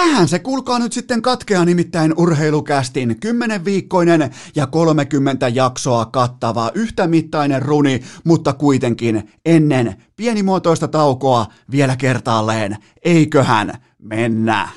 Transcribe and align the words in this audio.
Tähän 0.00 0.28
se 0.28 0.38
kulkaa 0.38 0.78
nyt 0.78 0.92
sitten 0.92 1.22
katkeaa 1.22 1.64
nimittäin 1.64 2.14
urheilukästin 2.16 3.20
10 3.20 3.64
viikkoinen 3.64 4.30
ja 4.54 4.66
30 4.66 5.48
jaksoa 5.48 6.04
kattava 6.04 6.70
yhtämittainen 6.74 7.62
runi, 7.62 8.02
mutta 8.24 8.52
kuitenkin 8.52 9.30
ennen 9.44 10.02
pienimuotoista 10.16 10.88
taukoa 10.88 11.46
vielä 11.70 11.96
kertaalleen. 11.96 12.76
Eiköhän 13.04 13.72
mennä. 13.98 14.68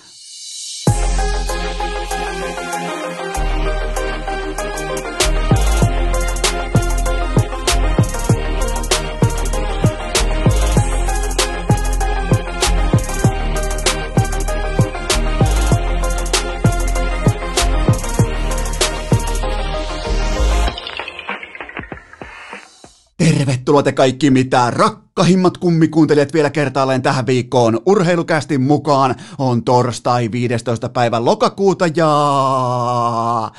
Evet. 23.44 23.63
Tervetuloa 23.64 23.84
te 23.84 23.92
kaikki 23.92 24.32
mitä 24.32 24.72
rakkahimmat 24.72 25.58
kummikuuntelijat 25.58 26.34
vielä 26.34 26.50
kertaalleen 26.50 27.02
tähän 27.02 27.26
viikkoon. 27.26 27.80
Urheilukästin 27.86 28.62
mukaan 28.62 29.16
on 29.38 29.64
torstai 29.64 30.32
15. 30.32 30.90
päivä 30.90 31.26
lokakuuta 31.26 31.88
ja 31.96 33.52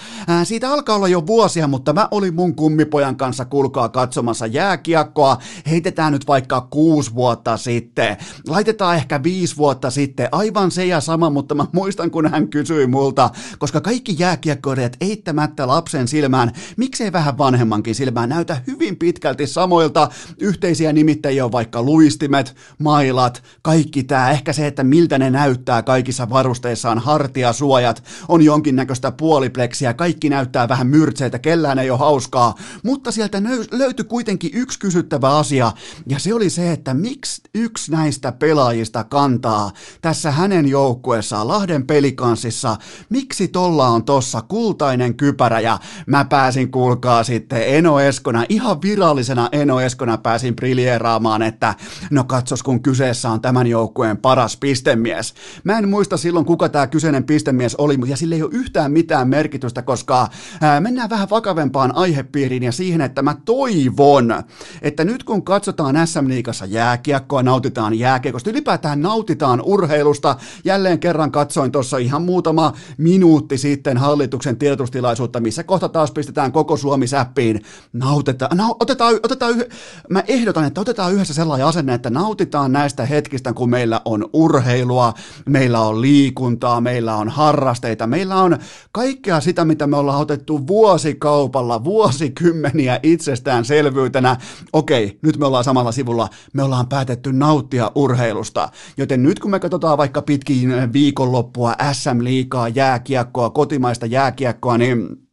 siitä 0.44 0.70
alkaa 0.70 0.96
olla 0.96 1.08
jo 1.08 1.26
vuosia, 1.26 1.68
mutta 1.68 1.92
mä 1.92 2.08
olin 2.10 2.34
mun 2.34 2.54
kummipojan 2.56 3.16
kanssa 3.16 3.44
kulkaa 3.44 3.88
katsomassa 3.88 4.46
jääkiekkoa. 4.46 5.38
Heitetään 5.70 6.12
nyt 6.12 6.26
vaikka 6.26 6.60
kuusi 6.70 7.14
vuotta 7.14 7.56
sitten. 7.56 8.16
Laitetaan 8.48 8.96
ehkä 8.96 9.22
viisi 9.22 9.56
vuotta 9.56 9.90
sitten. 9.90 10.28
Aivan 10.32 10.70
se 10.70 10.86
ja 10.86 11.00
sama, 11.00 11.30
mutta 11.30 11.54
mä 11.54 11.66
muistan 11.72 12.10
kun 12.10 12.30
hän 12.30 12.48
kysyi 12.48 12.86
multa, 12.86 13.30
koska 13.58 13.80
kaikki 13.80 14.16
jääkiekkoilijat 14.18 14.96
eittämättä 15.00 15.66
lapsen 15.66 16.08
silmään, 16.08 16.52
miksei 16.76 17.12
vähän 17.12 17.38
vanhemmankin 17.38 17.94
silmään 17.94 18.28
näytä 18.28 18.56
hyvin 18.66 18.96
pitkälti 18.96 19.46
samoilta. 19.46 19.93
Yhteisiä 20.38 20.92
nimittäjiä 20.92 21.44
on 21.44 21.52
vaikka 21.52 21.82
luistimet, 21.82 22.56
mailat, 22.78 23.42
kaikki 23.62 24.02
tämä. 24.02 24.30
Ehkä 24.30 24.52
se, 24.52 24.66
että 24.66 24.84
miltä 24.84 25.18
ne 25.18 25.30
näyttää 25.30 25.82
kaikissa 25.82 26.30
varusteissaan, 26.30 26.98
hartiasuojat, 26.98 28.04
on 28.28 28.42
jonkinnäköistä 28.42 29.12
puolipleksiä, 29.12 29.94
kaikki 29.94 30.28
näyttää 30.28 30.68
vähän 30.68 30.86
myrtseitä, 30.86 31.38
kellään 31.38 31.78
ei 31.78 31.90
ole 31.90 31.98
hauskaa. 31.98 32.54
Mutta 32.82 33.12
sieltä 33.12 33.42
löytyi 33.72 34.04
kuitenkin 34.04 34.50
yksi 34.54 34.78
kysyttävä 34.78 35.36
asia, 35.38 35.72
ja 36.08 36.18
se 36.18 36.34
oli 36.34 36.50
se, 36.50 36.72
että 36.72 36.94
miksi 36.94 37.42
yksi 37.54 37.92
näistä 37.92 38.32
pelaajista 38.32 39.04
kantaa 39.04 39.72
tässä 40.02 40.30
hänen 40.30 40.68
joukkueessaan 40.68 41.48
Lahden 41.48 41.86
pelikanssissa, 41.86 42.76
miksi 43.08 43.48
tolla 43.48 43.88
on 43.88 44.04
tossa 44.04 44.42
kultainen 44.42 45.14
kypärä, 45.14 45.60
ja 45.60 45.78
mä 46.06 46.24
pääsin 46.24 46.70
kuulkaa 46.70 47.24
sitten 47.24 47.74
Eno 47.74 48.00
Eskona 48.00 48.44
ihan 48.48 48.82
virallisena 48.82 49.48
Eno 49.52 49.80
Eskona 49.84 50.18
pääsin 50.18 50.56
briljeeraamaan, 50.56 51.42
että 51.42 51.74
no 52.10 52.24
katsos 52.24 52.62
kun 52.62 52.82
kyseessä 52.82 53.30
on 53.30 53.40
tämän 53.40 53.66
joukkueen 53.66 54.16
paras 54.16 54.56
pistemies. 54.56 55.34
Mä 55.64 55.78
en 55.78 55.88
muista 55.88 56.16
silloin 56.16 56.46
kuka 56.46 56.68
tämä 56.68 56.86
kyseinen 56.86 57.24
pistemies 57.24 57.74
oli, 57.76 57.96
mutta 57.96 58.16
sillä 58.16 58.34
ei 58.34 58.42
ole 58.42 58.50
yhtään 58.52 58.92
mitään 58.92 59.28
merkitystä, 59.28 59.82
koska 59.82 60.28
ää, 60.60 60.80
mennään 60.80 61.10
vähän 61.10 61.30
vakavempaan 61.30 61.94
aihepiiriin 61.94 62.62
ja 62.62 62.72
siihen, 62.72 63.00
että 63.00 63.22
mä 63.22 63.36
toivon, 63.44 64.42
että 64.82 65.04
nyt 65.04 65.24
kun 65.24 65.44
katsotaan 65.44 66.06
SM 66.06 66.28
Liigassa 66.28 66.66
jääkiekkoa, 66.66 67.42
nautitaan 67.42 67.98
jääkiekosta, 67.98 68.50
ylipäätään 68.50 69.02
nautitaan 69.02 69.62
urheilusta, 69.64 70.36
jälleen 70.64 70.98
kerran 70.98 71.32
katsoin 71.32 71.72
tuossa 71.72 71.98
ihan 71.98 72.22
muutama 72.22 72.72
minuutti 72.98 73.58
sitten 73.58 73.96
hallituksen 73.96 74.56
tiedotustilaisuutta, 74.56 75.40
missä 75.40 75.62
kohta 75.62 75.88
taas 75.88 76.10
pistetään 76.10 76.52
koko 76.52 76.76
Suomi 76.76 77.06
säppiin. 77.06 77.60
Nauteta, 77.92 78.48
na, 78.54 78.68
otetaan, 78.80 79.14
otetaan 79.22 79.34
otetaan, 79.34 79.58
yh- 79.58 79.73
mä 80.10 80.22
ehdotan, 80.28 80.64
että 80.64 80.80
otetaan 80.80 81.12
yhdessä 81.14 81.34
sellainen 81.34 81.66
asenne, 81.66 81.94
että 81.94 82.10
nautitaan 82.10 82.72
näistä 82.72 83.06
hetkistä, 83.06 83.52
kun 83.52 83.70
meillä 83.70 84.00
on 84.04 84.28
urheilua, 84.32 85.14
meillä 85.46 85.80
on 85.80 86.00
liikuntaa, 86.00 86.80
meillä 86.80 87.16
on 87.16 87.28
harrasteita, 87.28 88.06
meillä 88.06 88.36
on 88.36 88.58
kaikkea 88.92 89.40
sitä, 89.40 89.64
mitä 89.64 89.86
me 89.86 89.96
ollaan 89.96 90.20
otettu 90.20 90.66
vuosikaupalla, 90.66 91.84
vuosikymmeniä 91.84 93.00
itsestäänselvyytenä. 93.02 94.36
Okei, 94.72 95.18
nyt 95.22 95.36
me 95.38 95.46
ollaan 95.46 95.64
samalla 95.64 95.92
sivulla, 95.92 96.28
me 96.52 96.62
ollaan 96.62 96.88
päätetty 96.88 97.32
nauttia 97.32 97.92
urheilusta, 97.94 98.68
joten 98.96 99.22
nyt 99.22 99.40
kun 99.40 99.50
me 99.50 99.60
katsotaan 99.60 99.98
vaikka 99.98 100.22
pitkin 100.22 100.92
viikonloppua, 100.92 101.74
SM-liikaa, 101.92 102.68
jääkiekkoa, 102.68 103.50
kotimaista 103.50 104.06
jääkiekkoa, 104.06 104.78
niin 104.78 105.23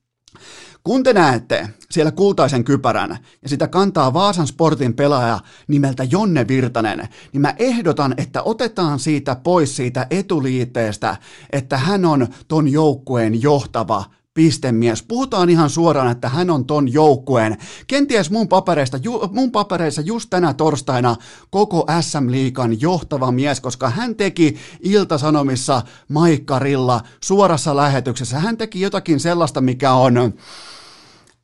kun 0.83 1.03
te 1.03 1.13
näette 1.13 1.69
siellä 1.91 2.11
kultaisen 2.11 2.63
kypärän 2.63 3.17
ja 3.41 3.49
sitä 3.49 3.67
kantaa 3.67 4.13
Vaasan 4.13 4.47
sportin 4.47 4.93
pelaaja 4.93 5.39
nimeltä 5.67 6.03
Jonne 6.03 6.47
Virtanen, 6.47 7.09
niin 7.33 7.41
mä 7.41 7.53
ehdotan, 7.59 8.13
että 8.17 8.43
otetaan 8.43 8.99
siitä 8.99 9.35
pois 9.35 9.75
siitä 9.75 10.07
etuliitteestä, 10.09 11.17
että 11.51 11.77
hän 11.77 12.05
on 12.05 12.27
ton 12.47 12.67
joukkueen 12.67 13.41
johtava 13.41 14.03
pistemies. 14.33 15.03
Puhutaan 15.03 15.49
ihan 15.49 15.69
suoraan, 15.69 16.11
että 16.11 16.29
hän 16.29 16.49
on 16.49 16.65
ton 16.65 16.93
joukkueen. 16.93 17.57
Kenties 17.87 18.31
mun, 18.31 18.47
papereista, 18.47 18.97
ju, 18.97 19.29
mun 19.31 19.51
papereissa 19.51 20.01
just 20.01 20.29
tänä 20.29 20.53
torstaina 20.53 21.15
koko 21.49 21.85
SM-liikan 22.01 22.81
johtava 22.81 23.31
mies, 23.31 23.61
koska 23.61 23.89
hän 23.89 24.15
teki 24.15 24.57
Iltasanomissa 24.79 25.81
Maikkarilla 26.07 27.01
suorassa 27.23 27.75
lähetyksessä. 27.75 28.39
Hän 28.39 28.57
teki 28.57 28.81
jotakin 28.81 29.19
sellaista, 29.19 29.61
mikä 29.61 29.93
on 29.93 30.33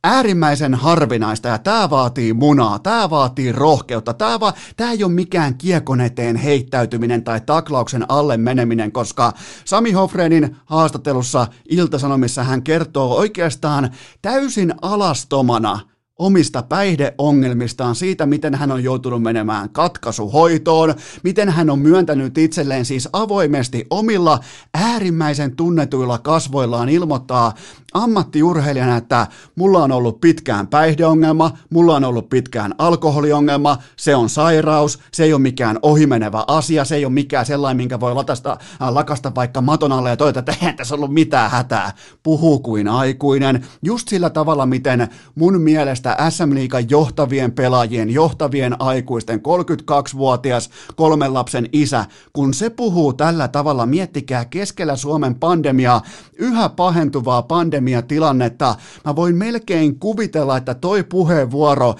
äärimmäisen 0.04 0.74
harvinaista 0.74 1.48
ja 1.48 1.58
tämä 1.58 1.90
vaatii 1.90 2.32
munaa, 2.32 2.78
tämä 2.78 3.10
vaatii 3.10 3.52
rohkeutta, 3.52 4.14
tämä, 4.14 4.40
va- 4.40 4.52
tämä 4.76 4.92
ei 4.92 5.04
ole 5.04 5.12
mikään 5.12 5.54
kiekon 5.54 6.00
eteen 6.00 6.36
heittäytyminen 6.36 7.24
tai 7.24 7.40
taklauksen 7.40 8.04
alle 8.08 8.36
meneminen, 8.36 8.92
koska 8.92 9.32
Sami 9.64 9.92
Hofrenin 9.92 10.56
haastattelussa 10.64 11.46
Iltasanomissa 11.68 12.44
hän 12.44 12.62
kertoo 12.62 13.16
oikeastaan 13.16 13.90
täysin 14.22 14.74
alastomana 14.82 15.80
omista 16.18 16.62
päihdeongelmistaan, 16.62 17.94
siitä 17.94 18.26
miten 18.26 18.54
hän 18.54 18.72
on 18.72 18.84
joutunut 18.84 19.22
menemään 19.22 19.70
katkaisuhoitoon, 19.70 20.94
miten 21.22 21.48
hän 21.48 21.70
on 21.70 21.78
myöntänyt 21.78 22.38
itselleen 22.38 22.84
siis 22.84 23.08
avoimesti 23.12 23.86
omilla 23.90 24.40
äärimmäisen 24.74 25.56
tunnetuilla 25.56 26.18
kasvoillaan 26.18 26.88
ilmoittaa 26.88 27.54
ammattiurheilijana, 27.94 28.96
että 28.96 29.26
mulla 29.56 29.82
on 29.82 29.92
ollut 29.92 30.20
pitkään 30.20 30.66
päihdeongelma, 30.66 31.50
mulla 31.70 31.96
on 31.96 32.04
ollut 32.04 32.28
pitkään 32.28 32.74
alkoholiongelma, 32.78 33.78
se 33.96 34.16
on 34.16 34.28
sairaus, 34.28 34.98
se 35.12 35.24
ei 35.24 35.32
ole 35.32 35.40
mikään 35.40 35.78
ohimenevä 35.82 36.44
asia, 36.46 36.84
se 36.84 36.96
ei 36.96 37.04
ole 37.04 37.12
mikään 37.12 37.46
sellainen, 37.46 37.76
minkä 37.76 38.00
voi 38.00 38.14
latasta, 38.14 38.58
äh, 38.82 38.92
lakasta 38.92 39.34
vaikka 39.34 39.60
maton 39.60 39.92
alle 39.92 40.10
ja 40.10 40.16
todeta, 40.16 40.38
että 40.38 40.52
eihän 40.52 40.76
tässä 40.76 40.94
ollut 40.94 41.14
mitään 41.14 41.50
hätää. 41.50 41.92
Puhuu 42.22 42.58
kuin 42.58 42.88
aikuinen, 42.88 43.66
just 43.82 44.08
sillä 44.08 44.30
tavalla, 44.30 44.66
miten 44.66 45.08
mun 45.34 45.60
mielestä 45.60 46.16
SM 46.30 46.54
Liigan 46.54 46.90
johtavien 46.90 47.52
pelaajien, 47.52 48.10
johtavien 48.10 48.80
aikuisten, 48.82 49.40
32-vuotias 49.40 50.70
kolmen 50.96 51.34
lapsen 51.34 51.68
isä, 51.72 52.04
kun 52.32 52.54
se 52.54 52.70
puhuu 52.70 53.12
tällä 53.12 53.48
tavalla, 53.48 53.86
miettikää 53.86 54.44
keskellä 54.44 54.96
Suomen 54.96 55.34
pandemiaa, 55.34 56.02
yhä 56.38 56.68
pahentuvaa 56.68 57.42
pandemiaa, 57.42 57.77
pandemiatilannetta. 57.78 58.74
Mä 59.04 59.16
voin 59.16 59.36
melkein 59.36 59.98
kuvitella, 59.98 60.56
että 60.56 60.74
toi 60.74 61.04
puheenvuoro 61.04 61.94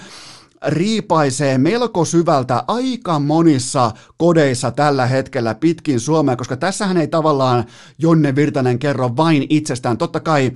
riipaisee 0.67 1.57
melko 1.57 2.05
syvältä 2.05 2.63
aika 2.67 3.19
monissa 3.19 3.91
kodeissa 4.17 4.71
tällä 4.71 5.05
hetkellä 5.05 5.55
pitkin 5.55 5.99
Suomea, 5.99 6.35
koska 6.35 6.57
tässähän 6.57 6.97
ei 6.97 7.07
tavallaan 7.07 7.63
Jonne 7.97 8.35
Virtanen 8.35 8.79
kerro 8.79 9.15
vain 9.17 9.45
itsestään. 9.49 9.97
Totta 9.97 10.19
kai 10.19 10.51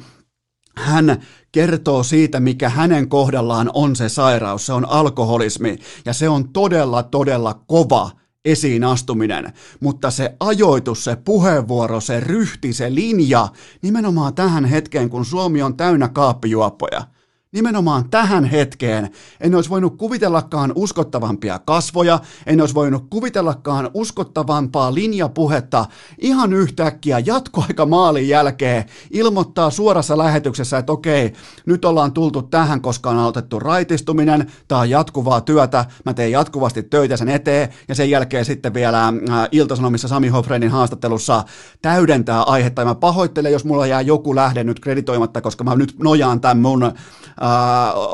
hän 0.77 1.21
kertoo 1.51 2.03
siitä, 2.03 2.39
mikä 2.39 2.69
hänen 2.69 3.09
kohdallaan 3.09 3.69
on 3.73 3.95
se 3.95 4.09
sairaus, 4.09 4.65
se 4.65 4.73
on 4.73 4.89
alkoholismi, 4.89 5.77
ja 6.05 6.13
se 6.13 6.29
on 6.29 6.49
todella, 6.49 7.03
todella 7.03 7.53
kova 7.67 8.11
esiin 8.45 8.83
astuminen, 8.83 9.53
mutta 9.79 10.11
se 10.11 10.35
ajoitus, 10.39 11.03
se 11.03 11.15
puheenvuoro, 11.15 11.99
se 11.99 12.19
ryhti, 12.19 12.73
se 12.73 12.95
linja, 12.95 13.47
nimenomaan 13.81 14.35
tähän 14.35 14.65
hetkeen, 14.65 15.09
kun 15.09 15.25
Suomi 15.25 15.61
on 15.61 15.77
täynnä 15.77 16.09
kaappijuoppoja, 16.09 17.01
nimenomaan 17.53 18.09
tähän 18.09 18.43
hetkeen. 18.43 19.09
En 19.39 19.55
olisi 19.55 19.69
voinut 19.69 19.97
kuvitellakaan 19.97 20.71
uskottavampia 20.75 21.59
kasvoja, 21.59 22.19
en 22.45 22.61
olisi 22.61 22.75
voinut 22.75 23.05
kuvitellakaan 23.09 23.89
uskottavampaa 23.93 24.93
linjapuhetta. 24.93 25.85
Ihan 26.17 26.53
yhtäkkiä 26.53 27.19
jatkoaika 27.19 27.85
maalin 27.85 28.27
jälkeen 28.27 28.85
ilmoittaa 29.11 29.69
suorassa 29.69 30.17
lähetyksessä, 30.17 30.77
että 30.77 30.91
okei, 30.91 31.33
nyt 31.65 31.85
ollaan 31.85 32.11
tultu 32.11 32.41
tähän, 32.41 32.81
koska 32.81 33.09
on 33.09 33.17
aloitettu 33.17 33.59
raitistuminen, 33.59 34.51
tämä 34.67 34.81
on 34.81 34.89
jatkuvaa 34.89 35.41
työtä, 35.41 35.85
mä 36.05 36.13
teen 36.13 36.31
jatkuvasti 36.31 36.83
töitä 36.83 37.17
sen 37.17 37.29
eteen, 37.29 37.69
ja 37.87 37.95
sen 37.95 38.09
jälkeen 38.09 38.45
sitten 38.45 38.73
vielä 38.73 39.07
äh, 39.07 39.13
Iltasanomissa 39.51 40.07
Sami 40.07 40.27
Hofreinin 40.27 40.71
haastattelussa 40.71 41.43
täydentää 41.81 42.43
aihetta, 42.43 42.81
ja 42.81 42.85
mä 42.85 42.95
pahoittelen, 42.95 43.51
jos 43.51 43.65
mulla 43.65 43.87
jää 43.87 44.01
joku 44.01 44.35
lähde 44.35 44.63
nyt 44.63 44.79
kreditoimatta, 44.79 45.41
koska 45.41 45.63
mä 45.63 45.75
nyt 45.75 45.95
nojaan 45.99 46.41
tämän 46.41 46.59
mun 46.59 46.93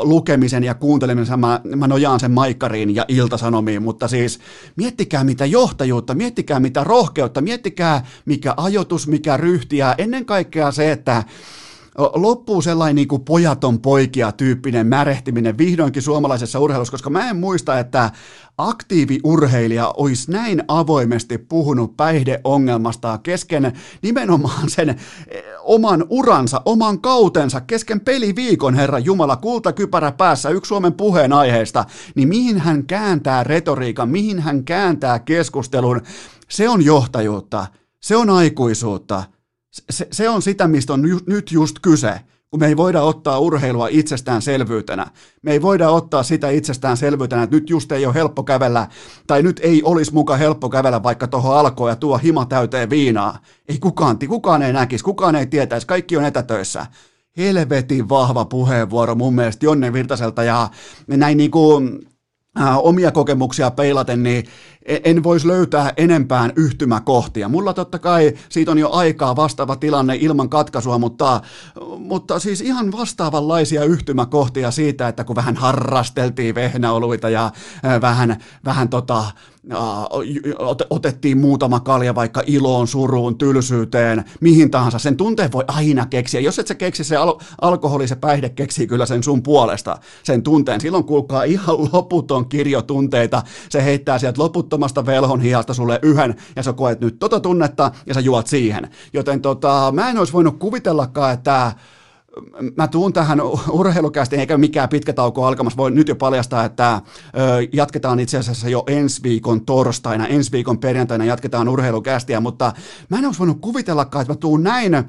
lukemisen 0.02 0.64
ja 0.64 0.74
kuuntelemisen, 0.74 1.40
mä, 1.40 1.62
mä 1.76 1.88
nojaan 1.88 2.20
sen 2.20 2.31
Maikkariin 2.31 2.96
ja 2.96 3.06
Iltasanomiin, 3.08 3.84
mutta 3.84 4.08
siis 4.08 4.40
miettikää 4.76 5.24
mitä 5.24 5.46
johtajuutta, 5.46 6.16
miettikää 6.16 6.60
mitä 6.60 6.84
rohkeutta, 6.84 7.42
miettikää 7.42 8.06
mikä 8.26 8.54
ajoitus, 8.58 9.08
mikä 9.08 9.38
ryhtiä, 9.38 9.96
ennen 9.98 10.26
kaikkea 10.26 10.72
se, 10.72 10.92
että 10.92 11.24
loppuu 11.98 12.62
sellainen 12.62 12.96
niin 12.96 13.08
kuin 13.08 13.26
pojaton 13.26 13.82
poikia 13.82 14.32
tyyppinen 14.32 14.88
märehtiminen 14.88 15.58
vihdoinkin 15.58 16.02
suomalaisessa 16.02 16.60
urheilussa, 16.60 16.92
koska 16.92 17.10
mä 17.10 17.30
en 17.30 17.38
muista, 17.38 17.80
että 17.80 18.12
aktiiviurheilija 18.58 19.94
olisi 19.98 20.32
näin 20.32 20.64
avoimesti 20.68 21.38
puhunut 21.38 21.98
päihdeongelmasta 21.98 23.18
kesken 23.18 23.74
nimenomaan 24.02 24.70
sen 24.70 24.90
eh, 24.90 24.98
oman 25.60 26.06
uransa, 26.10 26.62
oman 26.66 27.02
kautensa, 27.02 27.62
kesken 27.62 28.00
peliviikon, 28.00 28.76
herra 28.76 29.00
Jumala, 29.00 29.36
kultakypärä 29.36 30.12
päässä, 30.12 30.50
yksi 30.50 30.70
Suomen 30.70 30.94
puheenaiheesta, 30.94 31.86
niin 32.16 32.28
mihin 32.28 32.60
hän 32.60 32.86
kääntää 32.86 33.44
retoriikan, 33.44 34.10
mihin 34.10 34.40
hän 34.40 34.66
kääntää 34.66 35.20
keskustelun, 35.20 36.02
se 36.50 36.70
on 36.70 36.86
johtajuutta, 36.86 37.68
se 38.02 38.16
on 38.16 38.30
aikuisuutta, 38.30 39.24
se, 39.71 40.07
se 40.12 40.30
on 40.30 40.42
sitä, 40.42 40.68
mistä 40.68 40.94
on 40.94 41.10
ju, 41.10 41.19
nyt 41.27 41.51
just 41.51 41.75
kyse, 41.81 42.19
kun 42.50 42.60
me 42.60 42.68
ei 42.68 42.77
voida 42.77 43.01
ottaa 43.01 43.39
urheilua 43.39 43.88
itsestäänselvyytenä. 43.88 45.07
Me 45.42 45.51
ei 45.51 45.62
voida 45.62 45.89
ottaa 45.89 46.24
sitä 46.24 46.50
itsestäänselvyytenä, 46.50 47.44
että 47.44 47.56
nyt 47.56 47.69
just 47.69 47.92
ei 47.92 48.06
ole 48.06 48.13
helppo 48.13 48.44
kävellä, 48.44 48.88
tai 49.27 49.44
nyt 49.44 49.60
ei 49.63 49.83
olisi 49.83 50.13
muka 50.13 50.38
helppo 50.38 50.69
kävellä 50.69 51.04
vaikka 51.04 51.27
tuohon 51.27 51.57
alkoon 51.57 51.89
ja 51.89 51.95
tuo 51.95 52.18
hima 52.18 52.45
täyteen 52.45 52.89
viinaa. 52.89 53.39
Ei 53.68 53.80
kukaan, 53.80 54.19
kukaan 54.27 54.62
ei 54.62 54.74
näkisi, 54.74 55.04
kukaan 55.04 55.36
ei 55.36 55.48
tietäisi, 55.48 55.88
kaikki 55.88 56.18
on 56.18 56.25
etätöissä 56.25 56.86
helvetin 57.38 58.10
vahva 58.10 58.45
puheenvuoro 58.45 59.16
mun 59.16 59.36
mielestä 59.36 59.66
Jonne 59.66 59.94
Virtaselta 59.94 60.44
ja 60.44 60.69
näin 61.07 61.38
niin 61.38 61.51
kuin 61.51 62.07
äh, 62.62 62.77
omia 62.77 63.12
kokemuksia 63.12 63.71
peilaten, 63.71 64.24
niin 64.24 64.44
en 64.86 65.24
voisi 65.24 65.48
löytää 65.48 65.94
enempään 65.98 66.54
yhtymäkohtia. 66.56 67.50
Mulla 67.50 67.74
totta 67.74 68.00
kai 68.00 68.34
siitä 68.50 68.72
on 68.72 68.78
jo 68.78 68.92
aikaa 68.92 69.36
vastaava 69.36 69.76
tilanne 69.76 70.18
ilman 70.20 70.50
katkaisua, 70.50 70.98
mutta, 70.98 71.42
mutta 71.98 72.40
siis 72.40 72.62
ihan 72.62 72.92
vastaavanlaisia 72.92 73.84
yhtymäkohtia 73.84 74.72
siitä, 74.72 75.08
että 75.08 75.24
kun 75.24 75.36
vähän 75.36 75.56
harrasteltiin 75.56 76.56
vehnäoluita 76.56 77.30
ja 77.30 77.52
vähän, 78.02 78.38
vähän 78.66 78.90
tota, 78.90 79.24
otettiin 80.90 81.38
muutama 81.38 81.80
kalja 81.80 82.16
vaikka 82.16 82.44
iloon, 82.46 82.88
suruun, 82.88 83.38
tylsyyteen, 83.38 84.24
mihin 84.42 84.72
tahansa. 84.72 85.00
Sen 85.00 85.18
tunteen 85.18 85.52
voi 85.52 85.64
aina 85.68 86.06
keksiä. 86.06 86.40
Jos 86.40 86.60
et 86.60 86.68
sä 86.68 86.76
keksi 86.76 87.04
se 87.04 87.16
al- 87.16 87.40
alkoholi, 87.62 88.08
se 88.08 88.16
päihde 88.16 88.50
keksii 88.50 88.88
kyllä 88.88 89.06
sen 89.06 89.24
sun 89.24 89.44
puolesta, 89.44 89.98
sen 90.24 90.44
tunteen. 90.44 90.81
Silloin 90.81 91.04
kuulkaa 91.04 91.44
ihan 91.44 91.76
loputon 91.94 92.50
kirjo 92.50 92.81
tunteita. 92.81 93.44
Se 93.70 93.84
heittää 93.84 94.20
sieltä 94.20 94.40
loputtomasta 94.69 95.06
velhon 95.06 95.42
hiasta 95.42 95.74
sulle 95.74 96.00
yhden 96.01 96.36
ja 96.56 96.63
sä 96.63 96.74
koet 96.74 97.01
nyt 97.01 97.19
tota 97.19 97.39
tunnetta 97.39 97.92
ja 98.06 98.13
sä 98.13 98.19
juot 98.19 98.48
siihen. 98.48 98.89
Joten 99.13 99.42
tota, 99.42 99.92
mä 99.95 100.10
en 100.10 100.18
olisi 100.18 100.33
voinut 100.33 100.60
kuvitellakaan, 100.60 101.33
että 101.33 101.71
mä 102.77 102.88
tuun 102.88 103.13
tähän 103.13 103.42
urheilukästiin, 103.71 104.39
eikä 104.39 104.57
mikään 104.57 104.89
pitkä 104.89 105.13
tauko 105.13 105.45
alkamassa. 105.45 105.77
Voi 105.77 105.92
nyt 105.92 106.07
jo 106.07 106.16
paljastaa, 106.16 106.66
että 106.66 107.01
jatketaan 107.74 108.19
itse 108.19 108.38
asiassa 108.38 108.69
jo 108.69 108.83
ensi 108.88 109.24
viikon 109.24 109.66
torstaina, 109.66 110.27
ensi 110.27 110.51
viikon 110.51 110.80
perjantaina 110.80 111.25
jatketaan 111.25 111.69
urheilukästiä, 111.69 112.39
mutta 112.39 112.74
mä 113.10 113.18
en 113.18 113.25
olisi 113.25 113.39
voinut 113.39 113.62
kuvitellakaan, 113.62 114.21
että 114.21 114.33
mä 114.33 114.38
tuun 114.38 114.63
näin 114.63 115.04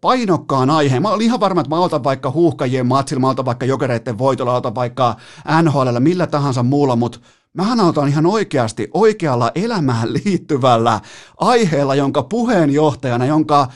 painokkaan 0.00 0.70
aiheen. 0.70 1.02
Mä 1.02 1.10
olin 1.10 1.24
ihan 1.24 1.40
varma, 1.40 1.60
että 1.60 1.76
mä 1.76 1.80
otan 1.80 2.04
vaikka 2.04 2.30
huuhkajien 2.30 2.86
matsilla, 2.86 3.20
mä 3.20 3.28
otan 3.28 3.44
vaikka 3.44 3.66
jokereiden 3.66 4.18
voitolla, 4.18 4.54
otan 4.54 4.74
vaikka 4.74 5.16
NHL, 5.62 5.98
millä 5.98 6.26
tahansa 6.26 6.62
muulla, 6.62 6.96
mutta 6.96 7.18
Mähän 7.54 7.80
otan 7.80 8.08
ihan 8.08 8.26
oikeasti 8.26 8.90
oikealla 8.94 9.52
elämään 9.54 10.12
liittyvällä 10.24 11.00
aiheella, 11.36 11.94
jonka 11.94 12.22
puheenjohtajana, 12.22 13.26
jonka 13.26 13.68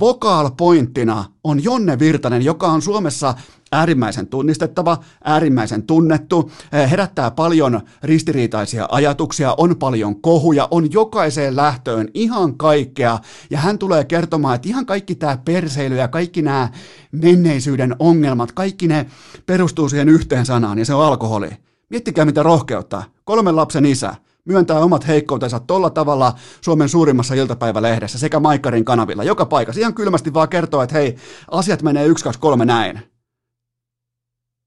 vocal-pointtina 0.00 1.24
on 1.44 1.64
Jonne 1.64 1.98
Virtanen, 1.98 2.44
joka 2.44 2.66
on 2.66 2.82
Suomessa 2.82 3.34
äärimmäisen 3.72 4.26
tunnistettava, 4.26 4.98
äärimmäisen 5.24 5.82
tunnettu, 5.82 6.50
herättää 6.90 7.30
paljon 7.30 7.80
ristiriitaisia 8.02 8.88
ajatuksia, 8.90 9.54
on 9.58 9.76
paljon 9.76 10.22
kohuja, 10.22 10.68
on 10.70 10.92
jokaiseen 10.92 11.56
lähtöön 11.56 12.08
ihan 12.14 12.56
kaikkea, 12.56 13.18
ja 13.50 13.58
hän 13.58 13.78
tulee 13.78 14.04
kertomaan, 14.04 14.54
että 14.54 14.68
ihan 14.68 14.86
kaikki 14.86 15.14
tämä 15.14 15.38
perseily 15.44 15.96
ja 15.96 16.08
kaikki 16.08 16.42
nämä 16.42 16.68
menneisyyden 17.12 17.96
ongelmat, 17.98 18.52
kaikki 18.52 18.88
ne 18.88 19.06
perustuu 19.46 19.88
siihen 19.88 20.08
yhteen 20.08 20.46
sanaan, 20.46 20.78
ja 20.78 20.84
se 20.84 20.94
on 20.94 21.06
alkoholi. 21.06 21.50
Miettikää 21.92 22.24
mitä 22.24 22.42
rohkeutta. 22.42 23.02
Kolmen 23.24 23.56
lapsen 23.56 23.86
isä 23.86 24.14
myöntää 24.44 24.78
omat 24.78 25.06
heikkoutensa 25.06 25.60
tolla 25.60 25.90
tavalla 25.90 26.34
Suomen 26.60 26.88
suurimmassa 26.88 27.34
iltapäivälehdessä 27.34 28.18
sekä 28.18 28.40
Maikkarin 28.40 28.84
kanavilla, 28.84 29.24
joka 29.24 29.46
paikassa. 29.46 29.80
Ihan 29.80 29.94
kylmästi 29.94 30.34
vaan 30.34 30.48
kertoo, 30.48 30.82
että 30.82 30.94
hei, 30.94 31.16
asiat 31.50 31.82
menee 31.82 32.06
1, 32.06 32.24
2, 32.24 32.40
3 32.40 32.64
näin. 32.64 33.00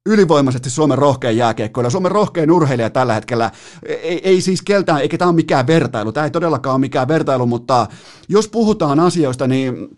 Ylivoimaisesti 0.06 0.69
Suomen 0.69 0.98
rohkein 0.98 1.38
jääkiekkoilla, 1.38 1.89
Suomen 1.89 2.12
rohkein 2.12 2.51
urheilija 2.51 2.89
tällä 2.89 3.13
hetkellä. 3.13 3.51
Ei, 3.86 4.30
ei 4.30 4.42
siis 4.42 4.62
keltään, 4.62 5.01
eikä 5.01 5.18
tämä 5.18 5.30
ole 5.30 5.36
mikään 5.36 5.68
vertailu, 5.68 6.12
tämä 6.12 6.24
ei 6.24 6.31
todellakaan 6.31 6.74
ole 6.74 6.80
mikään 6.80 7.07
vertailu, 7.07 7.45
mutta 7.45 7.88
jos 8.30 8.48
puhutaan 8.48 9.00
asioista, 9.00 9.48
niin 9.48 9.98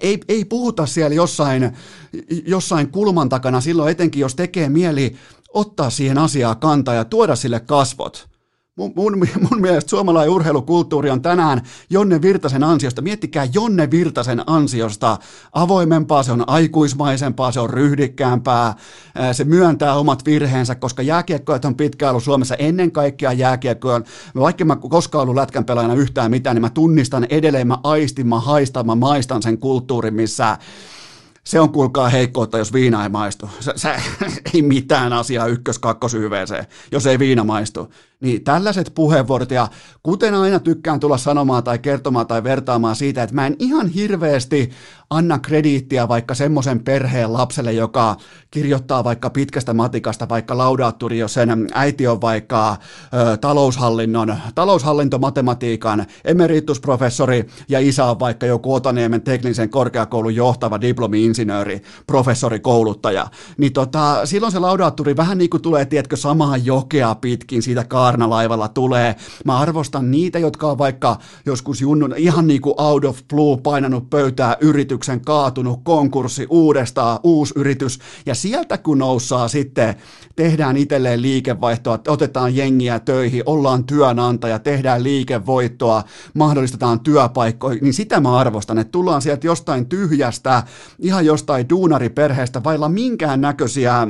ei, 0.00 0.20
ei 0.28 0.44
puhuta 0.44 0.86
siellä 0.86 1.14
jossain, 1.14 1.76
jossain 2.46 2.90
kulman 2.90 3.28
takana 3.28 3.60
silloin, 3.60 3.90
etenkin 3.90 4.20
jos 4.20 4.34
tekee 4.34 4.68
mieli 4.68 5.16
ottaa 5.56 5.90
siihen 5.90 6.18
asiaan 6.18 6.56
kantaa 6.56 6.94
ja 6.94 7.04
tuoda 7.04 7.36
sille 7.36 7.60
kasvot. 7.60 8.28
Mun, 8.76 8.92
mun, 8.96 9.28
mun 9.50 9.60
mielestä 9.60 9.90
suomalainen 9.90 10.32
urheilukulttuuri 10.32 11.10
on 11.10 11.22
tänään 11.22 11.62
Jonne 11.90 12.22
Virtasen 12.22 12.64
ansiosta, 12.64 13.02
miettikää 13.02 13.48
Jonne 13.54 13.90
Virtasen 13.90 14.42
ansiosta, 14.46 15.18
avoimempaa, 15.52 16.22
se 16.22 16.32
on 16.32 16.48
aikuismaisempaa, 16.48 17.52
se 17.52 17.60
on 17.60 17.70
ryhdikkäämpää, 17.70 18.74
se 19.32 19.44
myöntää 19.44 19.94
omat 19.94 20.26
virheensä, 20.26 20.74
koska 20.74 21.02
jääkiekkoja 21.02 21.60
on 21.64 21.76
pitkään 21.76 22.10
ollut 22.10 22.24
Suomessa 22.24 22.54
ennen 22.54 22.92
kaikkea 22.92 23.32
jääkiekkoja. 23.32 24.00
Vaikka 24.34 24.64
mä 24.64 24.76
koskaan 24.76 25.22
ollut 25.22 25.34
lätkän 25.34 25.64
pelaajana 25.64 25.94
yhtään 25.94 26.30
mitään, 26.30 26.56
niin 26.56 26.62
mä 26.62 26.70
tunnistan 26.70 27.26
edelleen, 27.30 27.66
mä 27.66 27.78
aistin, 27.82 28.26
mä 28.26 28.40
haistan, 28.40 28.86
mä 28.86 28.94
maistan 28.94 29.42
sen 29.42 29.58
kulttuurin, 29.58 30.14
missä 30.14 30.58
se 31.46 31.60
on 31.60 31.72
kuulkaa 31.72 32.08
heikkoutta, 32.08 32.58
jos 32.58 32.72
viina 32.72 33.02
ei 33.02 33.08
maistu. 33.08 33.50
Se, 33.60 33.72
se 33.76 33.96
ei 34.54 34.62
mitään 34.62 35.12
asiaa 35.12 35.46
ykkös 35.46 35.78
kakkos 35.78 36.14
jos 36.90 37.06
ei 37.06 37.18
viina 37.18 37.44
maistu. 37.44 37.92
Niin 38.20 38.44
tällaiset 38.44 38.92
puheenvuorot, 38.94 39.50
ja 39.50 39.68
kuten 40.02 40.34
aina 40.34 40.60
tykkään 40.60 41.00
tulla 41.00 41.18
sanomaan 41.18 41.64
tai 41.64 41.78
kertomaan 41.78 42.26
tai 42.26 42.44
vertaamaan 42.44 42.96
siitä, 42.96 43.22
että 43.22 43.34
mä 43.34 43.46
en 43.46 43.56
ihan 43.58 43.88
hirveästi 43.88 44.70
anna 45.10 45.38
krediittiä 45.38 46.08
vaikka 46.08 46.34
semmoisen 46.34 46.80
perheen 46.80 47.32
lapselle, 47.32 47.72
joka 47.72 48.16
kirjoittaa 48.50 49.04
vaikka 49.04 49.30
pitkästä 49.30 49.74
matikasta, 49.74 50.28
vaikka 50.28 50.58
laudaatturi, 50.58 51.18
jos 51.18 51.34
sen 51.34 51.68
äiti 51.74 52.06
on 52.06 52.20
vaikka 52.20 52.70
ö, 52.70 53.36
taloushallinnon, 53.36 54.36
taloushallintomatematiikan 54.54 56.06
emeritusprofessori 56.24 57.46
ja 57.68 57.80
isä 57.80 58.04
on 58.04 58.20
vaikka 58.20 58.46
joku 58.46 58.74
Otaniemen 58.74 59.22
teknisen 59.22 59.70
korkeakoulun 59.70 60.34
johtava 60.34 60.80
diplomi-insinööri, 60.80 61.82
professori, 62.06 62.60
kouluttaja. 62.60 63.26
Niin 63.58 63.72
tota, 63.72 64.26
silloin 64.26 64.52
se 64.52 64.58
laudaatturi 64.58 65.16
vähän 65.16 65.38
niin 65.38 65.50
kuin 65.50 65.62
tulee, 65.62 65.84
tiedätkö, 65.84 66.16
samaa 66.16 66.56
jokea 66.56 67.14
pitkin 67.14 67.62
siitä 67.62 67.84
ka- 67.84 68.05
saarnalaivalla 68.06 68.68
tulee. 68.68 69.16
Mä 69.44 69.58
arvostan 69.58 70.10
niitä, 70.10 70.38
jotka 70.38 70.70
on 70.70 70.78
vaikka 70.78 71.18
joskus 71.46 71.80
junnun 71.80 72.14
ihan 72.16 72.46
niin 72.46 72.60
kuin 72.60 72.74
out 72.78 73.04
of 73.04 73.18
blue 73.28 73.56
painanut 73.56 74.10
pöytää 74.10 74.56
yrityksen 74.60 75.20
kaatunut, 75.20 75.80
konkurssi 75.84 76.46
uudestaan, 76.50 77.18
uusi 77.22 77.54
yritys. 77.56 77.98
Ja 78.26 78.34
sieltä 78.34 78.78
kun 78.78 78.98
noussaa 78.98 79.48
sitten, 79.48 79.94
tehdään 80.36 80.76
itselleen 80.76 81.22
liikevaihtoa, 81.22 81.98
otetaan 82.08 82.56
jengiä 82.56 83.00
töihin, 83.00 83.42
ollaan 83.46 83.84
työnantaja, 83.84 84.58
tehdään 84.58 85.02
liikevoittoa, 85.02 86.02
mahdollistetaan 86.34 87.00
työpaikkoja, 87.00 87.78
niin 87.82 87.94
sitä 87.94 88.20
mä 88.20 88.36
arvostan, 88.36 88.78
että 88.78 88.92
tullaan 88.92 89.22
sieltä 89.22 89.46
jostain 89.46 89.86
tyhjästä, 89.86 90.62
ihan 90.98 91.26
jostain 91.26 91.68
duunariperheestä, 91.68 92.64
vailla 92.64 92.88
minkään 92.88 93.40
näköisiä 93.40 94.08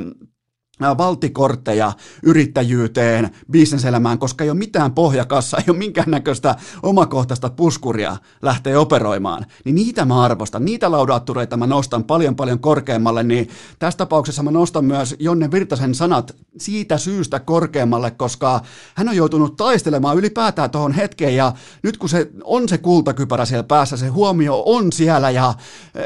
valtikortteja 0.79 1.91
yrittäjyyteen, 2.23 3.29
bisneselämään, 3.51 4.19
koska 4.19 4.43
ei 4.43 4.49
ole 4.49 4.57
mitään 4.57 4.93
pohjakassa, 4.93 5.57
ei 5.61 5.63
ole 5.67 5.77
minkäännäköistä 5.77 6.55
omakohtaista 6.83 7.49
puskuria 7.49 8.17
lähteä 8.41 8.79
operoimaan, 8.79 9.45
niin 9.65 9.75
niitä 9.75 10.05
mä 10.05 10.21
arvostan, 10.21 10.65
niitä 10.65 10.91
laudaattureita 10.91 11.57
mä 11.57 11.67
nostan 11.67 12.03
paljon 12.03 12.35
paljon 12.35 12.59
korkeammalle, 12.59 13.23
niin 13.23 13.49
tässä 13.79 13.97
tapauksessa 13.97 14.43
mä 14.43 14.51
nostan 14.51 14.85
myös 14.85 15.15
Jonne 15.19 15.51
Virtasen 15.51 15.95
sanat 15.95 16.35
siitä 16.57 16.97
syystä 16.97 17.39
korkeammalle, 17.39 18.11
koska 18.11 18.61
hän 18.95 19.09
on 19.09 19.15
joutunut 19.15 19.55
taistelemaan 19.55 20.17
ylipäätään 20.17 20.69
tuohon 20.69 20.91
hetkeen 20.91 21.35
ja 21.35 21.53
nyt 21.83 21.97
kun 21.97 22.09
se 22.09 22.29
on 22.43 22.69
se 22.69 22.77
kultakypärä 22.77 23.45
siellä 23.45 23.63
päässä, 23.63 23.97
se 23.97 24.07
huomio 24.07 24.63
on 24.65 24.91
siellä 24.91 25.29
ja 25.29 25.53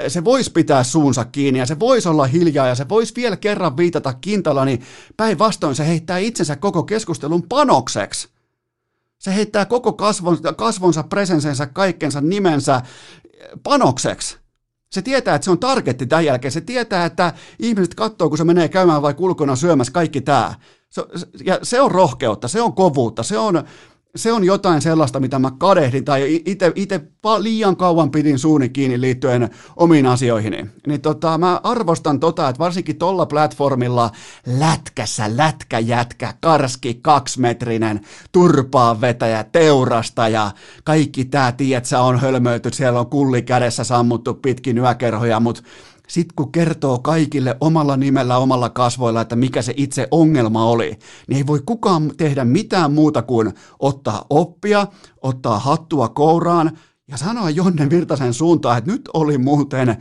se 0.07 0.23
voisi 0.23 0.51
pitää 0.51 0.83
suunsa 0.83 1.25
kiinni 1.25 1.59
ja 1.59 1.65
se 1.65 1.79
voisi 1.79 2.09
olla 2.09 2.25
hiljaa 2.25 2.67
ja 2.67 2.75
se 2.75 2.89
voisi 2.89 3.13
vielä 3.15 3.37
kerran 3.37 3.77
viitata 3.77 4.13
kintalla 4.13 4.60
paikalla, 4.61 4.65
niin 4.65 4.81
päinvastoin 5.17 5.75
se 5.75 5.87
heittää 5.87 6.17
itsensä 6.17 6.55
koko 6.55 6.83
keskustelun 6.83 7.43
panokseksi. 7.43 8.29
Se 9.19 9.35
heittää 9.35 9.65
koko 9.65 9.93
kasvonsa, 9.93 10.53
kasvonsa 10.53 11.03
presensensä, 11.03 11.65
kaikkensa, 11.65 12.21
nimensä 12.21 12.81
panokseksi. 13.63 14.37
Se 14.91 15.01
tietää, 15.01 15.35
että 15.35 15.45
se 15.45 15.51
on 15.51 15.59
targetti 15.59 16.05
tämän 16.05 16.25
jälkeen. 16.25 16.51
Se 16.51 16.61
tietää, 16.61 17.05
että 17.05 17.33
ihmiset 17.59 17.95
katsoo, 17.95 18.29
kun 18.29 18.37
se 18.37 18.43
menee 18.43 18.69
käymään 18.69 19.01
vai 19.01 19.15
ulkona 19.17 19.55
syömässä 19.55 19.93
kaikki 19.93 20.21
tämä. 20.21 20.55
Se, 20.89 21.01
ja 21.45 21.59
se 21.63 21.81
on 21.81 21.91
rohkeutta, 21.91 22.47
se 22.47 22.61
on 22.61 22.73
kovuutta, 22.73 23.23
se 23.23 23.37
on 23.37 23.63
se 24.15 24.33
on 24.33 24.43
jotain 24.43 24.81
sellaista, 24.81 25.19
mitä 25.19 25.39
mä 25.39 25.51
kadehdin 25.57 26.05
tai 26.05 26.41
itse 26.75 27.01
liian 27.39 27.77
kauan 27.77 28.11
pidin 28.11 28.39
suuni 28.39 28.69
kiinni 28.69 29.01
liittyen 29.01 29.49
omiin 29.75 30.05
asioihini. 30.05 30.65
Niin 30.87 31.01
tota, 31.01 31.37
mä 31.37 31.61
arvostan 31.63 32.19
tota, 32.19 32.49
että 32.49 32.59
varsinkin 32.59 32.97
tolla 32.97 33.25
platformilla 33.25 34.11
lätkässä, 34.45 35.37
lätkäjätkä, 35.37 36.33
karski, 36.41 36.99
kaksimetrinen, 37.01 38.01
turpaa 38.31 39.01
vetäjä, 39.01 39.43
teurastaja, 39.43 40.51
kaikki 40.83 41.25
tää, 41.25 41.51
tiedät, 41.51 41.85
sä 41.85 42.01
on 42.01 42.19
hölmöity, 42.19 42.71
siellä 42.73 42.99
on 42.99 43.07
kulli 43.07 43.41
kädessä 43.41 43.83
sammuttu 43.83 44.33
pitkin 44.33 44.77
yökerhoja, 44.77 45.39
mutta 45.39 45.61
sitten 46.11 46.35
kun 46.35 46.51
kertoo 46.51 46.99
kaikille 46.99 47.57
omalla 47.61 47.97
nimellä, 47.97 48.37
omalla 48.37 48.69
kasvoilla, 48.69 49.21
että 49.21 49.35
mikä 49.35 49.61
se 49.61 49.73
itse 49.77 50.07
ongelma 50.11 50.65
oli, 50.65 50.99
niin 51.27 51.37
ei 51.37 51.47
voi 51.47 51.61
kukaan 51.65 52.11
tehdä 52.17 52.45
mitään 52.45 52.93
muuta 52.93 53.21
kuin 53.21 53.53
ottaa 53.79 54.25
oppia, 54.29 54.87
ottaa 55.21 55.59
hattua 55.59 56.09
kouraan 56.09 56.77
ja 57.07 57.17
sanoa 57.17 57.49
Jonne 57.49 57.89
Virtasen 57.89 58.33
suuntaan, 58.33 58.77
että 58.77 58.91
nyt 58.91 59.09
oli 59.13 59.37
muuten 59.37 59.97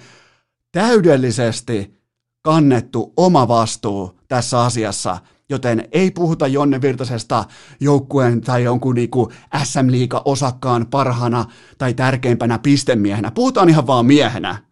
täydellisesti 0.73 2.01
kannettu 2.43 3.13
oma 3.17 3.49
vastuu 3.49 4.21
tässä 4.29 4.61
asiassa, 4.61 5.19
joten 5.51 5.89
ei 5.93 6.11
puhuta 6.11 6.47
Jonne 6.47 6.81
Virtasesta 6.81 7.45
joukkueen 7.81 8.41
tai 8.41 8.63
jonkun 8.63 8.95
niinku 8.95 9.33
SM-liiga 9.65 10.23
osakkaan 10.25 10.87
parhana 10.87 11.45
tai 11.79 11.95
tärkeimpänä 11.95 12.59
pistemiehenä. 12.59 13.31
Puhutaan 13.31 13.69
ihan 13.69 13.87
vaan 13.87 14.07
miehenä 14.07 14.70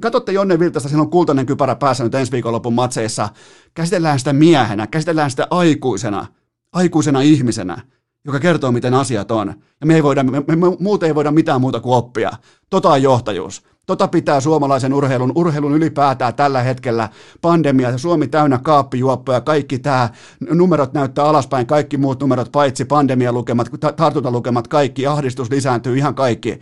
katsotte 0.00 0.32
Jonne 0.32 0.58
Virtasta, 0.58 0.88
siinä 0.88 1.02
on 1.02 1.10
kultainen 1.10 1.46
kypärä 1.46 1.74
päässä 1.74 2.04
nyt 2.04 2.14
ensi 2.14 2.32
viikonlopun 2.32 2.74
matseissa. 2.74 3.28
Käsitellään 3.74 4.18
sitä 4.18 4.32
miehenä, 4.32 4.86
käsitellään 4.86 5.30
sitä 5.30 5.46
aikuisena, 5.50 6.26
aikuisena 6.72 7.20
ihmisenä, 7.20 7.82
joka 8.24 8.40
kertoo, 8.40 8.72
miten 8.72 8.94
asiat 8.94 9.30
on. 9.30 9.54
Ja 9.80 9.86
me 9.86 9.94
ei 9.94 10.02
voida, 10.02 10.22
me, 10.22 10.42
me, 10.46 10.56
me 10.56 10.66
muuten 10.78 11.06
ei 11.06 11.14
voida 11.14 11.30
mitään 11.30 11.60
muuta 11.60 11.80
kuin 11.80 11.96
oppia. 11.96 12.30
Tota 12.70 12.90
on 12.90 13.02
johtajuus. 13.02 13.62
Tota 13.86 14.08
pitää 14.08 14.40
suomalaisen 14.40 14.94
urheilun, 14.94 15.32
urheilun 15.34 15.74
ylipäätään 15.74 16.34
tällä 16.34 16.62
hetkellä. 16.62 17.08
Pandemia, 17.40 17.98
Suomi 17.98 18.28
täynnä 18.28 18.58
kaappijuoppoja, 18.58 19.40
kaikki 19.40 19.78
tämä, 19.78 20.08
numerot 20.50 20.92
näyttää 20.92 21.24
alaspäin, 21.24 21.66
kaikki 21.66 21.96
muut 21.96 22.20
numerot, 22.20 22.52
paitsi 22.52 22.84
pandemialukemat, 22.84 23.68
tartuntalukemat, 23.96 24.68
kaikki, 24.68 25.06
ahdistus 25.06 25.50
lisääntyy, 25.50 25.98
ihan 25.98 26.14
kaikki. 26.14 26.58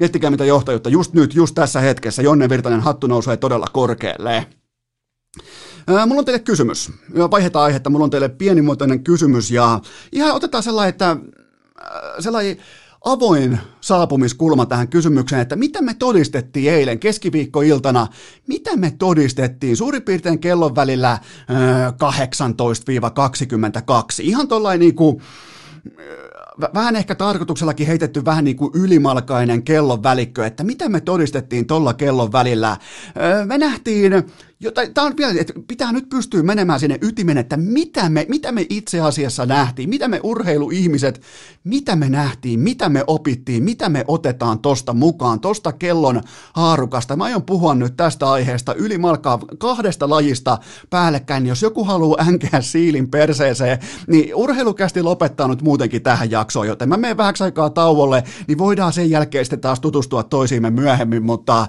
Miettikää 0.00 0.30
mitä 0.30 0.44
johtajuutta. 0.44 0.88
Just 0.88 1.12
nyt, 1.12 1.34
just 1.34 1.54
tässä 1.54 1.80
hetkessä 1.80 2.22
Jonne 2.22 2.48
Virtanen 2.48 2.80
hattu 2.80 3.06
nousee 3.06 3.36
todella 3.36 3.66
korkealle. 3.72 4.46
Mulla 6.06 6.18
on 6.18 6.24
teille 6.24 6.38
kysymys. 6.38 6.92
Vaihdetaan 7.30 7.64
aihetta. 7.64 7.90
Mulla 7.90 8.04
on 8.04 8.10
teille 8.10 8.28
pienimuotoinen 8.28 9.04
kysymys 9.04 9.50
ja 9.50 9.80
ihan 10.12 10.34
otetaan 10.34 10.62
sellainen, 10.62 10.88
että 10.88 11.16
sellainen 12.18 12.56
avoin 13.04 13.58
saapumiskulma 13.80 14.66
tähän 14.66 14.88
kysymykseen, 14.88 15.42
että 15.42 15.56
mitä 15.56 15.82
me 15.82 15.94
todistettiin 15.94 16.72
eilen 16.72 16.98
keskiviikkoiltana, 16.98 18.06
mitä 18.46 18.76
me 18.76 18.92
todistettiin 18.98 19.76
suurin 19.76 20.02
piirtein 20.02 20.38
kellon 20.38 20.74
välillä 20.74 21.18
18-22. 21.48 21.48
Ihan 24.20 24.48
tollain 24.48 24.80
niin 24.80 24.94
kuin, 24.94 25.22
vähän 26.74 26.96
ehkä 26.96 27.14
tarkoituksellakin 27.14 27.86
heitetty 27.86 28.24
vähän 28.24 28.44
niin 28.44 28.56
kuin 28.56 28.70
ylimalkainen 28.74 29.62
kellon 29.62 30.02
välikkö, 30.02 30.46
että 30.46 30.64
mitä 30.64 30.88
me 30.88 31.00
todistettiin 31.00 31.66
tuolla 31.66 31.94
kellon 31.94 32.32
välillä. 32.32 32.76
Me 33.44 33.58
nähtiin 33.58 34.12
Tämä 34.94 35.06
on 35.06 35.16
vielä, 35.16 35.40
että 35.40 35.52
pitää 35.68 35.92
nyt 35.92 36.08
pystyä 36.08 36.42
menemään 36.42 36.80
sinne 36.80 36.98
ytimen, 37.02 37.38
että 37.38 37.56
mitä 37.56 38.08
me, 38.08 38.26
mitä 38.28 38.52
me 38.52 38.66
itse 38.68 39.00
asiassa 39.00 39.46
nähtiin, 39.46 39.88
mitä 39.88 40.08
me 40.08 40.20
urheiluihmiset, 40.22 41.22
mitä 41.64 41.96
me 41.96 42.08
nähtiin, 42.08 42.60
mitä 42.60 42.88
me 42.88 43.04
opittiin, 43.06 43.62
mitä 43.62 43.88
me 43.88 44.04
otetaan 44.08 44.58
tosta 44.58 44.92
mukaan, 44.92 45.40
tosta 45.40 45.72
kellon 45.72 46.22
haarukasta. 46.52 47.16
Mä 47.16 47.24
aion 47.24 47.42
puhua 47.42 47.74
nyt 47.74 47.96
tästä 47.96 48.30
aiheesta 48.30 48.74
ylimalkaa 48.74 49.38
kahdesta 49.58 50.10
lajista 50.10 50.58
päällekkäin. 50.90 51.46
Jos 51.46 51.62
joku 51.62 51.84
haluaa 51.84 52.24
änkeä 52.28 52.60
siilin 52.60 53.10
perseeseen, 53.10 53.78
niin 54.06 54.34
urheilukästi 54.34 55.02
lopettaa 55.02 55.48
nyt 55.48 55.62
muutenkin 55.62 56.02
tähän 56.02 56.30
jaksoon, 56.30 56.66
joten 56.66 56.88
mä 56.88 56.96
menen 56.96 57.16
vähäksi 57.16 57.44
aikaa 57.44 57.70
tauolle, 57.70 58.24
niin 58.48 58.58
voidaan 58.58 58.92
sen 58.92 59.10
jälkeen 59.10 59.44
sitten 59.44 59.60
taas 59.60 59.80
tutustua 59.80 60.22
toisiimme 60.22 60.70
myöhemmin, 60.70 61.22
mutta 61.22 61.66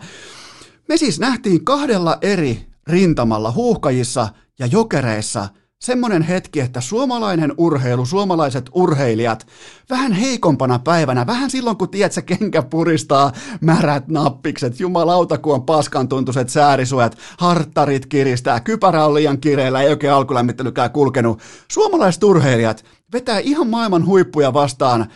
me 0.88 0.98
siis 0.98 1.20
nähtiin 1.20 1.66
kahdella 1.66 2.18
eri 2.22 2.68
rintamalla 2.88 3.52
huuhkajissa 3.52 4.28
ja 4.60 4.66
jokereissa 4.66 5.48
semmoinen 5.80 6.22
hetki, 6.22 6.60
että 6.60 6.82
suomalainen 6.82 7.54
urheilu, 7.58 8.06
suomalaiset 8.06 8.70
urheilijat, 8.74 9.48
vähän 9.90 10.12
heikompana 10.12 10.80
päivänä, 10.80 11.28
vähän 11.28 11.50
silloin 11.50 11.78
kun 11.78 11.90
tiedät, 11.90 12.12
se 12.12 12.22
kenkä 12.22 12.62
puristaa 12.62 13.32
märät 13.62 14.08
nappikset, 14.08 14.80
jumalauta 14.80 15.38
kun 15.38 15.54
on 15.54 15.66
paskantuntuiset 15.66 16.50
säärisuojat, 16.50 17.18
harttarit 17.38 18.06
kiristää, 18.06 18.60
kypärä 18.60 19.06
on 19.06 19.14
liian 19.14 19.38
kireellä, 19.38 19.82
ei 19.82 19.90
oikein 19.90 20.14
alkulämmittelykään 20.14 20.92
kulkenut. 20.92 21.42
Suomalaiset 21.72 22.24
urheilijat 22.24 22.86
vetää 23.14 23.40
ihan 23.40 23.68
maailman 23.68 24.06
huippuja 24.06 24.54
vastaan 24.54 25.08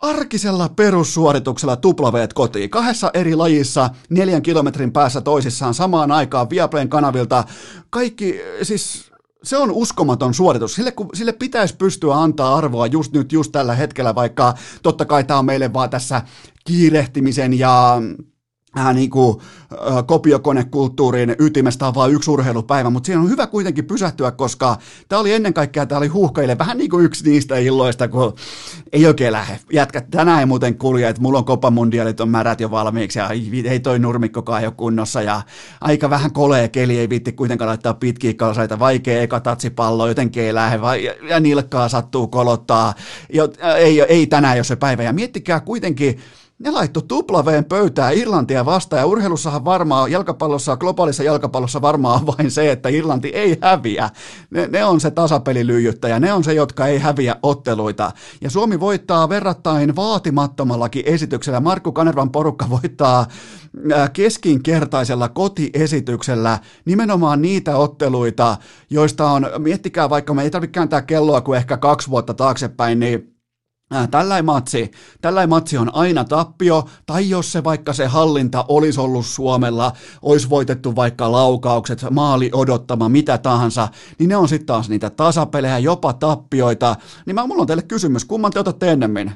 arkisella 0.00 0.68
perussuorituksella 0.68 1.76
tuplaveet 1.76 2.32
kotiin. 2.32 2.70
Kahdessa 2.70 3.10
eri 3.14 3.34
lajissa 3.34 3.90
neljän 4.10 4.42
kilometrin 4.42 4.92
päässä 4.92 5.20
toisissaan 5.20 5.74
samaan 5.74 6.12
aikaan 6.12 6.50
Viaplayn 6.50 6.88
kanavilta. 6.88 7.44
Kaikki, 7.90 8.40
siis 8.62 9.10
se 9.42 9.56
on 9.56 9.70
uskomaton 9.70 10.34
suoritus. 10.34 10.74
Sille, 10.74 10.92
sille 11.14 11.32
pitäisi 11.32 11.76
pystyä 11.76 12.14
antaa 12.14 12.56
arvoa 12.56 12.86
just 12.86 13.12
nyt, 13.12 13.32
just 13.32 13.52
tällä 13.52 13.74
hetkellä, 13.74 14.14
vaikka 14.14 14.54
totta 14.82 15.04
kai 15.04 15.24
tämä 15.24 15.38
on 15.38 15.44
meille 15.44 15.72
vaan 15.72 15.90
tässä 15.90 16.22
kiirehtimisen 16.64 17.58
ja 17.58 18.02
äh, 18.78 18.94
niin 18.94 19.10
kuin, 19.10 19.40
äh, 19.72 20.06
kopiokonekulttuurin 20.06 21.36
ytimestä 21.38 21.86
on 21.86 21.94
vain 21.94 22.12
yksi 22.12 22.30
urheilupäivä, 22.30 22.90
mutta 22.90 23.06
siinä 23.06 23.20
on 23.20 23.30
hyvä 23.30 23.46
kuitenkin 23.46 23.84
pysähtyä, 23.84 24.30
koska 24.30 24.76
tämä 25.08 25.20
oli 25.20 25.32
ennen 25.32 25.54
kaikkea, 25.54 25.86
tämä 25.86 25.98
oli 25.98 26.08
huuhkajille 26.08 26.58
vähän 26.58 26.78
niin 26.78 26.90
kuin 26.90 27.04
yksi 27.04 27.30
niistä 27.30 27.58
illoista, 27.58 28.08
kun 28.08 28.34
ei 28.92 29.06
oikein 29.06 29.32
lähde. 29.32 29.60
Jätkä, 29.72 30.00
tänään 30.00 30.40
ei 30.40 30.46
muuten 30.46 30.78
kulje, 30.78 31.08
että 31.08 31.22
mulla 31.22 31.38
on 31.38 31.44
kopamundialit 31.44 32.20
on 32.20 32.28
märät 32.28 32.60
jo 32.60 32.70
valmiiksi 32.70 33.18
ja 33.18 33.30
ei 33.64 33.80
toi 33.80 33.98
nurmikkokaan 33.98 34.64
ole 34.64 34.72
kunnossa 34.76 35.22
ja 35.22 35.42
aika 35.80 36.10
vähän 36.10 36.32
kolee 36.32 36.68
keli, 36.68 36.98
ei 36.98 37.08
viitti 37.08 37.32
kuitenkaan 37.32 37.68
laittaa 37.68 37.94
pitkiä 37.94 38.34
kalsaita, 38.34 38.78
vaikea 38.78 39.22
eka 39.22 39.40
tatsipallo, 39.40 40.08
jotenkin 40.08 40.42
ei 40.42 40.54
lähde 40.54 40.80
vai, 40.80 41.04
ja, 41.04 41.14
ja 41.28 41.40
nilkkaa 41.40 41.88
sattuu 41.88 42.26
kolottaa, 42.26 42.94
jo, 43.32 43.48
ei, 43.76 44.00
ei 44.00 44.26
tänään 44.26 44.56
jos 44.56 44.68
se 44.68 44.76
päivä. 44.76 45.02
Ja 45.02 45.12
miettikää 45.12 45.60
kuitenkin, 45.60 46.20
ne 46.58 46.70
laittu 46.70 47.02
tuplaveen 47.02 47.64
pöytää 47.64 48.10
Irlantia 48.10 48.64
vastaan, 48.64 49.00
ja 49.00 49.06
urheilussahan 49.06 49.64
varmaan, 49.64 50.12
jalkapallossa, 50.12 50.76
globaalissa 50.76 51.22
jalkapallossa 51.22 51.82
varmaan 51.82 52.26
vain 52.26 52.50
se, 52.50 52.72
että 52.72 52.88
Irlanti 52.88 53.28
ei 53.28 53.58
häviä. 53.62 54.10
Ne, 54.50 54.66
ne 54.66 54.84
on 54.84 55.00
se 55.00 55.10
tasapelilyijyttäjä, 55.10 56.20
ne 56.20 56.32
on 56.32 56.44
se, 56.44 56.54
jotka 56.54 56.86
ei 56.86 56.98
häviä 56.98 57.36
otteluita. 57.42 58.12
Ja 58.40 58.50
Suomi 58.50 58.80
voittaa 58.80 59.28
verrattain 59.28 59.96
vaatimattomallakin 59.96 61.02
esityksellä. 61.06 61.60
Markku 61.60 61.92
Kanervan 61.92 62.30
porukka 62.30 62.70
voittaa 62.70 63.26
keskinkertaisella 64.12 65.28
kotiesityksellä 65.28 66.58
nimenomaan 66.84 67.42
niitä 67.42 67.76
otteluita, 67.76 68.56
joista 68.90 69.30
on, 69.30 69.46
miettikää 69.58 70.10
vaikka, 70.10 70.34
me 70.34 70.42
ei 70.42 70.50
tarvitse 70.50 70.72
kääntää 70.72 71.02
kelloa 71.02 71.40
kuin 71.40 71.56
ehkä 71.56 71.76
kaksi 71.76 72.10
vuotta 72.10 72.34
taaksepäin, 72.34 73.00
niin 73.00 73.37
Tällainen 74.10 74.44
matsi, 74.44 74.90
tällainen 75.20 75.48
matsi 75.48 75.78
on 75.78 75.94
aina 75.94 76.24
tappio, 76.24 76.88
tai 77.06 77.30
jos 77.30 77.52
se 77.52 77.64
vaikka 77.64 77.92
se 77.92 78.06
hallinta 78.06 78.64
olisi 78.68 79.00
ollut 79.00 79.26
Suomella, 79.26 79.92
olisi 80.22 80.50
voitettu 80.50 80.96
vaikka 80.96 81.32
laukaukset, 81.32 82.04
maali 82.10 82.50
odottama, 82.52 83.08
mitä 83.08 83.38
tahansa, 83.38 83.88
niin 84.18 84.28
ne 84.28 84.36
on 84.36 84.48
sitten 84.48 84.66
taas 84.66 84.88
niitä 84.88 85.10
tasapelejä, 85.10 85.78
jopa 85.78 86.12
tappioita. 86.12 86.96
Niin 87.26 87.34
mä, 87.34 87.46
mulla 87.46 87.60
on 87.60 87.66
teille 87.66 87.82
kysymys, 87.82 88.24
kumman 88.24 88.52
te 88.52 88.60
otatte 88.60 88.92
ennemmin? 88.92 89.32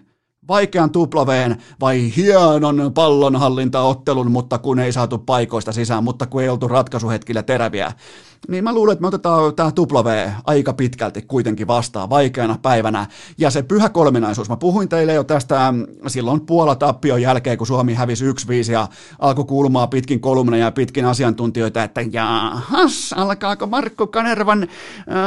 vaikean 0.49 0.91
tuplaveen 0.91 1.57
vai 1.81 2.13
hienon 2.17 2.91
pallonhallintaottelun, 2.95 4.31
mutta 4.31 4.59
kun 4.59 4.79
ei 4.79 4.93
saatu 4.93 5.19
paikoista 5.19 5.73
sisään, 5.73 6.05
mutta 6.05 6.27
kun 6.27 6.43
ei 6.43 6.49
oltu 6.49 6.69
ratkaisuhetkillä 6.69 7.43
teräviä. 7.43 7.93
Niin 8.49 8.65
mä 8.65 8.75
luulen, 8.75 8.93
että 8.93 9.01
me 9.01 9.07
otetaan 9.07 9.55
tämä 9.55 9.73
W 9.81 10.31
aika 10.45 10.73
pitkälti 10.73 11.23
kuitenkin 11.23 11.67
vastaan 11.67 12.11
vaikeana 12.11 12.59
päivänä. 12.63 13.07
Ja 13.39 13.51
se 13.51 13.63
pyhä 13.63 13.89
kolminaisuus, 13.89 14.49
mä 14.49 14.57
puhuin 14.57 14.89
teille 14.89 15.13
jo 15.13 15.25
tästä 15.25 15.75
silloin 16.07 16.41
Puola 16.41 16.75
tappion 16.75 17.23
jälkeen, 17.23 17.59
kun 17.59 17.67
Suomi 17.67 17.95
hävisi 17.95 18.25
1-5 18.31 18.73
ja 18.73 18.89
alkoi 19.19 19.45
kuulumaan 19.45 19.89
pitkin 19.89 20.21
kolumneja 20.21 20.65
ja 20.65 20.71
pitkin 20.71 21.05
asiantuntijoita, 21.05 21.83
että 21.83 22.01
jahas, 22.01 23.13
alkaako 23.17 23.67
Markku 23.67 24.07
Kanervan 24.07 24.69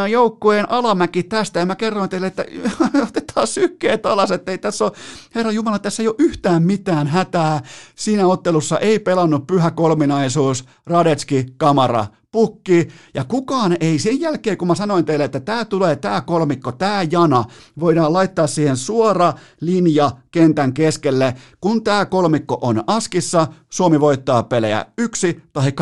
joukkueen 0.10 0.72
alamäki 0.72 1.24
tästä. 1.24 1.60
Ja 1.60 1.66
mä 1.66 1.76
kerroin 1.76 2.10
teille, 2.10 2.28
että 2.28 2.46
otetaan 3.08 3.48
sykkeet 3.48 4.06
alas, 4.06 4.32
että 4.32 4.52
ei 4.52 4.58
tässä 4.58 4.86
ole, 4.86 4.92
herra 5.36 5.52
Jumala, 5.52 5.80
tässä 5.80 6.04
ei 6.04 6.08
ole 6.08 6.16
yhtään 6.20 6.64
mitään 6.64 7.08
hätää. 7.08 7.62
Siinä 7.96 8.28
ottelussa 8.28 8.80
ei 8.80 9.00
pelannut 9.00 9.48
pyhä 9.48 9.72
kolminaisuus, 9.72 10.66
Radetski, 10.86 11.46
Kamara, 11.58 12.06
pukki, 12.36 12.88
ja 13.14 13.24
kukaan 13.24 13.78
ei 13.80 14.00
sen 14.00 14.20
jälkeen, 14.20 14.58
kun 14.58 14.68
mä 14.68 14.76
sanoin 14.76 15.06
teille, 15.06 15.24
että 15.24 15.40
tämä 15.40 15.66
tulee, 15.66 15.96
tämä 15.96 16.22
kolmikko, 16.22 16.72
tämä 16.72 17.06
jana, 17.12 17.44
voidaan 17.80 18.14
laittaa 18.14 18.48
siihen 18.48 18.78
suora 18.78 19.34
linja 19.62 20.12
kentän 20.32 20.74
keskelle. 20.74 21.36
Kun 21.62 21.84
tämä 21.84 22.06
kolmikko 22.06 22.58
on 22.62 22.84
askissa, 22.88 23.48
Suomi 23.70 24.00
voittaa 24.00 24.44
pelejä 24.44 24.86
1 24.98 25.42
tai 25.54 25.74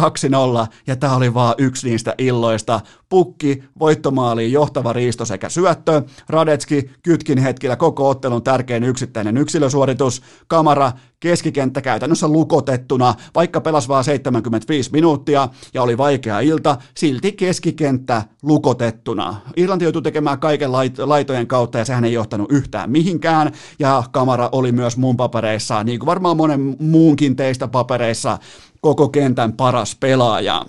2-0, 0.68 0.68
ja 0.88 0.96
tämä 0.96 1.16
oli 1.16 1.34
vaan 1.34 1.56
yksi 1.58 1.90
niistä 1.90 2.16
illoista. 2.18 2.82
Pukki, 3.14 3.64
voittomaaliin 3.80 4.52
johtava 4.52 4.94
riisto 4.94 5.26
sekä 5.26 5.50
syöttö, 5.50 6.02
Radetski, 6.30 6.90
kytkin 7.04 7.38
hetkillä 7.38 7.76
koko 7.76 8.10
ottelun 8.10 8.44
tärkein 8.44 8.84
yksittäinen 8.84 9.38
yksilösuoritus, 9.38 10.22
kamara, 10.48 10.92
keskikenttä 11.20 11.82
käytännössä 11.82 12.28
lukotettuna, 12.28 13.16
vaikka 13.36 13.62
pelas 13.62 13.88
vaan 13.88 14.04
75 14.04 14.92
minuuttia 14.92 15.50
ja 15.74 15.84
oli 15.84 15.98
vaikea 15.98 16.40
ilta, 16.40 16.78
silti 16.98 17.32
keskikenttä 17.32 18.24
lukotettuna. 18.44 19.42
Irlanti 19.58 19.86
joutui 19.86 20.02
tekemään 20.02 20.40
kaiken 20.40 20.72
laitojen 21.06 21.48
kautta 21.48 21.78
ja 21.78 21.86
sehän 21.86 22.06
ei 22.06 22.14
johtanut 22.14 22.52
yhtään 22.52 22.92
mihinkään 22.92 23.52
ja 23.80 24.04
kamara 24.12 24.50
oli 24.52 24.72
myös 24.72 24.98
mun 24.98 25.18
papereissa, 25.18 25.84
niin 25.84 26.00
kuin 26.00 26.08
varmaan 26.08 26.38
monen 26.38 26.76
muunkin 26.80 27.36
teistä 27.36 27.68
papereissa, 27.68 28.38
koko 28.82 29.10
kentän 29.10 29.54
paras 29.54 29.96
pelaaja. 29.96 30.66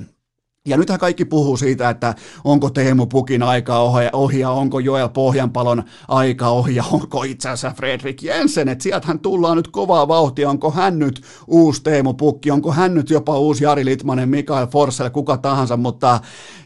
Ja 0.68 0.76
nythän 0.76 0.98
kaikki 0.98 1.24
puhuu 1.24 1.56
siitä, 1.56 1.90
että 1.90 2.14
onko 2.44 2.70
Teemu 2.70 3.06
Pukin 3.06 3.42
aika 3.42 3.78
ohi 4.12 4.40
ja 4.40 4.50
onko 4.50 4.78
Joel 4.78 5.08
Pohjanpalon 5.08 5.82
aika 6.08 6.48
ohi 6.48 6.76
ja 6.76 6.84
onko 6.92 7.22
itse 7.22 7.48
asiassa 7.48 7.76
Fredrik 7.76 8.22
Jensen, 8.22 8.68
että 8.68 8.82
sieltähän 8.82 9.18
tullaan 9.18 9.56
nyt 9.56 9.68
kovaa 9.68 10.08
vauhtia, 10.08 10.50
onko 10.50 10.70
hän 10.70 10.98
nyt 10.98 11.22
uusi 11.46 11.82
Teemu 11.82 12.14
Pukki, 12.14 12.50
onko 12.50 12.72
hän 12.72 12.94
nyt 12.94 13.10
jopa 13.10 13.38
uusi 13.38 13.64
Jari 13.64 13.84
Litmanen, 13.84 14.28
Mikael 14.28 14.66
Forssell, 14.66 15.10
kuka 15.10 15.36
tahansa, 15.36 15.76
mutta 15.76 16.20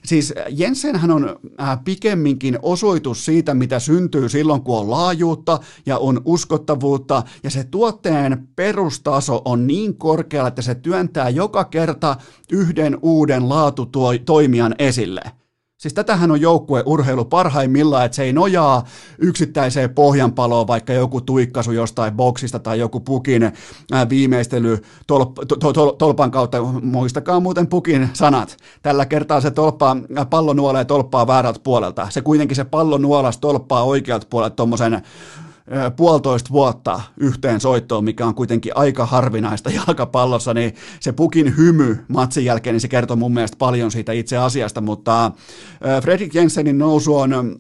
siis 0.08 0.34
Jensenhän 0.50 1.10
on 1.10 1.36
äh, 1.60 1.84
pikemminkin 1.84 2.58
osoitus 2.62 3.24
siitä, 3.24 3.54
mitä 3.54 3.78
syntyy 3.78 4.28
silloin, 4.28 4.62
kun 4.62 4.78
on 4.78 4.90
laajuutta 4.90 5.60
ja 5.86 5.98
on 5.98 6.22
uskottavuutta 6.24 7.22
ja 7.42 7.50
se 7.50 7.64
tuotteen 7.64 8.48
perustaso 8.56 9.42
on 9.44 9.66
niin 9.66 9.96
korkealla, 9.96 10.48
että 10.48 10.62
se 10.62 10.74
työntää 10.74 11.28
joka 11.28 11.64
kerta 11.64 12.16
yhden 12.52 12.98
uuden 13.02 13.48
laatu 13.48 13.90
toimijan 14.24 14.74
esille. 14.78 15.22
Siis 15.78 15.94
tätähän 15.94 16.30
on 16.30 16.40
joukkueurheilu 16.40 17.24
parhaimmillaan, 17.24 18.04
että 18.04 18.16
se 18.16 18.22
ei 18.22 18.32
nojaa 18.32 18.84
yksittäiseen 19.18 19.94
pohjanpaloon, 19.94 20.66
vaikka 20.66 20.92
joku 20.92 21.20
tuikkasu 21.20 21.72
jostain 21.72 22.14
boksista 22.14 22.58
tai 22.58 22.78
joku 22.78 23.00
pukin 23.00 23.52
viimeistely 24.08 24.78
tolp, 25.06 25.34
to, 25.60 25.72
to, 25.72 25.92
tolpan 25.92 26.30
kautta. 26.30 26.62
Muistakaa 26.62 27.40
muuten 27.40 27.66
pukin 27.66 28.08
sanat. 28.12 28.56
Tällä 28.82 29.06
kertaa 29.06 29.40
se 29.40 29.50
tolppaa, 29.50 29.96
pallo 30.30 30.52
nuolee 30.52 30.84
tolppaa 30.84 31.26
väärältä 31.26 31.60
puolelta. 31.62 32.06
Se 32.10 32.20
kuitenkin 32.20 32.56
se 32.56 32.64
pallo 32.64 32.98
nuolas 32.98 33.38
tolppaa 33.38 33.82
oikealta 33.82 34.26
puolelta 34.30 34.56
tuommoisen 34.56 35.02
puolitoista 35.96 36.50
vuotta 36.50 37.00
yhteen 37.16 37.60
soittoon, 37.60 38.04
mikä 38.04 38.26
on 38.26 38.34
kuitenkin 38.34 38.76
aika 38.76 39.06
harvinaista 39.06 39.70
jalkapallossa, 39.86 40.54
niin 40.54 40.74
se 41.00 41.12
pukin 41.12 41.56
hymy 41.56 42.04
matsin 42.08 42.44
jälkeen, 42.44 42.74
niin 42.74 42.80
se 42.80 42.88
kertoo 42.88 43.16
mun 43.16 43.34
mielestä 43.34 43.56
paljon 43.58 43.90
siitä 43.90 44.12
itse 44.12 44.36
asiasta, 44.36 44.80
mutta 44.80 45.32
Fredrik 46.02 46.34
Jensenin 46.34 46.78
nousu 46.78 47.16
on 47.16 47.56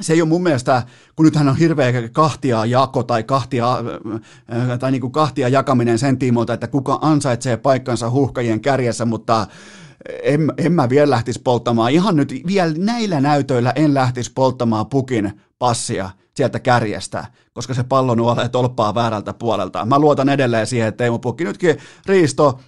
se 0.00 0.12
ei 0.12 0.22
ole 0.22 0.28
mun 0.28 0.42
mielestä, 0.42 0.82
kun 1.16 1.24
nythän 1.24 1.48
on 1.48 1.56
hirveä 1.56 2.08
kahtia 2.08 2.66
jako 2.66 3.02
tai 3.02 3.22
kahtia, 3.22 3.78
tai 4.80 4.90
niin 4.90 5.00
kuin 5.00 5.12
kahtia 5.12 5.48
jakaminen 5.48 5.98
sen 5.98 6.18
tiimoilta, 6.18 6.54
että 6.54 6.66
kuka 6.66 6.98
ansaitsee 7.02 7.56
paikkansa 7.56 8.10
huhkajien 8.10 8.60
kärjessä, 8.60 9.04
mutta 9.04 9.46
en, 10.22 10.52
en 10.56 10.72
mä 10.72 10.88
vielä 10.88 11.10
lähtisi 11.10 11.40
polttamaan, 11.44 11.92
ihan 11.92 12.16
nyt 12.16 12.34
vielä 12.46 12.74
näillä 12.78 13.20
näytöillä 13.20 13.72
en 13.76 13.94
lähtisi 13.94 14.32
polttamaan 14.34 14.86
pukin 14.86 15.40
passia 15.58 16.10
sieltä 16.36 16.60
kärjestä, 16.60 17.26
koska 17.52 17.74
se 17.74 17.82
pallo 17.82 18.14
nuolee 18.14 18.48
tolppaa 18.48 18.94
väärältä 18.94 19.32
puolelta. 19.32 19.84
Mä 19.84 19.98
luotan 19.98 20.28
edelleen 20.28 20.66
siihen, 20.66 20.88
että 20.88 20.98
Teemu 20.98 21.18
Pukki 21.18 21.44
nytkin 21.44 21.78
riisto, 22.06 22.60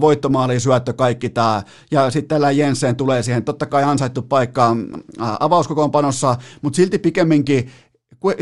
voittomaali, 0.00 0.60
syöttö, 0.60 0.92
kaikki 0.92 1.28
tämä. 1.28 1.62
Ja 1.90 2.10
sitten 2.10 2.28
tällä 2.28 2.50
Jensen 2.50 2.96
tulee 2.96 3.22
siihen, 3.22 3.44
totta 3.44 3.66
kai 3.66 3.82
ansaittu 3.82 4.22
paikka 4.22 4.76
avauskokoonpanossa, 5.40 6.36
mutta 6.62 6.76
silti 6.76 6.98
pikemminkin, 6.98 7.70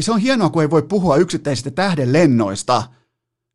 se 0.00 0.12
on 0.12 0.18
hienoa, 0.18 0.50
kun 0.50 0.62
ei 0.62 0.70
voi 0.70 0.82
puhua 0.82 1.16
yksittäisistä 1.16 1.70
tähden 1.70 2.12
lennoista, 2.12 2.82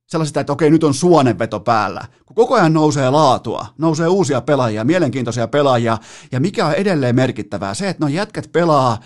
sellaisista, 0.07 0.39
että 0.39 0.53
okei, 0.53 0.69
nyt 0.69 0.83
on 0.83 0.93
suonenveto 0.93 1.59
päällä. 1.59 2.05
Kun 2.25 2.35
koko 2.35 2.55
ajan 2.55 2.73
nousee 2.73 3.09
laatua, 3.09 3.65
nousee 3.77 4.07
uusia 4.07 4.41
pelaajia, 4.41 4.83
mielenkiintoisia 4.83 5.47
pelaajia, 5.47 5.97
ja 6.31 6.39
mikä 6.39 6.65
on 6.65 6.73
edelleen 6.73 7.15
merkittävää, 7.15 7.73
se, 7.73 7.89
että 7.89 8.05
no 8.05 8.07
jätkät 8.07 8.51
pelaa 8.51 8.99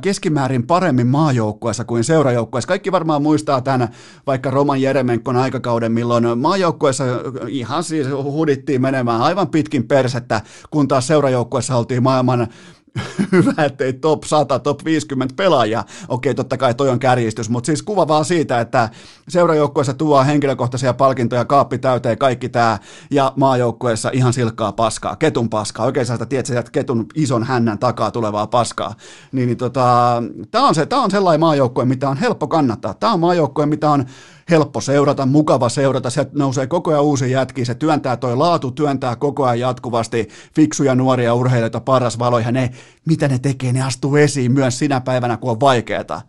keskimäärin 0.00 0.66
paremmin 0.66 1.06
maajoukkueessa 1.06 1.84
kuin 1.84 2.04
seurajoukkueessa. 2.04 2.68
Kaikki 2.68 2.92
varmaan 2.92 3.22
muistaa 3.22 3.60
tämän 3.60 3.88
vaikka 4.26 4.50
Roman 4.50 4.82
Jeremenkon 4.82 5.36
aikakauden, 5.36 5.92
milloin 5.92 6.38
maajoukkueessa 6.38 7.04
ihan 7.48 7.84
siis 7.84 8.06
hudittiin 8.10 8.82
menemään 8.82 9.20
aivan 9.20 9.48
pitkin 9.48 9.88
persettä, 9.88 10.40
kun 10.70 10.88
taas 10.88 11.06
seurajoukkueessa 11.06 11.76
oltiin 11.76 12.02
maailman 12.02 12.48
hyvä, 13.32 13.64
ettei 13.64 13.92
top 13.92 14.24
100, 14.24 14.58
top 14.58 14.84
50 14.84 15.34
pelaajia. 15.36 15.84
Okei, 16.08 16.34
totta 16.34 16.56
kai 16.56 16.74
toi 16.74 16.88
on 16.88 16.98
kärjistys, 16.98 17.50
mutta 17.50 17.66
siis 17.66 17.82
kuva 17.82 18.08
vaan 18.08 18.24
siitä, 18.24 18.60
että 18.60 18.88
seurajoukkueessa 19.28 19.94
tuo 19.94 20.24
henkilökohtaisia 20.24 20.94
palkintoja, 20.94 21.44
kaappi 21.44 21.78
täyteen, 21.78 22.18
kaikki 22.18 22.48
tämä, 22.48 22.78
ja 23.10 23.32
maajoukkueessa 23.36 24.10
ihan 24.12 24.32
silkkaa 24.32 24.72
paskaa, 24.72 25.16
ketun 25.16 25.50
paskaa. 25.50 25.86
Oikein 25.86 26.06
sä 26.06 26.26
tiedät, 26.26 26.50
että 26.50 26.72
ketun 26.72 27.06
ison 27.14 27.44
hännän 27.44 27.78
takaa 27.78 28.10
tulevaa 28.10 28.46
paskaa. 28.46 28.94
Niin, 29.32 29.46
niin 29.46 29.58
tota, 29.58 30.22
tämä 30.50 30.68
on, 30.68 30.74
se, 30.74 30.86
tää 30.86 30.98
on 30.98 31.10
sellainen 31.10 31.40
maajoukkue, 31.40 31.84
mitä 31.84 32.08
on 32.08 32.16
helppo 32.16 32.46
kannattaa. 32.46 32.94
Tämä 32.94 33.12
on 33.12 33.20
maajoukkue, 33.20 33.66
mitä 33.66 33.90
on 33.90 34.04
helppo 34.50 34.80
seurata, 34.80 35.26
mukava 35.26 35.68
seurata, 35.68 36.10
sieltä 36.10 36.30
nousee 36.34 36.66
koko 36.66 36.90
ajan 36.90 37.02
uusi 37.02 37.30
jätki, 37.30 37.64
se 37.64 37.74
työntää 37.74 38.16
toi 38.16 38.36
laatu, 38.36 38.70
työntää 38.70 39.16
koko 39.16 39.44
ajan 39.44 39.60
jatkuvasti. 39.60 40.28
Fiksuja 40.54 40.94
nuoria 40.94 41.34
urheilijoita 41.34 41.80
paras 41.80 42.18
valo, 42.18 42.38
ja 42.38 42.52
ne, 42.52 42.70
mitä 43.06 43.28
ne 43.28 43.38
tekee, 43.38 43.72
ne 43.72 43.82
astuu 43.82 44.16
esiin 44.16 44.52
myös 44.52 44.78
sinä 44.78 45.00
päivänä, 45.00 45.36
kun 45.36 45.50
on 45.50 45.60
vaikeeta. 45.60 46.22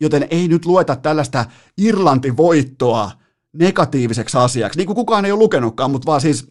Joten 0.00 0.26
ei 0.30 0.48
nyt 0.48 0.66
lueta 0.66 0.96
tällaista 0.96 1.44
Irlanti-voittoa 1.78 3.10
negatiiviseksi 3.52 4.38
asiaksi, 4.38 4.78
niin 4.78 4.86
kuin 4.86 4.96
kukaan 4.96 5.24
ei 5.24 5.32
ole 5.32 5.38
lukenutkaan, 5.38 5.90
mutta 5.90 6.06
vaan 6.06 6.20
siis 6.20 6.48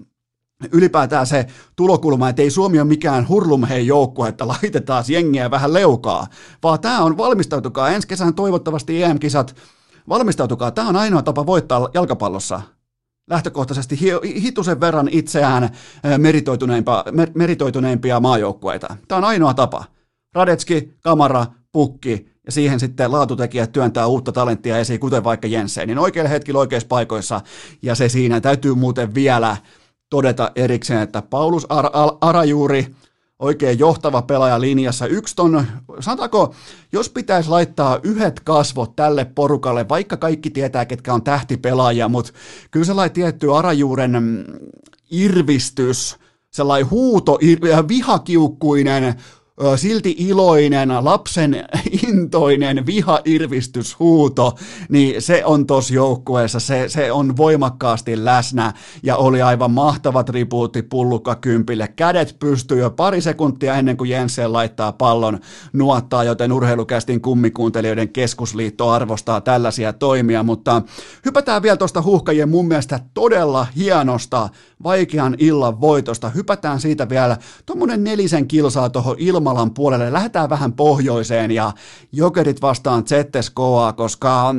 ylipäätään 0.72 1.28
se 1.28 1.48
tulokulma, 1.76 2.30
että 2.30 2.42
ei 2.42 2.50
Suomi 2.50 2.80
ole 2.80 2.88
mikään 2.88 3.28
hurlumhei 3.28 3.88
joukko, 3.88 4.26
että 4.26 4.48
laitetaan 4.48 5.04
jengiä 5.08 5.52
vähän 5.52 5.74
leukaa, 5.74 6.28
vaan 6.64 6.80
tämä 6.80 7.04
on 7.04 7.18
valmistautukaa. 7.18 7.90
Ensi 7.90 8.08
kesän 8.08 8.34
toivottavasti 8.34 9.04
EM-kisat 9.04 9.56
valmistautukaa, 10.10 10.72
tämä 10.72 10.90
on 10.90 10.96
ainoa 10.96 11.22
tapa 11.22 11.46
voittaa 11.46 11.90
jalkapallossa 11.94 12.62
lähtökohtaisesti 13.30 14.00
hitusen 14.24 14.80
verran 14.80 15.10
itseään 15.12 15.70
meritoituneimpia, 16.18 17.04
meritoituneimpia 17.34 18.20
maajoukkueita. 18.20 18.96
Tämä 19.08 19.18
on 19.18 19.24
ainoa 19.24 19.54
tapa. 19.54 19.86
Radetski, 20.36 20.94
Kamara, 21.02 21.46
Pukki 21.72 22.32
ja 22.46 22.52
siihen 22.52 22.80
sitten 22.80 23.12
laatutekijät 23.12 23.72
työntää 23.72 24.08
uutta 24.08 24.32
talenttia 24.32 24.78
esiin, 24.78 25.00
kuten 25.00 25.24
vaikka 25.24 25.48
Jensen, 25.48 25.88
niin 25.88 26.00
oikealla 26.00 26.30
hetkellä 26.30 26.60
oikeissa 26.60 26.88
paikoissa, 26.88 27.42
ja 27.82 27.96
se 27.96 28.10
siinä 28.10 28.42
täytyy 28.42 28.76
muuten 28.76 29.16
vielä 29.16 29.58
todeta 30.10 30.52
erikseen, 30.56 31.02
että 31.02 31.22
Paulus 31.22 31.66
Ar- 31.70 31.90
Ar- 31.94 32.18
Arajuuri, 32.22 32.96
oikein 33.40 33.80
johtava 33.80 34.22
pelaaja 34.22 34.62
linjassa. 34.62 35.08
Yksi 35.08 35.36
ton, 35.36 35.66
sanotaanko, 36.00 36.56
jos 36.92 37.10
pitäisi 37.10 37.50
laittaa 37.50 38.00
yhdet 38.04 38.40
kasvot 38.40 38.96
tälle 38.96 39.26
porukalle, 39.26 39.90
vaikka 39.90 40.18
kaikki 40.18 40.50
tietää, 40.50 40.86
ketkä 40.86 41.14
on 41.14 41.24
tähtipelaajia, 41.24 42.10
mutta 42.10 42.32
kyllä 42.72 42.86
sellainen 42.86 43.14
tietty 43.14 43.56
Arajuuren 43.56 44.12
mm, 44.12 44.44
irvistys, 45.12 46.18
sellainen 46.52 46.90
huuto, 46.90 47.38
vihakiukkuinen, 47.88 49.16
silti 49.76 50.16
iloinen, 50.18 50.90
lapsen 51.02 51.66
intoinen 52.08 52.86
vihairvistyshuuto, 52.86 54.56
niin 54.90 55.22
se 55.22 55.46
on 55.46 55.68
tuossa 55.68 55.94
joukkueessa, 55.94 56.60
se, 56.60 56.86
se 56.88 57.12
on 57.12 57.38
voimakkaasti 57.38 58.26
läsnä 58.26 58.74
ja 59.04 59.16
oli 59.16 59.42
aivan 59.42 59.72
mahtava 59.72 60.24
tribuutti 60.24 60.82
pullukka 60.82 61.36
kympille. 61.36 61.88
Kädet 61.88 62.36
pystyy 62.40 62.80
jo 62.80 62.90
pari 62.90 63.22
sekuntia 63.22 63.76
ennen 63.76 63.98
kuin 63.98 64.10
Jensen 64.10 64.54
laittaa 64.54 64.92
pallon 64.92 65.40
nuottaa, 65.74 66.24
joten 66.24 66.52
urheilukästin 66.52 67.22
kummikuuntelijoiden 67.22 68.10
keskusliitto 68.10 68.90
arvostaa 68.90 69.42
tällaisia 69.42 69.94
toimia, 69.94 70.44
mutta 70.44 70.82
hypätään 71.26 71.62
vielä 71.62 71.78
tuosta 71.78 72.02
huuhkajien 72.02 72.50
mun 72.50 72.68
mielestä 72.68 73.00
todella 73.14 73.68
hienosta 73.76 74.50
vaikean 74.84 75.36
illan 75.38 75.82
voitosta. 75.82 76.30
Hypätään 76.30 76.80
siitä 76.80 77.10
vielä 77.10 77.38
tuommoinen 77.66 78.04
nelisen 78.04 78.48
kilsaa 78.48 78.90
tuohon 78.90 79.16
Ilmalan 79.46 79.74
puolelle. 79.74 80.14
Lähdetään 80.14 80.50
vähän 80.50 80.74
pohjoiseen 80.74 81.52
ja 81.52 81.72
Jokerit 82.12 82.62
vastaan 82.62 83.04
ZSKA, 83.08 83.94
koska 83.98 84.56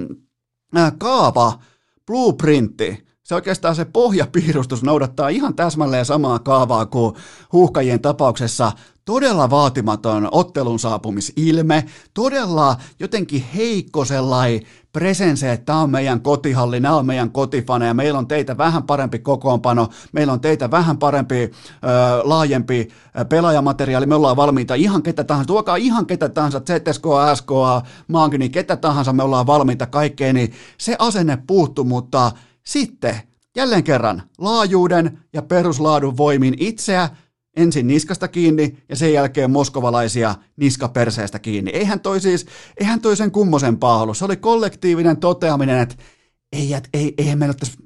äh, 0.77 0.93
kaava, 0.99 1.59
blueprintti, 2.07 3.07
se 3.23 3.35
oikeastaan 3.35 3.75
se 3.75 3.85
pohjapiirustus 3.85 4.83
noudattaa 4.83 5.29
ihan 5.29 5.55
täsmälleen 5.55 6.05
samaa 6.05 6.39
kaavaa 6.39 6.87
kuin 6.87 7.15
huuhkajien 7.53 8.01
tapauksessa 8.01 8.73
todella 9.05 9.51
vaatimaton 9.51 10.29
ottelun 10.33 10.79
saapumisilme, 10.79 11.85
todella 12.15 12.77
jotenkin 13.01 13.45
heikko 13.55 14.05
sellainen 14.05 14.61
presense, 14.97 15.53
että 15.53 15.65
tämä 15.67 15.81
on 15.81 15.91
meidän 15.91 16.21
kotihalli, 16.21 16.81
nämä 16.81 16.97
on 16.97 17.07
meidän 17.07 17.31
kotifaneja, 17.31 17.95
meillä 17.95 18.19
on 18.19 18.29
teitä 18.29 18.59
vähän 18.59 18.83
parempi 18.83 19.19
kokoonpano, 19.19 19.89
meillä 20.13 20.33
on 20.33 20.41
teitä 20.41 20.71
vähän 20.71 20.99
parempi, 20.99 21.51
laajempi 22.23 22.89
pelaajamateriaali, 23.29 24.07
me 24.07 24.15
ollaan 24.15 24.37
valmiita 24.37 24.75
ihan 24.75 25.03
ketä 25.03 25.25
tahansa, 25.25 25.47
tuokaa 25.47 25.77
ihan 25.77 26.07
ketä 26.07 26.29
tahansa, 26.29 26.61
ZSK, 26.61 27.05
SKA, 27.35 27.83
Mankini, 28.09 28.49
ketä 28.49 28.77
tahansa, 28.77 29.13
me 29.13 29.23
ollaan 29.23 29.47
valmiita 29.47 29.87
kaikkeen, 29.87 30.35
niin 30.35 30.53
se 30.79 30.97
asenne 30.99 31.39
puuttu, 31.47 31.85
mutta 31.85 32.33
sitten 32.67 33.17
jälleen 33.57 33.85
kerran 33.85 34.23
laajuuden 34.39 35.19
ja 35.33 35.43
peruslaadun 35.43 36.17
voimin 36.17 36.55
itseä 36.59 37.09
ensin 37.57 37.87
niskasta 37.87 38.29
kiinni 38.29 38.77
ja 38.89 38.97
sen 38.97 39.13
jälkeen 39.13 39.51
moskovalaisia 39.51 40.35
niskaperseestä 40.57 41.39
kiinni. 41.39 41.71
Eihän 41.71 42.01
toi 42.01 42.21
siis, 42.21 42.47
eihän 42.81 43.01
toi 43.01 43.17
sen 43.17 43.31
kummosempaa 43.31 44.03
ollut. 44.03 44.17
Se 44.17 44.25
oli 44.25 44.37
kollektiivinen 44.37 45.17
toteaminen, 45.17 45.79
että 45.79 45.97
ei, 46.53 46.75
ei, 46.95 47.15
eihän 47.19 47.39
meillä 47.39 47.55
tässä 47.55 47.79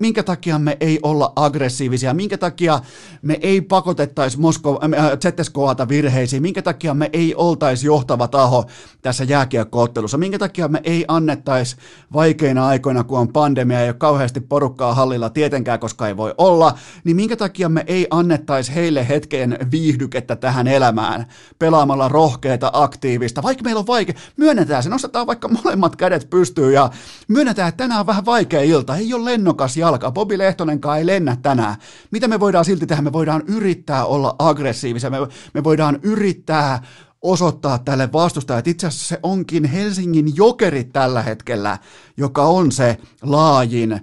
minkä 0.00 0.22
takia 0.22 0.58
me 0.58 0.76
ei 0.80 0.98
olla 1.02 1.32
aggressiivisia, 1.36 2.14
minkä 2.14 2.38
takia 2.38 2.80
me 3.22 3.38
ei 3.42 3.60
pakotettaisi 3.60 4.40
Mosko, 4.40 4.80
äh, 4.98 5.10
ZSKata 5.42 5.88
virheisiin, 5.88 6.42
minkä 6.42 6.62
takia 6.62 6.94
me 6.94 7.10
ei 7.12 7.34
oltaisi 7.34 7.86
johtava 7.86 8.28
taho 8.28 8.64
tässä 9.02 9.24
jääkiekkoottelussa, 9.24 10.18
minkä 10.18 10.38
takia 10.38 10.68
me 10.68 10.80
ei 10.84 11.04
annettaisi 11.08 11.76
vaikeina 12.12 12.66
aikoina, 12.66 13.04
kun 13.04 13.18
on 13.18 13.32
pandemia 13.32 13.80
ja 13.80 13.94
kauheasti 13.94 14.40
porukkaa 14.40 14.94
hallilla 14.94 15.30
tietenkään, 15.30 15.80
koska 15.80 16.08
ei 16.08 16.16
voi 16.16 16.34
olla, 16.38 16.78
niin 17.04 17.16
minkä 17.16 17.36
takia 17.36 17.68
me 17.68 17.84
ei 17.86 18.06
annettaisi 18.10 18.74
heille 18.74 19.08
hetken 19.08 19.58
viihdykettä 19.70 20.36
tähän 20.36 20.68
elämään 20.68 21.26
pelaamalla 21.58 22.08
rohkeita, 22.08 22.70
aktiivista, 22.72 23.42
vaikka 23.42 23.64
meillä 23.64 23.78
on 23.78 23.86
vaikea, 23.86 24.14
myönnetään 24.36 24.82
se, 24.82 24.88
nostetaan 24.88 25.26
vaikka 25.26 25.48
molemmat 25.48 25.96
kädet 25.96 26.30
pystyyn 26.30 26.72
ja 26.72 26.90
myönnetään, 27.28 27.68
että 27.68 27.84
tänään 27.84 28.00
on 28.00 28.06
vähän 28.06 28.24
vaikea 28.24 28.62
ilta, 28.62 28.96
ei 28.96 29.14
ole 29.14 29.24
lennon 29.24 29.55
lennokas 29.56 29.76
jalka. 29.76 30.12
Bobi 30.12 30.38
Lehtonenkaan 30.38 30.98
ei 30.98 31.06
lennä 31.06 31.36
tänään. 31.42 31.76
Mitä 32.10 32.28
me 32.28 32.40
voidaan 32.40 32.64
silti 32.64 32.86
tehdä? 32.86 33.02
Me 33.02 33.12
voidaan 33.12 33.42
yrittää 33.48 34.04
olla 34.04 34.34
aggressiivisia. 34.38 35.10
Me, 35.10 35.18
me 35.54 35.64
voidaan 35.64 35.98
yrittää 36.02 36.82
osoittaa 37.22 37.78
tälle 37.78 38.12
vastustajalle, 38.12 38.58
että 38.58 38.70
itse 38.70 38.86
asiassa 38.86 39.08
se 39.08 39.20
onkin 39.22 39.64
Helsingin 39.64 40.36
jokerit 40.36 40.92
tällä 40.92 41.22
hetkellä, 41.22 41.78
joka 42.16 42.42
on 42.44 42.72
se 42.72 42.98
laajin 43.22 44.00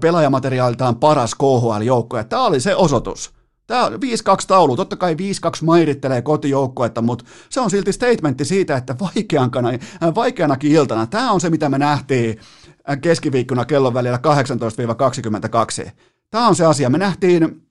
pelaajamateriaaliltaan 0.00 0.96
paras 0.96 1.34
KHL-joukko. 1.34 2.24
Tämä 2.24 2.44
oli 2.44 2.60
se 2.60 2.74
osoitus. 2.74 3.36
Tämä 3.66 3.84
on 3.84 3.92
5-2 3.92 3.96
taulu, 4.46 4.76
totta 4.76 4.96
kai 4.96 5.14
5-2 5.14 5.16
mairittelee 5.64 6.22
kotijoukkuetta, 6.22 7.02
mutta 7.02 7.24
se 7.50 7.60
on 7.60 7.70
silti 7.70 7.92
statementti 7.92 8.44
siitä, 8.44 8.76
että 8.76 8.94
vaikeankana, 9.00 9.68
vaikeanakin 10.14 10.72
iltana, 10.72 11.06
tämä 11.06 11.30
on 11.30 11.40
se, 11.40 11.50
mitä 11.50 11.68
me 11.68 11.78
nähtiin 11.78 12.38
keskiviikkona 13.00 13.64
kellon 13.64 13.94
välillä 13.94 14.20
18-22. 15.86 15.90
Tämä 16.30 16.48
on 16.48 16.56
se 16.56 16.64
asia. 16.64 16.90
Me 16.90 16.98
nähtiin 16.98 17.62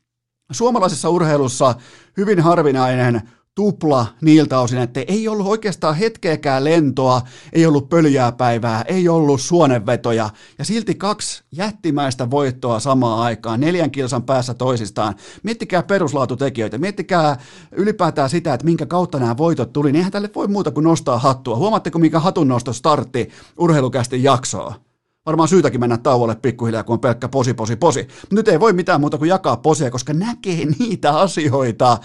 suomalaisessa 0.51 1.09
urheilussa 1.09 1.75
hyvin 2.17 2.39
harvinainen 2.39 3.21
tupla 3.55 4.07
niiltä 4.21 4.59
osin, 4.59 4.79
että 4.79 5.03
ei 5.07 5.27
ollut 5.27 5.47
oikeastaan 5.47 5.95
hetkeäkään 5.95 6.63
lentoa, 6.63 7.21
ei 7.53 7.65
ollut 7.65 7.89
pöljääpäivää, 7.89 8.81
ei 8.81 9.09
ollut 9.09 9.41
suonenvetoja, 9.41 10.29
ja 10.57 10.65
silti 10.65 10.95
kaksi 10.95 11.43
jättimäistä 11.51 12.29
voittoa 12.29 12.79
samaan 12.79 13.19
aikaan, 13.19 13.59
neljän 13.59 13.91
kilsan 13.91 14.23
päässä 14.23 14.53
toisistaan. 14.53 15.15
Miettikää 15.43 15.83
peruslaatutekijöitä, 15.83 16.77
miettikää 16.77 17.37
ylipäätään 17.71 18.29
sitä, 18.29 18.53
että 18.53 18.65
minkä 18.65 18.85
kautta 18.85 19.19
nämä 19.19 19.37
voitot 19.37 19.73
tuli, 19.73 19.91
niin 19.91 19.95
eihän 19.95 20.11
tälle 20.11 20.29
voi 20.35 20.47
muuta 20.47 20.71
kuin 20.71 20.83
nostaa 20.83 21.19
hattua. 21.19 21.55
Huomaatteko, 21.55 21.99
mikä 21.99 22.19
hatunnosto 22.19 22.73
startti 22.73 23.29
urheilukästi 23.57 24.23
jaksoa? 24.23 24.84
Varmaan 25.25 25.49
syytäkin 25.49 25.79
mennä 25.79 25.97
tauolle 25.97 26.35
pikkuhiljaa, 26.35 26.83
kun 26.83 26.93
on 26.93 26.99
pelkkä 26.99 27.27
posi, 27.27 27.53
posi, 27.53 27.75
posi. 27.75 28.07
Nyt 28.31 28.47
ei 28.47 28.59
voi 28.59 28.73
mitään 28.73 29.01
muuta 29.01 29.17
kuin 29.17 29.29
jakaa 29.29 29.57
posia, 29.57 29.91
koska 29.91 30.13
näkee 30.13 30.65
niitä 30.79 31.19
asioita, 31.19 31.97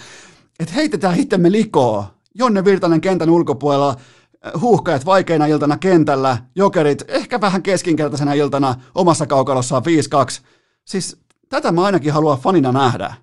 että 0.61 0.75
heitetään 0.75 1.19
itsemme 1.19 1.53
likoon. 1.53 2.05
Jonne 2.35 2.65
Virtanen 2.65 3.01
kentän 3.01 3.31
ulkopuolella, 3.31 3.97
huuhkajat 4.61 5.07
vaikeina 5.07 5.47
iltana 5.47 5.77
kentällä, 5.77 6.39
jokerit 6.55 7.05
ehkä 7.09 7.41
vähän 7.41 7.63
keskinkertaisena 7.63 8.33
iltana 8.33 8.75
omassa 8.95 9.27
kaukalossaan 9.27 9.83
5-2. 9.83 10.43
Siis 10.85 11.17
tätä 11.49 11.73
mä 11.73 11.85
ainakin 11.85 12.13
haluan 12.13 12.39
fanina 12.39 12.73
nähdä 12.73 13.15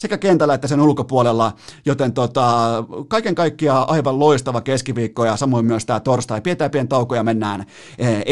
sekä 0.00 0.18
kentällä 0.18 0.54
että 0.54 0.68
sen 0.68 0.80
ulkopuolella, 0.80 1.52
joten 1.86 2.12
tota, 2.12 2.84
kaiken 3.08 3.34
kaikkiaan 3.34 3.88
aivan 3.88 4.18
loistava 4.18 4.60
keskiviikko 4.60 5.24
ja 5.24 5.36
samoin 5.36 5.66
myös 5.66 5.86
tämä 5.86 6.00
torstai. 6.00 6.40
Pidetään 6.40 6.70
pieni 6.70 6.88
tauko 6.88 7.14
ja 7.14 7.22
mennään 7.22 7.66
eh, 7.98 8.22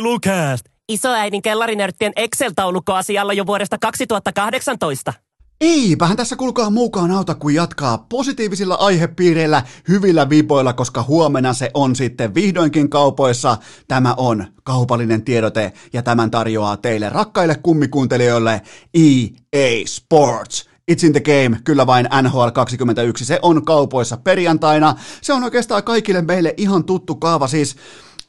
Lukas! 0.00 0.60
Isoäidin 0.88 1.42
kellarinörttien 1.42 2.12
Excel-taulukko 2.16 2.92
asialla 2.94 3.32
jo 3.32 3.46
vuodesta 3.46 3.78
2018. 3.78 5.12
Eipähän 5.60 6.16
tässä 6.16 6.36
kulkaa 6.36 6.70
mukaan 6.70 7.10
auta, 7.10 7.34
kun 7.34 7.54
jatkaa 7.54 8.06
positiivisilla 8.08 8.74
aihepiireillä, 8.74 9.62
hyvillä 9.88 10.28
vipoilla, 10.28 10.72
koska 10.72 11.02
huomenna 11.02 11.52
se 11.52 11.70
on 11.74 11.96
sitten 11.96 12.34
vihdoinkin 12.34 12.90
kaupoissa. 12.90 13.56
Tämä 13.88 14.14
on 14.16 14.46
kaupallinen 14.62 15.24
tiedote 15.24 15.72
ja 15.92 16.02
tämän 16.02 16.30
tarjoaa 16.30 16.76
teille 16.76 17.08
rakkaille 17.08 17.56
kummikuuntelijoille 17.62 18.62
EA 18.94 19.82
Sports. 19.86 20.70
It's 20.92 21.06
in 21.06 21.12
the 21.12 21.20
game, 21.20 21.60
kyllä 21.64 21.86
vain 21.86 22.08
NHL 22.22 22.48
21, 22.54 23.24
se 23.24 23.38
on 23.42 23.64
kaupoissa 23.64 24.16
perjantaina. 24.16 24.94
Se 25.22 25.32
on 25.32 25.44
oikeastaan 25.44 25.84
kaikille 25.84 26.22
meille 26.22 26.54
ihan 26.56 26.84
tuttu 26.84 27.14
kaava, 27.14 27.48
siis 27.48 27.76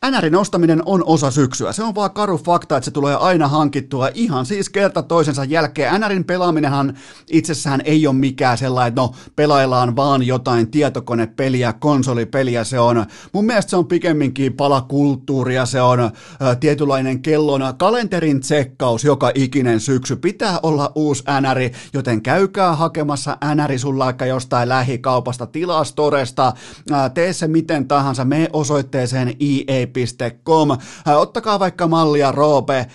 NRin 0.10 0.36
ostaminen 0.36 0.82
on 0.86 1.04
osa 1.06 1.32
syksyä. 1.32 1.72
Se 1.74 1.84
on 1.84 1.96
vaan 1.96 2.12
karu 2.12 2.38
fakta, 2.38 2.78
että 2.78 2.86
se 2.86 2.92
tulee 2.92 3.16
aina 3.16 3.48
hankittua 3.48 4.10
ihan 4.14 4.46
siis 4.46 4.70
kerta 4.70 5.04
toisensa 5.04 5.44
jälkeen. 5.44 6.02
NRin 6.02 6.24
pelaaminenhan 6.24 6.98
itsessään 7.32 7.82
ei 7.86 8.08
ole 8.08 8.16
mikään 8.16 8.58
sellainen, 8.58 8.88
että 8.88 9.02
no 9.02 9.12
pelaillaan 9.36 9.96
vaan 9.96 10.24
jotain 10.24 10.72
tietokonepeliä, 10.72 11.74
konsolipeliä. 11.74 12.64
Se 12.64 12.80
on, 12.80 13.06
mun 13.34 13.46
mielestä 13.46 13.70
se 13.70 13.76
on 13.76 13.88
pikemminkin 13.88 14.54
pala 14.54 14.82
kulttuuria, 14.82 15.66
se 15.66 15.82
on 15.82 16.00
ä, 16.00 16.12
tietynlainen 16.60 17.22
kellon 17.22 17.62
kalenterin 17.78 18.40
tsekkaus 18.40 19.04
joka 19.04 19.32
ikinen 19.36 19.80
syksy. 19.80 20.16
Pitää 20.16 20.60
olla 20.64 20.92
uusi 20.96 21.24
NRi, 21.42 21.72
joten 21.94 22.22
käykää 22.22 22.76
hakemassa 22.76 23.38
NRi 23.56 23.78
sulla 23.78 24.06
vaikka 24.06 24.26
jostain 24.26 24.70
lähikaupasta, 24.70 25.48
tilastoresta, 25.48 26.54
ä, 26.92 27.10
tee 27.10 27.34
se 27.34 27.48
miten 27.48 27.88
tahansa, 27.88 28.26
me 28.26 28.50
osoitteeseen 28.54 29.36
EA 29.40 29.91
ie.com. 29.98 30.78
Ottakaa 31.18 31.60
vaikka 31.60 31.88
mallia 31.88 32.32
Roope 32.32 32.88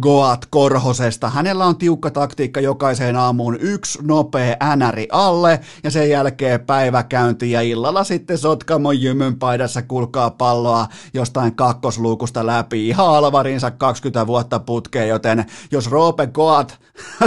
Goat 0.00 0.46
Korhosesta. 0.50 1.30
Hänellä 1.30 1.66
on 1.66 1.76
tiukka 1.76 2.10
taktiikka 2.10 2.60
jokaiseen 2.60 3.16
aamuun. 3.16 3.56
Yksi 3.60 3.98
nopea 4.02 4.56
änäri 4.60 5.08
alle 5.12 5.60
ja 5.84 5.90
sen 5.90 6.10
jälkeen 6.10 6.60
päiväkäynti 6.60 7.50
ja 7.50 7.60
illalla 7.60 8.04
sitten 8.04 8.38
Sotkamon 8.38 9.02
jymyn 9.02 9.38
paidassa 9.38 9.82
kulkaa 9.82 10.30
palloa 10.30 10.86
jostain 11.14 11.56
kakkosluukusta 11.56 12.46
läpi 12.46 12.88
ihan 12.88 13.08
alvarinsa 13.08 13.70
20 13.70 14.26
vuotta 14.26 14.60
putkeen, 14.60 15.08
joten 15.08 15.44
jos 15.70 15.90
Roope 15.90 16.26
Goat, 16.26 16.78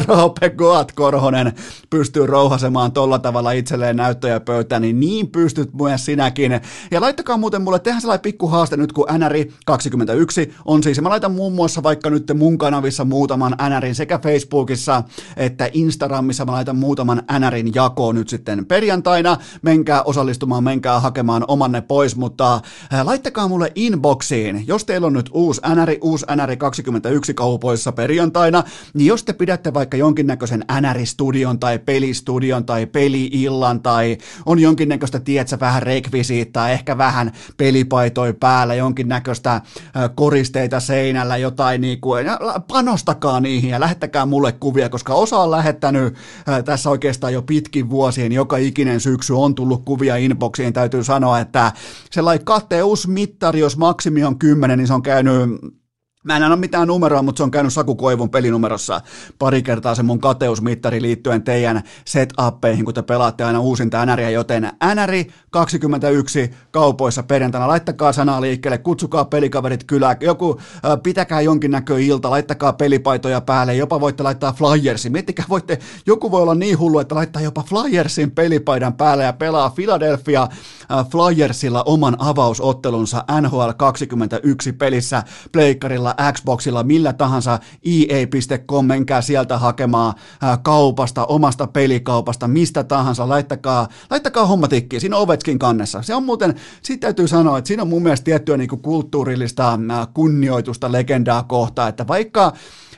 Roope 0.08 0.50
Goat 0.50 0.92
Korhonen 0.92 1.54
pystyy 1.90 2.26
rouhasemaan 2.26 2.92
tolla 2.92 3.20
tavalla 3.20 3.52
itselleen 3.52 3.96
näyttöjä 3.96 4.40
pöytään, 4.40 4.82
niin 4.82 5.00
niin 5.00 5.32
pystyt 5.32 5.74
myös 5.74 6.06
sinäkin. 6.06 6.62
Ja 6.92 7.02
laittakaa 7.02 7.38
muuten 7.38 7.62
mulle, 7.62 7.80
tehdään 7.80 8.02
sellainen 8.02 8.22
pikku 8.22 8.48
haaste 8.48 8.78
nyt, 8.78 8.94
kun 8.94 9.12
NRI 9.18 9.54
21 9.66 10.54
on 10.66 10.84
siis, 10.84 11.02
mä 11.02 11.10
laitan 11.10 11.32
muun 11.32 11.54
muassa 11.54 11.84
vaikka 11.84 12.10
nyt 12.10 12.32
mun 12.36 12.58
kanavissa 12.58 13.06
muutaman 13.06 13.56
NRin 13.70 13.96
sekä 13.96 14.20
Facebookissa 14.20 15.04
että 15.38 15.70
Instagramissa, 15.74 16.46
mä 16.46 16.52
laitan 16.52 16.76
muutaman 16.76 17.24
NRin 17.40 17.72
jakoon 17.76 18.16
nyt 18.16 18.30
sitten 18.30 18.66
perjantaina, 18.66 19.38
menkää 19.62 20.04
osallistumaan, 20.04 20.64
menkää 20.64 21.00
hakemaan 21.00 21.46
omanne 21.48 21.82
pois, 21.82 22.16
mutta 22.16 22.62
äh, 22.94 23.06
laittakaa 23.06 23.48
mulle 23.48 23.72
inboxiin, 23.76 24.68
jos 24.68 24.86
teillä 24.86 25.08
on 25.08 25.14
nyt 25.14 25.30
uusi 25.34 25.62
NRI, 25.76 25.98
uusi 26.02 26.26
NRI 26.36 26.58
21 26.58 27.34
kaupoissa 27.34 27.92
perjantaina, 27.92 28.64
niin 28.94 29.08
jos 29.08 29.24
te 29.24 29.34
pidätte 29.34 29.74
vaikka 29.74 29.98
jonkinnäköisen 29.98 30.66
NRI-studion 30.82 31.60
tai 31.60 31.80
pelistudion 31.80 32.66
tai 32.66 32.86
peliillan 32.86 33.82
tai 33.82 34.18
on 34.46 34.60
jonkinnäköistä, 34.60 35.20
tietsä, 35.20 35.60
vähän 35.60 35.84
rekvisiittaa, 35.84 36.70
ehkä 36.70 36.98
vähän 36.98 37.32
pelipaitoi 37.58 38.34
päällä, 38.34 38.74
jonkinnäköistä 39.04 39.62
koristeita 40.16 40.80
seinällä, 40.80 41.38
jotain 41.38 41.82
niin 41.82 42.02
kuin, 42.02 42.26
panostakaa 42.68 43.40
niihin 43.40 43.70
ja 43.70 43.80
lähettäkää 43.80 44.26
mulle 44.26 44.52
kuvia, 44.52 44.90
koska 44.90 45.14
osa 45.14 45.38
on 45.38 45.52
lähettänyt 45.52 46.16
tässä 46.66 46.90
oikeastaan 46.90 47.34
jo 47.34 47.42
pitkin 47.42 47.90
vuosien, 47.90 48.32
joka 48.32 48.58
ikinen 48.58 49.00
syksy 49.00 49.34
on 49.34 49.56
tullut 49.56 49.86
kuvia 49.86 50.16
inboxiin, 50.16 50.74
täytyy 50.74 51.04
sanoa, 51.04 51.40
että 51.40 51.72
sellainen 52.12 52.46
kateusmittari, 52.46 53.60
jos 53.60 53.78
maksimi 53.78 54.24
on 54.24 54.40
10, 54.40 54.78
niin 54.78 54.88
se 54.88 54.94
on 54.94 55.04
käynyt 55.04 55.50
Mä 56.24 56.38
en 56.38 56.44
anna 56.44 56.56
mitään 56.56 56.88
numeroa, 56.88 57.22
mutta 57.22 57.38
se 57.38 57.44
on 57.44 57.52
käynyt 57.52 57.74
Saku 57.74 57.96
Koivun 57.96 58.30
pelinumerossa 58.30 59.02
pari 59.40 59.64
kertaa 59.64 59.96
se 59.96 60.04
mun 60.04 60.20
kateusmittari 60.20 61.02
liittyen 61.02 61.44
teidän 61.44 61.84
setuppeihin, 62.06 62.86
kun 62.86 62.94
te 62.94 63.02
pelaatte 63.02 63.44
aina 63.44 63.60
uusinta 63.60 64.06
NRiä, 64.06 64.30
joten 64.30 64.72
NRI 64.96 65.34
21 65.54 66.52
kaupoissa 66.72 67.24
perjantaina. 67.24 67.68
Laittakaa 67.68 68.14
sanaa 68.14 68.42
liikkeelle, 68.42 68.78
kutsukaa 68.78 69.26
pelikaverit 69.26 69.84
kylään, 69.84 70.18
joku 70.22 70.60
äh, 70.60 70.92
pitäkää 71.04 71.42
jonkinnäkö 71.42 72.00
ilta, 72.00 72.30
laittakaa 72.30 72.74
pelipaitoja 72.74 73.42
päälle, 73.42 73.76
jopa 73.76 74.00
voitte 74.00 74.24
laittaa 74.24 74.54
flyersin. 74.54 75.12
Miettikää, 75.12 75.46
voitte, 75.50 75.80
joku 76.06 76.32
voi 76.32 76.42
olla 76.42 76.56
niin 76.56 76.80
hullu, 76.80 77.00
että 77.00 77.16
laittaa 77.16 77.42
jopa 77.42 77.64
flyersin 77.64 78.32
pelipaidan 78.32 78.94
päälle 78.94 79.24
ja 79.24 79.34
pelaa 79.34 79.70
Philadelphia 79.70 80.44
äh, 80.44 81.06
Flyersilla 81.10 81.84
oman 81.84 82.16
avausottelunsa 82.20 83.24
NHL 83.42 83.70
21 83.78 84.74
pelissä 84.74 85.24
pleikkarilla 85.52 86.16
Xboxilla, 86.34 86.84
millä 86.84 87.14
tahansa 87.14 87.60
EA.com, 87.86 88.86
menkää 88.86 89.22
sieltä 89.22 89.58
hakemaan 89.58 90.14
kaupasta, 90.64 91.26
omasta 91.26 91.68
pelikaupasta, 91.68 92.48
mistä 92.48 92.84
tahansa, 92.84 93.30
laittakaa, 93.30 93.88
laittakaa 94.10 94.46
hommatikkiin, 94.46 95.02
siinä 95.02 95.16
on 95.18 95.22
Ovetskin 95.44 95.60
kannessa. 95.60 96.02
Se 96.02 96.16
on 96.16 96.24
muuten, 96.24 96.56
siitä 96.82 97.02
täytyy 97.02 97.28
sanoa, 97.28 97.58
että 97.58 97.68
siinä 97.68 97.84
on 97.84 97.90
mun 97.90 98.04
mielestä 98.04 98.24
tiettyä 98.24 98.58
niin 98.58 98.70
kulttuurillista 98.70 99.80
kunnioitusta 100.14 100.92
legendaa 100.92 101.44
kohtaa, 101.44 101.88
että 101.88 102.08
vaikka 102.08 102.54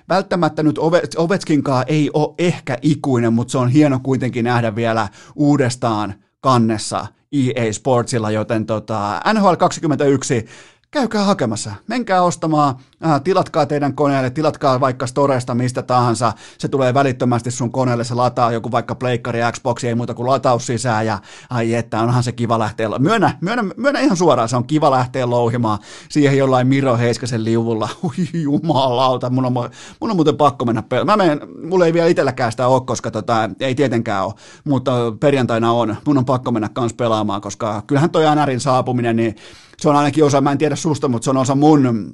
välttämättä 0.10 0.64
nyt 0.64 0.80
Ovetskinkaan 1.18 1.86
ei 1.88 2.10
ole 2.14 2.34
ehkä 2.38 2.78
ikuinen, 2.82 3.34
mutta 3.34 3.52
se 3.52 3.58
on 3.58 3.70
hieno 3.70 4.00
kuitenkin 4.04 4.46
nähdä 4.46 4.76
vielä 4.76 5.08
uudestaan 5.36 6.14
kannessa 6.40 7.08
EA 7.32 7.74
Sportsilla, 7.74 8.32
joten 8.32 8.66
tota, 8.66 9.22
NHL 9.34 9.56
21 9.56 10.46
käykää 10.92 11.24
hakemassa, 11.24 11.72
menkää 11.88 12.22
ostamaan, 12.22 12.76
äh, 13.06 13.22
tilatkaa 13.22 13.66
teidän 13.66 13.96
koneelle, 13.96 14.30
tilatkaa 14.30 14.80
vaikka 14.80 15.08
Storesta 15.08 15.56
mistä 15.56 15.84
tahansa, 15.84 16.34
se 16.58 16.68
tulee 16.68 16.94
välittömästi 16.94 17.52
sun 17.52 17.72
koneelle, 17.72 18.04
se 18.04 18.14
lataa 18.14 18.52
joku 18.52 18.72
vaikka 18.72 18.96
Pleikkari, 18.96 19.40
Xbox, 19.52 19.84
ei 19.84 19.96
muuta 19.96 20.14
kuin 20.14 20.28
lataus 20.28 20.66
sisään 20.66 21.06
ja 21.06 21.20
ai 21.50 21.74
että 21.74 22.02
onhan 22.02 22.24
se 22.24 22.32
kiva 22.32 22.60
lähteä, 22.60 22.90
myönnä, 23.00 23.38
myönnä, 23.42 23.64
myönnä 23.78 24.00
ihan 24.00 24.18
suoraan, 24.18 24.50
se 24.50 24.56
on 24.56 24.68
kiva 24.68 24.92
lähteä 24.92 25.30
louhimaan 25.30 25.80
siihen 26.10 26.38
jollain 26.38 26.68
Miro 26.68 26.98
Heiskasen 26.98 27.44
liuvulla, 27.44 27.90
ui 28.04 28.14
jumalauta, 28.34 29.30
mun 29.30 29.46
on, 29.46 29.54
mun 30.02 30.10
on 30.10 30.16
muuten 30.16 30.38
pakko 30.38 30.66
mennä 30.66 30.84
pelaamaan, 30.84 31.20
mä 31.20 31.26
menen, 31.26 31.48
mulla 31.70 31.86
ei 31.86 31.94
vielä 31.94 32.08
itselläkään 32.08 32.52
sitä 32.52 32.68
ole, 32.68 32.82
koska 32.86 33.12
tota, 33.12 33.50
ei 33.60 33.76
tietenkään 33.76 34.26
ole, 34.26 34.34
mutta 34.64 34.92
perjantaina 35.20 35.72
on, 35.72 35.96
mun 36.06 36.18
on 36.18 36.26
pakko 36.26 36.52
mennä 36.52 36.70
kans 36.70 36.94
pelaamaan, 36.94 37.42
koska 37.42 37.84
kyllähän 37.88 38.10
toi 38.10 38.36
NRin 38.36 38.60
saapuminen, 38.60 39.16
niin 39.16 39.36
se 39.78 39.90
on 39.90 39.96
ainakin 39.96 40.24
osa, 40.24 40.42
mä 40.42 40.52
en 40.52 40.58
tiedä 40.58 40.76
susta, 40.76 41.08
mutta 41.08 41.24
se 41.24 41.30
on 41.30 41.38
osa 41.38 41.56
mun 41.56 42.14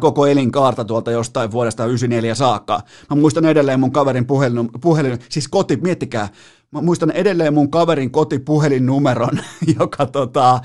koko 0.00 0.26
elinkaarta 0.26 0.84
tuolta 0.84 1.10
jostain 1.10 1.50
vuodesta 1.52 1.86
94 1.86 2.34
saakka. 2.34 2.80
Mä 3.10 3.16
muistan 3.16 3.44
edelleen 3.44 3.80
mun 3.80 3.92
kaverin 3.92 4.26
puhelin, 4.26 4.68
puhelin 4.80 5.18
siis 5.28 5.48
koti, 5.48 5.76
miettikää, 5.76 6.28
mä 6.70 6.80
muistan 6.80 7.10
edelleen 7.10 7.54
mun 7.54 7.70
kaverin 7.70 8.10
kotipuhelinnumeron, 8.10 9.38
joka 9.78 10.06
tota, 10.06 10.54
äh, 10.54 10.60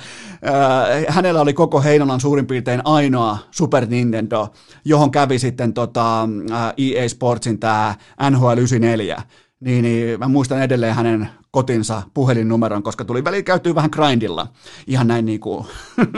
hänellä 1.08 1.42
oli 1.42 1.54
koko 1.54 1.82
Heinolan 1.82 2.20
suurin 2.20 2.48
piirtein 2.48 2.82
ainoa 2.84 3.38
Super 3.52 3.86
Nintendo, 3.86 4.48
johon 4.86 5.12
kävi 5.12 5.40
sitten 5.40 5.74
tota, 5.74 6.24
äh, 6.52 6.74
EA 6.78 7.10
Sportsin 7.10 7.60
tämä 7.60 7.96
NHL 8.30 8.58
94 8.58 9.22
niin, 9.60 9.84
niin 9.84 10.20
mä 10.20 10.28
muistan 10.28 10.62
edelleen 10.62 10.96
hänen 10.96 11.30
kotinsa 11.52 12.02
puhelinnumeron, 12.14 12.84
koska 12.84 13.06
tuli 13.06 13.24
väliin 13.24 13.46
käytyy 13.46 13.76
vähän 13.76 13.90
grindilla, 13.94 14.48
ihan 14.88 15.08
näin 15.08 15.26
niin 15.26 15.40
kuin 15.40 15.66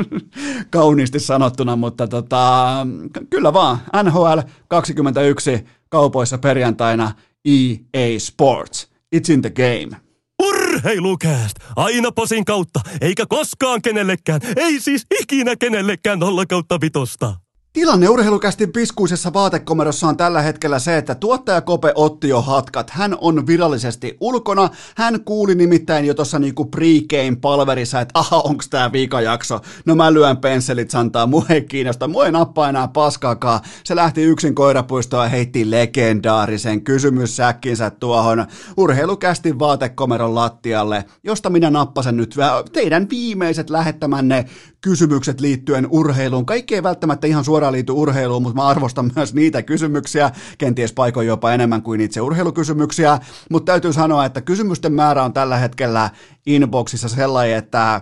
kauniisti 0.70 1.20
sanottuna, 1.20 1.76
mutta 1.76 2.08
tota, 2.08 2.88
kyllä 3.30 3.54
vaan, 3.54 3.78
NHL 4.04 4.40
21 4.68 5.66
kaupoissa 5.90 6.38
perjantaina 6.38 7.12
EA 7.46 8.20
Sports, 8.20 8.92
it's 9.16 9.34
in 9.34 9.42
the 9.42 9.50
game. 9.50 10.02
Urheilukääst! 10.44 11.56
Aina 11.76 12.12
posin 12.12 12.46
kautta, 12.46 12.80
eikä 13.02 13.26
koskaan 13.30 13.82
kenellekään, 13.82 14.42
ei 14.56 14.80
siis 14.80 15.06
ikinä 15.22 15.56
kenellekään 15.56 16.20
nolla 16.20 16.46
kautta 16.46 16.82
vitosta. 16.82 17.36
Tilanne 17.80 18.10
urheilukästin 18.10 18.72
piskuisessa 18.72 19.34
vaatekomerossa 19.34 20.08
on 20.08 20.18
tällä 20.18 20.42
hetkellä 20.42 20.80
se, 20.80 20.98
että 20.98 21.16
tuottaja 21.16 21.62
Kope 21.62 21.92
otti 21.96 22.30
jo 22.30 22.42
hatkat. 22.42 22.90
Hän 22.90 23.18
on 23.22 23.48
virallisesti 23.48 24.18
ulkona. 24.22 24.70
Hän 24.96 25.24
kuuli 25.24 25.56
nimittäin 25.56 26.06
jo 26.06 26.14
tuossa 26.14 26.40
niinku 26.40 26.66
pre-game-palverissa, 26.66 28.02
että 28.02 28.20
aha, 28.20 28.42
onks 28.42 28.70
tää 28.70 28.92
viikajakso? 28.92 29.60
No 29.86 29.96
mä 29.96 30.14
lyön 30.14 30.38
pensselit 30.38 30.92
santaa, 30.92 31.28
mua 31.28 31.46
ei 31.50 31.62
kiinnosta, 31.62 32.08
mua 32.08 32.26
ei 32.26 32.32
nappaa 32.32 32.70
enää 32.70 32.88
paskaakaan. 32.88 33.60
Se 33.84 33.96
lähti 33.96 34.24
yksin 34.24 34.56
koirapuistoon 34.56 35.26
ja 35.26 35.30
heitti 35.30 35.72
legendaarisen 35.72 36.82
kysymyssäkkinsä 36.82 37.90
tuohon 37.90 38.46
urheilukästin 38.78 39.60
vaatekomeron 39.60 40.36
lattialle, 40.36 41.06
josta 41.24 41.50
minä 41.50 41.70
nappasen 41.70 42.18
nyt 42.18 42.36
teidän 42.74 43.10
viimeiset 43.10 43.70
lähettämänne 43.70 44.46
kysymykset 44.82 45.42
liittyen 45.42 45.88
urheiluun. 45.90 46.46
Kaikki 46.46 46.76
ei 46.76 46.84
välttämättä 46.84 47.28
ihan 47.28 47.46
suoraan 47.46 47.74
liity 47.74 47.92
urheiluun, 47.92 48.44
mutta 48.44 48.56
mä 48.56 48.68
arvostan 48.68 49.12
myös 49.16 49.34
niitä 49.34 49.62
kysymyksiä, 49.62 50.32
kenties 50.58 50.94
paikoin 50.94 51.28
jopa 51.28 51.54
enemmän 51.54 51.82
kuin 51.82 52.02
itse 52.02 52.22
urheilukysymyksiä, 52.22 53.20
mutta 53.52 53.72
täytyy 53.72 53.94
sanoa, 53.94 54.26
että 54.26 54.42
kysymysten 54.42 54.94
määrä 54.94 55.24
on 55.24 55.34
tällä 55.34 55.58
hetkellä 55.58 56.10
inboxissa 56.46 57.10
sellainen, 57.10 57.58
että 57.58 58.02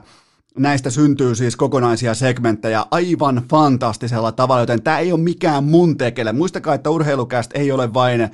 näistä 0.58 0.90
syntyy 0.90 1.36
siis 1.36 1.56
kokonaisia 1.56 2.14
segmenttejä 2.14 2.86
aivan 2.92 3.42
fantastisella 3.50 4.32
tavalla, 4.32 4.62
joten 4.62 4.84
tämä 4.84 5.00
ei 5.00 5.12
ole 5.12 5.20
mikään 5.20 5.64
mun 5.64 5.98
tekele. 5.98 6.34
Muistakaa, 6.34 6.74
että 6.74 6.90
urheilukäst 6.90 7.52
ei 7.54 7.72
ole 7.72 7.94
vain 7.94 8.30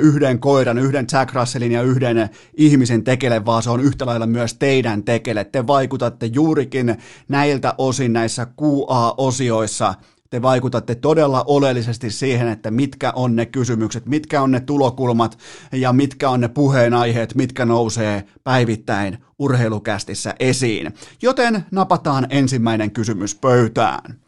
yhden 0.00 0.38
koiran, 0.38 0.78
yhden 0.78 1.06
Jack 1.12 1.34
Russellin 1.34 1.72
ja 1.72 1.82
yhden 1.82 2.30
ihmisen 2.54 3.04
tekele, 3.04 3.44
vaan 3.44 3.62
se 3.62 3.70
on 3.70 3.80
yhtä 3.80 4.06
lailla 4.06 4.26
myös 4.26 4.54
teidän 4.54 5.02
tekele. 5.02 5.44
Te 5.44 5.66
vaikutatte 5.66 6.26
juurikin 6.26 6.96
näiltä 7.28 7.74
osin 7.78 8.12
näissä 8.12 8.46
QA-osioissa 8.60 9.94
te 10.30 10.42
vaikutatte 10.42 10.94
todella 10.94 11.44
oleellisesti 11.46 12.10
siihen, 12.10 12.48
että 12.48 12.70
mitkä 12.70 13.12
on 13.16 13.36
ne 13.36 13.46
kysymykset, 13.46 14.06
mitkä 14.06 14.42
on 14.42 14.50
ne 14.50 14.60
tulokulmat 14.60 15.38
ja 15.72 15.92
mitkä 15.92 16.30
on 16.30 16.40
ne 16.40 16.48
puheenaiheet, 16.48 17.34
mitkä 17.34 17.64
nousee 17.64 18.24
päivittäin 18.44 19.18
urheilukästissä 19.38 20.34
esiin. 20.40 20.94
Joten 21.22 21.64
napataan 21.70 22.26
ensimmäinen 22.30 22.90
kysymys 22.90 23.34
pöytään. 23.34 24.20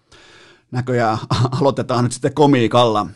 Näköjään 0.71 1.19
aloitetaan 1.61 2.05
nyt 2.05 2.13
sitten 2.13 2.35
komiikalla. 2.35 3.07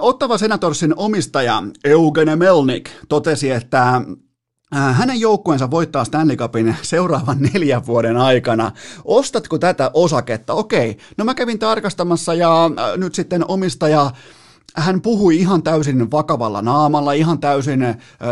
Ottava 0.00 0.38
Senatorsin 0.38 0.94
omistaja 0.96 1.62
Eugene 1.84 2.36
Melnik 2.36 2.90
totesi, 3.08 3.50
että 3.50 4.02
hänen 4.76 5.20
joukkueensa 5.20 5.70
voittaa 5.70 6.04
Stanley 6.04 6.36
Cupin 6.36 6.76
seuraavan 6.82 7.38
neljän 7.52 7.86
vuoden 7.86 8.16
aikana. 8.16 8.72
Ostatko 9.04 9.58
tätä 9.58 9.90
osaketta? 9.94 10.54
Okei, 10.54 10.98
no 11.16 11.24
mä 11.24 11.34
kävin 11.34 11.58
tarkastamassa 11.58 12.34
ja 12.34 12.70
nyt 12.96 13.14
sitten 13.14 13.44
omistaja 13.48 14.10
hän 14.76 15.00
puhui 15.00 15.36
ihan 15.36 15.62
täysin 15.62 16.10
vakavalla 16.10 16.62
naamalla, 16.62 17.12
ihan 17.12 17.38
täysin 17.38 17.80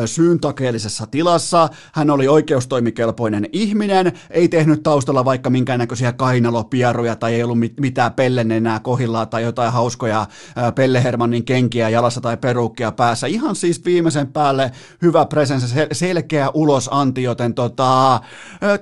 syyntakeellisessa 0.06 1.06
tilassa. 1.06 1.68
Hän 1.92 2.10
oli 2.10 2.28
oikeustoimikelpoinen 2.28 3.48
ihminen, 3.52 4.12
ei 4.30 4.48
tehnyt 4.48 4.82
taustalla 4.82 5.24
vaikka 5.24 5.50
minkäännäköisiä 5.50 6.12
kainalopieruja 6.12 7.16
tai 7.16 7.34
ei 7.34 7.42
ollut 7.42 7.58
mitään 7.80 8.12
pellennenää 8.12 8.80
kohillaan 8.80 9.28
tai 9.28 9.42
jotain 9.42 9.72
hauskoja 9.72 10.26
Pellehermannin 10.74 11.44
kenkiä 11.44 11.88
jalassa 11.88 12.20
tai 12.20 12.36
perukkia 12.36 12.92
päässä. 12.92 13.26
Ihan 13.26 13.56
siis 13.56 13.84
viimeisen 13.84 14.32
päälle 14.32 14.72
hyvä 15.02 15.26
presenssi, 15.26 15.76
selkeä 15.92 16.50
ulosanti, 16.54 17.22
joten 17.22 17.54
tota, 17.54 18.20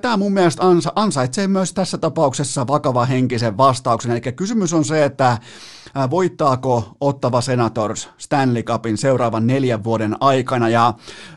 tämä 0.01 0.17
mun 0.17 0.33
mielestä 0.33 0.67
ansa, 0.67 0.91
ansaitsee 0.95 1.47
myös 1.47 1.73
tässä 1.73 1.97
tapauksessa 1.97 2.67
vakava 2.67 3.05
henkisen 3.05 3.57
vastauksen. 3.57 4.11
Eli 4.11 4.21
kysymys 4.21 4.73
on 4.73 4.85
se, 4.85 5.05
että 5.05 5.37
voittaako 6.09 6.95
Ottava 7.01 7.41
Senators 7.41 8.09
Stanley 8.17 8.63
Cupin 8.63 8.97
seuraavan 8.97 9.47
neljän 9.47 9.83
vuoden 9.83 10.15
aikana. 10.19 10.69
Ja 10.69 10.93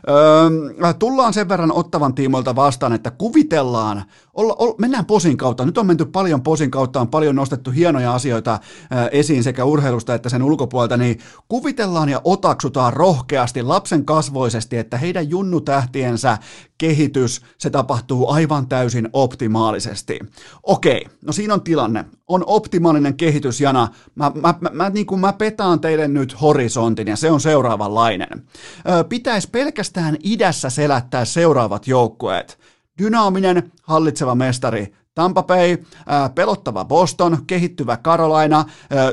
öö, 0.09 0.93
tullaan 0.99 1.33
sen 1.33 1.49
verran 1.49 1.71
Ottavan 1.71 2.15
tiimoilta 2.15 2.55
vastaan, 2.55 2.93
että 2.93 3.11
kuvitellaan, 3.11 4.03
olla, 4.37 4.55
olla, 4.59 4.75
mennään 4.77 5.05
posin 5.05 5.37
kautta. 5.37 5.65
Nyt 5.65 5.77
on 5.77 5.85
menty 5.85 6.05
paljon 6.05 6.41
posin 6.41 6.71
kautta, 6.71 7.01
on 7.01 7.07
paljon 7.07 7.35
nostettu 7.35 7.71
hienoja 7.71 8.13
asioita 8.13 8.59
esiin 9.11 9.43
sekä 9.43 9.65
urheilusta 9.65 10.13
että 10.13 10.29
sen 10.29 10.43
ulkopuolelta, 10.43 10.97
niin 10.97 11.19
kuvitellaan 11.47 12.09
ja 12.09 12.21
otaksutaan 12.23 12.93
rohkeasti 12.93 13.63
lapsen 13.63 14.05
kasvoisesti, 14.05 14.77
että 14.77 14.97
heidän 14.97 15.29
junnutähtiensä 15.29 16.37
kehitys, 16.77 17.41
se 17.57 17.69
tapahtuu 17.69 18.29
aivan 18.29 18.67
täysin 18.67 19.09
optimaalisesti. 19.13 20.19
Okei, 20.63 21.05
no 21.25 21.33
siinä 21.33 21.53
on 21.53 21.61
tilanne. 21.61 22.05
On 22.27 22.43
optimaalinen 22.47 23.17
kehitys, 23.17 23.61
Jana. 23.61 23.87
Mä, 24.15 24.31
mä, 24.35 24.53
mä, 24.61 24.69
mä, 24.73 24.89
niin 24.89 25.05
kuin 25.05 25.21
mä 25.21 25.33
petaan 25.33 25.79
teille 25.79 26.07
nyt 26.07 26.41
horisontin 26.41 27.07
ja 27.07 27.15
se 27.15 27.31
on 27.31 27.41
seuraavanlainen. 27.41 28.43
pitäisi 29.09 29.49
pelkästään 29.49 30.17
idässä 30.23 30.69
selättää 30.69 31.25
seuraavat 31.25 31.87
joukkueet. 31.87 32.57
Dynaaminen, 32.97 33.71
hallitseva 33.83 34.35
mestari. 34.35 34.93
Tampa 35.15 35.43
Bay, 35.43 35.77
pelottava 36.35 36.85
Boston, 36.85 37.37
kehittyvä 37.47 37.97
Carolina, 37.97 38.65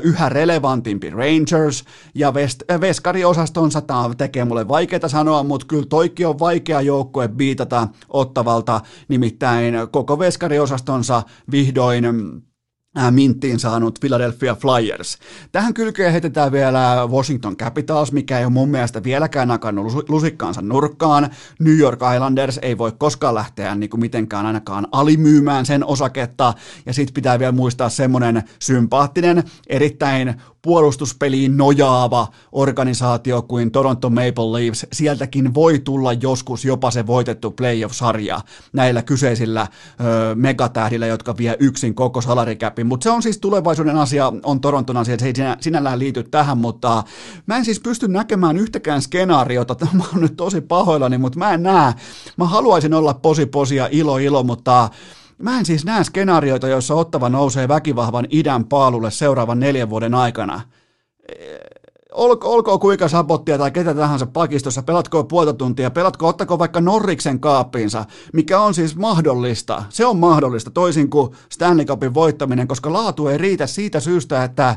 yhä 0.03 0.29
relevantimpi 0.29 1.09
Rangers. 1.09 1.85
Ja 2.15 2.31
West, 2.31 2.63
veskariosastonsa, 2.81 3.81
tämä 3.81 4.09
tekee 4.17 4.45
mulle 4.45 4.67
vaikeaa 4.67 5.07
sanoa, 5.07 5.43
mutta 5.43 5.67
kyllä 5.67 5.85
toikki 5.89 6.25
on 6.25 6.39
vaikea 6.39 6.81
joukkue 6.81 7.27
biitata 7.27 7.87
ottavalta, 8.09 8.81
nimittäin 9.07 9.73
koko 9.91 10.19
veskariosastonsa 10.19 11.23
vihdoin 11.51 12.05
minttiin 13.11 13.59
saanut 13.59 13.99
Philadelphia 13.99 14.55
Flyers. 14.55 15.17
Tähän 15.51 15.73
kylkeen 15.73 16.11
heitetään 16.11 16.51
vielä 16.51 17.07
Washington 17.07 17.57
Capitals, 17.57 18.11
mikä 18.11 18.39
ei 18.39 18.45
ole 18.45 18.53
mun 18.53 18.69
mielestä 18.69 19.03
vieläkään 19.03 19.47
nakannut 19.47 20.09
lusikkaansa 20.09 20.61
nurkkaan. 20.61 21.29
New 21.59 21.77
York 21.77 21.99
Islanders 22.15 22.59
ei 22.61 22.77
voi 22.77 22.91
koskaan 22.97 23.35
lähteä 23.35 23.75
niin 23.75 23.89
kuin 23.89 24.01
mitenkään 24.01 24.45
ainakaan 24.45 24.87
alimyymään 24.91 25.65
sen 25.65 25.85
osaketta. 25.85 26.53
Ja 26.85 26.93
sitten 26.93 27.13
pitää 27.13 27.39
vielä 27.39 27.51
muistaa 27.51 27.89
semmoinen 27.89 28.43
sympaattinen, 28.59 29.43
erittäin 29.67 30.35
puolustuspeliin 30.61 31.57
nojaava 31.57 32.27
organisaatio 32.51 33.41
kuin 33.41 33.71
Toronto 33.71 34.09
Maple 34.09 34.51
Leafs, 34.51 34.85
sieltäkin 34.93 35.53
voi 35.53 35.79
tulla 35.79 36.13
joskus 36.13 36.65
jopa 36.65 36.91
se 36.91 37.07
voitettu 37.07 37.51
playoff-sarja 37.51 38.41
näillä 38.73 39.01
kyseisillä 39.01 39.61
ö, 39.61 40.35
megatähdillä, 40.35 41.07
jotka 41.07 41.37
vie 41.37 41.57
yksin 41.59 41.95
koko 41.95 42.21
salarikäpin. 42.85 42.87
Mutta 42.87 43.03
se 43.03 43.09
on 43.09 43.21
siis 43.21 43.37
tulevaisuuden 43.37 43.97
asia, 43.97 44.33
on 44.43 44.61
Toronton 44.61 44.97
asia, 44.97 45.17
se 45.19 45.25
ei 45.25 45.35
sinä, 45.35 45.57
sinällään 45.59 45.99
liity 45.99 46.23
tähän, 46.23 46.57
mutta 46.57 47.03
mä 47.47 47.57
en 47.57 47.65
siis 47.65 47.79
pysty 47.79 48.07
näkemään 48.07 48.57
yhtäkään 48.57 49.01
skenaariota, 49.01 49.75
mä 49.93 50.03
oon 50.13 50.21
nyt 50.21 50.35
tosi 50.37 50.61
pahoillani, 50.61 51.17
mutta 51.17 51.39
mä 51.39 51.53
en 51.53 51.63
näe, 51.63 51.93
mä 52.37 52.45
haluaisin 52.45 52.93
olla 52.93 53.13
posi 53.13 53.45
posi 53.45 53.75
ja 53.75 53.89
ilo 53.91 54.17
ilo, 54.17 54.43
mutta 54.43 54.89
Mä 55.37 55.59
en 55.59 55.65
siis 55.65 55.85
näe 55.85 56.03
skenaarioita, 56.03 56.67
joissa 56.67 56.95
Ottava 56.95 57.29
nousee 57.29 57.67
väkivahvan 57.67 58.27
idän 58.31 58.65
paalulle 58.65 59.11
seuraavan 59.11 59.59
neljän 59.59 59.89
vuoden 59.89 60.13
aikana. 60.13 60.61
Olko, 62.15 62.53
olkoon 62.53 62.79
kuinka 62.79 63.07
sapottia 63.07 63.57
tai 63.57 63.71
ketä 63.71 63.93
tahansa 63.93 64.25
pakistossa, 64.25 64.83
pelatko 64.83 65.23
puolta 65.23 65.53
tuntia, 65.53 65.91
pelatko, 65.91 66.27
ottako 66.27 66.59
vaikka 66.59 66.81
Norriksen 66.81 67.39
kaappiinsa, 67.39 68.05
mikä 68.33 68.59
on 68.59 68.73
siis 68.73 68.95
mahdollista. 68.95 69.83
Se 69.89 70.05
on 70.05 70.17
mahdollista, 70.17 70.71
toisin 70.71 71.09
kuin 71.09 71.31
Stanley 71.49 71.85
Cupin 71.85 72.13
voittaminen, 72.13 72.67
koska 72.67 72.93
laatu 72.93 73.27
ei 73.27 73.37
riitä 73.37 73.67
siitä 73.67 73.99
syystä, 73.99 74.43
että 74.43 74.75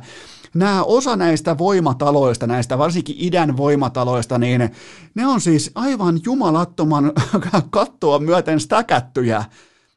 nämä 0.55 0.83
osa 0.83 1.16
näistä 1.16 1.59
voimataloista, 1.59 2.46
näistä 2.46 2.79
varsinkin 2.79 3.16
idän 3.18 3.57
voimataloista, 3.57 4.38
niin 4.38 4.70
ne 5.14 5.27
on 5.27 5.40
siis 5.40 5.70
aivan 5.74 6.20
jumalattoman 6.24 7.12
kattoa 7.70 8.18
myöten 8.18 8.61
stäkättyjä. 8.61 9.44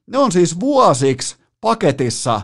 Ne 0.07 0.17
on 0.17 0.31
siis 0.31 0.59
vuosiksi 0.59 1.35
paketissa 1.61 2.41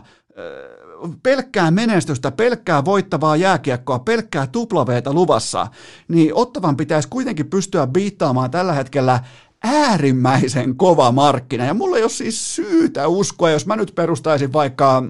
pelkkää 1.22 1.70
menestystä, 1.70 2.30
pelkkää 2.30 2.84
voittavaa 2.84 3.36
jääkiekkoa, 3.36 3.98
pelkkää 3.98 4.46
tuplaveeta 4.46 5.12
luvassa, 5.12 5.66
niin 6.08 6.34
Ottavan 6.34 6.76
pitäisi 6.76 7.08
kuitenkin 7.08 7.50
pystyä 7.50 7.86
biittaamaan 7.86 8.50
tällä 8.50 8.72
hetkellä 8.72 9.24
äärimmäisen 9.64 10.76
kova 10.76 11.12
markkina. 11.12 11.64
Ja 11.64 11.74
mulla 11.74 11.96
ei 11.96 12.02
ole 12.02 12.10
siis 12.10 12.56
syytä 12.56 13.08
uskoa, 13.08 13.50
jos 13.50 13.66
mä 13.66 13.76
nyt 13.76 13.92
perustaisin 13.94 14.52
vaikka 14.52 15.02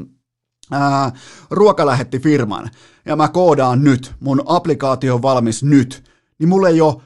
ää, 0.70 1.12
ruokalähettifirman 1.50 2.70
ja 3.04 3.16
mä 3.16 3.28
koodaan 3.28 3.84
nyt, 3.84 4.14
mun 4.20 4.42
applikaatio 4.46 5.14
on 5.14 5.22
valmis 5.22 5.62
nyt, 5.62 6.04
niin 6.38 6.48
mulla 6.48 6.68
ei 6.68 6.80
ole 6.80 7.02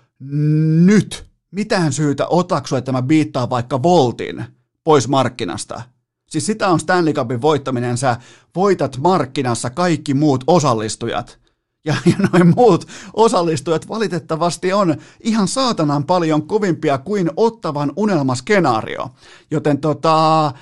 nyt 0.86 1.24
mitään 1.50 1.92
syytä 1.92 2.26
otaksua, 2.26 2.78
että 2.78 2.92
mä 2.92 3.02
biittaan 3.02 3.50
vaikka 3.50 3.82
Voltin– 3.82 4.44
pois 4.84 5.08
markkinasta. 5.08 5.82
Siis 6.32 6.46
sitä 6.46 6.68
on 6.68 6.80
Stanley 6.80 7.12
Cupin 7.12 7.42
voittaminen, 7.42 7.98
sä 7.98 8.16
voitat 8.56 8.98
markkinassa 8.98 9.70
kaikki 9.70 10.14
muut 10.14 10.44
osallistujat. 10.46 11.38
Ja, 11.84 11.94
ja 12.06 12.28
noin 12.32 12.54
muut 12.56 12.88
osallistujat 13.14 13.88
valitettavasti 13.88 14.72
on 14.72 14.96
ihan 15.20 15.48
saatanan 15.48 16.04
paljon 16.04 16.46
kovimpia 16.46 16.98
kuin 16.98 17.30
ottavan 17.36 17.92
unelmaskenaario. 17.96 19.10
Joten 19.50 19.78
tota, 19.78 20.52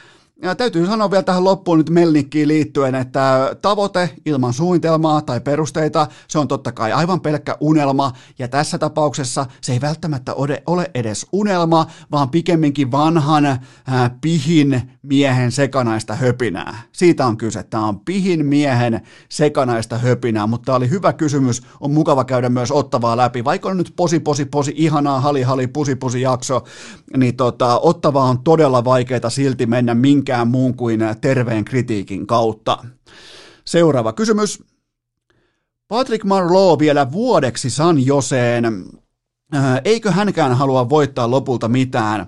ja 0.42 0.54
täytyy 0.54 0.86
sanoa 0.86 1.10
vielä 1.10 1.22
tähän 1.22 1.44
loppuun 1.44 1.78
nyt 1.78 1.90
Melnikkiin 1.90 2.48
liittyen, 2.48 2.94
että 2.94 3.56
tavoite 3.62 4.10
ilman 4.26 4.52
suunnitelmaa 4.52 5.22
tai 5.22 5.40
perusteita, 5.40 6.06
se 6.28 6.38
on 6.38 6.48
totta 6.48 6.72
kai 6.72 6.92
aivan 6.92 7.20
pelkkä 7.20 7.56
unelma, 7.60 8.12
ja 8.38 8.48
tässä 8.48 8.78
tapauksessa 8.78 9.46
se 9.60 9.72
ei 9.72 9.80
välttämättä 9.80 10.34
ole 10.66 10.90
edes 10.94 11.26
unelma, 11.32 11.86
vaan 12.12 12.30
pikemminkin 12.30 12.90
vanhan 12.90 13.46
äh, 13.46 13.58
pihin 14.20 14.82
miehen 15.02 15.52
sekanaista 15.52 16.14
höpinää. 16.14 16.82
Siitä 16.92 17.26
on 17.26 17.36
kyse, 17.36 17.62
tämä 17.62 17.86
on 17.86 18.00
pihin 18.00 18.46
miehen 18.46 19.00
sekanaista 19.28 19.98
höpinää, 19.98 20.46
mutta 20.46 20.66
tämä 20.66 20.76
oli 20.76 20.90
hyvä 20.90 21.12
kysymys, 21.12 21.62
on 21.80 21.90
mukava 21.90 22.24
käydä 22.24 22.48
myös 22.48 22.72
ottavaa 22.72 23.16
läpi, 23.16 23.44
vaikka 23.44 23.68
on 23.68 23.76
nyt 23.76 23.92
posi, 23.96 24.20
posi, 24.20 24.44
posi, 24.44 24.72
ihanaa, 24.76 25.20
hali, 25.20 25.42
hali, 25.42 25.66
pusi, 25.66 25.96
pusi 25.96 26.20
jakso, 26.20 26.64
niin 27.16 27.36
tota, 27.36 27.78
ottavaa 27.78 28.24
on 28.24 28.44
todella 28.44 28.84
vaikeaa 28.84 29.30
silti 29.30 29.66
mennä 29.66 29.94
minkä 29.94 30.29
minkään 30.30 30.48
muun 30.48 30.76
kuin 30.76 31.00
terveen 31.20 31.64
kritiikin 31.64 32.26
kautta. 32.26 32.78
Seuraava 33.64 34.12
kysymys. 34.12 34.62
Patrick 35.88 36.24
Marlowe 36.24 36.78
vielä 36.78 37.12
vuodeksi 37.12 37.70
San 37.70 38.06
Joseen. 38.06 38.64
Äh, 39.54 39.80
eikö 39.84 40.10
hänkään 40.10 40.56
halua 40.56 40.88
voittaa 40.88 41.30
lopulta 41.30 41.68
mitään? 41.68 42.26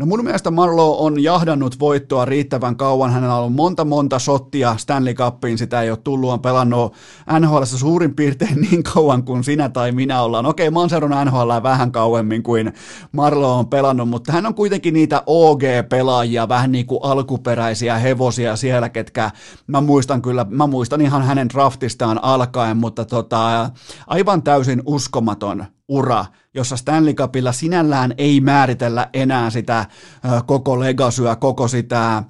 No 0.00 0.06
mun 0.06 0.24
mielestä 0.24 0.50
Marlow 0.50 0.94
on 0.98 1.22
jahdannut 1.22 1.80
voittoa 1.80 2.24
riittävän 2.24 2.76
kauan. 2.76 3.12
Hänellä 3.12 3.34
on 3.34 3.52
monta 3.52 3.84
monta 3.84 4.18
shottia 4.18 4.76
Stanley 4.76 5.14
Cupiin, 5.14 5.58
sitä 5.58 5.82
ei 5.82 5.90
ole 5.90 5.98
tullut, 6.04 6.30
on 6.30 6.40
pelannut 6.40 6.94
NHL 7.40 7.62
suurin 7.64 8.14
piirtein 8.14 8.60
niin 8.70 8.82
kauan 8.82 9.24
kuin 9.24 9.44
sinä 9.44 9.68
tai 9.68 9.92
minä 9.92 10.22
ollaan. 10.22 10.46
Okei, 10.46 10.70
mä 10.70 10.80
oon 10.80 10.90
seurannut 10.90 11.24
NHL 11.24 11.62
vähän 11.62 11.92
kauemmin 11.92 12.42
kuin 12.42 12.72
Marlow 13.12 13.58
on 13.58 13.68
pelannut, 13.68 14.08
mutta 14.08 14.32
hän 14.32 14.46
on 14.46 14.54
kuitenkin 14.54 14.94
niitä 14.94 15.22
OG-pelaajia, 15.26 16.48
vähän 16.48 16.72
niin 16.72 16.86
kuin 16.86 17.00
alkuperäisiä 17.02 17.98
hevosia 17.98 18.56
siellä, 18.56 18.88
ketkä 18.88 19.30
mä 19.66 19.80
muistan 19.80 20.22
kyllä, 20.22 20.46
mä 20.50 20.66
muistan 20.66 21.00
ihan 21.00 21.22
hänen 21.22 21.48
draftistaan 21.48 22.24
alkaen, 22.24 22.76
mutta 22.76 23.04
tota, 23.04 23.70
aivan 24.06 24.42
täysin 24.42 24.82
uskomaton 24.86 25.66
ura, 25.90 26.24
jossa 26.54 26.76
Stanley 26.76 27.14
Cupilla 27.14 27.52
sinällään 27.52 28.14
ei 28.18 28.40
määritellä 28.40 29.08
enää 29.14 29.50
sitä 29.50 29.86
koko 30.46 30.80
legasyä, 30.80 31.36
koko 31.36 31.68
sitä 31.68 32.22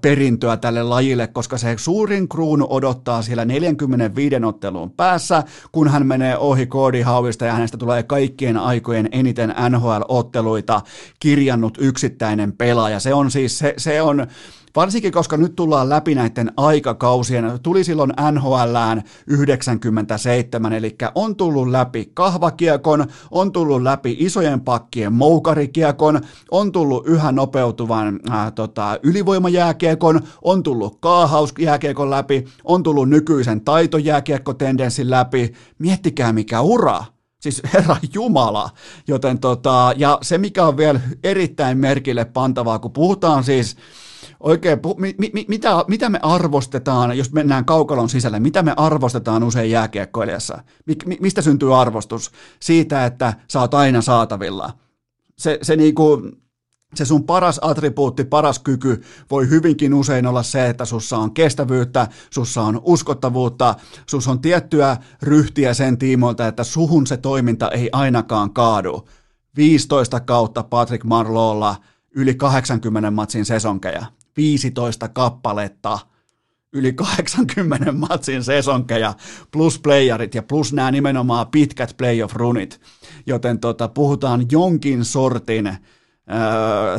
perintöä 0.00 0.56
tälle 0.56 0.82
lajille, 0.82 1.26
koska 1.26 1.58
se 1.58 1.74
suurin 1.78 2.28
kruunu 2.28 2.66
odottaa 2.70 3.22
siellä 3.22 3.44
45 3.44 4.44
otteluun 4.44 4.90
päässä, 4.90 5.42
kun 5.72 5.88
hän 5.88 6.06
menee 6.06 6.38
ohi 6.38 6.66
Cody 6.66 7.02
Howista 7.02 7.44
ja 7.44 7.52
hänestä 7.52 7.76
tulee 7.76 8.02
kaikkien 8.02 8.56
aikojen 8.56 9.08
eniten 9.12 9.54
NHL-otteluita 9.70 10.80
kirjannut 11.20 11.78
yksittäinen 11.80 12.52
pelaaja. 12.52 13.00
Se 13.00 13.14
on 13.14 13.30
siis, 13.30 13.58
se, 13.58 13.74
se 13.76 14.02
on 14.02 14.26
Varsinkin, 14.76 15.12
koska 15.12 15.36
nyt 15.36 15.56
tullaan 15.56 15.88
läpi 15.88 16.14
näiden 16.14 16.52
aikakausien. 16.56 17.58
Tuli 17.62 17.84
silloin 17.84 18.12
NHLään 18.32 19.02
97, 19.26 20.72
eli 20.72 20.96
on 21.14 21.36
tullut 21.36 21.68
läpi 21.68 22.10
kahvakiekon, 22.14 23.06
on 23.30 23.52
tullut 23.52 23.82
läpi 23.82 24.16
isojen 24.18 24.60
pakkien 24.60 25.12
moukarikiekon, 25.12 26.20
on 26.50 26.72
tullut 26.72 27.06
yhä 27.06 27.32
nopeutuvan 27.32 28.20
äh, 28.30 28.52
tota, 28.52 28.98
ylivoimajääkiekon, 29.02 30.20
on 30.42 30.62
tullut 30.62 30.98
kaahausjääkiekon 31.00 32.10
läpi, 32.10 32.44
on 32.64 32.82
tullut 32.82 33.08
nykyisen 33.08 33.60
taitojääkiekkotendenssin 33.60 35.10
läpi. 35.10 35.52
Miettikää 35.78 36.32
mikä 36.32 36.60
ura! 36.60 37.04
Siis 37.40 37.62
Herra 37.74 37.96
Jumala. 38.14 38.70
Joten 39.08 39.38
tota, 39.38 39.92
ja 39.96 40.18
se 40.22 40.38
mikä 40.38 40.66
on 40.66 40.76
vielä 40.76 41.00
erittäin 41.24 41.78
merkille 41.78 42.24
pantavaa, 42.24 42.78
kun 42.78 42.92
puhutaan 42.92 43.44
siis 43.44 43.76
oikein, 44.40 44.78
mi, 44.96 45.14
mi, 45.18 45.44
mitä, 45.48 45.84
mitä 45.88 46.08
me 46.08 46.18
arvostetaan, 46.22 47.18
jos 47.18 47.32
mennään 47.32 47.64
kaukalon 47.64 48.08
sisälle, 48.08 48.40
mitä 48.40 48.62
me 48.62 48.74
arvostetaan 48.76 49.42
usein 49.42 49.70
jääkiekkoilijassa? 49.70 50.62
Mi, 50.86 50.96
mi, 51.06 51.16
mistä 51.20 51.42
syntyy 51.42 51.80
arvostus? 51.80 52.30
Siitä, 52.60 53.06
että 53.06 53.34
sä 53.48 53.60
oot 53.60 53.74
aina 53.74 54.02
saatavilla. 54.02 54.72
Se, 55.38 55.58
se 55.62 55.76
niinku, 55.76 56.22
se 56.94 57.04
sun 57.04 57.24
paras 57.24 57.60
attribuutti, 57.62 58.24
paras 58.24 58.58
kyky 58.58 59.02
voi 59.30 59.48
hyvinkin 59.48 59.94
usein 59.94 60.26
olla 60.26 60.42
se, 60.42 60.68
että 60.68 60.84
sussa 60.84 61.18
on 61.18 61.34
kestävyyttä, 61.34 62.08
sussa 62.30 62.62
on 62.62 62.80
uskottavuutta, 62.84 63.74
sus 64.06 64.28
on 64.28 64.40
tiettyä 64.40 64.96
ryhtiä 65.22 65.74
sen 65.74 65.98
tiimoilta, 65.98 66.46
että 66.46 66.64
suhun 66.64 67.06
se 67.06 67.16
toiminta 67.16 67.70
ei 67.70 67.88
ainakaan 67.92 68.52
kaadu. 68.52 69.08
15 69.56 70.20
kautta 70.20 70.62
Patrick 70.62 71.04
Marlolla 71.04 71.76
yli 72.14 72.34
80 72.34 73.10
matsin 73.10 73.44
sesonkeja. 73.44 74.06
15 74.38 75.08
kappaletta 75.08 75.98
yli 76.72 76.92
80 76.92 77.92
matsin 77.92 78.44
sesonkeja, 78.44 79.14
plus 79.50 79.78
playerit 79.78 80.34
ja 80.34 80.42
plus 80.42 80.72
nämä 80.72 80.90
nimenomaan 80.90 81.46
pitkät 81.46 81.94
playoff-runit. 81.96 82.80
Joten 83.26 83.58
tota, 83.58 83.88
puhutaan 83.88 84.46
jonkin 84.50 85.04
sortin 85.04 85.66
öö, 85.66 85.78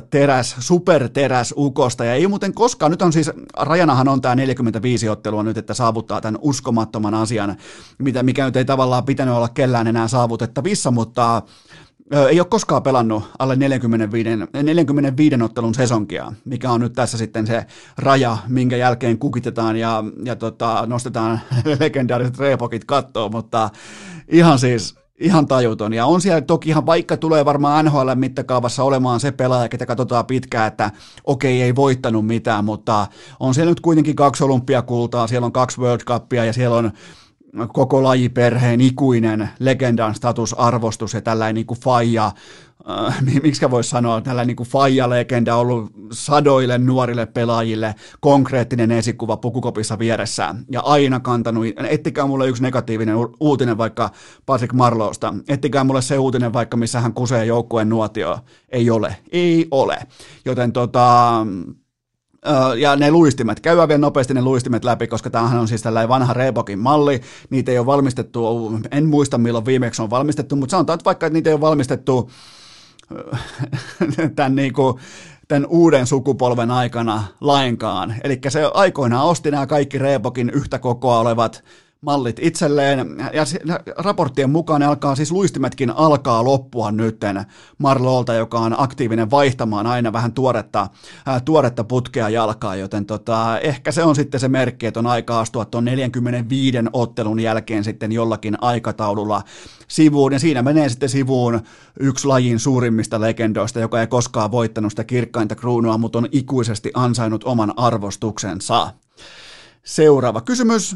teräs, 0.10 0.56
superteräs 0.60 1.54
ukosta, 1.58 2.06
ja 2.06 2.14
ei 2.14 2.28
muuten 2.28 2.54
koskaan, 2.54 2.92
nyt 2.92 3.02
on 3.02 3.14
siis, 3.14 3.32
rajanahan 3.58 4.08
on 4.08 4.22
tämä 4.22 4.36
45 4.36 5.10
ottelua 5.10 5.44
nyt, 5.44 5.58
että 5.58 5.74
saavuttaa 5.74 6.22
tämän 6.22 6.40
uskomattoman 6.42 7.14
asian, 7.14 7.58
mitä, 7.98 8.24
mikä 8.24 8.46
nyt 8.46 8.56
ei 8.56 8.66
tavallaan 8.66 9.06
pitänyt 9.06 9.34
olla 9.34 9.50
kellään 9.50 9.88
enää 9.88 10.08
saavutettavissa, 10.08 10.92
mutta 10.92 11.42
ei 12.12 12.40
ole 12.40 12.48
koskaan 12.50 12.84
pelannut 12.84 13.24
alle 13.40 13.56
45, 13.56 14.30
45 14.64 15.44
ottelun 15.44 15.76
sesonkia, 15.76 16.34
mikä 16.46 16.72
on 16.72 16.82
nyt 16.82 16.94
tässä 16.94 17.18
sitten 17.18 17.48
se 17.48 17.66
raja, 17.98 18.38
minkä 18.48 18.78
jälkeen 18.78 19.18
kukitetaan 19.18 19.78
ja, 19.78 20.04
ja 20.24 20.36
tota, 20.36 20.84
nostetaan 20.86 21.40
legendaariset 21.80 22.40
repokit 22.40 22.86
kattoon, 22.86 23.32
mutta 23.32 23.70
ihan 24.28 24.60
siis 24.60 24.96
ihan 25.20 25.48
tajuton. 25.48 25.94
Ja 25.94 26.06
on 26.06 26.22
siellä 26.22 26.42
toki 26.42 26.70
ihan, 26.70 26.86
vaikka 26.86 27.18
tulee 27.18 27.46
varmaan 27.46 27.86
NHL 27.86 28.10
mittakaavassa 28.16 28.84
olemaan 28.84 29.20
se 29.20 29.32
pelaaja, 29.32 29.70
ketä 29.70 29.86
katsotaan 29.86 30.26
pitkään, 30.26 30.68
että 30.68 30.92
okei, 31.24 31.62
ei 31.62 31.76
voittanut 31.76 32.28
mitään, 32.28 32.66
mutta 32.66 33.08
on 33.40 33.54
siellä 33.54 33.72
nyt 33.72 33.80
kuitenkin 33.80 34.16
kaksi 34.16 34.44
olympiakultaa, 34.44 35.28
siellä 35.28 35.46
on 35.46 35.52
kaksi 35.52 35.82
World 35.82 36.02
Cupia 36.02 36.46
ja 36.46 36.54
siellä 36.54 36.76
on 36.76 36.92
koko 37.74 38.04
lajiperheen 38.04 38.82
ikuinen 38.82 39.50
legendan 39.60 40.16
statusarvostus 40.16 41.14
ja 41.14 41.22
tällainen 41.22 41.56
niin 41.56 41.66
kuin 41.66 41.80
faija, 41.80 42.32
äh, 42.90 43.22
miksi 43.44 43.72
voisi 43.72 43.90
sanoa, 43.90 44.22
tällainen 44.22 44.48
niin 44.48 44.56
kuin 44.56 44.70
faija-legenda 44.70 45.56
ollut 45.56 45.92
sadoille 46.12 46.78
nuorille 46.78 47.26
pelaajille 47.26 47.96
konkreettinen 48.20 48.92
esikuva 48.92 49.38
pukukopissa 49.38 50.00
vieressään 50.00 50.66
ja 50.72 50.82
aina 50.82 51.20
kantanut, 51.20 51.66
ettikää 51.90 52.28
mulle 52.28 52.48
yksi 52.48 52.64
negatiivinen 52.64 53.16
uutinen 53.40 53.78
vaikka 53.78 54.10
Patrick 54.46 54.74
Marlosta, 54.74 55.34
ettikää 55.48 55.84
mulle 55.84 56.02
se 56.02 56.18
uutinen 56.18 56.54
vaikka 56.54 56.78
missä 56.78 57.00
hän 57.00 57.14
kusee 57.14 57.46
joukkueen 57.46 57.90
nuotio, 57.90 58.40
ei 58.70 58.90
ole, 58.90 59.16
ei 59.32 59.68
ole, 59.72 59.98
joten 60.46 60.72
tota, 60.72 61.46
ja 62.78 62.96
ne 62.96 63.12
luistimet, 63.12 63.60
käydään 63.60 63.88
vielä 63.88 64.02
nopeasti 64.02 64.34
ne 64.34 64.42
luistimet 64.42 64.84
läpi, 64.84 65.08
koska 65.08 65.30
tämähän 65.30 65.60
on 65.60 65.68
siis 65.68 65.82
tällainen 65.82 66.10
vanha 66.10 66.34
Reebokin 66.34 66.80
malli, 66.80 67.22
niitä 67.50 67.72
ei 67.72 67.78
ole 67.78 67.86
valmistettu, 67.86 68.72
en 68.92 69.06
muista 69.06 69.38
milloin 69.38 69.66
viimeksi 69.66 70.02
on 70.02 70.10
valmistettu, 70.10 70.56
mutta 70.56 70.72
sanotaan 70.72 70.96
että 70.96 71.06
vaikka, 71.06 71.26
että 71.26 71.34
niitä 71.34 71.50
ei 71.50 71.54
ole 71.54 71.62
valmistettu 71.62 72.32
tämän, 74.36 74.56
niin 74.56 74.74
kuin, 74.74 75.00
tämän 75.48 75.66
uuden 75.70 76.08
sukupolven 76.08 76.72
aikana 76.72 77.24
lainkaan. 77.42 78.16
Eli 78.24 78.40
se 78.50 78.72
aikoinaan 78.74 79.26
osti 79.26 79.52
nämä 79.52 79.68
kaikki 79.68 79.98
Reebokin 79.98 80.50
yhtä 80.50 80.80
kokoa 80.80 81.20
olevat 81.20 81.64
mallit 82.02 82.40
itselleen, 82.42 83.16
ja 83.34 83.44
raporttien 83.98 84.50
mukaan 84.50 84.84
alkaa 84.84 85.16
siis 85.16 85.32
luistimetkin 85.32 85.90
alkaa 85.90 86.44
loppua 86.44 86.92
nytten 86.92 87.46
Marlolta, 87.78 88.34
joka 88.34 88.60
on 88.60 88.76
aktiivinen 88.78 89.32
vaihtamaan 89.32 89.88
aina 89.88 90.14
vähän 90.14 90.34
tuoretta, 90.34 90.88
tuoretta 91.46 91.84
putkea 91.84 92.30
jalkaa, 92.30 92.76
joten 92.76 93.06
tota, 93.06 93.60
ehkä 93.60 93.92
se 93.92 94.04
on 94.04 94.16
sitten 94.16 94.40
se 94.40 94.48
merkki, 94.48 94.86
että 94.86 95.00
on 95.00 95.08
aika 95.08 95.40
astua 95.40 95.66
tuon 95.66 95.86
45 95.86 96.78
ottelun 96.94 97.40
jälkeen 97.40 97.84
sitten 97.84 98.12
jollakin 98.12 98.58
aikataululla 98.62 99.42
sivuun, 99.88 100.34
ja 100.34 100.40
siinä 100.40 100.62
menee 100.62 100.90
sitten 100.90 101.10
sivuun 101.10 101.62
yksi 102.00 102.28
lajin 102.28 102.60
suurimmista 102.60 103.22
legendoista, 103.22 103.80
joka 103.80 104.02
ei 104.02 104.08
koskaan 104.08 104.52
voittanut 104.52 104.92
sitä 104.92 105.04
kirkkainta 105.04 105.56
kruunua, 105.56 105.98
mutta 105.98 106.18
on 106.20 106.28
ikuisesti 106.32 106.92
ansainnut 106.94 107.44
oman 107.44 107.74
arvostuksensa. 107.78 108.94
Seuraava 109.84 110.42
kysymys. 110.42 110.96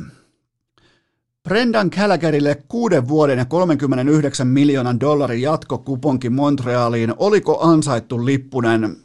Brendan 1.49 1.89
Gallagherille 1.95 2.63
kuuden 2.67 3.07
vuoden 3.07 3.37
ja 3.37 3.45
39 3.45 4.47
miljoonan 4.47 4.99
dollarin 4.99 5.41
jatkokuponki 5.41 6.29
Montrealiin. 6.29 7.13
Oliko 7.17 7.59
ansaittu 7.61 8.25
lippunen? 8.25 8.95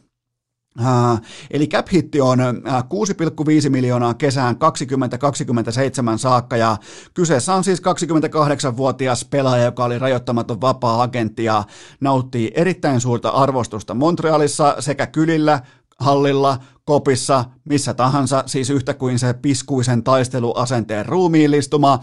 Uh, 0.81 1.21
eli 1.51 1.67
cap 1.67 1.87
on 2.23 2.41
uh, 2.41 3.65
6,5 3.65 3.71
miljoonaa 3.71 4.15
kesään 4.15 4.59
2027 4.59 6.19
saakka 6.19 6.57
ja 6.57 6.77
kyseessä 7.15 7.55
on 7.55 7.65
siis 7.65 7.83
28-vuotias 7.83 9.25
pelaaja, 9.25 9.65
joka 9.65 9.85
oli 9.85 9.99
rajoittamaton 9.99 10.61
vapaa-agentti 10.61 11.45
ja 11.45 11.65
nauttii 12.01 12.53
erittäin 12.55 13.01
suurta 13.01 13.29
arvostusta 13.29 13.95
Montrealissa 13.95 14.77
sekä 14.79 15.07
kylillä, 15.07 15.61
hallilla, 15.99 16.59
kopissa, 16.85 17.45
missä 17.65 17.95
tahansa, 17.95 18.43
siis 18.47 18.71
yhtä 18.71 18.95
kuin 18.95 19.19
se 19.19 19.35
piskuisen 19.35 20.03
taisteluasenteen 20.03 21.07
ruumiillistuma. 21.07 22.01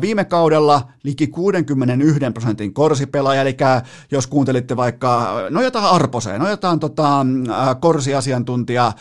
Viime 0.00 0.24
kaudella 0.24 0.88
liki 1.02 1.26
61 1.26 2.20
prosentin 2.34 2.74
korsipelaaja, 2.74 3.40
eli 3.42 3.56
jos 4.10 4.26
kuuntelitte 4.26 4.76
vaikka, 4.76 5.34
no 5.50 5.62
jotain 5.62 5.84
Arposeen, 5.84 6.40
no 6.40 6.48
jotain 6.48 6.80
tota, 6.80 7.26
korsiasiantuntija, 7.80 8.92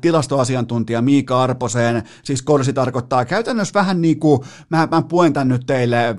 tilastoasiantuntija 0.00 1.02
Miika 1.02 1.42
Arposeen, 1.42 2.02
siis 2.24 2.42
korsi 2.42 2.72
tarkoittaa 2.72 3.24
käytännössä 3.24 3.74
vähän 3.74 4.00
niin 4.00 4.20
kuin, 4.20 4.40
mä, 4.68 4.88
mä 4.90 5.02
puen 5.02 5.32
tämän 5.32 5.48
nyt 5.48 5.66
teille 5.66 6.16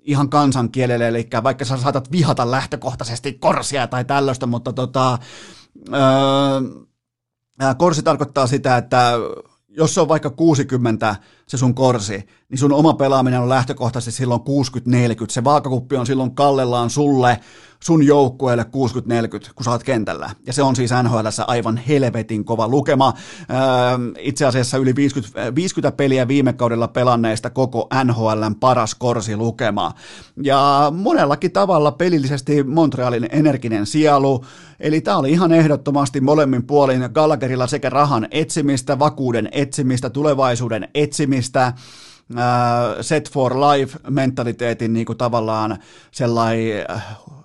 ihan 0.00 0.28
kansankielelle, 0.28 1.08
eli 1.08 1.28
vaikka 1.42 1.64
sä 1.64 1.76
saatat 1.76 2.12
vihata 2.12 2.50
lähtökohtaisesti 2.50 3.32
korsia 3.32 3.86
tai 3.86 4.04
tällaista, 4.04 4.46
mutta 4.46 4.72
tota, 4.72 5.18
öö, 5.88 6.00
Korsi 7.78 8.02
tarkoittaa 8.02 8.46
sitä, 8.46 8.76
että 8.76 9.12
jos 9.68 9.98
on 9.98 10.08
vaikka 10.08 10.30
60 10.30 11.16
se 11.46 11.56
sun 11.56 11.74
korsi, 11.74 12.26
niin 12.48 12.58
sun 12.58 12.72
oma 12.72 12.94
pelaaminen 12.94 13.40
on 13.40 13.48
lähtökohtaisesti 13.48 14.18
silloin 14.18 14.40
60-40. 14.40 14.44
Se 15.28 15.44
vaakakuppi 15.44 15.96
on 15.96 16.06
silloin 16.06 16.34
kallellaan 16.34 16.90
sulle, 16.90 17.40
sun 17.82 18.06
joukkueelle 18.06 18.62
60-40, 18.62 18.66
kun 19.54 19.64
sä 19.64 19.70
oot 19.70 19.82
kentällä. 19.82 20.30
Ja 20.46 20.52
se 20.52 20.62
on 20.62 20.76
siis 20.76 20.90
NHL 21.02 21.26
aivan 21.46 21.76
helvetin 21.76 22.44
kova 22.44 22.68
lukema. 22.68 23.12
Öö, 23.50 23.56
itse 24.18 24.46
asiassa 24.46 24.78
yli 24.78 24.96
50, 24.96 25.54
50 25.54 25.96
peliä 25.96 26.28
viime 26.28 26.52
kaudella 26.52 26.88
pelanneista 26.88 27.50
koko 27.50 27.88
NHLn 28.04 28.54
paras 28.60 28.94
korsi 28.94 29.36
lukema. 29.36 29.92
Ja 30.42 30.92
monellakin 30.96 31.52
tavalla 31.52 31.92
pelillisesti 31.92 32.62
Montrealin 32.62 33.28
energinen 33.32 33.86
sielu. 33.86 34.44
Eli 34.80 35.00
tämä 35.00 35.16
oli 35.16 35.30
ihan 35.30 35.52
ehdottomasti 35.52 36.20
molemmin 36.20 36.66
puolin 36.66 37.08
Gallagherilla 37.12 37.66
sekä 37.66 37.90
rahan 37.90 38.28
etsimistä, 38.30 38.98
vakuuden 38.98 39.48
etsimistä, 39.52 40.10
tulevaisuuden 40.10 40.88
etsimistä, 40.94 41.31
set 43.00 43.30
for 43.30 43.56
life 43.60 43.98
mentaliteetin 44.10 44.92
niin 44.92 45.06
kuin 45.06 45.18
tavallaan 45.18 45.78
sellainen 46.10 46.86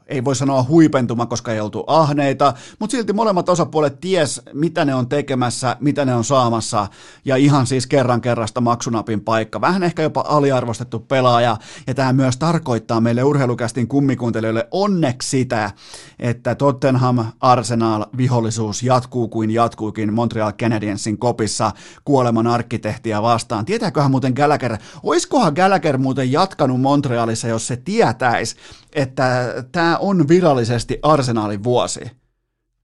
ei 0.07 0.23
voi 0.23 0.35
sanoa 0.35 0.63
huipentuma, 0.63 1.25
koska 1.25 1.53
ei 1.53 1.59
oltu 1.59 1.83
ahneita, 1.87 2.53
mutta 2.79 2.91
silti 2.91 3.13
molemmat 3.13 3.49
osapuolet 3.49 3.99
ties, 3.99 4.41
mitä 4.53 4.85
ne 4.85 4.95
on 4.95 5.09
tekemässä, 5.09 5.77
mitä 5.79 6.05
ne 6.05 6.15
on 6.15 6.23
saamassa, 6.23 6.87
ja 7.25 7.35
ihan 7.35 7.67
siis 7.67 7.87
kerran 7.87 8.21
kerrasta 8.21 8.61
maksunapin 8.61 9.21
paikka. 9.21 9.61
Vähän 9.61 9.83
ehkä 9.83 10.01
jopa 10.01 10.25
aliarvostettu 10.27 10.99
pelaaja, 10.99 11.57
ja 11.87 11.93
tämä 11.93 12.13
myös 12.13 12.37
tarkoittaa 12.37 13.01
meille 13.01 13.23
urheilukästin 13.23 13.87
kummikuuntelijoille 13.87 14.67
onneksi 14.71 15.29
sitä, 15.29 15.71
että 16.19 16.55
Tottenham 16.55 17.25
Arsenal 17.41 18.05
vihollisuus 18.17 18.83
jatkuu 18.83 19.27
kuin 19.27 19.51
jatkuukin 19.51 20.13
Montreal 20.13 20.51
Canadiensin 20.51 21.17
kopissa 21.17 21.71
kuoleman 22.05 22.47
arkkitehtiä 22.47 23.21
vastaan. 23.21 23.65
Tietääköhän 23.65 24.11
muuten 24.11 24.33
Gallagher, 24.33 24.77
oiskohan 25.03 25.53
Gallagher 25.53 25.97
muuten 25.97 26.31
jatkanut 26.31 26.81
Montrealissa, 26.81 27.47
jos 27.47 27.67
se 27.67 27.75
tietäisi, 27.75 28.55
että 28.93 29.53
tämä 29.71 29.96
on 29.97 30.27
virallisesti 30.27 30.99
arsenaalin 31.03 31.63
vuosi. 31.63 32.11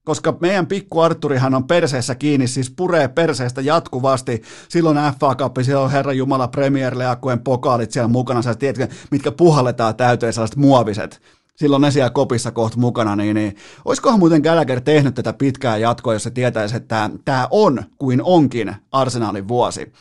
Koska 0.04 0.36
meidän 0.40 0.66
pikku 0.66 1.00
Arturihan 1.00 1.54
on 1.54 1.66
perseessä 1.66 2.14
kiinni, 2.14 2.46
siis 2.46 2.70
puree 2.70 3.08
perseestä 3.08 3.60
jatkuvasti. 3.60 4.42
Silloin 4.68 4.98
FA 5.20 5.34
Cup, 5.34 5.56
siellä 5.62 5.84
on 5.84 5.90
Herra 5.90 6.12
Jumala 6.12 6.48
Premier 6.48 6.98
Leagueen 6.98 7.40
pokaalit 7.40 7.90
siellä 7.90 8.08
mukana, 8.08 8.42
sä 8.42 8.54
tiedät, 8.54 8.90
mitkä 9.10 9.32
puhalletaan 9.32 9.96
täyteen 9.96 10.32
sellaiset 10.32 10.56
muoviset 10.56 11.20
silloin 11.56 11.82
ne 11.82 11.90
siellä 11.90 12.10
kopissa 12.10 12.50
kohta 12.50 12.78
mukana, 12.78 13.16
niin, 13.16 13.34
niin 13.34 13.56
olisikohan 13.84 14.18
muuten 14.18 14.42
Gallagher 14.42 14.80
tehnyt 14.80 15.14
tätä 15.14 15.32
pitkää 15.32 15.76
jatkoa, 15.76 16.12
jos 16.12 16.22
se 16.22 16.30
tietäisi, 16.30 16.76
että 16.76 17.10
tämä 17.24 17.48
on 17.50 17.84
kuin 17.98 18.22
onkin 18.22 18.76
arsenaalin 18.92 19.48
vuosi. 19.48 19.92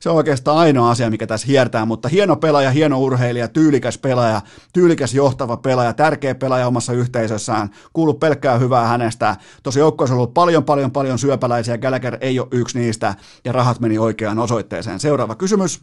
Se 0.00 0.10
on 0.10 0.16
oikeastaan 0.16 0.58
ainoa 0.58 0.90
asia, 0.90 1.10
mikä 1.10 1.26
tässä 1.26 1.46
hiertää, 1.46 1.84
mutta 1.84 2.08
hieno 2.08 2.36
pelaaja, 2.36 2.70
hieno 2.70 3.00
urheilija, 3.00 3.48
tyylikäs 3.48 3.98
pelaaja, 3.98 4.40
tyylikäs 4.72 5.14
johtava 5.14 5.56
pelaaja, 5.56 5.92
tärkeä 5.92 6.34
pelaaja 6.34 6.66
omassa 6.66 6.92
yhteisössään, 6.92 7.70
kuuluu 7.92 8.14
pelkkää 8.14 8.58
hyvää 8.58 8.86
hänestä. 8.86 9.36
Tosi 9.62 9.78
joukkueessa 9.78 10.14
on 10.14 10.18
ollut 10.18 10.34
paljon, 10.34 10.64
paljon, 10.64 10.90
paljon 10.90 11.18
syöpäläisiä, 11.18 11.78
Gallagher 11.78 12.18
ei 12.20 12.40
ole 12.40 12.48
yksi 12.50 12.78
niistä, 12.78 13.14
ja 13.44 13.52
rahat 13.52 13.80
meni 13.80 13.98
oikeaan 13.98 14.38
osoitteeseen. 14.38 15.00
Seuraava 15.00 15.34
kysymys. 15.34 15.80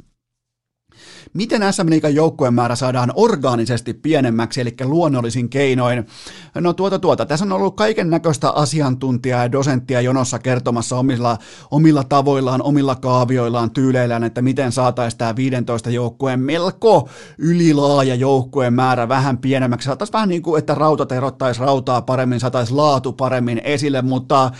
Miten 1.33 1.73
SM 1.73 1.89
Liigan 1.89 2.15
joukkueen 2.15 2.53
määrä 2.53 2.75
saadaan 2.75 3.11
orgaanisesti 3.15 3.93
pienemmäksi, 3.93 4.61
eli 4.61 4.75
luonnollisin 4.83 5.49
keinoin? 5.49 6.07
No 6.55 6.73
tuota 6.73 6.99
tuota, 6.99 7.25
tässä 7.25 7.45
on 7.45 7.51
ollut 7.51 7.75
kaiken 7.75 8.09
näköistä 8.09 8.49
asiantuntijaa 8.49 9.43
ja 9.43 9.51
dosenttia 9.51 10.01
jonossa 10.01 10.39
kertomassa 10.39 10.97
omilla, 10.97 11.37
omilla 11.71 12.03
tavoillaan, 12.03 12.61
omilla 12.61 12.95
kaavioillaan, 12.95 13.71
tyyleillään, 13.71 14.23
että 14.23 14.41
miten 14.41 14.71
saataisiin 14.71 15.17
tämä 15.17 15.35
15 15.35 15.89
joukkueen 15.89 16.39
melko 16.39 17.09
ylilaaja 17.37 18.15
joukkueen 18.15 18.73
määrä 18.73 19.07
vähän 19.09 19.37
pienemmäksi. 19.37 19.85
Saataisiin 19.85 20.13
vähän 20.13 20.29
niin 20.29 20.41
kuin, 20.41 20.59
että 20.59 20.75
rautat 20.75 21.11
erottaisi 21.11 21.59
rautaa 21.59 22.01
paremmin, 22.01 22.39
saataisiin 22.39 22.77
laatu 22.77 23.13
paremmin 23.13 23.61
esille, 23.63 24.01
mutta 24.01 24.51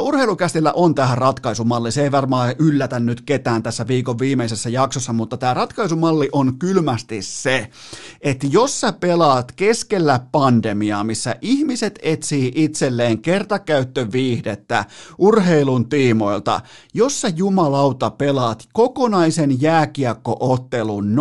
urheilukästillä 0.00 0.72
on 0.72 0.94
tähän 0.94 1.18
ratkaisumalli. 1.18 1.92
Se 1.92 2.02
ei 2.02 2.12
varmaan 2.12 2.54
yllätä 2.58 3.00
nyt 3.00 3.20
ketään 3.20 3.62
tässä 3.62 3.86
viikon 3.86 4.18
viimeisessä 4.18 4.68
jaksossa, 4.70 5.12
mutta 5.12 5.36
tämä 5.36 5.54
ratkaisumalli 5.86 6.28
malli 6.28 6.28
on 6.32 6.58
kylmästi 6.58 7.22
se, 7.22 7.70
että 8.20 8.46
jos 8.50 8.80
sä 8.80 8.92
pelaat 8.92 9.52
keskellä 9.52 10.20
pandemiaa, 10.32 11.04
missä 11.04 11.36
ihmiset 11.40 11.98
etsii 12.02 12.52
itselleen 12.54 13.18
kertakäyttöviihdettä 13.22 14.84
urheilun 15.18 15.88
tiimoilta, 15.88 16.60
jos 16.94 17.20
sä 17.20 17.28
jumalauta 17.28 18.10
pelaat 18.10 18.68
kokonaisen 18.72 19.62
jääkiekkoottelun 19.62 21.16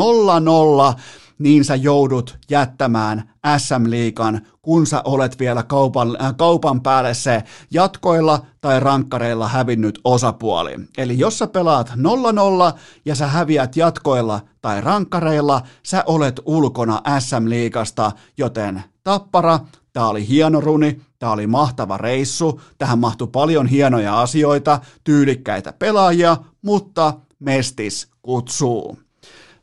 0-0, 0.94 1.00
niin 1.40 1.66
sä 1.66 1.76
joudut 1.76 2.38
jättämään 2.50 3.30
SM-liikan, 3.58 4.42
kun 4.62 4.88
sä 4.88 5.02
olet 5.06 5.40
vielä 5.40 5.64
kaupan, 5.64 6.18
äh, 6.22 6.36
kaupan 6.38 6.82
päälle 6.82 7.14
se 7.14 7.44
jatkoilla 7.72 8.46
tai 8.62 8.80
rankkareilla 8.80 9.48
hävinnyt 9.48 10.00
osapuoli. 10.04 10.76
Eli 10.98 11.20
jos 11.20 11.38
sä 11.38 11.48
pelaat 11.48 11.92
0-0 11.96 12.78
ja 13.06 13.16
sä 13.16 13.28
häviät 13.28 13.76
jatkoilla 13.76 14.42
tai 14.62 14.82
rankkareilla, 14.82 15.62
sä 15.84 16.04
olet 16.08 16.42
ulkona 16.46 17.02
SM-liikasta, 17.20 18.12
joten 18.38 18.84
tappara, 19.04 19.60
Tämä 19.96 20.10
oli 20.10 20.28
hieno 20.28 20.62
runi, 20.62 21.02
tämä 21.20 21.32
oli 21.32 21.48
mahtava 21.48 21.98
reissu, 21.98 22.62
tähän 22.78 23.00
mahtui 23.00 23.28
paljon 23.28 23.68
hienoja 23.68 24.22
asioita, 24.22 24.80
tyylikkäitä 25.04 25.74
pelaajia, 25.74 26.38
mutta 26.62 27.14
mestis 27.40 28.08
kutsuu. 28.22 28.98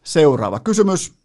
Seuraava 0.04 0.60
kysymys. 0.60 1.21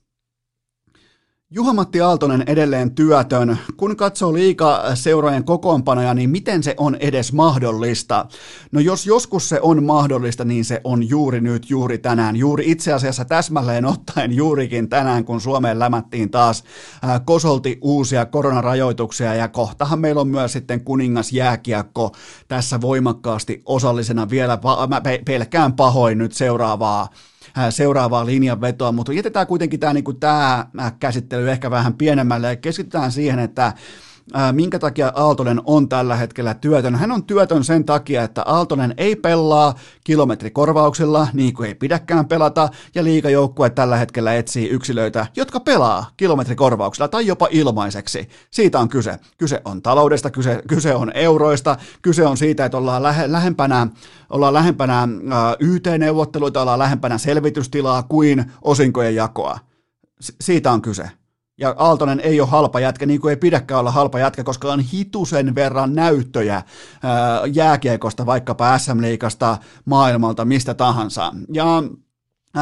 Juha-Matti 1.51 2.01
Aaltonen 2.01 2.43
edelleen 2.47 2.95
työtön. 2.95 3.57
Kun 3.77 3.95
katsoo 3.95 4.33
liikaa 4.33 4.95
seurojen 4.95 5.43
kokoonpanoja, 5.43 6.13
niin 6.13 6.29
miten 6.29 6.63
se 6.63 6.75
on 6.77 6.95
edes 6.95 7.33
mahdollista? 7.33 8.25
No 8.71 8.79
jos 8.79 9.05
joskus 9.05 9.49
se 9.49 9.59
on 9.61 9.83
mahdollista, 9.83 10.45
niin 10.45 10.65
se 10.65 10.81
on 10.83 11.09
juuri 11.09 11.41
nyt, 11.41 11.69
juuri 11.69 11.97
tänään. 11.97 12.35
Juuri 12.35 12.71
itse 12.71 12.93
asiassa 12.93 13.25
täsmälleen 13.25 13.85
ottaen 13.85 14.33
juurikin 14.35 14.89
tänään, 14.89 15.25
kun 15.25 15.41
Suomeen 15.41 15.79
lämättiin 15.79 16.29
taas 16.29 16.63
ää, 17.01 17.19
kosolti 17.19 17.77
uusia 17.81 18.25
koronarajoituksia 18.25 19.35
ja 19.35 19.47
kohtahan 19.47 19.99
meillä 19.99 20.21
on 20.21 20.27
myös 20.27 20.53
sitten 20.53 20.81
kuningas 20.81 21.31
jääkiekko 21.31 22.15
tässä 22.47 22.81
voimakkaasti 22.81 23.61
osallisena 23.65 24.29
vielä. 24.29 24.59
Mä 24.87 25.01
pelkään 25.25 25.73
pahoin 25.73 26.17
nyt 26.17 26.33
seuraavaa 26.33 27.09
seuraavaa 27.69 28.25
linjanvetoa, 28.25 28.91
mutta 28.91 29.13
jätetään 29.13 29.47
kuitenkin 29.47 29.79
tämä, 29.79 29.93
niin 29.93 30.03
kuin 30.03 30.19
tämä 30.19 30.65
käsittely 30.99 31.51
ehkä 31.51 31.71
vähän 31.71 31.93
pienemmälle 31.93 32.47
ja 32.47 32.55
keskitytään 32.55 33.11
siihen, 33.11 33.39
että 33.39 33.73
minkä 34.51 34.79
takia 34.79 35.11
Aaltonen 35.15 35.61
on 35.65 35.89
tällä 35.89 36.15
hetkellä 36.15 36.53
työtön. 36.53 36.95
Hän 36.95 37.11
on 37.11 37.23
työtön 37.23 37.63
sen 37.63 37.85
takia, 37.85 38.23
että 38.23 38.43
Aaltonen 38.45 38.93
ei 38.97 39.15
pelaa 39.15 39.75
kilometrikorvauksilla, 40.03 41.27
niin 41.33 41.53
kuin 41.53 41.67
ei 41.67 41.75
pidäkään 41.75 42.27
pelata, 42.27 42.69
ja 42.95 43.03
liikajoukkue 43.03 43.69
tällä 43.69 43.97
hetkellä 43.97 44.35
etsii 44.35 44.69
yksilöitä, 44.69 45.27
jotka 45.35 45.59
pelaa 45.59 46.11
kilometrikorvauksilla 46.17 47.07
tai 47.07 47.27
jopa 47.27 47.47
ilmaiseksi. 47.51 48.29
Siitä 48.51 48.79
on 48.79 48.89
kyse. 48.89 49.19
Kyse 49.37 49.61
on 49.65 49.81
taloudesta, 49.81 50.29
kyse, 50.29 50.61
kyse 50.67 50.95
on 50.95 51.11
euroista, 51.15 51.77
kyse 52.01 52.25
on 52.25 52.37
siitä, 52.37 52.65
että 52.65 52.77
ollaan 52.77 53.03
lähe, 53.03 53.31
lähempänä, 53.31 53.87
ollaan 54.29 54.53
lähempänä 54.53 55.01
äh, 55.01 55.09
YT-neuvotteluita, 55.59 56.61
ollaan 56.61 56.79
lähempänä 56.79 57.17
selvitystilaa 57.17 58.03
kuin 58.03 58.51
osinkojen 58.61 59.15
jakoa. 59.15 59.59
S- 60.21 60.35
siitä 60.41 60.71
on 60.71 60.81
kyse. 60.81 61.11
Ja 61.59 61.75
Aaltonen 61.77 62.19
ei 62.19 62.41
ole 62.41 62.49
halpa 62.49 62.79
jätkä, 62.79 63.05
niin 63.05 63.21
kuin 63.21 63.29
ei 63.29 63.37
pidäkään 63.37 63.79
olla 63.79 63.91
halpa 63.91 64.19
jätkä, 64.19 64.43
koska 64.43 64.71
on 64.71 64.79
hitusen 64.79 65.55
verran 65.55 65.93
näyttöjä 65.95 66.55
ää, 67.03 67.41
jääkiekosta, 67.53 68.25
vaikkapa 68.25 68.77
SM-liikasta, 68.77 69.57
maailmalta, 69.85 70.45
mistä 70.45 70.73
tahansa. 70.73 71.33
Ja 71.53 71.83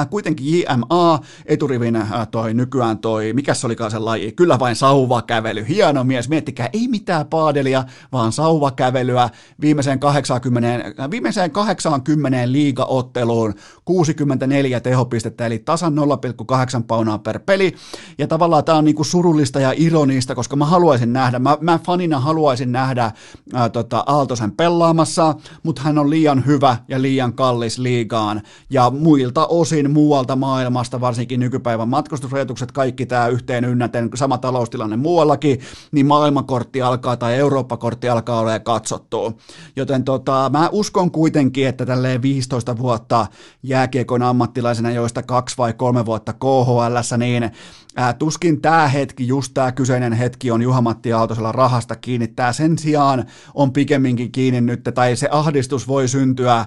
kuitenkin 0.10 0.60
JMA, 0.60 1.20
eturivin 1.46 1.96
äh, 1.96 2.28
toi 2.32 2.54
nykyään 2.54 2.98
toi, 2.98 3.34
mikä 3.34 3.54
se 3.54 3.68
olikaan 3.68 3.92
se 3.92 4.00
laji, 4.00 4.32
kyllä 4.32 4.60
vain 4.60 4.76
sauvakävely, 4.76 5.66
hieno 5.68 6.04
mies, 6.04 6.30
miettikää, 6.30 6.70
ei 6.74 6.88
mitään 6.88 7.26
paadelia, 7.26 7.84
vaan 8.12 8.32
sauvakävelyä 8.32 9.30
viimeiseen 9.62 10.00
80, 10.00 11.10
viimeiseen 11.12 11.52
80 11.52 12.52
liigaotteluun, 12.52 13.54
64 13.86 14.80
tehopistettä, 14.80 15.46
eli 15.46 15.60
tasan 15.60 15.94
0,8 15.94 16.84
paunaa 16.88 17.20
per 17.20 17.40
peli, 17.40 17.76
ja 18.18 18.28
tavallaan 18.28 18.64
tämä 18.64 18.78
on 18.78 18.86
niinku 18.86 19.04
surullista 19.04 19.60
ja 19.60 19.74
ironista, 19.78 20.36
koska 20.36 20.56
mä 20.56 20.66
haluaisin 20.66 21.14
nähdä, 21.14 21.40
mä, 21.40 21.58
mä 21.62 21.80
fanina 21.86 22.20
haluaisin 22.20 22.72
nähdä 22.72 23.12
ää, 23.54 23.70
tota, 23.70 24.04
Aaltosen 24.08 24.52
pelaamassa, 24.52 25.36
mutta 25.64 25.82
hän 25.82 25.98
on 25.98 26.10
liian 26.10 26.46
hyvä 26.46 26.78
ja 26.88 27.02
liian 27.02 27.34
kallis 27.34 27.80
liigaan, 27.80 28.42
ja 28.70 28.90
muilta 28.90 29.46
osin 29.46 29.85
osin 29.86 29.94
muualta 29.94 30.36
maailmasta, 30.36 31.02
varsinkin 31.02 31.40
nykypäivän 31.40 31.90
matkustusrajoitukset, 31.90 32.72
kaikki 32.72 33.06
tämä 33.06 33.28
yhteen 33.28 33.66
ynnäten, 33.66 34.10
sama 34.16 34.38
taloustilanne 34.38 34.98
muuallakin, 34.98 35.60
niin 35.92 36.06
maailmankortti 36.06 36.82
alkaa 36.82 37.18
tai 37.18 37.36
Eurooppa-kortti 37.36 38.10
alkaa 38.10 38.40
olla 38.40 38.60
katsottu. 38.60 39.42
Joten 39.76 40.04
tota, 40.04 40.50
mä 40.54 40.70
uskon 40.72 41.12
kuitenkin, 41.12 41.68
että 41.68 41.86
tälleen 41.86 42.22
15 42.22 42.78
vuotta 42.78 43.28
jääkiekon 43.64 44.22
ammattilaisena, 44.22 44.92
joista 44.92 45.24
kaksi 45.24 45.58
vai 45.58 45.74
kolme 45.74 46.06
vuotta 46.06 46.34
KHL, 46.34 47.18
niin 47.18 47.52
Ää, 47.98 48.14
tuskin 48.14 48.62
tämä 48.62 48.88
hetki, 48.88 49.28
just 49.28 49.54
tämä 49.54 49.72
kyseinen 49.72 50.14
hetki 50.14 50.52
on 50.52 50.62
Juha-Matti 50.62 51.14
Aaltosella 51.14 51.52
rahasta 51.52 51.96
kiinni. 51.96 52.28
Tämä 52.28 52.54
sen 52.54 52.78
sijaan 52.78 53.26
on 53.54 53.72
pikemminkin 53.72 54.32
kiinni 54.32 54.62
nyt, 54.62 54.84
tai 54.96 55.16
se 55.16 55.28
ahdistus 55.32 55.88
voi 55.88 56.08
syntyä 56.08 56.66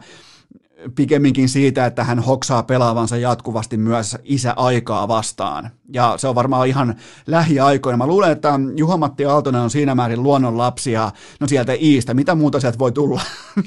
pikemminkin 0.95 1.49
siitä, 1.49 1.87
että 1.87 2.05
hän 2.05 2.19
hoksaa 2.19 2.63
pelaavansa 2.63 3.17
jatkuvasti 3.17 3.77
myös 3.77 4.17
isäaikaa 4.25 5.09
vastaan. 5.09 5.71
Ja 5.93 6.15
se 6.17 6.29
on 6.29 6.35
varmaan 6.35 6.69
ihan 6.69 6.95
lähiaikoina. 7.27 7.97
Mä 7.97 8.07
luulen, 8.07 8.33
että 8.33 8.61
Juha-Matti 8.77 9.25
Aaltonen 9.25 9.61
on 9.61 9.71
siinä 9.71 9.95
määrin 9.95 10.23
luonnonlapsia, 10.23 11.11
no 11.41 11.47
sieltä 11.47 11.73
Iistä, 11.73 12.15
mitä 12.15 12.35
muuta 12.35 12.61
sieltä 12.61 12.79
voi 12.79 12.93
tulla, 12.93 13.21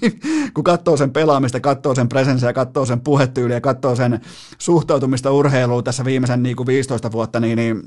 kun 0.54 0.64
katsoo 0.64 0.98
sen 0.98 1.12
pelaamista, 1.12 1.60
katsoo 1.60 1.96
sen 1.96 2.10
presenssiä, 2.10 2.54
katsoo 2.54 2.86
sen 2.86 3.02
puhetyyliä, 3.02 3.62
katsoo 3.62 3.96
sen 3.96 4.22
suhtautumista 4.58 5.32
urheiluun 5.32 5.84
tässä 5.84 6.06
viimeisen 6.06 6.44
niin 6.44 6.56
kuin 6.56 6.68
15 6.68 7.12
vuotta, 7.12 7.40
niin, 7.40 7.56
niin 7.56 7.82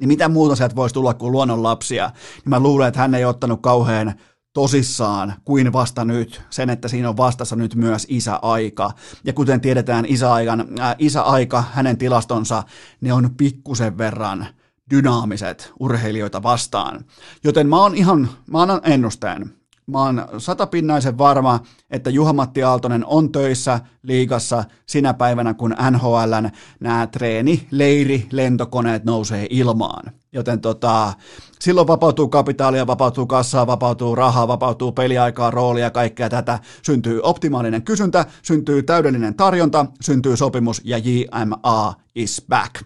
niin 0.00 0.08
mitä 0.08 0.28
muuta 0.28 0.56
sieltä 0.56 0.76
voisi 0.76 0.92
tulla 0.92 1.14
kuin 1.14 1.32
luonnonlapsia, 1.32 2.06
niin 2.36 2.50
mä 2.50 2.60
luulen, 2.60 2.88
että 2.88 3.00
hän 3.00 3.14
ei 3.14 3.24
ottanut 3.24 3.62
kauhean 3.62 4.14
tosissaan 4.56 5.34
kuin 5.44 5.72
vasta 5.72 6.04
nyt, 6.04 6.42
sen, 6.50 6.70
että 6.70 6.88
siinä 6.88 7.08
on 7.08 7.16
vastassa 7.16 7.56
nyt 7.56 7.74
myös 7.74 8.06
isäaika. 8.08 8.90
Ja 9.24 9.32
kuten 9.32 9.60
tiedetään, 9.60 10.04
isäaikan, 10.08 10.80
äh, 10.80 10.94
isäaika, 10.98 11.64
hänen 11.72 11.98
tilastonsa, 11.98 12.62
ne 13.00 13.12
on 13.12 13.30
pikkusen 13.36 13.98
verran 13.98 14.46
dynaamiset 14.90 15.72
urheilijoita 15.80 16.42
vastaan. 16.42 17.04
Joten 17.44 17.68
mä 17.68 17.76
oon 17.76 17.94
ihan, 17.94 18.28
mä 18.50 18.62
annan 18.62 18.80
ennusteen. 18.84 19.55
Mä 19.86 20.02
oon 20.02 20.28
satapinnaisen 20.38 21.18
varma, 21.18 21.60
että 21.90 22.10
Juha-Matti 22.10 22.62
Aaltonen 22.62 23.06
on 23.06 23.32
töissä 23.32 23.80
liigassa 24.02 24.64
sinä 24.86 25.14
päivänä, 25.14 25.54
kun 25.54 25.76
NHLn 25.90 26.50
nämä 26.80 27.06
treeni, 27.06 27.66
leiri, 27.70 28.26
lentokoneet 28.32 29.04
nousee 29.04 29.46
ilmaan. 29.50 30.12
Joten 30.32 30.60
tota, 30.60 31.12
silloin 31.60 31.86
vapautuu 31.86 32.28
kapitaalia, 32.28 32.86
vapautuu 32.86 33.26
kassaa, 33.26 33.66
vapautuu 33.66 34.14
rahaa, 34.14 34.48
vapautuu 34.48 34.92
peliaikaa, 34.92 35.50
roolia, 35.50 35.90
kaikkea 35.90 36.28
tätä. 36.28 36.58
Syntyy 36.82 37.20
optimaalinen 37.22 37.82
kysyntä, 37.82 38.26
syntyy 38.42 38.82
täydellinen 38.82 39.34
tarjonta, 39.34 39.86
syntyy 40.00 40.36
sopimus 40.36 40.80
ja 40.84 40.98
JMA 40.98 41.94
is 42.14 42.42
back. 42.48 42.82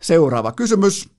Seuraava 0.00 0.52
kysymys. 0.52 1.13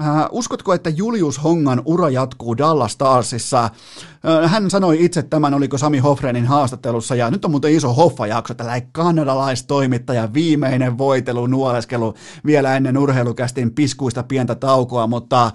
Äh, 0.00 0.26
uskotko, 0.30 0.74
että 0.74 0.90
Julius 0.90 1.42
Hongan 1.44 1.82
ura 1.84 2.10
jatkuu 2.10 2.58
Dallas 2.58 2.92
Starsissa? 2.92 3.64
Äh, 3.64 4.50
hän 4.50 4.70
sanoi 4.70 5.04
itse 5.04 5.22
tämän, 5.22 5.54
oliko 5.54 5.78
Sami 5.78 5.98
Hoffrenin 5.98 6.46
haastattelussa, 6.46 7.14
ja 7.14 7.30
nyt 7.30 7.44
on 7.44 7.50
muuten 7.50 7.72
iso 7.72 7.94
Hoffa-jakso, 7.94 8.54
tällä 8.54 8.80
kanadalaistoimittaja, 8.92 10.32
viimeinen 10.32 10.98
voitelu, 10.98 11.46
nuoleskelu 11.46 12.14
vielä 12.46 12.76
ennen 12.76 12.98
urheilukästin 12.98 13.74
piskuista 13.74 14.22
pientä 14.22 14.54
taukoa, 14.54 15.06
mutta 15.06 15.50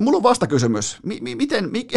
mulla 0.00 0.16
on 0.16 0.22
vastakysymys. 0.22 0.98
M- 1.02 1.36
miten, 1.36 1.70
mi- 1.70 1.88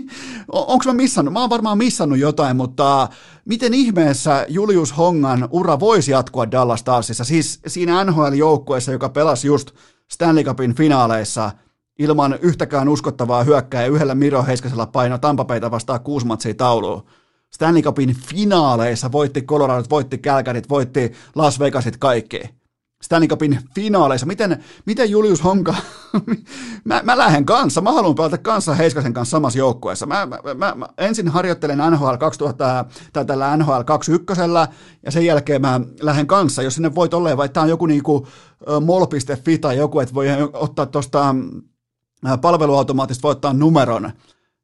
onko 0.52 0.84
mä 0.86 0.92
missannut? 0.92 1.32
Mä 1.34 1.40
oon 1.40 1.50
varmaan 1.50 1.78
missannut 1.78 2.18
jotain, 2.18 2.56
mutta 2.56 3.08
miten 3.44 3.74
ihmeessä 3.74 4.46
Julius 4.48 4.96
Hongan 4.96 5.48
ura 5.50 5.80
voisi 5.80 6.10
jatkua 6.12 6.50
Dallas 6.50 6.80
Starsissa, 6.80 7.24
siis 7.24 7.60
siinä 7.66 8.04
NHL-joukkueessa, 8.04 8.92
joka 8.92 9.08
pelasi 9.08 9.46
just 9.46 9.70
Stanley 10.12 10.44
Cupin 10.44 10.74
finaaleissa 10.74 11.50
ilman 11.98 12.38
yhtäkään 12.42 12.88
uskottavaa 12.88 13.44
hyökkää 13.44 13.86
yhdellä 13.86 14.14
Miro 14.14 14.44
Heiskasella 14.44 14.86
paino 14.86 15.18
Tampapeita 15.18 15.70
vastaan 15.70 16.00
kuusi 16.00 16.26
matsia 16.26 16.54
tauluun. 16.54 17.06
Stanley 17.50 17.82
Cupin 17.82 18.14
finaaleissa 18.14 19.12
voitti 19.12 19.42
Coloradot, 19.42 19.90
voitti 19.90 20.18
Calgaryt, 20.18 20.68
voitti 20.68 21.12
Las 21.34 21.60
Vegasit 21.60 21.96
kaikki. 21.96 22.40
Stanley 23.02 23.28
Cupin 23.28 23.58
finaaleissa. 23.74 24.26
Miten, 24.26 24.64
miten 24.86 25.10
Julius 25.10 25.44
Honka, 25.44 25.74
mä, 26.84 27.00
mä 27.04 27.18
lähden 27.18 27.46
kanssa, 27.46 27.80
mä 27.80 27.92
haluan 27.92 28.14
pelata 28.14 28.38
kanssa 28.38 28.74
Heiskasen 28.74 29.12
kanssa 29.12 29.30
samassa 29.30 29.58
joukkueessa. 29.58 30.06
Mä, 30.06 30.26
mä, 30.26 30.38
mä, 30.54 30.74
mä, 30.74 30.88
ensin 30.98 31.28
harjoittelen 31.28 31.78
NHL 31.90 32.16
2000, 32.18 32.84
tai 33.12 33.24
tällä 33.24 33.56
NHL 33.56 33.82
21 33.82 34.42
ja 35.04 35.10
sen 35.10 35.26
jälkeen 35.26 35.60
mä 35.60 35.80
lähden 36.00 36.26
kanssa, 36.26 36.62
jos 36.62 36.74
sinne 36.74 36.94
voit 36.94 37.14
olla, 37.14 37.36
vai 37.36 37.48
tämä 37.48 37.64
on 37.64 37.70
joku 37.70 37.86
niinku 37.86 38.28
mol.fi 38.84 39.58
tai 39.58 39.76
joku, 39.76 40.00
että 40.00 40.14
voi 40.14 40.26
ottaa 40.52 40.86
tuosta 40.86 41.34
palveluautomaattista 42.40 43.22
voittaa 43.22 43.52
numeron, 43.52 44.12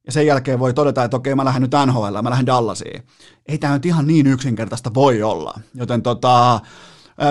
ja 0.07 0.13
sen 0.13 0.27
jälkeen 0.27 0.59
voi 0.59 0.75
todeta, 0.75 1.05
että 1.05 1.17
okei, 1.17 1.35
mä 1.35 1.45
lähden 1.45 1.63
nyt 1.63 1.73
NHL, 1.87 2.23
mä 2.23 2.31
lähden 2.31 2.47
Dallasiin. 2.47 3.03
Ei 3.49 3.59
tämä 3.59 3.75
nyt 3.75 3.87
ihan 3.87 4.07
niin 4.07 4.27
yksinkertaista 4.27 4.95
voi 4.95 5.23
olla. 5.23 5.61
Joten 5.75 6.03
tota, 6.03 6.61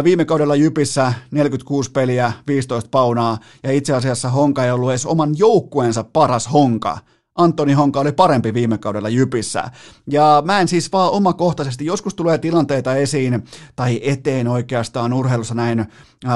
Viime 0.03 0.25
kaudella 0.25 0.55
Jypissä 0.55 1.13
46 1.31 1.91
peliä, 1.91 2.33
15 2.47 2.89
paunaa, 2.91 3.37
ja 3.63 3.71
itse 3.71 3.93
asiassa 3.93 4.29
Honka 4.29 4.65
ei 4.65 4.71
ollut 4.71 4.89
edes 4.89 5.05
oman 5.05 5.37
joukkueensa 5.37 6.03
paras 6.03 6.51
Honka. 6.53 6.97
Antoni 7.35 7.73
Honka 7.73 7.99
oli 7.99 8.11
parempi 8.11 8.53
viime 8.53 8.77
kaudella 8.77 9.09
Jypissä. 9.09 9.71
Ja 10.07 10.43
mä 10.45 10.59
en 10.59 10.67
siis 10.67 10.91
vaan 10.91 11.11
omakohtaisesti, 11.11 11.85
joskus 11.85 12.15
tulee 12.15 12.37
tilanteita 12.37 12.95
esiin 12.95 13.43
tai 13.75 13.99
eteen 14.03 14.47
oikeastaan 14.47 15.13
urheilussa 15.13 15.53
näin 15.53 15.79
uh, 15.79 15.85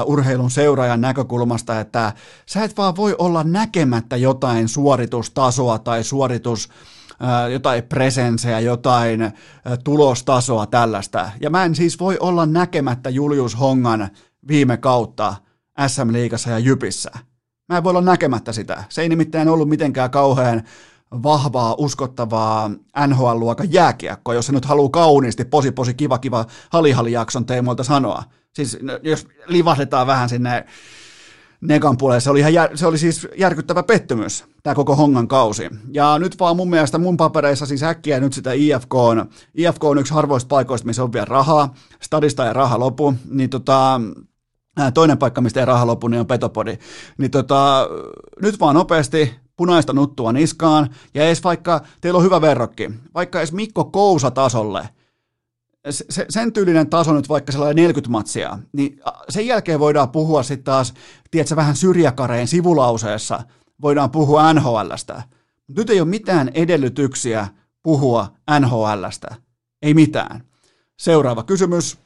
urheilun 0.06 0.52
seuraajan 0.52 1.02
näkökulmasta, 1.02 1.80
että 1.80 2.14
sä 2.46 2.64
et 2.64 2.78
vaan 2.78 2.96
voi 2.96 3.16
olla 3.18 3.44
näkemättä 3.44 4.18
jotain 4.18 4.68
suoritustasoa 4.68 5.80
tai 5.80 6.04
suoritus 6.04 6.70
jotain 7.52 7.84
presenseä, 7.84 8.60
jotain 8.60 9.32
tulostasoa 9.84 10.66
tällaista. 10.66 11.30
Ja 11.42 11.50
mä 11.50 11.66
en 11.66 11.76
siis 11.76 12.00
voi 12.00 12.18
olla 12.20 12.46
näkemättä 12.46 13.10
Julius 13.10 13.60
Hongan 13.60 14.10
viime 14.48 14.78
kautta 14.78 15.36
SM-liigassa 15.88 16.50
ja 16.50 16.60
Jypissä. 16.60 17.12
Mä 17.70 17.78
en 17.78 17.84
voi 17.84 17.90
olla 17.90 18.02
näkemättä 18.02 18.52
sitä. 18.52 18.84
Se 18.90 19.02
ei 19.02 19.10
nimittäin 19.10 19.50
ollut 19.50 19.70
mitenkään 19.70 20.12
kauhean 20.12 20.64
vahvaa, 21.24 21.76
uskottavaa 21.78 22.70
NHL-luokan 23.08 23.74
jääkiekkoa, 23.74 24.34
jos 24.34 24.46
se 24.46 24.52
nyt 24.52 24.66
haluaa 24.66 24.90
kauniisti, 24.90 25.46
posi, 25.46 25.72
posi, 25.72 25.94
kiva, 25.94 26.18
kiva, 26.18 26.46
halihalijakson 26.70 27.46
teemoilta 27.46 27.84
sanoa. 27.84 28.24
Siis 28.54 28.78
jos 29.04 29.28
livahdetaan 29.48 30.08
vähän 30.08 30.30
sinne 30.30 30.66
Negan 31.62 31.98
puolelle. 31.98 32.20
Se 32.20 32.30
oli, 32.30 32.40
ihan 32.40 32.54
jär, 32.54 32.78
se 32.78 32.88
oli 32.88 32.98
siis 32.98 33.28
järkyttävä 33.38 33.84
pettymys, 33.84 34.46
tämä 34.64 34.76
koko 34.76 34.96
Hongan 34.96 35.28
kausi. 35.28 35.70
Ja 35.92 36.20
nyt 36.20 36.40
vaan 36.40 36.56
mun 36.56 36.70
mielestä 36.70 36.98
mun 36.98 37.18
papereissa 37.18 37.66
siis 37.66 37.84
äkkiä 37.84 38.20
nyt 38.20 38.34
sitä 38.34 38.52
IFK 38.54 38.94
on, 38.94 39.30
IFK 39.56 39.84
on 39.84 39.98
yksi 39.98 40.14
harvoista 40.14 40.48
paikoista, 40.48 40.88
missä 40.88 41.04
on 41.04 41.14
vielä 41.14 41.26
rahaa, 41.26 41.74
stadista 42.02 42.44
ja 42.44 42.54
raha 42.54 42.80
lopu, 42.80 43.14
niin 43.30 43.50
tota, 43.50 44.02
toinen 44.94 45.18
paikka, 45.18 45.42
mistä 45.42 45.60
ei 45.60 45.66
raha 45.66 45.88
lopu, 45.88 46.08
niin 46.08 46.20
on 46.20 46.28
Petopodi. 46.28 46.78
Niin 47.18 47.32
tota, 47.32 47.90
nyt 48.42 48.60
vaan 48.60 48.76
nopeasti, 48.76 49.36
punaista 49.58 49.94
nuttua 49.94 50.32
niskaan, 50.32 50.90
ja 51.14 51.26
edes 51.26 51.44
vaikka, 51.44 51.82
teillä 52.02 52.18
on 52.18 52.24
hyvä 52.24 52.42
verrokki, 52.42 52.92
vaikka 53.14 53.40
edes 53.40 53.54
Mikko 53.54 53.86
Kousa 53.86 54.32
tasolle, 54.32 54.90
se, 55.90 56.26
sen 56.30 56.54
tyylinen 56.54 56.90
taso 56.90 57.14
nyt 57.14 57.30
vaikka 57.30 57.52
sellainen 57.52 57.76
40 57.76 58.12
matsia, 58.12 58.60
niin 58.74 59.00
sen 59.30 59.48
jälkeen 59.48 59.80
voidaan 59.80 60.10
puhua 60.10 60.44
sitten 60.44 60.64
taas, 60.64 60.94
tiedätkö, 61.32 61.56
vähän 61.56 61.76
syrjäkareen 61.76 62.48
sivulauseessa, 62.48 63.44
voidaan 63.82 64.12
puhua 64.12 64.54
NHLstä. 64.54 65.24
Nyt 65.78 65.90
ei 65.90 66.02
ole 66.02 66.08
mitään 66.08 66.52
edellytyksiä 66.54 67.48
puhua 67.84 68.34
NHLstä. 68.60 69.36
Ei 69.82 69.94
mitään. 69.94 70.44
Seuraava 71.00 71.44
kysymys. 71.44 72.05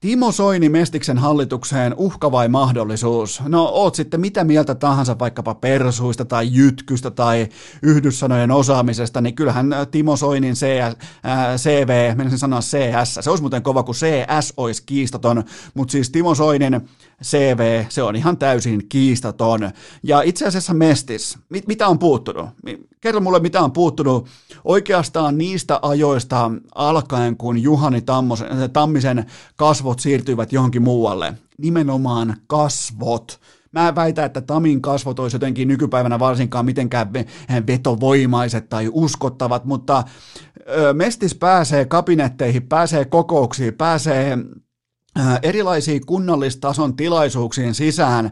Timo 0.00 0.32
Soini 0.32 0.68
Mestiksen 0.68 1.18
hallitukseen 1.18 1.94
uhka 1.96 2.32
vai 2.32 2.48
mahdollisuus? 2.48 3.42
No 3.48 3.64
oot 3.64 3.94
sitten 3.94 4.20
mitä 4.20 4.44
mieltä 4.44 4.74
tahansa 4.74 5.18
vaikkapa 5.18 5.54
persuista 5.54 6.24
tai 6.24 6.48
jytkystä 6.52 7.10
tai 7.10 7.48
yhdyssanojen 7.82 8.50
osaamisesta, 8.50 9.20
niin 9.20 9.34
kyllähän 9.34 9.66
Timo 9.90 10.16
Soinin 10.16 10.54
CS, 10.54 10.96
ää, 11.22 11.56
CV, 11.56 12.16
menisin 12.16 12.38
sanoa 12.38 12.60
CS, 12.60 13.18
se 13.20 13.30
olisi 13.30 13.42
muuten 13.42 13.62
kova, 13.62 13.82
kun 13.82 13.94
CS 13.94 14.52
olisi 14.56 14.82
kiistaton, 14.86 15.44
mutta 15.74 15.92
siis 15.92 16.10
Timo 16.10 16.34
Soinin 16.34 16.80
CV, 17.24 17.84
se 17.88 18.02
on 18.02 18.16
ihan 18.16 18.36
täysin 18.36 18.88
kiistaton. 18.88 19.70
Ja 20.02 20.22
itse 20.22 20.46
asiassa 20.46 20.74
Mestis, 20.74 21.38
mit, 21.48 21.66
mitä 21.66 21.88
on 21.88 21.98
puuttunut? 21.98 22.48
Kerro 23.00 23.20
mulle, 23.20 23.40
mitä 23.40 23.60
on 23.60 23.72
puuttunut 23.72 24.28
oikeastaan 24.64 25.38
niistä 25.38 25.78
ajoista 25.82 26.50
alkaen, 26.74 27.36
kun 27.36 27.62
Juhani 27.62 28.00
Tammosen, 28.00 28.70
Tammisen 28.72 29.26
kasvot 29.56 30.00
siirtyivät 30.00 30.52
johonkin 30.52 30.82
muualle. 30.82 31.34
Nimenomaan 31.58 32.36
kasvot. 32.46 33.40
Mä 33.72 33.94
väitän, 33.94 34.24
että 34.24 34.40
Tamin 34.40 34.82
kasvot 34.82 35.18
olisi 35.18 35.34
jotenkin 35.34 35.68
nykypäivänä 35.68 36.18
varsinkaan 36.18 36.64
mitenkään 36.64 37.12
vetovoimaiset 37.66 38.68
tai 38.68 38.90
uskottavat, 38.92 39.64
mutta 39.64 40.04
Mestis 40.92 41.34
pääsee 41.34 41.84
kabinetteihin, 41.84 42.62
pääsee 42.62 43.04
kokouksiin, 43.04 43.74
pääsee 43.74 44.38
erilaisiin 45.42 46.06
kunnallistason 46.06 46.96
tilaisuuksiin 46.96 47.74
sisään 47.74 48.30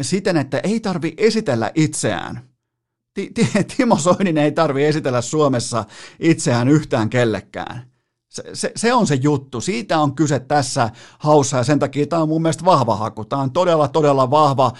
siten, 0.00 0.36
että 0.36 0.58
ei 0.58 0.80
tarvi 0.80 1.14
esitellä 1.16 1.70
itseään. 1.74 2.40
Timo 3.76 3.96
Soinin 3.96 4.38
ei 4.38 4.52
tarvi 4.52 4.84
esitellä 4.84 5.20
Suomessa 5.20 5.84
itseään 6.20 6.68
yhtään 6.68 7.10
kellekään. 7.10 7.90
Se, 8.28 8.42
se, 8.52 8.72
se 8.76 8.92
on 8.92 9.06
se 9.06 9.14
juttu. 9.14 9.60
Siitä 9.60 9.98
on 9.98 10.14
kyse 10.14 10.38
tässä 10.38 10.90
haussa 11.18 11.56
ja 11.56 11.64
sen 11.64 11.78
takia 11.78 12.06
tämä 12.06 12.22
on 12.22 12.28
mun 12.28 12.42
mielestä 12.42 12.64
vahva 12.64 12.96
haku. 12.96 13.24
Tämä 13.24 13.42
on 13.42 13.52
todella, 13.52 13.88
todella 13.88 14.30
vahva 14.30 14.72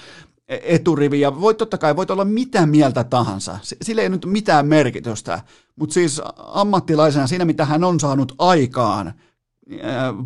eturivi, 0.49 1.21
ja 1.21 1.41
voit 1.41 1.57
totta 1.57 1.79
kai 1.79 1.97
voit 1.97 2.11
olla 2.11 2.25
mitä 2.25 2.67
mieltä 2.67 3.05
tahansa. 3.05 3.59
Sillä 3.83 4.03
ei 4.03 4.09
nyt 4.09 4.27
mitään 4.27 4.67
merkitystä, 4.67 5.41
mutta 5.77 5.95
siis 5.95 6.21
ammattilaisena 6.37 7.27
siinä, 7.27 7.45
mitä 7.45 7.65
hän 7.65 7.85
on 7.85 8.01
saanut 8.01 8.35
aikaan 8.39 9.15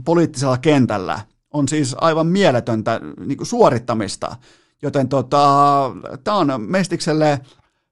poliittisella 0.05 0.59
kentällä, 0.59 1.21
on 1.51 1.69
siis 1.69 1.97
aivan 2.01 2.27
mieletöntä 2.27 3.01
niin 3.27 3.37
kuin 3.37 3.47
suorittamista. 3.47 4.37
Joten 4.83 5.09
tota, 5.09 5.47
tämä 6.25 6.37
on 6.37 6.49
Mestikselle 6.59 7.41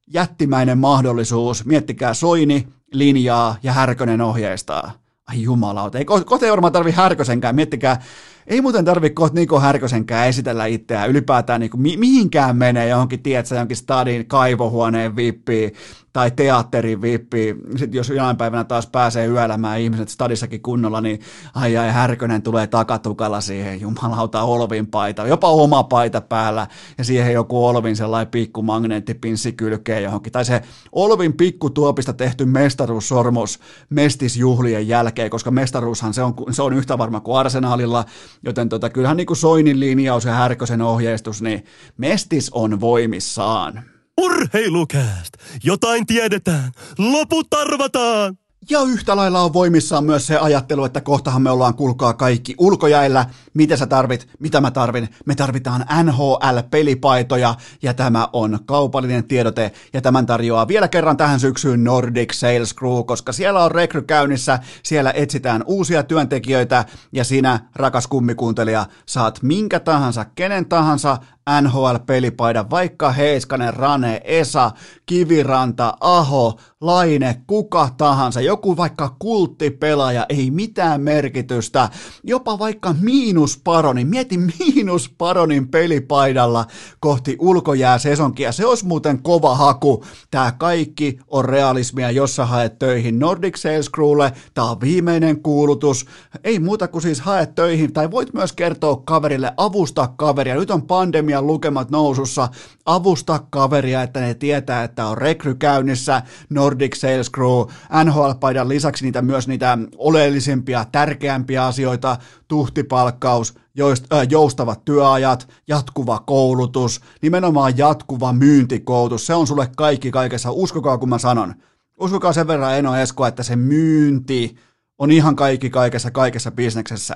jättimäinen 0.07 0.78
mahdollisuus. 0.78 1.64
Miettikää 1.64 2.14
Soini, 2.14 2.68
linjaa 2.92 3.57
ja 3.62 3.72
Härkönen 3.72 4.20
ohjeistaa. 4.20 4.92
Ai 5.28 5.42
jumalauta, 5.42 5.98
ei 5.98 6.05
kohta 6.05 6.46
ei 6.46 6.50
varmaan 6.50 6.72
tarvi 6.72 6.90
Härkösenkään, 6.90 7.55
miettikää 7.55 8.03
ei 8.47 8.61
muuten 8.61 8.84
tarvitse 8.84 9.14
kohta 9.14 9.40
Niko 9.40 9.61
Härkösenkään 9.61 10.28
esitellä 10.28 10.66
itseään 10.66 11.11
ylipäätään 11.11 11.61
niin 11.61 11.70
kuin 11.70 11.80
mi- 11.80 11.97
mihinkään 11.97 12.57
menee 12.57 12.88
johonkin, 12.88 13.22
tiedätkö, 13.22 13.55
johonkin 13.55 13.76
stadin 13.76 14.26
kaivohuoneen 14.26 15.16
vippiin 15.16 15.72
tai 16.12 16.30
teatterin 16.30 17.03
vippi. 17.03 17.57
Sitten 17.76 17.99
jos 17.99 18.09
jonain 18.09 18.36
päivänä 18.36 18.64
taas 18.64 18.86
pääsee 18.86 19.26
yöelämään 19.26 19.80
ihmiset 19.80 20.09
stadissakin 20.09 20.62
kunnolla, 20.62 21.01
niin 21.01 21.20
ai 21.55 21.76
ai 21.76 21.90
Härkönen 21.90 22.43
tulee 22.43 22.66
takatukalla 22.66 23.40
siihen, 23.40 23.80
jumalauta 23.80 24.43
Olvin 24.43 24.86
paita, 24.86 25.26
jopa 25.26 25.49
oma 25.49 25.82
paita 25.82 26.20
päällä 26.20 26.66
ja 26.99 27.05
siihen 27.05 27.32
joku 27.32 27.66
Olvin 27.66 27.97
sellainen 27.97 28.30
pikku 28.30 28.62
magneettipinssi 28.62 29.53
kylkee 29.53 30.01
johonkin. 30.01 30.32
Tai 30.32 30.45
se 30.45 30.62
Olvin 30.93 31.32
pikkutuopista 31.32 32.12
tehty 32.12 32.45
mestaruussormus 32.45 33.61
mestisjuhlien 33.90 34.88
jälkeen, 34.88 35.30
koska 35.30 35.51
mestaruushan 35.51 36.14
se 36.14 36.22
on, 36.22 36.34
se 36.51 36.62
on 36.62 36.72
yhtä 36.72 36.99
varma 36.99 37.20
kuin 37.20 37.38
arsenaalilla, 37.38 38.05
joten 38.43 38.68
tota, 38.68 38.90
kyllähän 38.90 39.16
niin 39.16 39.26
kuin 39.26 39.36
Soinin 39.36 39.80
linjaus 39.80 40.24
ja 40.24 40.32
Härkösen 40.32 40.82
ohjeistus, 40.82 41.43
niin 41.43 41.64
mestis 41.97 42.51
on 42.51 42.80
voimissaan. 42.80 43.82
Urheilukääst! 44.20 45.34
Jotain 45.64 46.07
tiedetään, 46.07 46.72
loput 46.99 47.55
arvataan! 47.55 48.36
Ja 48.70 48.80
yhtä 48.80 49.16
lailla 49.16 49.40
on 49.40 49.52
voimissaan 49.52 50.04
myös 50.04 50.26
se 50.26 50.38
ajattelu, 50.38 50.84
että 50.84 51.00
kohtahan 51.00 51.42
me 51.42 51.50
ollaan 51.50 51.74
kulkaa 51.74 52.14
kaikki 52.14 52.54
ulkojäillä. 52.58 53.26
Mitä 53.54 53.76
sä 53.76 53.86
tarvit? 53.86 54.28
Mitä 54.38 54.60
mä 54.60 54.70
tarvin? 54.70 55.08
Me 55.26 55.34
tarvitaan 55.34 55.84
NHL-pelipaitoja 56.02 57.54
ja 57.82 57.94
tämä 57.94 58.28
on 58.32 58.58
kaupallinen 58.66 59.24
tiedote 59.24 59.72
ja 59.92 60.00
tämän 60.00 60.26
tarjoaa 60.26 60.68
vielä 60.68 60.88
kerran 60.88 61.16
tähän 61.16 61.40
syksyyn 61.40 61.84
Nordic 61.84 62.32
Sales 62.32 62.74
Crew, 62.74 63.04
koska 63.06 63.32
siellä 63.32 63.64
on 63.64 63.70
rekry 63.70 64.02
käynnissä, 64.02 64.58
siellä 64.82 65.12
etsitään 65.14 65.62
uusia 65.66 66.02
työntekijöitä 66.02 66.84
ja 67.12 67.24
sinä, 67.24 67.60
rakas 67.74 68.06
kummikuuntelija, 68.06 68.86
saat 69.06 69.42
minkä 69.42 69.80
tahansa, 69.80 70.24
kenen 70.24 70.66
tahansa 70.66 71.18
NHL-pelipaidan, 71.51 72.70
vaikka 72.70 73.12
Heiskanen, 73.12 73.74
Rane, 73.74 74.20
Esa, 74.24 74.70
Kiviranta, 75.07 75.95
Aho, 76.01 76.59
Laine, 76.80 77.43
kuka 77.47 77.88
tahansa, 77.97 78.40
joku 78.40 78.76
vaikka 78.76 79.16
kulttipelaaja, 79.18 80.26
ei 80.28 80.51
mitään 80.51 81.01
merkitystä, 81.01 81.88
jopa 82.24 82.59
vaikka 82.59 82.95
miinusparoni, 83.01 84.05
mieti 84.05 84.38
miinusparonin 84.38 85.68
pelipaidalla 85.68 86.66
kohti 87.01 87.36
ulkojää 87.40 87.99
sesonkia, 87.99 88.53
se 88.53 88.66
olisi 88.66 88.86
muuten 88.86 89.22
kova 89.22 89.55
haku, 89.55 90.05
tämä 90.30 90.53
kaikki 90.59 91.18
on 91.28 91.45
realismia, 91.45 92.11
jos 92.11 92.36
sä 92.36 92.47
haet 92.47 92.78
töihin 92.78 93.18
Nordic 93.18 93.57
Sales 93.57 93.90
Crewlle, 93.90 94.32
tämä 94.55 94.70
on 94.70 94.80
viimeinen 94.80 95.43
kuulutus, 95.43 96.07
ei 96.45 96.59
muuta 96.59 96.88
kuin 96.88 97.03
siis 97.03 97.20
haet 97.20 97.55
töihin, 97.55 97.93
tai 97.93 98.11
voit 98.11 98.34
myös 98.34 98.53
kertoa 98.53 99.03
kaverille, 99.05 99.53
avustaa 99.57 100.14
kaveria, 100.16 100.55
nyt 100.55 100.70
on 100.70 100.82
pandemia 100.82 101.31
lukemat 101.40 101.90
nousussa, 101.90 102.48
avusta 102.86 103.40
kaveria, 103.50 104.02
että 104.02 104.20
ne 104.20 104.34
tietää, 104.34 104.84
että 104.84 105.06
on 105.06 105.18
rekry 105.18 105.54
käynnissä, 105.54 106.22
Nordic 106.50 106.96
Sales 106.96 107.30
Crew, 107.30 107.66
NHL-paidan 108.04 108.68
lisäksi 108.68 109.04
niitä 109.04 109.22
myös 109.22 109.48
niitä 109.48 109.78
oleellisimpia, 109.96 110.86
tärkeämpiä 110.92 111.66
asioita, 111.66 112.16
tuhtipalkkaus, 112.48 113.54
äh, 113.80 114.26
joustavat 114.30 114.84
työajat, 114.84 115.48
jatkuva 115.68 116.18
koulutus, 116.18 117.00
nimenomaan 117.22 117.78
jatkuva 117.78 118.32
myyntikoulutus, 118.32 119.26
se 119.26 119.34
on 119.34 119.46
sulle 119.46 119.68
kaikki 119.76 120.10
kaikessa, 120.10 120.50
uskokaa 120.50 120.98
kun 120.98 121.08
mä 121.08 121.18
sanon. 121.18 121.54
Uskokaa 122.00 122.32
sen 122.32 122.46
verran 122.46 122.78
Eno 122.78 122.96
Esko, 122.96 123.26
että 123.26 123.42
se 123.42 123.56
myynti, 123.56 124.56
on 125.03 125.11
ihan 125.11 125.36
kaikki 125.36 125.70
kaikessa, 125.70 126.11
kaikessa 126.11 126.50
bisneksessä. 126.50 127.14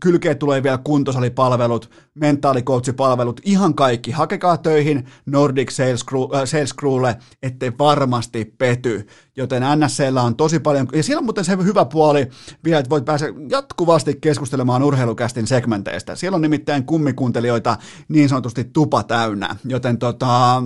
Kylkeet 0.00 0.38
tulee 0.38 0.62
vielä 0.62 0.78
kuntosalipalvelut, 0.78 1.90
mentaalikoutsipalvelut, 2.14 3.40
ihan 3.44 3.74
kaikki. 3.74 4.10
Hakekaa 4.10 4.56
töihin 4.56 5.06
Nordic 5.26 5.70
Sales, 5.70 6.06
Crew, 6.06 6.22
äh, 6.22 6.44
Sales 6.44 6.74
Crewlle, 6.74 7.16
ettei 7.42 7.72
varmasti 7.78 8.54
pety. 8.58 9.06
Joten 9.36 9.62
NSCllä 9.76 10.22
on 10.22 10.36
tosi 10.36 10.60
paljon, 10.60 10.88
ja 10.92 11.02
siellä 11.02 11.18
on 11.18 11.24
muuten 11.24 11.44
se 11.44 11.56
hyvä 11.64 11.84
puoli 11.84 12.28
vielä, 12.64 12.78
että 12.78 12.90
voit 12.90 13.04
päästä 13.04 13.26
jatkuvasti 13.48 14.18
keskustelemaan 14.20 14.82
urheilukästin 14.82 15.46
segmenteistä. 15.46 16.16
Siellä 16.16 16.36
on 16.36 16.42
nimittäin 16.42 16.84
kummikuuntelijoita 16.84 17.76
niin 18.08 18.28
sanotusti 18.28 18.64
tupa 18.64 19.02
täynnä, 19.02 19.56
joten 19.64 19.98
tota, 19.98 20.62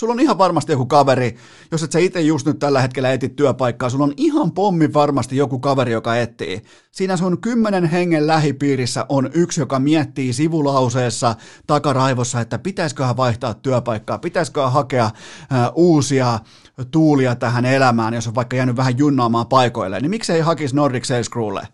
Sulla 0.00 0.12
on 0.12 0.20
ihan 0.20 0.38
varmasti 0.38 0.72
joku 0.72 0.86
kaveri, 0.86 1.36
jos 1.70 1.82
et 1.82 1.92
sä 1.92 1.98
itse 1.98 2.20
just 2.20 2.46
nyt 2.46 2.58
tällä 2.58 2.80
hetkellä 2.80 3.12
etit 3.12 3.36
työpaikkaa, 3.36 3.90
sulla 3.90 4.04
on 4.04 4.14
ihan 4.16 4.52
pommi 4.52 4.92
varmasti 4.92 5.36
joku 5.36 5.58
kaveri, 5.58 5.92
joka 5.92 6.16
etsii. 6.16 6.62
Siinä 6.90 7.16
sun 7.16 7.40
kymmenen 7.40 7.84
hengen 7.84 8.26
lähipiirissä 8.26 9.06
on 9.08 9.30
yksi, 9.34 9.60
joka 9.60 9.78
miettii 9.78 10.32
sivulauseessa 10.32 11.34
takaraivossa, 11.66 12.40
että 12.40 12.58
pitäisiköhän 12.58 13.16
vaihtaa 13.16 13.54
työpaikkaa, 13.54 14.18
pitäisiköhän 14.18 14.72
hakea 14.72 15.04
äh, 15.04 15.12
uusia 15.74 16.38
tuulia 16.90 17.34
tähän 17.34 17.64
elämään, 17.64 18.14
jos 18.14 18.28
on 18.28 18.34
vaikka 18.34 18.56
jäänyt 18.56 18.76
vähän 18.76 18.98
junnaamaan 18.98 19.46
paikoille, 19.46 20.00
niin 20.00 20.10
miksei 20.10 20.40
hakisi 20.40 20.76
Nordic 20.76 21.04
Sales 21.04 21.30
Crewlle? 21.30 21.68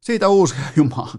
Siitä 0.00 0.28
uusi, 0.28 0.54
jumala, 0.76 1.12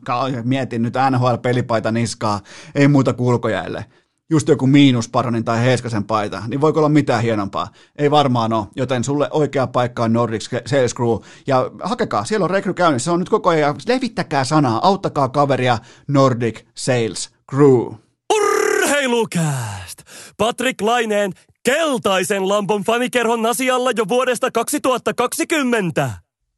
mietin 0.43 0.81
nyt 0.81 0.93
NHL-pelipaita 1.09 1.91
niskaa, 1.91 2.39
ei 2.75 2.87
muuta 2.87 3.13
kulkojäille 3.13 3.85
just 4.31 4.47
joku 4.47 4.67
miinusparonin 4.67 5.45
tai 5.45 5.59
Heiskasen 5.59 6.03
paita, 6.03 6.43
niin 6.47 6.61
voiko 6.61 6.79
olla 6.79 6.89
mitään 6.89 7.21
hienompaa? 7.21 7.67
Ei 7.95 8.11
varmaan 8.11 8.53
ole, 8.53 8.67
joten 8.75 9.03
sulle 9.03 9.29
oikea 9.31 9.67
paikka 9.67 10.03
on 10.03 10.13
Nordic 10.13 10.49
Sales 10.65 10.95
Crew, 10.95 11.17
ja 11.47 11.71
hakekaa, 11.83 12.25
siellä 12.25 12.43
on 12.43 12.49
rekry 12.49 12.73
käynnissä, 12.73 13.05
se 13.05 13.11
on 13.11 13.19
nyt 13.19 13.29
koko 13.29 13.49
ajan, 13.49 13.75
levittäkää 13.87 14.43
sanaa, 14.43 14.87
auttakaa 14.87 15.29
kaveria 15.29 15.77
Nordic 16.07 16.63
Sales 16.75 17.29
Crew. 17.49 17.93
Urheilukääst! 18.33 20.01
Patrick 20.37 20.81
Laineen 20.81 21.31
keltaisen 21.63 22.49
lampon 22.49 22.83
fanikerhon 22.83 23.45
asialla 23.45 23.91
jo 23.95 24.07
vuodesta 24.07 24.51
2020. 24.51 26.11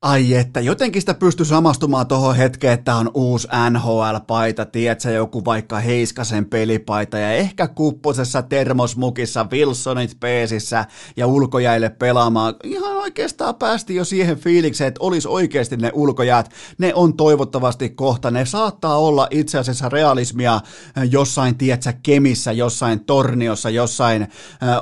Ai 0.03 0.33
että, 0.33 0.59
jotenkin 0.59 1.01
sitä 1.01 1.13
pystyy 1.13 1.45
samastumaan 1.45 2.07
tuohon 2.07 2.35
hetkeen, 2.35 2.73
että 2.73 2.95
on 2.95 3.11
uusi 3.13 3.47
NHL-paita, 3.69 4.65
tiedätkö, 4.65 5.09
joku 5.09 5.45
vaikka 5.45 5.79
Heiskasen 5.79 6.45
pelipaita 6.45 7.17
ja 7.17 7.31
ehkä 7.31 7.67
kupposessa 7.67 8.41
termosmukissa, 8.41 9.47
Wilsonit 9.51 10.17
peesissä 10.19 10.85
ja 11.17 11.27
ulkojäille 11.27 11.89
pelaamaan. 11.89 12.55
Ihan 12.63 12.95
oikeastaan 12.95 13.55
päästi 13.55 13.95
jo 13.95 14.05
siihen 14.05 14.37
fiilikseen, 14.37 14.87
että 14.87 15.03
olisi 15.03 15.27
oikeasti 15.27 15.77
ne 15.77 15.91
ulkojäät. 15.93 16.51
Ne 16.77 16.93
on 16.93 17.17
toivottavasti 17.17 17.89
kohta. 17.89 18.31
Ne 18.31 18.45
saattaa 18.45 18.97
olla 18.97 19.27
itse 19.31 19.57
asiassa 19.57 19.89
realismia 19.89 20.61
jossain, 21.09 21.57
tiedätkö, 21.57 21.93
Kemissä, 22.03 22.51
jossain 22.51 23.05
Torniossa, 23.05 23.69
jossain 23.69 24.21
äh, 24.21 24.29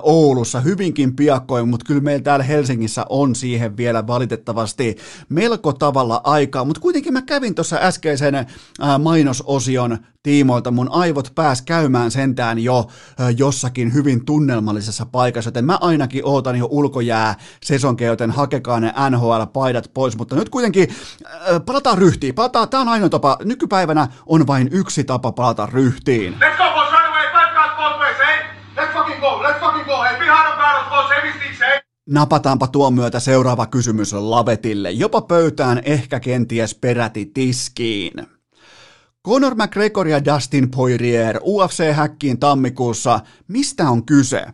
Oulussa, 0.01 0.59
hyvinkin 0.59 1.15
piakkoin, 1.15 1.69
mutta 1.69 1.85
kyllä 1.85 2.01
meillä 2.01 2.23
täällä 2.23 2.45
Helsingissä 2.45 3.05
on 3.09 3.35
siihen 3.35 3.77
vielä 3.77 4.07
valitettavasti 4.07 4.97
melko 5.29 5.73
tavalla 5.73 6.21
aikaa, 6.23 6.65
mutta 6.65 6.81
kuitenkin 6.81 7.13
mä 7.13 7.21
kävin 7.21 7.55
tuossa 7.55 7.77
äskeisen 7.81 8.35
ää, 8.35 8.97
mainososion 8.97 9.97
tiimoilta, 10.23 10.71
mun 10.71 10.91
aivot 10.91 11.31
pääs 11.35 11.61
käymään 11.61 12.11
sentään 12.11 12.59
jo 12.59 12.87
ää, 13.19 13.29
jossakin 13.29 13.93
hyvin 13.93 14.25
tunnelmallisessa 14.25 15.05
paikassa, 15.05 15.47
joten 15.47 15.65
mä 15.65 15.77
ainakin 15.81 16.25
ootan 16.25 16.55
jo 16.55 16.67
ulkojää 16.71 17.35
sesonkeja, 17.63 18.09
joten 18.09 18.31
hakekaa 18.31 18.79
ne 18.79 18.93
NHL-paidat 19.09 19.91
pois, 19.93 20.17
mutta 20.17 20.35
nyt 20.35 20.49
kuitenkin 20.49 20.87
ää, 21.25 21.59
palataan 21.59 21.97
ryhtiin, 21.97 22.35
palataan, 22.35 22.69
tää 22.69 22.79
on 22.79 22.89
ainoa 22.89 23.09
tapa, 23.09 23.37
nykypäivänä 23.43 24.07
on 24.25 24.47
vain 24.47 24.69
yksi 24.71 25.03
tapa 25.03 25.31
palata 25.31 25.65
ryhtiin. 25.65 26.33
Let's 26.33 26.57
go, 26.57 27.00
Napataanpa 32.11 32.67
tuon 32.67 32.93
myötä 32.93 33.19
seuraava 33.19 33.65
kysymys 33.65 34.13
Lavetille, 34.13 34.91
jopa 34.91 35.21
pöytään, 35.21 35.81
ehkä 35.85 36.19
kenties 36.19 36.75
peräti 36.75 37.25
tiskiin. 37.25 38.13
Conor 39.27 39.55
McGregor 39.55 40.07
ja 40.07 40.25
Dustin 40.25 40.71
Poirier 40.71 41.37
UFC-häkkiin 41.37 42.39
tammikuussa. 42.39 43.19
Mistä 43.47 43.89
on 43.89 44.05
kyse? 44.05 44.45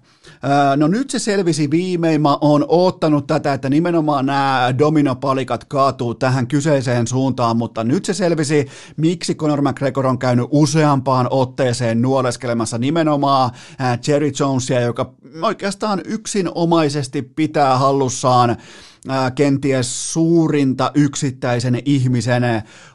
No 0.76 0.88
nyt 0.88 1.10
se 1.10 1.20
selvisi 1.20 1.72
viimein. 1.72 2.22
Mä 2.22 2.38
oon 2.42 2.66
oottanut 2.68 3.28
tätä, 3.28 3.54
että 3.54 3.70
nimenomaan 3.70 4.26
nämä 4.26 4.74
dominopalikat 4.78 5.64
kaatuu 5.64 6.16
tähän 6.16 6.48
kyseiseen 6.48 7.08
suuntaan, 7.08 7.58
mutta 7.58 7.84
nyt 7.84 8.06
se 8.06 8.14
selvisi, 8.14 8.68
miksi 8.98 9.36
Conor 9.36 9.62
McGregor 9.62 10.08
on 10.08 10.20
käynyt 10.20 10.48
useampaan 10.52 11.28
otteeseen 11.30 12.02
nuoleskelemassa 12.02 12.78
nimenomaan 12.78 13.52
Jerry 14.08 14.32
Jonesia, 14.40 14.82
joka 14.82 15.14
oikeastaan 15.42 16.02
yksinomaisesti 16.06 17.22
pitää 17.22 17.78
hallussaan 17.78 18.58
kenties 19.36 20.14
suurinta 20.14 20.92
yksittäisen 20.94 21.82
ihmisen 21.86 22.44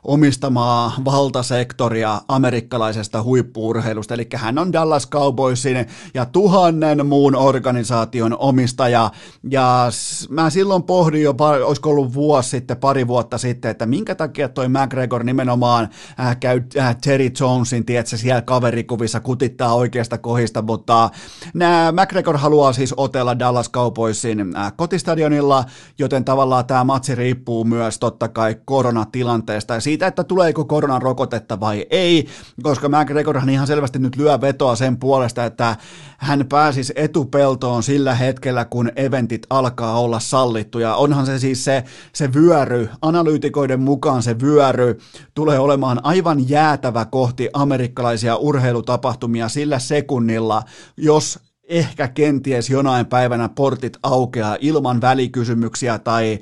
omistamaa 0.02 0.92
valtasektoria 1.04 2.20
amerikkalaisesta 2.28 3.22
huippuurheilusta, 3.22 4.14
eli 4.14 4.28
hän 4.34 4.58
on 4.58 4.72
Dallas 4.72 5.08
Cowboysin 5.08 5.86
ja 6.14 6.26
tuhannen 6.26 7.06
muun 7.06 7.36
organisaation 7.36 8.36
omistaja, 8.38 9.10
ja 9.50 9.90
mä 10.28 10.50
silloin 10.50 10.82
pohdin 10.82 11.22
jo, 11.22 11.34
olisiko 11.64 11.90
ollut 11.90 12.14
vuosi 12.14 12.48
sitten, 12.50 12.76
pari 12.76 13.06
vuotta 13.06 13.38
sitten, 13.38 13.70
että 13.70 13.86
minkä 13.86 14.14
takia 14.14 14.48
toi 14.48 14.68
McGregor 14.68 15.24
nimenomaan 15.24 15.88
äh, 16.20 16.36
käy 16.40 16.62
äh, 16.78 16.96
Terry 16.96 17.30
Jonesin, 17.40 17.86
tiedätkö, 17.86 18.16
siellä 18.16 18.42
kaverikuvissa 18.42 19.20
kutittaa 19.20 19.74
oikeasta 19.74 20.18
kohista, 20.18 20.62
mutta 20.62 21.10
nämä 21.54 21.92
McGregor 21.92 22.36
haluaa 22.36 22.72
siis 22.72 22.94
otella 22.96 23.38
Dallas 23.38 23.70
Cowboysin 23.70 24.56
äh, 24.56 24.72
kotistadionilla, 24.76 25.64
joten 26.02 26.24
tavallaan 26.24 26.66
tämä 26.66 26.84
matsi 26.84 27.14
riippuu 27.14 27.64
myös 27.64 27.98
totta 27.98 28.28
kai 28.28 28.56
koronatilanteesta 28.64 29.74
ja 29.74 29.80
siitä, 29.80 30.06
että 30.06 30.24
tuleeko 30.24 30.64
koronan 30.64 31.02
rokotetta 31.02 31.60
vai 31.60 31.86
ei, 31.90 32.26
koska 32.62 32.88
McGregorhan 32.88 33.48
ihan 33.48 33.66
selvästi 33.66 33.98
nyt 33.98 34.16
lyö 34.16 34.40
vetoa 34.40 34.76
sen 34.76 34.96
puolesta, 34.96 35.44
että 35.44 35.76
hän 36.18 36.46
pääsisi 36.48 36.92
etupeltoon 36.96 37.82
sillä 37.82 38.14
hetkellä, 38.14 38.64
kun 38.64 38.90
eventit 38.96 39.46
alkaa 39.50 40.00
olla 40.00 40.20
sallittuja. 40.20 40.94
Onhan 40.94 41.26
se 41.26 41.38
siis 41.38 41.64
se, 41.64 41.84
se 42.12 42.32
vyöry, 42.34 42.88
analyytikoiden 43.02 43.80
mukaan 43.80 44.22
se 44.22 44.40
vyöry 44.40 44.98
tulee 45.34 45.58
olemaan 45.58 46.00
aivan 46.02 46.48
jäätävä 46.48 47.04
kohti 47.04 47.48
amerikkalaisia 47.52 48.36
urheilutapahtumia 48.36 49.48
sillä 49.48 49.78
sekunnilla, 49.78 50.62
jos 50.96 51.51
ehkä 51.72 52.08
kenties 52.08 52.70
jonain 52.70 53.06
päivänä 53.06 53.48
portit 53.48 53.98
aukeaa 54.02 54.56
ilman 54.60 55.00
välikysymyksiä 55.00 55.98
tai, 55.98 56.38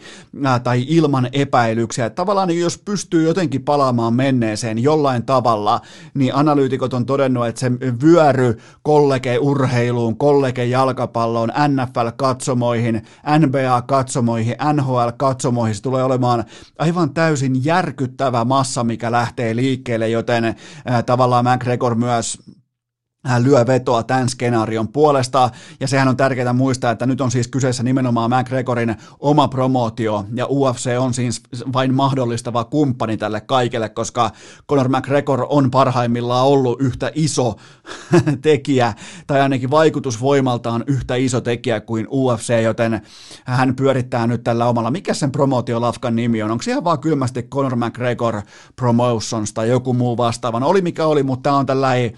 äh, 0.46 0.60
tai 0.60 0.84
ilman 0.88 1.28
epäilyksiä. 1.32 2.10
Tavallaan 2.10 2.58
jos 2.58 2.78
pystyy 2.78 3.22
jotenkin 3.22 3.62
palaamaan 3.62 4.14
menneeseen 4.14 4.78
jollain 4.78 5.22
tavalla, 5.22 5.80
niin 6.14 6.34
analyytikot 6.34 6.94
on 6.94 7.06
todennut, 7.06 7.46
että 7.46 7.60
se 7.60 7.72
vyöry 8.02 8.58
kollege-urheiluun, 8.82 10.16
kollege-jalkapalloon, 10.16 11.52
NFL-katsomoihin, 11.68 13.02
NBA-katsomoihin, 13.38 14.56
NHL-katsomoihin, 14.72 15.74
se 15.74 15.82
tulee 15.82 16.04
olemaan 16.04 16.44
aivan 16.78 17.14
täysin 17.14 17.64
järkyttävä 17.64 18.44
massa, 18.44 18.84
mikä 18.84 19.12
lähtee 19.12 19.56
liikkeelle, 19.56 20.08
joten 20.08 20.44
äh, 20.44 20.54
tavallaan 21.06 21.44
McGregor 21.44 21.94
myös 21.94 22.38
lyö 23.38 23.66
vetoa 23.66 24.02
tämän 24.02 24.28
skenaarion 24.28 24.88
puolesta, 24.88 25.50
ja 25.80 25.88
sehän 25.88 26.08
on 26.08 26.16
tärkeää 26.16 26.52
muistaa, 26.52 26.90
että 26.90 27.06
nyt 27.06 27.20
on 27.20 27.30
siis 27.30 27.48
kyseessä 27.48 27.82
nimenomaan 27.82 28.30
McGregorin 28.30 28.96
oma 29.18 29.48
promootio, 29.48 30.24
ja 30.34 30.46
UFC 30.46 30.90
on 30.98 31.14
siis 31.14 31.42
vain 31.72 31.94
mahdollistava 31.94 32.64
kumppani 32.64 33.16
tälle 33.16 33.40
kaikelle, 33.40 33.88
koska 33.88 34.30
Conor 34.68 34.88
McGregor 34.88 35.46
on 35.48 35.70
parhaimmillaan 35.70 36.46
ollut 36.46 36.80
yhtä 36.80 37.10
iso 37.14 37.56
tekijä, 38.42 38.94
tai 39.26 39.40
ainakin 39.40 39.70
vaikutusvoimaltaan 39.70 40.84
yhtä 40.86 41.14
iso 41.14 41.40
tekijä 41.40 41.80
kuin 41.80 42.08
UFC, 42.10 42.62
joten 42.62 43.00
hän 43.44 43.76
pyörittää 43.76 44.26
nyt 44.26 44.44
tällä 44.44 44.66
omalla, 44.66 44.90
mikä 44.90 45.14
sen 45.14 45.32
promootiolafkan 45.32 46.16
nimi 46.16 46.42
on, 46.42 46.50
onko 46.50 46.62
se 46.62 46.70
ihan 46.70 46.84
vaan 46.84 47.00
kylmästi 47.00 47.42
Conor 47.42 47.76
McGregor 47.76 48.42
Promotions 48.76 49.52
tai 49.52 49.68
joku 49.68 49.94
muu 49.94 50.16
vastaavan, 50.16 50.62
oli 50.62 50.82
mikä 50.82 51.06
oli, 51.06 51.22
mutta 51.22 51.42
tämä 51.42 51.56
on 51.56 51.66
tällainen 51.66 52.12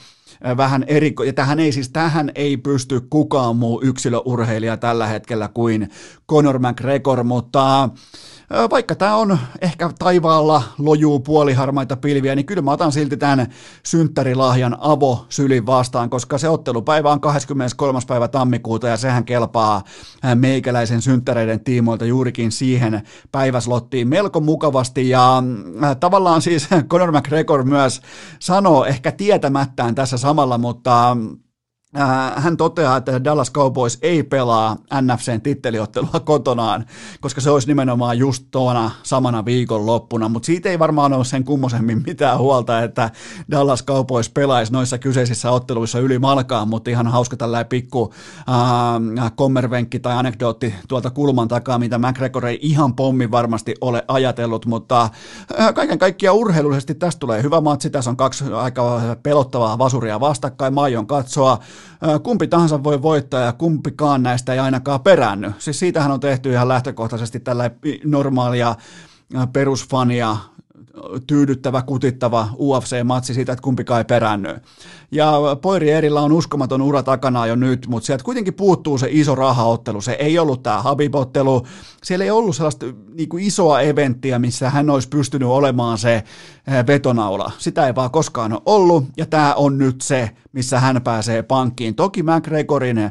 vähän 0.56 0.84
eri, 0.86 1.14
ja 1.26 1.32
tähän 1.32 1.60
ei 1.60 1.72
siis, 1.72 1.88
tähän 1.88 2.32
ei 2.34 2.56
pysty 2.56 3.00
kukaan 3.10 3.56
muu 3.56 3.80
yksilöurheilija 3.84 4.76
tällä 4.76 5.06
hetkellä 5.06 5.48
kuin 5.48 5.90
Conor 6.30 6.58
McGregor, 6.58 7.24
mutta 7.24 7.88
vaikka 8.70 8.94
tämä 8.94 9.16
on 9.16 9.38
ehkä 9.60 9.90
taivaalla 9.98 10.62
lojuu 10.78 11.20
puoliharmaita 11.20 11.96
pilviä, 11.96 12.34
niin 12.34 12.46
kyllä 12.46 12.62
mä 12.62 12.70
otan 12.70 12.92
silti 12.92 13.16
tämän 13.16 13.46
synttärilahjan 13.86 14.76
avo 14.80 15.26
sylin 15.28 15.66
vastaan, 15.66 16.10
koska 16.10 16.38
se 16.38 16.48
ottelupäivä 16.48 17.12
on 17.12 17.20
23. 17.20 17.98
päivä 18.06 18.28
tammikuuta 18.28 18.88
ja 18.88 18.96
sehän 18.96 19.24
kelpaa 19.24 19.82
meikäläisen 20.34 21.02
synttäreiden 21.02 21.64
tiimoilta 21.64 22.04
juurikin 22.04 22.52
siihen 22.52 23.02
päiväslottiin 23.32 24.08
melko 24.08 24.40
mukavasti 24.40 25.08
ja 25.08 25.42
tavallaan 26.00 26.42
siis 26.42 26.68
Conor 26.90 27.12
McGregor 27.12 27.64
myös 27.64 28.00
sanoo 28.38 28.84
ehkä 28.84 29.12
tietämättään 29.12 29.94
tässä 29.94 30.18
samalla, 30.18 30.58
mutta 30.58 31.16
hän 32.36 32.56
toteaa, 32.56 32.96
että 32.96 33.24
Dallas 33.24 33.52
Cowboys 33.52 33.98
ei 34.02 34.22
pelaa 34.22 34.76
NFCn 35.00 35.40
titteliottelua 35.40 36.20
kotonaan, 36.24 36.84
koska 37.20 37.40
se 37.40 37.50
olisi 37.50 37.68
nimenomaan 37.68 38.18
just 38.18 38.44
tuona 38.50 38.90
samana 39.02 39.44
viikonloppuna, 39.44 40.28
mutta 40.28 40.46
siitä 40.46 40.68
ei 40.68 40.78
varmaan 40.78 41.12
ole 41.12 41.24
sen 41.24 41.44
kummosemmin 41.44 42.02
mitään 42.06 42.38
huolta, 42.38 42.82
että 42.82 43.10
Dallas 43.50 43.84
Cowboys 43.84 44.30
pelaisi 44.30 44.72
noissa 44.72 44.98
kyseisissä 44.98 45.50
otteluissa 45.50 45.98
yli 45.98 46.18
malkaan, 46.18 46.68
mutta 46.68 46.90
ihan 46.90 47.06
hauska 47.06 47.36
tällainen 47.36 47.68
pikku 47.68 48.14
äh, 49.18 49.32
kommervenkki 49.36 49.98
tai 49.98 50.16
anekdootti 50.16 50.74
tuolta 50.88 51.10
kulman 51.10 51.48
takaa, 51.48 51.78
mitä 51.78 51.98
McGregor 51.98 52.46
ei 52.46 52.58
ihan 52.62 52.94
pommi 52.94 53.30
varmasti 53.30 53.74
ole 53.80 54.04
ajatellut, 54.08 54.66
mutta 54.66 55.08
äh, 55.60 55.74
kaiken 55.74 55.98
kaikkiaan 55.98 56.36
urheilullisesti 56.36 56.94
tästä 56.94 57.20
tulee 57.20 57.42
hyvä 57.42 57.60
matsi, 57.60 57.90
tässä 57.90 58.10
on 58.10 58.16
kaksi 58.16 58.44
aika 58.44 59.00
pelottavaa 59.22 59.78
vasuria 59.78 60.20
vastakkain, 60.20 60.74
Maion 60.74 61.06
katsoa, 61.06 61.58
kumpi 62.22 62.46
tahansa 62.48 62.84
voi 62.84 63.02
voittaa 63.02 63.40
ja 63.40 63.52
kumpikaan 63.52 64.22
näistä 64.22 64.52
ei 64.52 64.58
ainakaan 64.58 65.00
peräänny. 65.00 65.52
Siis 65.58 65.78
siitähän 65.78 66.10
on 66.10 66.20
tehty 66.20 66.52
ihan 66.52 66.68
lähtökohtaisesti 66.68 67.40
tällä 67.40 67.70
normaalia 68.04 68.74
perusfania 69.52 70.36
tyydyttävä, 71.26 71.82
kutittava 71.82 72.48
UFC-matsi 72.58 73.34
siitä, 73.34 73.52
että 73.52 73.62
kumpikaan 73.62 73.98
ei 74.00 74.04
peränny. 74.04 74.56
Ja 75.10 75.32
Poirierillä 75.62 76.20
on 76.20 76.32
uskomaton 76.32 76.82
ura 76.82 77.02
takana 77.02 77.46
jo 77.46 77.56
nyt, 77.56 77.86
mutta 77.86 78.06
sieltä 78.06 78.24
kuitenkin 78.24 78.54
puuttuu 78.54 78.98
se 78.98 79.08
iso 79.10 79.34
rahaottelu. 79.34 80.00
Se 80.00 80.12
ei 80.12 80.38
ollut 80.38 80.62
tämä 80.62 80.82
Habibottelu. 80.82 81.66
Siellä 82.02 82.24
ei 82.24 82.30
ollut 82.30 82.56
sellaista 82.56 82.86
niin 83.14 83.28
kuin 83.28 83.44
isoa 83.44 83.80
eventtiä, 83.80 84.38
missä 84.38 84.70
hän 84.70 84.90
olisi 84.90 85.08
pystynyt 85.08 85.48
olemaan 85.48 85.98
se 85.98 86.14
eh, 86.14 86.24
vetonaula. 86.86 87.52
Sitä 87.58 87.86
ei 87.86 87.94
vaan 87.94 88.10
koskaan 88.10 88.52
ole 88.52 88.62
ollut, 88.66 89.04
ja 89.16 89.26
tämä 89.26 89.54
on 89.54 89.78
nyt 89.78 90.00
se, 90.00 90.30
missä 90.52 90.80
hän 90.80 91.02
pääsee 91.02 91.42
pankkiin. 91.42 91.94
Toki 91.94 92.22
McGregorin 92.22 93.10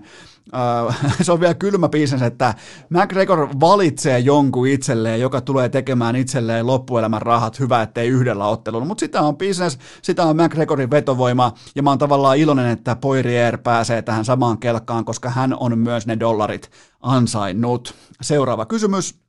se 1.21 1.31
on 1.31 1.39
vielä 1.39 1.53
kylmä 1.53 1.89
biisens, 1.89 2.21
että 2.21 2.53
McGregor 2.89 3.47
valitsee 3.59 4.19
jonkun 4.19 4.67
itselleen, 4.67 5.21
joka 5.21 5.41
tulee 5.41 5.69
tekemään 5.69 6.15
itselleen 6.15 6.67
loppuelämän 6.67 7.21
rahat, 7.21 7.59
hyvä 7.59 7.81
ettei 7.81 8.07
yhdellä 8.07 8.47
ottelulla, 8.47 8.85
mutta 8.85 8.99
sitä 8.99 9.21
on 9.21 9.37
business, 9.37 9.77
sitä 10.01 10.23
on 10.23 10.35
McGregorin 10.35 10.91
vetovoima, 10.91 11.53
ja 11.75 11.83
mä 11.83 11.89
oon 11.89 11.99
tavallaan 11.99 12.37
iloinen, 12.37 12.67
että 12.67 12.95
Poirier 12.95 13.57
pääsee 13.57 14.01
tähän 14.01 14.25
samaan 14.25 14.57
kelkkaan, 14.57 15.05
koska 15.05 15.29
hän 15.29 15.57
on 15.59 15.79
myös 15.79 16.07
ne 16.07 16.19
dollarit 16.19 16.71
ansainnut. 17.01 17.93
Seuraava 18.21 18.65
kysymys. 18.65 19.20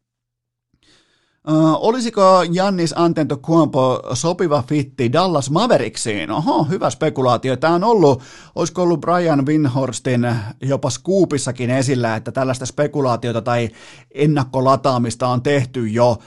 Olisiko 1.81 2.45
Jannis 2.53 2.95
Antetokounmpo 2.97 4.03
sopiva 4.15 4.65
fitti 4.69 5.13
Dallas 5.13 5.51
Maveriksiin? 5.51 6.31
Oho, 6.31 6.65
hyvä 6.65 6.91
spekulaatio. 6.91 7.57
Tämä 7.57 7.75
on 7.75 7.85
ollut, 7.85 8.23
olisiko 8.55 8.83
ollut 8.83 9.01
Brian 9.01 9.47
Winhorstin 9.47 10.35
jopa 10.61 10.91
skuupissakin 10.91 11.71
esillä, 11.71 12.17
että 12.17 12.33
tällaista 12.33 12.67
spekulaatiota 12.67 13.43
tai 13.43 13.71
ennakkolataamista 14.15 15.29
on 15.29 15.43
tehty 15.43 15.89
jo 15.89 16.19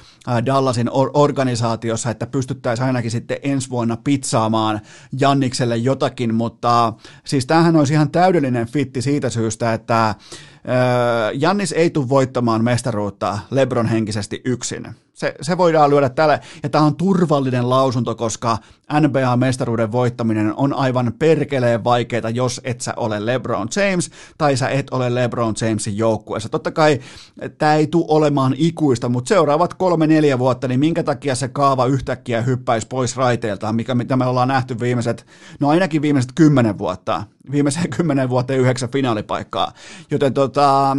Dallasin 0.46 0.90
or- 0.92 1.12
organisaatiossa, 1.14 2.10
että 2.10 2.28
pystyttäisiin 2.28 2.86
ainakin 2.88 3.12
sitten 3.12 3.38
ensi 3.44 3.70
vuonna 3.70 3.98
pizzaamaan 4.04 4.82
Jannikselle 5.20 5.78
jotakin, 5.78 6.36
mutta 6.36 6.94
siis 7.26 7.46
tämähän 7.46 7.76
olisi 7.76 7.94
ihan 7.94 8.12
täydellinen 8.12 8.68
fitti 8.68 9.02
siitä 9.02 9.30
syystä, 9.30 9.74
että 9.74 10.16
Jannis 11.34 11.72
ei 11.72 11.90
tule 11.90 12.10
voittamaan 12.10 12.64
mestaruutta 12.64 13.40
Lebron 13.52 13.88
henkisesti 13.88 14.42
yksin 14.46 14.96
Se, 15.16 15.36
se 15.42 15.58
voidaan 15.58 15.90
lyödä 15.90 16.10
tälle, 16.10 16.40
ja 16.64 16.70
tämä 16.70 16.84
on 16.84 16.96
turvallinen 16.96 17.70
lausunto, 17.70 18.16
koska 18.16 18.58
NBA-mestaruuden 18.94 19.92
voittaminen 19.92 20.54
on 20.56 20.74
aivan 20.74 21.14
perkeleen 21.20 21.84
vaikeaa, 21.84 22.30
jos 22.30 22.62
et 22.64 22.82
sä 22.82 22.94
ole 22.98 23.26
LeBron 23.26 23.68
James, 23.76 24.12
tai 24.38 24.58
sä 24.58 24.70
et 24.70 24.90
ole 24.90 25.16
LeBron 25.16 25.56
Jamesin 25.62 25.98
joukkueessa. 25.98 26.50
Totta 26.50 26.72
kai 26.72 27.00
tämä 27.58 27.76
ei 27.76 27.88
tule 27.88 28.06
olemaan 28.08 28.56
ikuista, 28.58 29.10
mutta 29.10 29.30
seuraavat 29.30 29.74
kolme-neljä 29.74 30.40
vuotta, 30.40 30.68
niin 30.68 30.80
minkä 30.80 31.04
takia 31.04 31.36
se 31.36 31.48
kaava 31.48 31.86
yhtäkkiä 31.86 32.42
hyppäisi 32.42 32.88
pois 32.88 33.18
raiteilta, 33.18 33.74
mikä, 33.74 33.96
mitä 33.96 34.18
me 34.18 34.26
ollaan 34.26 34.48
nähty 34.48 34.80
viimeiset, 34.80 35.26
no 35.60 35.70
ainakin 35.70 36.02
viimeiset 36.02 36.32
kymmenen 36.36 36.78
vuotta, 36.78 37.24
viimeiseen 37.52 37.90
kymmenen 37.98 38.30
vuoteen 38.30 38.60
yhdeksän 38.60 38.90
finaalipaikkaa. 38.90 39.72
Joten 40.12 40.34
tota, 40.34 40.98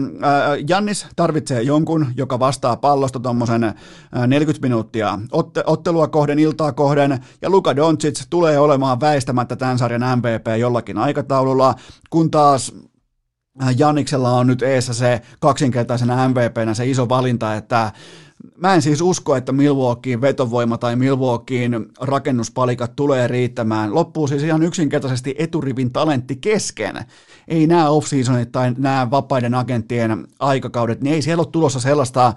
Jannis 0.68 1.06
tarvitsee 1.16 1.62
jonkun, 1.62 2.06
joka 2.16 2.38
vastaa 2.38 2.76
pallosta 2.76 3.20
tuommoisen 3.20 3.74
40 4.26 4.66
minuuttia 4.66 5.18
otte, 5.32 5.62
ottelua 5.66 6.08
kohden, 6.08 6.38
iltaa 6.38 6.72
kohden, 6.72 7.24
ja 7.42 7.50
Luka 7.50 7.76
Doncic 7.76 8.22
tulee 8.30 8.58
olemaan 8.58 9.00
väistämättä 9.00 9.56
tämän 9.56 9.78
sarjan 9.78 10.18
MVP 10.18 10.46
jollakin 10.58 10.98
aikataululla, 10.98 11.74
kun 12.10 12.30
taas 12.30 12.72
Janiksella 13.78 14.30
on 14.30 14.46
nyt 14.46 14.62
eessä 14.62 14.94
se 14.94 15.20
kaksinkertaisena 15.40 16.28
MVPnä 16.28 16.74
se 16.74 16.86
iso 16.86 17.08
valinta, 17.08 17.54
että 17.54 17.92
Mä 18.56 18.74
en 18.74 18.82
siis 18.82 19.00
usko, 19.00 19.36
että 19.36 19.52
Milwaukeein 19.52 20.20
vetovoima 20.20 20.78
tai 20.78 20.96
Milwaukeein 20.96 21.86
rakennuspalikat 22.00 22.96
tulee 22.96 23.28
riittämään. 23.28 23.94
Loppuu 23.94 24.28
siis 24.28 24.42
ihan 24.42 24.62
yksinkertaisesti 24.62 25.34
eturivin 25.38 25.92
talentti 25.92 26.36
kesken. 26.36 26.96
Ei 27.48 27.66
nämä 27.66 27.88
off-seasonit 27.88 28.52
tai 28.52 28.74
nämä 28.78 29.10
vapaiden 29.10 29.54
agenttien 29.54 30.26
aikakaudet, 30.38 31.00
niin 31.00 31.14
ei 31.14 31.22
siellä 31.22 31.40
ole 31.40 31.50
tulossa 31.52 31.80
sellaista 31.80 32.34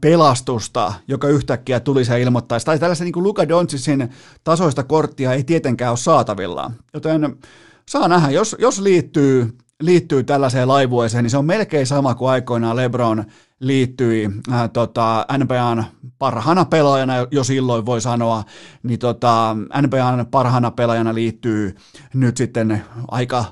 pelastusta, 0.00 0.94
joka 1.08 1.28
yhtäkkiä 1.28 1.80
tulisi 1.80 2.12
ja 2.12 2.18
ilmoittaisi. 2.18 2.66
Tai 2.66 2.78
tällaisen 2.78 3.04
niin 3.04 3.22
Luka 3.22 3.48
Doncicin 3.48 4.08
tasoista 4.44 4.82
korttia 4.82 5.32
ei 5.32 5.44
tietenkään 5.44 5.90
ole 5.90 5.96
saatavilla. 5.96 6.70
Joten 6.94 7.36
saa 7.88 8.08
nähdä, 8.08 8.30
jos, 8.30 8.56
jos 8.58 8.80
liittyy, 8.80 9.58
liittyy 9.80 10.24
tällaiseen 10.24 10.68
laivueeseen, 10.68 11.24
niin 11.24 11.30
se 11.30 11.38
on 11.38 11.44
melkein 11.44 11.86
sama 11.86 12.14
kuin 12.14 12.30
aikoinaan 12.30 12.76
LeBron 12.76 13.24
liittyi 13.60 14.30
äh, 14.52 14.70
tota, 14.70 15.26
NBAn 15.38 15.84
parhaana 16.18 16.64
pelaajana, 16.64 17.14
jo 17.30 17.44
silloin 17.44 17.86
voi 17.86 18.00
sanoa, 18.00 18.44
niin 18.82 18.98
tota, 18.98 19.56
NBAn 19.82 20.26
parhaana 20.26 20.70
pelaajana 20.70 21.14
liittyy 21.14 21.76
nyt 22.14 22.36
sitten 22.36 22.84
aika, 23.08 23.44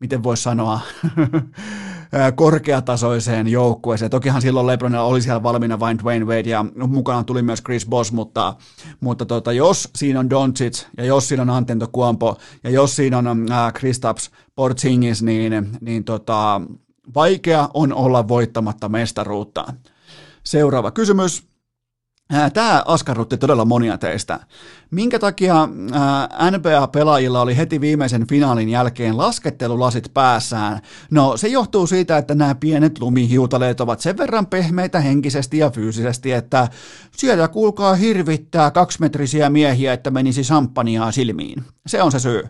miten 0.00 0.22
voisi 0.22 0.42
sanoa, 0.42 0.80
korkeatasoiseen 2.34 3.48
joukkueeseen. 3.48 4.10
Tokihan 4.10 4.42
silloin 4.42 4.66
LeBronilla 4.66 5.04
oli 5.04 5.22
siellä 5.22 5.42
valmiina 5.42 5.80
vain 5.80 5.98
Dwayne 5.98 6.24
Wade 6.24 6.50
ja 6.50 6.64
mukaan 6.88 7.24
tuli 7.24 7.42
myös 7.42 7.62
Chris 7.62 7.86
Bosh, 7.86 8.12
mutta, 8.12 8.54
mutta 9.00 9.26
tota, 9.26 9.52
jos 9.52 9.88
siinä 9.96 10.20
on 10.20 10.30
Doncic 10.30 10.86
ja 10.96 11.04
jos 11.04 11.28
siinä 11.28 11.42
on 11.42 11.50
Antento 11.50 11.88
Kuampo 11.92 12.36
ja 12.64 12.70
jos 12.70 12.96
siinä 12.96 13.18
on 13.18 13.46
Kristaps 13.74 14.30
Porzingis, 14.54 15.22
niin, 15.22 15.70
niin 15.80 16.04
tota, 16.04 16.60
vaikea 17.14 17.68
on 17.74 17.92
olla 17.92 18.28
voittamatta 18.28 18.88
mestaruutta. 18.88 19.64
Seuraava 20.44 20.90
kysymys. 20.90 21.53
Tämä 22.52 22.82
askarrutti 22.86 23.36
todella 23.36 23.64
monia 23.64 23.98
teistä. 23.98 24.40
Minkä 24.90 25.18
takia 25.18 25.68
NBA-pelaajilla 26.50 27.40
oli 27.40 27.56
heti 27.56 27.80
viimeisen 27.80 28.26
finaalin 28.26 28.68
jälkeen 28.68 29.16
laskettelulasit 29.16 30.14
päässään? 30.14 30.80
No 31.10 31.36
se 31.36 31.48
johtuu 31.48 31.86
siitä, 31.86 32.18
että 32.18 32.34
nämä 32.34 32.54
pienet 32.54 32.98
lumihiutaleet 32.98 33.80
ovat 33.80 34.00
sen 34.00 34.16
verran 34.16 34.46
pehmeitä 34.46 35.00
henkisesti 35.00 35.58
ja 35.58 35.70
fyysisesti, 35.70 36.32
että 36.32 36.68
siellä 37.16 37.48
kuulkaa 37.48 37.94
hirvittää 37.94 38.70
kaksimetrisiä 38.70 39.50
miehiä, 39.50 39.92
että 39.92 40.10
menisi 40.10 40.44
samppaniaa 40.44 41.12
silmiin. 41.12 41.64
Se 41.86 42.02
on 42.02 42.12
se 42.12 42.18
syy. 42.18 42.42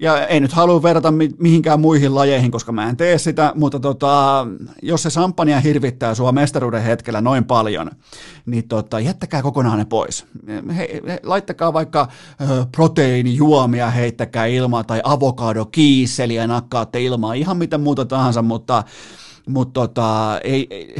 Ja 0.00 0.26
ei 0.26 0.40
nyt 0.40 0.52
halua 0.52 0.82
verrata 0.82 1.12
mihinkään 1.38 1.80
muihin 1.80 2.14
lajeihin, 2.14 2.50
koska 2.50 2.72
mä 2.72 2.88
en 2.88 2.96
tee 2.96 3.18
sitä, 3.18 3.52
mutta 3.54 3.80
tota, 3.80 4.46
jos 4.82 5.02
se 5.02 5.10
sampania 5.10 5.60
hirvittää 5.60 6.14
sua 6.14 6.32
mestaruuden 6.32 6.82
hetkellä 6.82 7.20
noin 7.20 7.44
paljon, 7.44 7.90
niin 8.46 8.68
tota, 8.68 9.00
jättäkää 9.00 9.42
kokonaan 9.42 9.78
ne 9.78 9.84
pois. 9.84 10.26
He, 10.76 11.00
he, 11.08 11.20
laittakaa 11.22 11.72
vaikka 11.72 12.08
ö, 12.40 12.66
proteiinijuomia, 12.76 13.90
heittäkää 13.90 14.46
ilmaa 14.46 14.84
tai 14.84 15.00
avokado 15.04 15.64
kiisseliä 15.64 16.46
nakkaatte 16.46 17.02
ilmaa, 17.02 17.34
ihan 17.34 17.56
mitä 17.56 17.78
muuta 17.78 18.04
tahansa, 18.04 18.42
mutta, 18.42 18.84
mutta 19.48 19.80
tota, 19.80 20.40
ei, 20.44 20.66
ei 20.70 20.94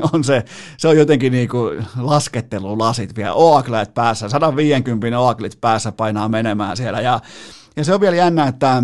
on 0.12 0.24
se, 0.24 0.44
se 0.76 0.88
on 0.88 0.96
jotenkin 0.96 1.32
niin 1.32 1.48
kuin 1.48 1.86
laskettelulasit 2.00 3.16
vielä, 3.16 3.32
oaklet 3.32 3.94
päässä, 3.94 4.28
150 4.28 5.20
oaklit 5.20 5.60
päässä 5.60 5.92
painaa 5.92 6.28
menemään 6.28 6.76
siellä 6.76 7.00
ja 7.00 7.20
ja 7.76 7.84
se 7.84 7.94
on 7.94 8.00
vielä 8.00 8.16
jännä, 8.16 8.46
että 8.46 8.82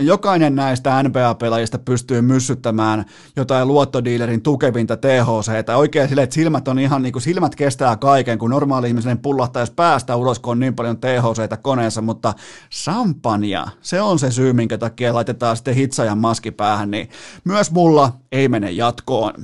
jokainen 0.00 0.56
näistä 0.56 1.02
NBA-pelaajista 1.02 1.78
pystyy 1.78 2.22
myssyttämään 2.22 3.04
jotain 3.36 3.68
luottodiilerin 3.68 4.42
tukevinta 4.42 4.96
THC, 4.96 5.54
että 5.58 5.76
oikein 5.76 6.08
sille, 6.08 6.22
että 6.22 6.34
silmät 6.34 6.68
on 6.68 6.78
ihan 6.78 7.02
niin 7.02 7.12
kuin 7.12 7.22
silmät 7.22 7.54
kestää 7.54 7.96
kaiken, 7.96 8.38
kun 8.38 8.50
normaali 8.50 8.88
ihmisen 8.88 9.18
pullahtaisi 9.18 9.72
päästä 9.76 10.16
ulos, 10.16 10.38
kun 10.38 10.50
on 10.50 10.60
niin 10.60 10.74
paljon 10.74 10.98
THC 11.00 11.62
koneessa, 11.62 12.00
mutta 12.00 12.34
sampania, 12.70 13.68
se 13.80 14.00
on 14.00 14.18
se 14.18 14.30
syy, 14.30 14.52
minkä 14.52 14.78
takia 14.78 15.14
laitetaan 15.14 15.56
sitten 15.56 15.74
hitsajan 15.74 16.18
maski 16.18 16.50
päähän, 16.50 16.90
niin 16.90 17.08
myös 17.44 17.70
mulla 17.70 18.12
ei 18.32 18.48
mene 18.48 18.70
jatkoon. 18.70 19.34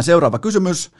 Seuraava 0.00 0.38
kysymys. 0.38 0.90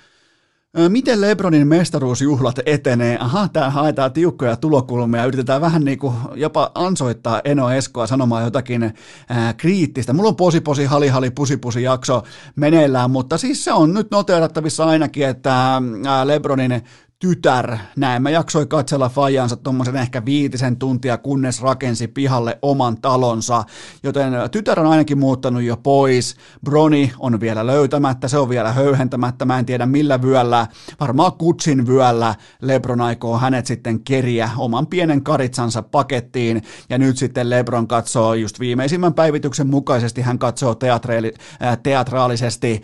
Miten 0.89 1.21
Lebronin 1.21 1.69
mestaruusjuhlat 1.69 2.59
etenee? 2.67 3.19
Aha, 3.21 3.49
tää 3.49 3.71
haetaan 3.71 4.13
tiukkoja 4.13 4.57
tulokulmia, 4.57 5.25
yritetään 5.25 5.61
vähän 5.61 5.85
niin 5.85 5.99
kuin 5.99 6.15
jopa 6.35 6.71
ansoittaa 6.75 7.41
Eno 7.45 7.71
Eskoa 7.71 8.07
sanomaan 8.07 8.45
jotakin 8.45 8.95
ää, 9.29 9.53
kriittistä. 9.53 10.13
Mulla 10.13 10.29
on 10.29 10.37
posi 10.37 10.61
posi 10.61 10.85
hali 10.85 11.09
hali 11.09 11.31
pusi 11.31 11.57
pusi 11.57 11.83
jakso 11.83 12.23
meneillään, 12.57 13.11
mutta 13.11 13.39
siis 13.39 13.65
se 13.65 13.73
on 13.73 13.95
nyt 13.95 14.11
noteerattavissa 14.11 14.85
ainakin, 14.85 15.27
että 15.27 15.83
Lebronin 16.25 16.83
tytär, 17.19 17.79
näin 17.97 18.23
mä 18.23 18.31
jaksoi 18.31 18.67
katsella 18.67 19.09
fajansa 19.09 19.57
tuommoisen 19.57 19.97
ehkä 19.97 20.25
viitisen 20.25 20.77
tuntia, 20.77 21.19
kunnes 21.19 21.63
rakensi 21.63 22.09
pihalle 22.09 22.59
oman 22.63 23.01
talonsa, 23.01 23.65
joten 24.03 24.33
tytär 24.51 24.81
on 24.81 24.87
ainakin 24.87 25.19
muuttanut 25.19 25.63
jo 25.63 25.77
pois, 25.77 26.37
Broni 26.65 27.13
on 27.19 27.41
vielä 27.41 27.67
löytämättä, 27.67 28.29
se 28.29 28.39
on 28.39 28.49
vielä 28.49 28.73
höyhentämättä, 28.73 29.45
mä 29.45 29.59
en 29.59 29.67
tiedä 29.67 29.87
millä 29.87 30.23
vyöllä, 30.23 30.67
varmaan 31.01 31.33
kutsin 31.33 31.87
vyöllä 31.87 32.35
Lebron 32.61 33.01
aikoo 33.01 33.39
hänet 33.39 33.67
sitten 33.67 34.01
keriä 34.01 34.51
oman 34.57 34.87
pienen 34.87 35.23
karitsansa 35.23 35.83
pakettiin, 35.83 36.63
ja 36.89 36.99
nyt 36.99 37.19
sitten 37.19 37.51
Lebron 37.51 37.89
katsoo 37.89 38.35
just 38.35 38.61
viimeisimmän 38.61 39.15
päivityksen 39.15 39.67
mukaisesti, 39.67 40.23
hän 40.23 40.39
katsoo 40.39 40.75
teatraali, 40.75 41.35
äh, 41.63 41.79
teatraalisesti 41.83 42.83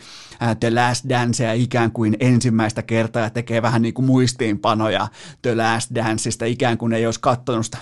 The 0.61 0.71
Last 0.75 1.09
Dancea 1.09 1.53
ikään 1.53 1.93
kuin 1.93 2.17
ensimmäistä 2.21 2.83
kertaa 2.83 3.23
ja 3.23 3.31
tekee 3.31 3.63
vähän 3.63 3.83
niin 3.83 3.95
kuin 3.95 4.07
muistiinpanoja 4.07 5.09
The 5.43 5.55
Last 5.55 5.91
Danceista, 5.95 6.45
ikään 6.45 6.79
kuin 6.79 6.93
ei 6.93 7.07
olisi 7.07 7.21
katsonut 7.21 7.65
sitä 7.65 7.79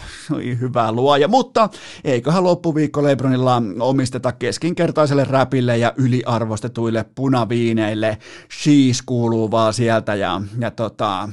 hyvää 0.61 0.93
luoja, 0.93 1.29
mutta 1.29 1.69
eiköhän 2.05 2.45
loppuviikko 2.45 3.03
Lebronilla 3.03 3.63
omisteta 3.81 4.33
keskinkertaiselle 4.33 5.25
räpille 5.25 5.79
ja 5.79 5.93
yliarvostetuille 5.97 7.05
punaviineille. 7.15 8.19
Shees 8.63 9.03
kuuluu 9.03 9.51
vaan 9.51 9.75
sieltä 9.75 10.15
ja, 10.15 10.43
ja 10.59 10.71
tota, 10.71 11.29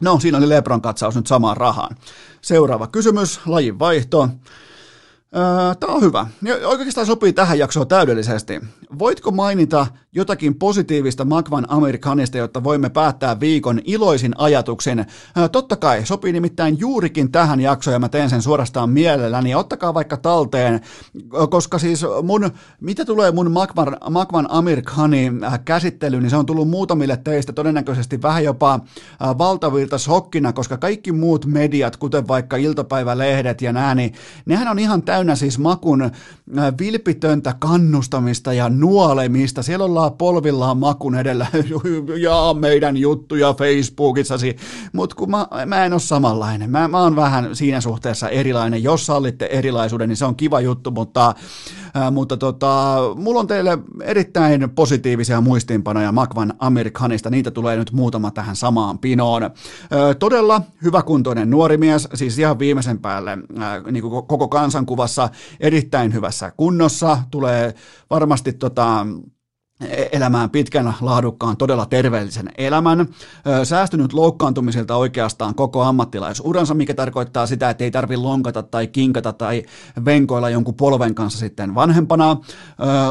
no 0.00 0.20
siinä 0.20 0.38
oli 0.38 0.48
Lebron 0.48 0.82
katsaus 0.82 1.16
nyt 1.16 1.26
samaan 1.26 1.56
rahaan. 1.56 1.96
Seuraava 2.42 2.86
kysymys, 2.86 3.40
lajin 3.46 3.78
vaihto. 3.78 4.28
Tämä 5.80 5.92
on 5.92 6.02
hyvä. 6.02 6.26
Oikeastaan 6.64 7.06
sopii 7.06 7.32
tähän 7.32 7.58
jaksoon 7.58 7.88
täydellisesti. 7.88 8.60
Voitko 8.98 9.30
mainita 9.30 9.86
jotakin 10.12 10.54
positiivista 10.54 11.24
Magvan 11.24 11.66
Amerikanista, 11.68 12.38
jotta 12.38 12.64
voimme 12.64 12.88
päättää 12.88 13.40
viikon 13.40 13.80
iloisin 13.84 14.32
ajatuksen? 14.38 15.06
Totta 15.52 15.76
kai, 15.76 16.06
sopii 16.06 16.32
nimittäin 16.32 16.78
juurikin 16.78 17.32
tähän 17.32 17.60
jaksoon 17.60 17.92
ja 17.92 17.98
mä 17.98 18.08
teen 18.08 18.30
sen 18.30 18.42
suorastaan 18.42 18.90
mielelläni. 18.90 19.54
Ottakaa 19.54 19.94
vaikka 19.94 20.16
talteen, 20.16 20.80
koska 21.50 21.78
siis 21.78 22.04
mun, 22.22 22.50
mitä 22.80 23.04
tulee 23.04 23.32
mun 23.32 23.50
Magvan, 23.50 23.96
Magvan 24.10 24.46
Amerikani 24.50 25.32
käsittelyyn, 25.64 26.22
niin 26.22 26.30
se 26.30 26.36
on 26.36 26.46
tullut 26.46 26.68
muutamille 26.68 27.16
teistä 27.16 27.52
todennäköisesti 27.52 28.22
vähän 28.22 28.44
jopa 28.44 28.80
valtavirta 29.38 29.98
shokkina, 29.98 30.52
koska 30.52 30.76
kaikki 30.76 31.12
muut 31.12 31.46
mediat, 31.46 31.96
kuten 31.96 32.28
vaikka 32.28 32.56
iltapäivälehdet 32.56 33.62
ja 33.62 33.72
nää, 33.72 33.94
niin 33.94 34.14
nehän 34.46 34.68
on 34.68 34.78
ihan 34.78 35.02
täynnä 35.02 35.23
siis 35.34 35.58
makun 35.58 36.10
vilpitöntä 36.80 37.54
kannustamista 37.58 38.52
ja 38.52 38.68
nuolemista. 38.68 39.62
Siellä 39.62 39.84
ollaan 39.84 40.12
polvillaan 40.12 40.78
makun 40.78 41.14
edellä, 41.14 41.46
ja 42.26 42.54
meidän 42.60 42.96
juttuja 42.96 43.54
Facebookissasi, 43.54 44.56
mutta 44.92 45.16
kun 45.16 45.30
mä, 45.30 45.46
mä 45.66 45.84
en 45.84 45.92
ole 45.92 46.00
samanlainen. 46.00 46.70
Mä, 46.70 46.88
mä 46.88 47.00
oon 47.00 47.16
vähän 47.16 47.56
siinä 47.56 47.80
suhteessa 47.80 48.28
erilainen. 48.28 48.82
Jos 48.82 49.06
sallitte 49.06 49.48
erilaisuuden, 49.52 50.08
niin 50.08 50.16
se 50.16 50.24
on 50.24 50.36
kiva 50.36 50.60
juttu, 50.60 50.90
mutta 50.90 51.34
Ää, 51.96 52.10
mutta 52.10 52.36
tota, 52.36 52.96
mulla 53.16 53.40
on 53.40 53.46
teille 53.46 53.78
erittäin 54.02 54.70
positiivisia 54.70 55.40
muistiinpanoja 55.40 56.12
Makvan 56.12 56.54
Amerikanista, 56.58 57.30
niitä 57.30 57.50
tulee 57.50 57.76
nyt 57.76 57.92
muutama 57.92 58.30
tähän 58.30 58.56
samaan 58.56 58.98
pinoon. 58.98 59.42
Ää, 59.42 59.50
todella 60.18 60.62
hyväkuntoinen 60.82 61.50
nuori 61.50 61.76
mies, 61.76 62.08
siis 62.14 62.38
ihan 62.38 62.58
viimeisen 62.58 62.98
päälle 62.98 63.38
ää, 63.58 63.80
niin 63.90 64.02
kuin 64.02 64.26
koko 64.26 64.48
kansankuvassa 64.48 65.13
erittäin 65.60 66.14
hyvässä 66.14 66.50
kunnossa, 66.56 67.18
tulee 67.30 67.74
varmasti 68.10 68.52
tota, 68.52 69.06
elämään 70.12 70.50
pitkän, 70.50 70.94
laadukkaan, 71.00 71.56
todella 71.56 71.86
terveellisen 71.86 72.52
elämän, 72.58 73.08
säästynyt 73.64 74.12
loukkaantumisilta 74.12 74.96
oikeastaan 74.96 75.54
koko 75.54 75.82
ammattilaisuransa, 75.82 76.74
mikä 76.74 76.94
tarkoittaa 76.94 77.46
sitä, 77.46 77.70
että 77.70 77.84
ei 77.84 77.90
tarvi 77.90 78.16
lonkata 78.16 78.62
tai 78.62 78.86
kinkata 78.86 79.32
tai 79.32 79.62
venkoilla 80.04 80.50
jonkun 80.50 80.74
polven 80.74 81.14
kanssa 81.14 81.38
sitten 81.38 81.74
vanhempana, 81.74 82.36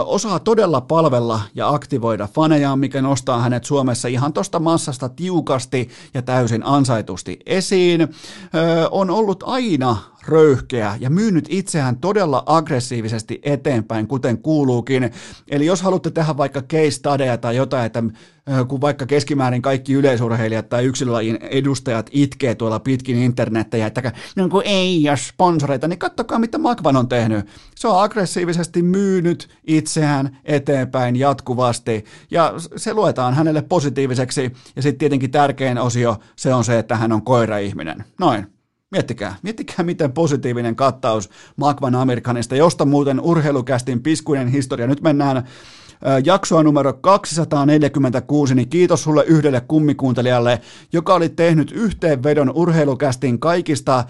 osaa 0.06 0.40
todella 0.40 0.82
palvella 0.82 1.42
ja 1.56 1.70
aktivoida 1.70 2.28
faneja, 2.28 2.76
mikä 2.76 3.02
nostaa 3.02 3.42
hänet 3.42 3.64
Suomessa 3.64 4.08
ihan 4.08 4.34
tuosta 4.34 4.60
massasta 4.60 5.10
tiukasti 5.10 5.90
ja 6.14 6.22
täysin 6.22 6.66
ansaitusti 6.66 7.40
esiin, 7.46 8.08
on 8.92 9.10
ollut 9.10 9.44
aina 9.46 9.98
röyhkeä 10.28 10.98
ja 11.00 11.10
myynyt 11.10 11.46
itseään 11.50 11.98
todella 11.98 12.44
aggressiivisesti 12.46 13.40
eteenpäin, 13.44 14.08
kuten 14.08 14.38
kuuluukin. 14.38 15.12
Eli 15.48 15.66
jos 15.66 15.82
haluatte 15.82 16.12
tehdä 16.12 16.38
vaikka 16.38 16.62
case 16.62 16.92
studyja 16.92 17.38
tai 17.38 17.56
jotain, 17.56 17.86
että 17.86 18.04
kun 18.68 18.82
vaikka 18.82 19.06
keskimäärin 19.06 19.62
kaikki 19.62 19.94
yleisurheilijat 19.94 20.70
tai 20.70 20.86
yksilölajin 20.86 21.38
edustajat 21.42 22.10
itkee 22.12 22.56
tuolla 22.56 22.80
pitkin 22.80 23.18
internettejä, 23.18 23.88
että 23.88 24.12
no 24.36 24.50
kun 24.50 24.62
ei 24.66 25.10
ole 25.10 25.18
sponsoreita, 25.18 25.88
niin 25.88 26.00
kattokaa 26.00 26.40
mitä 26.40 26.58
Makvan 26.58 26.96
on 26.96 27.10
tehnyt. 27.10 27.46
Se 27.76 27.88
on 27.88 28.04
aggressiivisesti 28.04 28.82
myynyt 28.82 29.50
itseään 29.68 30.38
eteenpäin 30.46 31.16
jatkuvasti 31.16 32.06
ja 32.32 32.54
se 32.76 32.94
luetaan 32.94 33.34
hänelle 33.34 33.62
positiiviseksi 33.62 34.52
ja 34.76 34.82
sitten 34.82 35.00
tietenkin 35.00 35.32
tärkein 35.32 35.78
osio 35.78 36.16
se 36.36 36.54
on 36.54 36.64
se, 36.64 36.80
että 36.80 36.96
hän 36.96 37.12
on 37.12 37.22
koiraihminen. 37.22 38.04
Noin. 38.20 38.48
Miettikää, 38.94 39.36
miettikää 39.42 39.86
miten 39.86 40.12
positiivinen 40.12 40.76
kattaus 40.76 41.30
Magvan 41.56 41.96
Amerikanista, 41.96 42.56
josta 42.56 42.86
muuten 42.86 43.20
urheilukästin 43.20 44.04
piskuinen 44.04 44.48
historia. 44.48 44.88
Nyt 44.88 45.02
mennään 45.02 45.44
jaksoa 46.26 46.64
numero 46.64 46.94
246, 46.94 48.56
niin 48.56 48.70
kiitos 48.70 49.04
sulle 49.04 49.24
yhdelle 49.28 49.62
kummikuuntelijalle, 49.62 50.62
joka 50.92 51.14
oli 51.14 51.30
tehnyt 51.30 51.72
yhteenvedon 51.72 52.52
urheilukästin 52.56 53.40
kaikista 53.40 54.04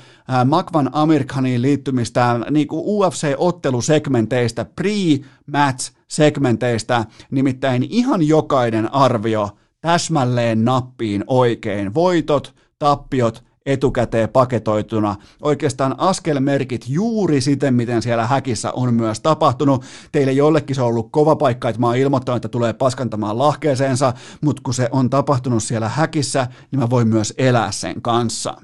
Makvan 0.46 0.90
Amerikaniin 0.92 1.62
liittymistä 1.62 2.40
niin 2.52 2.68
kuin 2.68 2.84
UFC-ottelusegmenteistä, 2.86 4.66
pre-match-segmenteistä, 4.82 7.06
nimittäin 7.32 7.88
ihan 7.90 8.28
jokainen 8.28 8.94
arvio 8.94 9.50
täsmälleen 9.82 10.66
nappiin 10.66 11.24
oikein. 11.28 11.94
Voitot, 11.94 12.56
tappiot, 12.80 13.44
etukäteen 13.66 14.30
paketoituna. 14.30 15.16
Oikeastaan 15.42 15.96
askelmerkit 15.98 16.86
juuri 16.88 17.42
siten, 17.42 17.74
miten 17.74 18.02
siellä 18.02 18.28
häkissä 18.28 18.72
on 18.72 18.94
myös 18.94 19.20
tapahtunut. 19.20 19.86
Teille 20.12 20.32
jollekin 20.32 20.76
se 20.76 20.82
on 20.82 20.88
ollut 20.88 21.12
kova 21.12 21.36
paikka, 21.36 21.70
että 21.70 21.80
mä 21.80 21.88
oon 21.88 21.96
ilmoittanut, 21.96 22.36
että 22.36 22.50
tulee 22.50 22.74
paskantamaan 22.74 23.38
lahkeeseensa, 23.38 24.14
mutta 24.42 24.62
kun 24.66 24.74
se 24.74 24.90
on 24.92 25.10
tapahtunut 25.10 25.64
siellä 25.64 25.90
häkissä, 25.90 26.48
niin 26.72 26.80
mä 26.80 26.90
voin 26.90 27.08
myös 27.08 27.34
elää 27.38 27.72
sen 27.72 28.02
kanssa. 28.02 28.58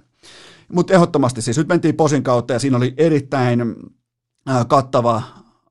Mutta 0.74 0.94
ehdottomasti 0.94 1.42
siis 1.42 1.58
nyt 1.58 1.68
mentiin 1.68 1.96
posin 1.96 2.24
kautta 2.24 2.54
ja 2.54 2.60
siinä 2.60 2.78
oli 2.78 2.94
erittäin 2.98 3.76
kattava 4.68 5.22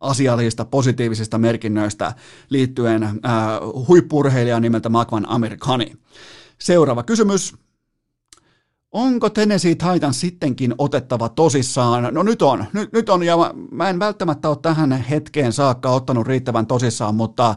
asiallista 0.01 0.65
positiivisista 0.65 1.39
merkinnöistä 1.39 2.13
liittyen 2.51 3.03
äh, 3.03 3.13
huippurheilijan 3.89 4.63
nimeltä 4.63 4.89
Makvan 4.89 5.29
Amerikani. 5.29 5.93
Seuraava 6.59 7.03
kysymys. 7.03 7.55
Onko 8.93 9.31
Tennessee 9.31 9.75
Titans 9.75 10.21
sittenkin 10.21 10.75
otettava 10.79 11.29
tosissaan? 11.29 12.15
No 12.15 12.23
nyt 12.23 12.43
on, 12.43 12.65
nyt, 12.73 12.93
nyt 12.93 13.09
on, 13.09 13.23
ja 13.23 13.37
mä, 13.71 13.89
en 13.89 13.99
välttämättä 13.99 14.49
ole 14.49 14.57
tähän 14.63 14.93
hetkeen 14.93 15.53
saakka 15.53 15.91
ottanut 15.91 16.27
riittävän 16.27 16.67
tosissaan, 16.67 17.15
mutta 17.15 17.55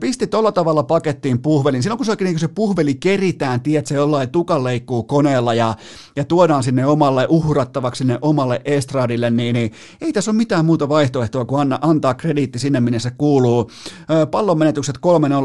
pisti 0.00 0.26
tolla 0.26 0.52
tavalla 0.52 0.82
pakettiin 0.82 1.42
puhvelin. 1.42 1.82
Silloin 1.82 1.96
kun 1.96 2.06
se, 2.06 2.16
niin 2.20 2.34
kun 2.34 2.40
se 2.40 2.48
puhveli 2.48 2.94
keritään, 2.94 3.60
tiedätkö, 3.60 3.94
jollain 3.94 4.30
tukan 4.30 4.64
leikkuu 4.64 5.02
koneella 5.02 5.54
ja, 5.54 5.74
ja 6.16 6.24
tuodaan 6.24 6.62
sinne 6.62 6.86
omalle, 6.86 7.26
uhrattavaksi 7.28 7.98
sinne 7.98 8.18
omalle 8.22 8.60
estradille, 8.64 9.30
niin, 9.30 9.54
niin 9.54 9.72
ei 10.00 10.12
tässä 10.12 10.30
ole 10.30 10.36
mitään 10.36 10.64
muuta 10.64 10.88
vaihtoehtoa 10.88 11.44
kuin 11.44 11.60
anna, 11.60 11.78
antaa 11.80 12.14
krediitti 12.14 12.58
sinne, 12.58 12.80
minne 12.80 12.98
se 12.98 13.10
kuuluu. 13.10 13.70
Ö, 14.10 14.26
pallon 14.26 14.58
menetykset 14.58 14.98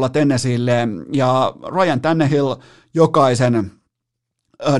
3-0 0.06 0.10
Tennesseelle 0.10 0.88
ja 1.12 1.54
Ryan 1.74 2.00
Tannehill 2.00 2.54
jokaisen 2.94 3.70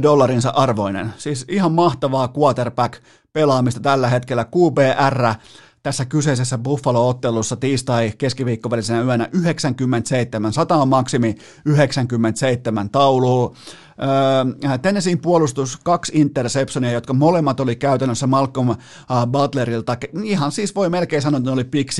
dollarinsa 0.03 0.51
arvoinen. 0.51 1.15
Siis 1.17 1.45
ihan 1.49 1.73
mahtavaa 1.73 2.33
quarterback-pelaamista 2.39 3.81
tällä 3.81 4.09
hetkellä. 4.09 4.45
QBR 4.45 5.35
tässä 5.85 6.05
kyseisessä 6.05 6.59
Buffalo-ottelussa 6.59 7.57
tiistai 7.57 8.13
keskiviikkovälisenä 8.19 9.03
yönä 9.03 9.29
97, 9.33 10.53
100 10.53 10.77
on 10.77 10.89
maksimi 10.89 11.35
97 11.65 12.91
taulua. 12.91 13.57
Öö, 14.69 14.79
Tennesseein 14.79 15.19
puolustus, 15.19 15.77
kaksi 15.77 16.13
interceptionia, 16.15 16.93
jotka 16.93 17.13
molemmat 17.13 17.61
oli 17.61 17.77
käytännössä 17.77 18.27
Malcolm 18.27 18.69
uh, 18.69 18.77
Butlerilta. 19.31 19.97
Ihan 20.23 20.53
siis 20.53 20.75
voi 20.75 20.91
melkein 20.91 21.23
sanoa, 21.23 21.39
että 21.39 21.51
ne 21.51 21.55
oli 21.55 21.65
pick 21.65 21.93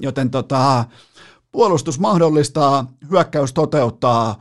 joten 0.00 0.30
tota, 0.30 0.84
puolustus 1.52 2.00
mahdollistaa, 2.00 2.92
hyökkäys 3.10 3.52
toteuttaa, 3.52 4.38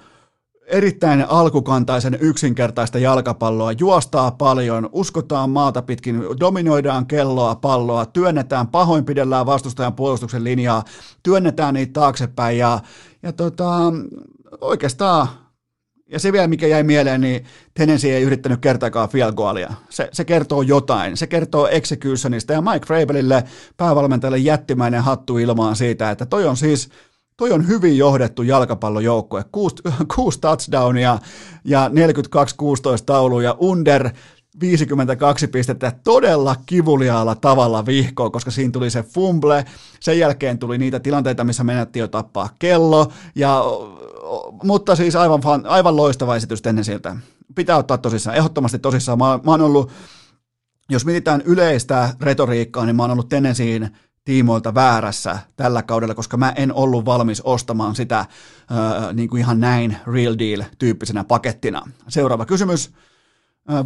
erittäin 0.66 1.26
alkukantaisen 1.30 2.18
yksinkertaista 2.22 3.00
jalkapalloa, 3.00 3.72
juostaa 3.72 4.32
paljon, 4.32 4.90
uskotaan 4.92 5.50
maata 5.50 5.82
pitkin, 5.82 6.24
dominoidaan 6.40 7.06
kelloa, 7.06 7.56
palloa, 7.56 8.06
työnnetään, 8.06 8.68
pahoinpidellään 8.68 9.46
vastustajan 9.46 9.94
puolustuksen 9.94 10.44
linjaa, 10.44 10.84
työnnetään 11.24 11.74
niitä 11.74 11.94
taaksepäin 11.94 12.58
ja, 12.58 12.80
ja 13.24 13.34
tota, 13.34 13.94
oikeastaan 14.62 15.28
ja 16.14 16.20
se 16.20 16.32
vielä, 16.32 16.48
mikä 16.48 16.68
jäi 16.68 16.84
mieleen, 16.84 17.22
niin 17.22 17.46
Tennessee 17.74 18.16
ei 18.16 18.24
yrittänyt 18.24 18.60
kertaakaan 18.60 19.10
field 19.10 19.34
goalia. 19.34 19.74
Se, 19.90 20.10
se 20.12 20.26
kertoo 20.26 20.62
jotain. 20.62 21.18
Se 21.18 21.28
kertoo 21.28 21.68
executionista 21.68 22.54
ja 22.54 22.62
Mike 22.62 22.86
Vrabelille, 22.90 23.44
päävalmentajalle 23.78 24.38
jättimäinen 24.38 25.04
hattu 25.04 25.38
ilmaan 25.38 25.76
siitä, 25.76 26.12
että 26.12 26.26
toi 26.26 26.46
on 26.46 26.58
siis 26.58 26.90
toi 27.44 27.52
on 27.52 27.68
hyvin 27.68 27.98
johdettu 27.98 28.44
jalkapallojoukkue. 28.44 29.46
Kuusi, 29.52 29.76
kuusi 30.16 30.40
touchdownia 30.40 31.20
ja 31.66 31.88
42-16 31.88 31.92
tauluja 33.06 33.56
under 33.60 34.10
52 34.60 35.48
pistettä 35.48 35.92
todella 36.04 36.56
kivuliaalla 36.66 37.36
tavalla 37.36 37.86
vihkoon, 37.86 38.32
koska 38.32 38.52
siinä 38.52 38.72
tuli 38.72 38.90
se 38.90 39.04
fumble, 39.04 39.66
sen 40.00 40.20
jälkeen 40.20 40.60
tuli 40.60 40.78
niitä 40.78 41.00
tilanteita, 41.00 41.44
missä 41.44 41.64
menettiin 41.64 42.02
jo 42.02 42.08
tappaa 42.08 42.50
kello, 42.60 43.12
ja, 43.36 43.64
mutta 44.64 44.96
siis 44.96 45.16
aivan, 45.16 45.42
aivan 45.68 45.96
loistava 45.96 46.36
esitys 46.36 46.62
siltä. 46.82 47.16
Pitää 47.56 47.78
ottaa 47.78 47.98
tosissaan, 47.98 48.38
ehdottomasti 48.38 48.80
tosissaan. 48.80 49.18
Mä, 49.18 49.40
mä 49.46 49.52
oon 49.52 49.62
ollut, 49.62 49.92
jos 50.90 51.06
mietitään 51.06 51.42
yleistä 51.46 52.10
retoriikkaa, 52.22 52.86
niin 52.86 52.96
mä 52.96 53.04
oon 53.04 53.12
ollut 53.12 53.30
Tennesseein 53.30 53.90
tiimoilta 54.26 54.76
väärässä 54.76 55.40
tällä 55.56 55.84
kaudella, 55.84 56.16
koska 56.16 56.38
mä 56.38 56.54
en 56.56 56.74
ollut 56.74 57.06
valmis 57.06 57.42
ostamaan 57.42 57.96
sitä 57.96 58.20
äh, 58.20 58.28
niin 59.14 59.30
kuin 59.30 59.40
ihan 59.40 59.60
näin 59.60 59.98
real 60.08 60.36
deal 60.40 60.64
tyyppisenä 60.80 61.24
pakettina. 61.24 61.82
Seuraava 62.08 62.46
kysymys. 62.46 62.94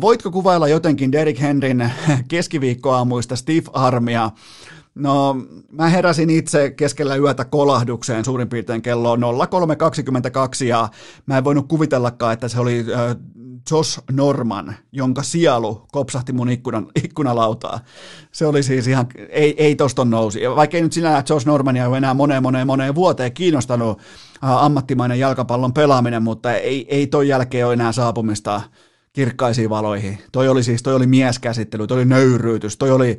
Voitko 0.01 0.31
kuvailla 0.31 0.67
jotenkin 0.67 1.11
Derek 1.11 1.39
Henryn 1.39 1.91
keskiviikkoaamuista 2.27 3.35
Steve 3.35 3.69
Armia? 3.73 4.31
No, 4.95 5.35
mä 5.71 5.89
heräsin 5.89 6.29
itse 6.29 6.71
keskellä 6.71 7.15
yötä 7.15 7.45
kolahdukseen 7.45 8.25
suurin 8.25 8.49
piirtein 8.49 8.81
kello 8.81 9.15
03.22 9.15 9.21
ja 10.65 10.89
mä 11.25 11.37
en 11.37 11.43
voinut 11.43 11.67
kuvitellakaan, 11.67 12.33
että 12.33 12.47
se 12.47 12.59
oli 12.59 12.85
Josh 13.71 13.99
Norman, 14.11 14.75
jonka 14.91 15.23
sielu 15.23 15.85
kopsahti 15.91 16.33
mun 16.33 16.49
ikkunan, 16.49 16.87
ikkunalautaa. 17.03 17.79
Se 18.31 18.45
oli 18.45 18.63
siis 18.63 18.87
ihan, 18.87 19.07
ei, 19.29 19.55
ei 19.63 19.75
tosta 19.75 20.05
nousi. 20.05 20.39
Vaikka 20.55 20.77
ei 20.77 20.83
nyt 20.83 20.93
sinä 20.93 21.23
Josh 21.29 21.45
Normania 21.45 21.87
ole 21.87 21.97
enää 21.97 22.13
moneen 22.13 22.43
moneen 22.43 22.67
moneen 22.67 22.95
vuoteen 22.95 23.33
kiinnostanut 23.33 23.99
ammattimainen 24.41 25.19
jalkapallon 25.19 25.73
pelaaminen, 25.73 26.23
mutta 26.23 26.53
ei, 26.53 26.85
ei 26.89 27.07
toi 27.07 27.27
jälkeen 27.27 27.65
ole 27.65 27.73
enää 27.73 27.91
saapumista 27.91 28.61
kirkkaisiin 29.13 29.69
valoihin. 29.69 30.17
Toi 30.31 30.47
oli 30.49 30.63
siis, 30.63 30.83
toi 30.83 30.95
oli 30.95 31.07
mieskäsittely, 31.07 31.87
toi 31.87 31.97
oli 31.97 32.05
nöyryytys, 32.05 32.77
toi 32.77 32.91
oli, 32.91 33.17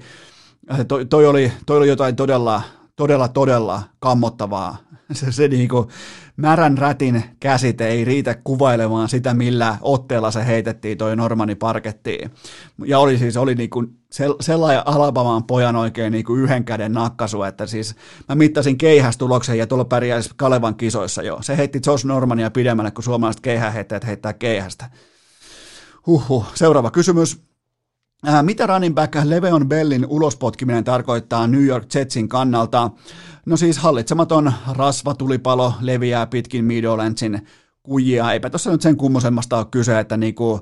toi, 0.89 1.07
toi 1.07 1.26
oli, 1.26 1.53
toi 1.66 1.76
oli 1.76 1.89
jotain 1.89 2.16
todella, 2.16 2.62
todella, 2.97 3.28
todella 3.28 3.82
kammottavaa 3.99 4.76
Se, 5.12 5.32
se 5.32 5.48
niinku 5.48 5.88
märän 6.36 6.78
rätin 6.78 7.24
käsite 7.40 7.88
ei 7.88 8.04
riitä 8.04 8.34
kuvailemaan 8.44 9.09
sitä, 9.09 9.34
millä 9.34 9.76
otteella 9.80 10.30
se 10.30 10.46
heitettiin 10.46 10.98
toi 10.98 11.16
Normani 11.16 11.54
parkettiin. 11.54 12.30
Ja 12.84 12.98
oli 12.98 13.18
siis 13.18 13.36
oli 13.36 13.54
niinku 13.54 13.84
sellainen 14.40 14.82
Alabamaan 14.88 15.44
pojan 15.44 15.76
oikein 15.76 16.12
niinku 16.12 16.34
yhden 16.34 16.64
käden 16.64 16.92
nakkasu, 16.92 17.42
että 17.42 17.66
siis 17.66 17.94
mä 18.28 18.34
mittasin 18.34 18.78
keihästuloksen 18.78 19.59
ja 19.59 19.66
tuolla 19.66 19.84
pärjäisi 19.84 20.30
Kalevan 20.36 20.74
kisoissa 20.74 21.22
jo. 21.22 21.38
Se 21.40 21.56
heitti 21.56 21.80
Josh 21.86 22.04
Normania 22.04 22.50
pidemmälle 22.50 22.90
kuin 22.90 23.04
suomalaiset 23.04 23.40
keihäheittäjät 23.40 24.06
heittää 24.06 24.32
keihästä. 24.32 24.90
Huhhuh. 26.06 26.46
Seuraava 26.54 26.90
kysymys. 26.90 27.47
Äh, 28.26 28.42
mitä 28.42 28.66
running 28.66 28.94
back 28.94 29.14
Leveon 29.24 29.68
Bellin 29.68 30.06
ulospotkiminen 30.08 30.84
tarkoittaa 30.84 31.46
New 31.46 31.64
York 31.64 31.94
Jetsin 31.94 32.28
kannalta? 32.28 32.90
No 33.46 33.56
siis 33.56 33.78
hallitsematon 33.78 34.52
rasvatulipalo 34.72 35.74
leviää 35.80 36.26
pitkin 36.26 36.64
Meadowlandsin 36.64 37.46
kujia. 37.82 38.32
Eipä 38.32 38.50
tuossa 38.50 38.70
nyt 38.70 38.82
sen 38.82 38.96
kummosemmasta 38.96 39.58
ole 39.58 39.66
kyse, 39.70 39.98
että 39.98 40.16
niinku, 40.16 40.60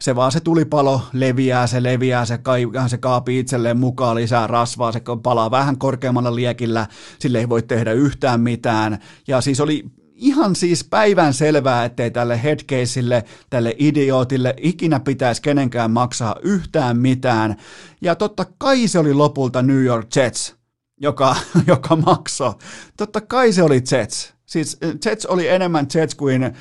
se 0.00 0.16
vaan 0.16 0.32
se 0.32 0.40
tulipalo 0.40 1.00
leviää, 1.12 1.66
se 1.66 1.82
leviää, 1.82 2.24
se, 2.24 2.38
kai, 2.38 2.66
se 2.86 2.98
kaapi 2.98 3.38
itselleen 3.38 3.78
mukaan 3.78 4.16
lisää 4.16 4.46
rasvaa, 4.46 4.92
se 4.92 5.02
palaa 5.22 5.50
vähän 5.50 5.78
korkeammalla 5.78 6.34
liekillä, 6.34 6.86
sille 7.18 7.38
ei 7.38 7.48
voi 7.48 7.62
tehdä 7.62 7.92
yhtään 7.92 8.40
mitään. 8.40 8.98
Ja 9.28 9.40
siis 9.40 9.60
oli 9.60 9.84
ihan 10.18 10.56
siis 10.56 10.84
päivän 10.84 11.34
selvää, 11.34 11.84
ettei 11.84 12.10
tälle 12.10 12.42
headcaseille, 12.42 13.24
tälle 13.50 13.74
idiootille 13.78 14.54
ikinä 14.56 15.00
pitäisi 15.00 15.42
kenenkään 15.42 15.90
maksaa 15.90 16.36
yhtään 16.42 16.98
mitään. 16.98 17.56
Ja 18.00 18.14
totta 18.14 18.46
kai 18.58 18.88
se 18.88 18.98
oli 18.98 19.14
lopulta 19.14 19.62
New 19.62 19.84
York 19.84 20.16
Jets, 20.16 20.54
joka, 21.00 21.36
joka 21.66 21.96
maksoi. 21.96 22.54
Totta 22.96 23.20
kai 23.20 23.52
se 23.52 23.62
oli 23.62 23.82
Jets. 23.92 24.34
Siis 24.46 24.78
Jets 25.04 25.26
oli 25.26 25.48
enemmän 25.48 25.86
Jets 25.94 26.14
kuin 26.14 26.54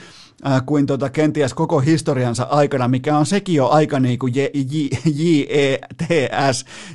äh, 0.46 0.62
kuin 0.66 0.86
tota, 0.86 1.10
kenties 1.10 1.54
koko 1.54 1.80
historiansa 1.80 2.44
aikana, 2.44 2.88
mikä 2.88 3.18
on 3.18 3.26
sekin 3.26 3.56
jo 3.56 3.68
aika 3.68 4.00
niin 4.00 4.20
kuin 4.20 4.34
J-E-T-S, 4.36 4.66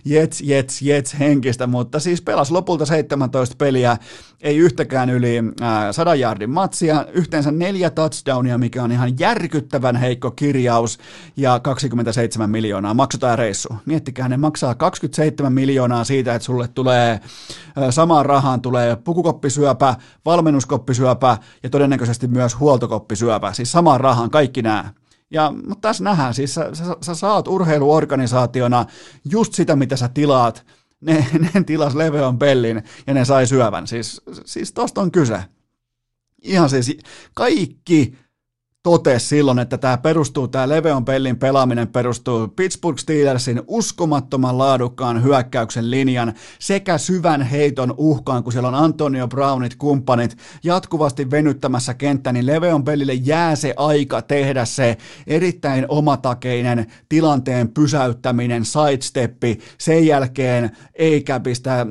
Jets, 0.04 0.40
Jets, 0.40 0.82
Jets 0.82 1.18
henkistä, 1.18 1.66
mutta 1.66 2.00
siis 2.00 2.22
pelas 2.22 2.50
lopulta 2.50 2.86
17 2.86 3.56
peliä, 3.58 3.96
ei 4.40 4.56
yhtäkään 4.56 5.10
yli 5.10 5.38
äh, 5.38 5.44
100 5.90 6.14
jardin 6.14 6.50
matsia, 6.50 7.06
yhteensä 7.12 7.50
neljä 7.50 7.90
touchdownia, 7.90 8.58
mikä 8.58 8.82
on 8.82 8.92
ihan 8.92 9.18
järkyttävän 9.18 9.96
heikko 9.96 10.30
kirjaus, 10.30 10.98
ja 11.36 11.60
27 11.60 12.50
miljoonaa 12.50 12.94
maksutaan 12.94 13.38
reissu. 13.38 13.68
Miettikää, 13.86 14.28
ne 14.28 14.36
maksaa 14.36 14.74
27 14.74 15.52
miljoonaa 15.52 16.04
siitä, 16.04 16.34
että 16.34 16.46
sulle 16.46 16.68
tulee 16.68 17.10
äh, 17.12 17.20
samaan 17.90 18.26
rahaan 18.26 18.60
tulee 18.60 18.96
pukukoppisyöpä, 18.96 19.96
valmennuskoppisyöpä 20.24 21.38
ja 21.62 21.70
todennäköisesti 21.70 22.26
myös 22.26 22.60
huoltokoppisyöpä, 22.60 23.31
siis 23.52 23.72
samaan 23.72 24.00
rahaan 24.00 24.30
kaikki 24.30 24.62
nämä. 24.62 24.94
Ja, 25.30 25.52
mutta 25.66 25.88
tässä 25.88 26.04
nähdään, 26.04 26.34
siis 26.34 26.54
sä, 26.54 26.74
sä, 26.74 26.96
sä 27.00 27.14
saat 27.14 27.48
urheiluorganisaationa 27.48 28.86
just 29.24 29.54
sitä, 29.54 29.76
mitä 29.76 29.96
sä 29.96 30.08
tilaat, 30.08 30.66
ne, 31.00 31.26
ne 31.54 31.64
tilas 31.66 31.94
Leveon 31.94 32.38
Bellin 32.38 32.82
ja 33.06 33.14
ne 33.14 33.24
sai 33.24 33.46
syövän. 33.46 33.86
Siis, 33.86 34.20
siis 34.44 34.72
tosta 34.72 35.00
on 35.00 35.12
kyse. 35.12 35.44
Ihan 36.42 36.70
siis 36.70 36.98
kaikki 37.34 38.18
totesi 38.82 39.26
silloin, 39.26 39.58
että 39.58 39.78
tämä 39.78 39.98
perustuu, 39.98 40.48
tämä 40.48 40.68
Leveon 40.68 41.04
Bellin 41.04 41.38
pelaaminen 41.38 41.88
perustuu 41.88 42.48
Pittsburgh 42.48 42.98
Steelersin 42.98 43.62
uskomattoman 43.66 44.58
laadukkaan 44.58 45.22
hyökkäyksen 45.22 45.90
linjan 45.90 46.32
sekä 46.58 46.98
syvän 46.98 47.42
heiton 47.42 47.94
uhkaan, 47.96 48.42
kun 48.42 48.52
siellä 48.52 48.68
on 48.68 48.74
Antonio 48.74 49.28
Brownit 49.28 49.74
kumppanit 49.74 50.36
jatkuvasti 50.64 51.30
venyttämässä 51.30 51.94
kenttä, 51.94 52.32
niin 52.32 52.46
Leveon 52.46 52.84
Bellille 52.84 53.14
jää 53.14 53.56
se 53.56 53.74
aika 53.76 54.22
tehdä 54.22 54.64
se 54.64 54.96
erittäin 55.26 55.86
omatakeinen 55.88 56.86
tilanteen 57.08 57.68
pysäyttäminen, 57.68 58.64
sidesteppi, 58.64 59.58
sen 59.78 60.06
jälkeen 60.06 60.76
eikä 60.94 61.40
pistä 61.40 61.80
äh, 61.80 61.86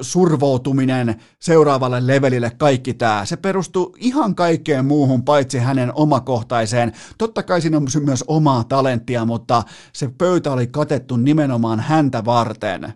survoutuminen 0.00 1.14
seuraavalle 1.38 2.06
levelille, 2.06 2.50
kaikki 2.58 2.94
tämä. 2.94 3.24
Se 3.24 3.36
perustuu 3.36 3.96
ihan 3.98 4.34
kaikkeen 4.34 4.84
muuhun 4.84 5.22
paitsi 5.22 5.58
hänen 5.58 5.92
oma 5.94 6.23
omakohtaiseen. 6.24 6.92
Totta 7.18 7.42
kai 7.42 7.60
siinä 7.60 7.76
on 7.76 7.86
myös 8.04 8.24
omaa 8.26 8.64
talenttia, 8.64 9.24
mutta 9.24 9.62
se 9.92 10.10
pöytä 10.18 10.52
oli 10.52 10.66
katettu 10.66 11.16
nimenomaan 11.16 11.80
häntä 11.80 12.24
varten. 12.24 12.92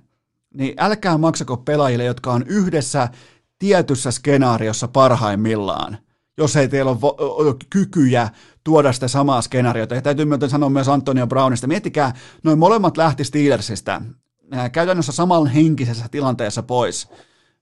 Niin 0.55 0.74
älkää 0.78 1.18
maksako 1.18 1.56
pelaajille, 1.56 2.05
jotka 2.05 2.32
on 2.32 2.42
yhdessä 2.46 3.09
tietyssä 3.59 4.10
skenaariossa 4.10 4.88
parhaimmillaan 4.88 5.98
jos 6.40 6.56
ei 6.56 6.68
teillä 6.68 6.90
ole 6.90 6.98
vo- 6.98 7.56
kykyjä 7.70 8.28
tuoda 8.64 8.92
sitä 8.92 9.09
samaa 9.09 9.42
skenaariota. 9.42 9.94
Ja 9.94 10.02
täytyy 10.02 10.24
myöten 10.24 10.50
sanoa 10.50 10.70
myös 10.70 10.88
Antonio 10.88 11.26
Brownista. 11.26 11.66
Miettikää, 11.66 12.12
noin 12.44 12.59
molemmat 12.59 12.96
lähti 12.96 13.24
Steelersistä 13.24 14.00
käytännössä 14.72 15.12
saman 15.12 15.46
henkisessä 15.46 16.05
tilanteessa 16.10 16.62
pois. 16.62 17.09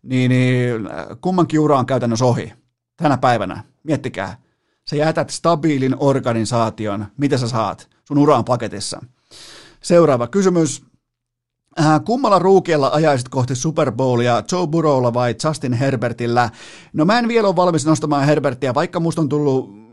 Niin, 0.03 0.29
niin 0.29 0.89
kummankin 1.21 1.61
ura 1.61 1.79
on 1.79 1.87
käytännössä 1.87 2.25
ohi 2.25 2.53
tänä 2.97 3.19
päivänä. 3.19 3.65
Miettikää 3.83 4.37
sä 4.91 4.97
jätät 4.97 5.31
stabiilin 5.31 5.97
organisaation, 5.99 7.07
mitä 7.17 7.39
sä 7.39 7.49
saat? 7.49 7.89
Sun 8.09 8.19
ura 8.19 8.37
on 8.37 8.45
paketissa. 8.45 9.01
Seuraava 9.83 10.27
kysymys. 10.27 10.83
Äh, 11.81 12.05
kummalla 12.05 12.39
ruukiella 12.39 12.91
ajaisit 12.93 13.29
kohti 13.29 13.55
Super 13.55 13.93
Bowlia, 13.93 14.43
Joe 14.53 14.67
Burrowlla 14.67 15.15
vai 15.15 15.35
Justin 15.45 15.73
Herbertillä? 15.73 16.51
No 16.93 17.05
mä 17.05 17.19
en 17.19 17.29
vielä 17.29 17.49
ole 17.49 17.57
valmis 17.57 17.87
nostamaan 17.87 18.27
Herbertia, 18.27 18.75
vaikka 18.75 19.01
musta 19.01 19.21
on 19.21 19.29
tullut 19.29 19.86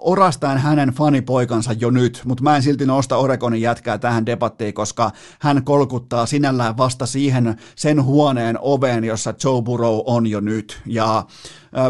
orastaan 0.00 0.58
hänen 0.58 0.88
fanipoikansa 0.88 1.72
jo 1.72 1.90
nyt, 1.90 2.22
mutta 2.24 2.42
mä 2.42 2.56
en 2.56 2.62
silti 2.62 2.86
nosta 2.86 3.16
Oregonin 3.16 3.60
jätkää 3.60 3.98
tähän 3.98 4.26
debattiin, 4.26 4.74
koska 4.74 5.10
hän 5.40 5.64
kolkuttaa 5.64 6.26
sinällään 6.26 6.76
vasta 6.76 7.06
siihen 7.06 7.56
sen 7.76 8.04
huoneen 8.04 8.58
oveen, 8.60 9.04
jossa 9.04 9.34
Joe 9.44 9.62
Burrow 9.62 10.00
on 10.06 10.26
jo 10.26 10.40
nyt. 10.40 10.80
Ja 10.86 11.24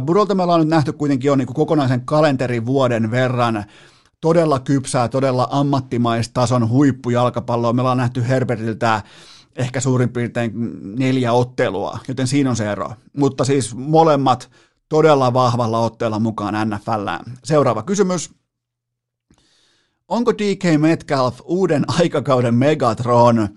Burrowlta 0.07 0.35
me 0.35 0.43
ollaan 0.43 0.61
nyt 0.61 0.69
nähty 0.69 0.93
kuitenkin 0.93 1.29
jo 1.29 1.37
niin 1.37 1.47
kokonaisen 1.47 2.05
kalenterivuoden 2.05 3.11
verran 3.11 3.65
todella 4.21 4.59
kypsää, 4.59 5.09
todella 5.09 5.49
ammattimaistason 5.51 6.69
huippujalkapalloa. 6.69 7.73
Me 7.73 7.81
ollaan 7.81 7.99
nähty 7.99 8.29
Herbertiltä 8.29 9.03
ehkä 9.57 9.81
suurin 9.81 10.09
piirtein 10.09 10.53
neljä 10.99 11.33
ottelua, 11.33 11.99
joten 12.09 12.27
siinä 12.27 12.51
on 12.51 12.57
se 12.57 12.73
ero. 12.73 12.93
Mutta 13.17 13.45
siis 13.45 13.75
molemmat 13.75 14.51
todella 14.89 15.33
vahvalla 15.33 15.79
otteella 15.79 16.19
mukaan 16.19 16.71
NFL. 16.71 17.09
Seuraava 17.45 17.83
kysymys. 17.83 18.31
Onko 20.09 20.35
DK 20.35 20.81
Metcalf 20.81 21.41
uuden 21.45 21.85
aikakauden 22.01 22.55
Megatron? 22.55 23.49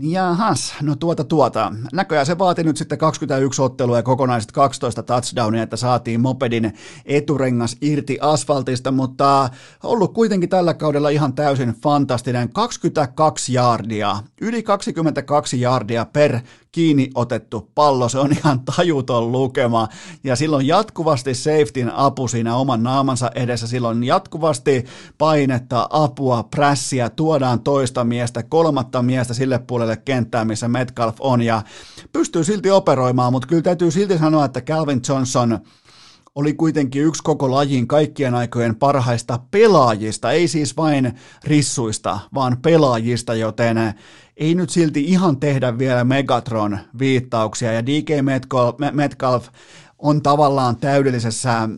Jahas, 0.00 0.74
no 0.82 0.96
tuota 0.96 1.24
tuota. 1.24 1.72
Näköjään 1.92 2.26
se 2.26 2.38
vaati 2.38 2.64
nyt 2.64 2.76
sitten 2.76 2.98
21 2.98 3.62
ottelua 3.62 3.96
ja 3.96 4.02
kokonaiset 4.02 4.52
12 4.52 5.02
touchdownia, 5.02 5.62
että 5.62 5.76
saatiin 5.76 6.20
mopedin 6.20 6.72
eturengas 7.04 7.76
irti 7.80 8.18
asfaltista, 8.20 8.90
mutta 8.90 9.50
ollut 9.82 10.14
kuitenkin 10.14 10.48
tällä 10.48 10.74
kaudella 10.74 11.08
ihan 11.08 11.34
täysin 11.34 11.74
fantastinen. 11.82 12.52
22 12.52 13.52
jardia, 13.52 14.16
yli 14.40 14.62
22 14.62 15.60
jardia 15.60 16.04
per 16.04 16.40
kiinni 16.72 17.10
otettu 17.14 17.70
pallo, 17.74 18.08
se 18.08 18.18
on 18.18 18.32
ihan 18.32 18.60
tajuton 18.60 19.32
lukema, 19.32 19.88
ja 20.24 20.36
silloin 20.36 20.66
jatkuvasti 20.66 21.34
safetyn 21.34 21.94
apu 21.94 22.28
siinä 22.28 22.56
oman 22.56 22.82
naamansa 22.82 23.30
edessä, 23.34 23.66
silloin 23.66 24.04
jatkuvasti 24.04 24.84
painetta, 25.18 25.86
apua, 25.90 26.42
prässiä, 26.42 27.10
tuodaan 27.10 27.60
toista 27.60 28.04
miestä, 28.04 28.42
kolmatta 28.42 29.02
miestä 29.02 29.34
sille 29.34 29.58
puolelle 29.58 29.96
kenttää, 29.96 30.44
missä 30.44 30.68
Metcalf 30.68 31.16
on, 31.20 31.42
ja 31.42 31.62
pystyy 32.12 32.44
silti 32.44 32.70
operoimaan, 32.70 33.32
mutta 33.32 33.48
kyllä 33.48 33.62
täytyy 33.62 33.90
silti 33.90 34.18
sanoa, 34.18 34.44
että 34.44 34.60
Calvin 34.60 35.00
Johnson 35.08 35.58
oli 36.34 36.54
kuitenkin 36.54 37.02
yksi 37.02 37.22
koko 37.22 37.50
lajin 37.50 37.86
kaikkien 37.88 38.34
aikojen 38.34 38.76
parhaista 38.76 39.38
pelaajista, 39.50 40.32
ei 40.32 40.48
siis 40.48 40.76
vain 40.76 41.12
rissuista, 41.44 42.18
vaan 42.34 42.56
pelaajista, 42.62 43.34
joten 43.34 43.94
ei 44.36 44.54
nyt 44.54 44.70
silti 44.70 45.04
ihan 45.04 45.36
tehdä 45.36 45.78
vielä 45.78 46.04
Megatron 46.04 46.78
viittauksia, 46.98 47.72
ja 47.72 47.86
DK 47.86 48.08
Metcalf 48.92 49.48
on 49.98 50.22
tavallaan 50.22 50.76
täydellisessä 50.76 51.68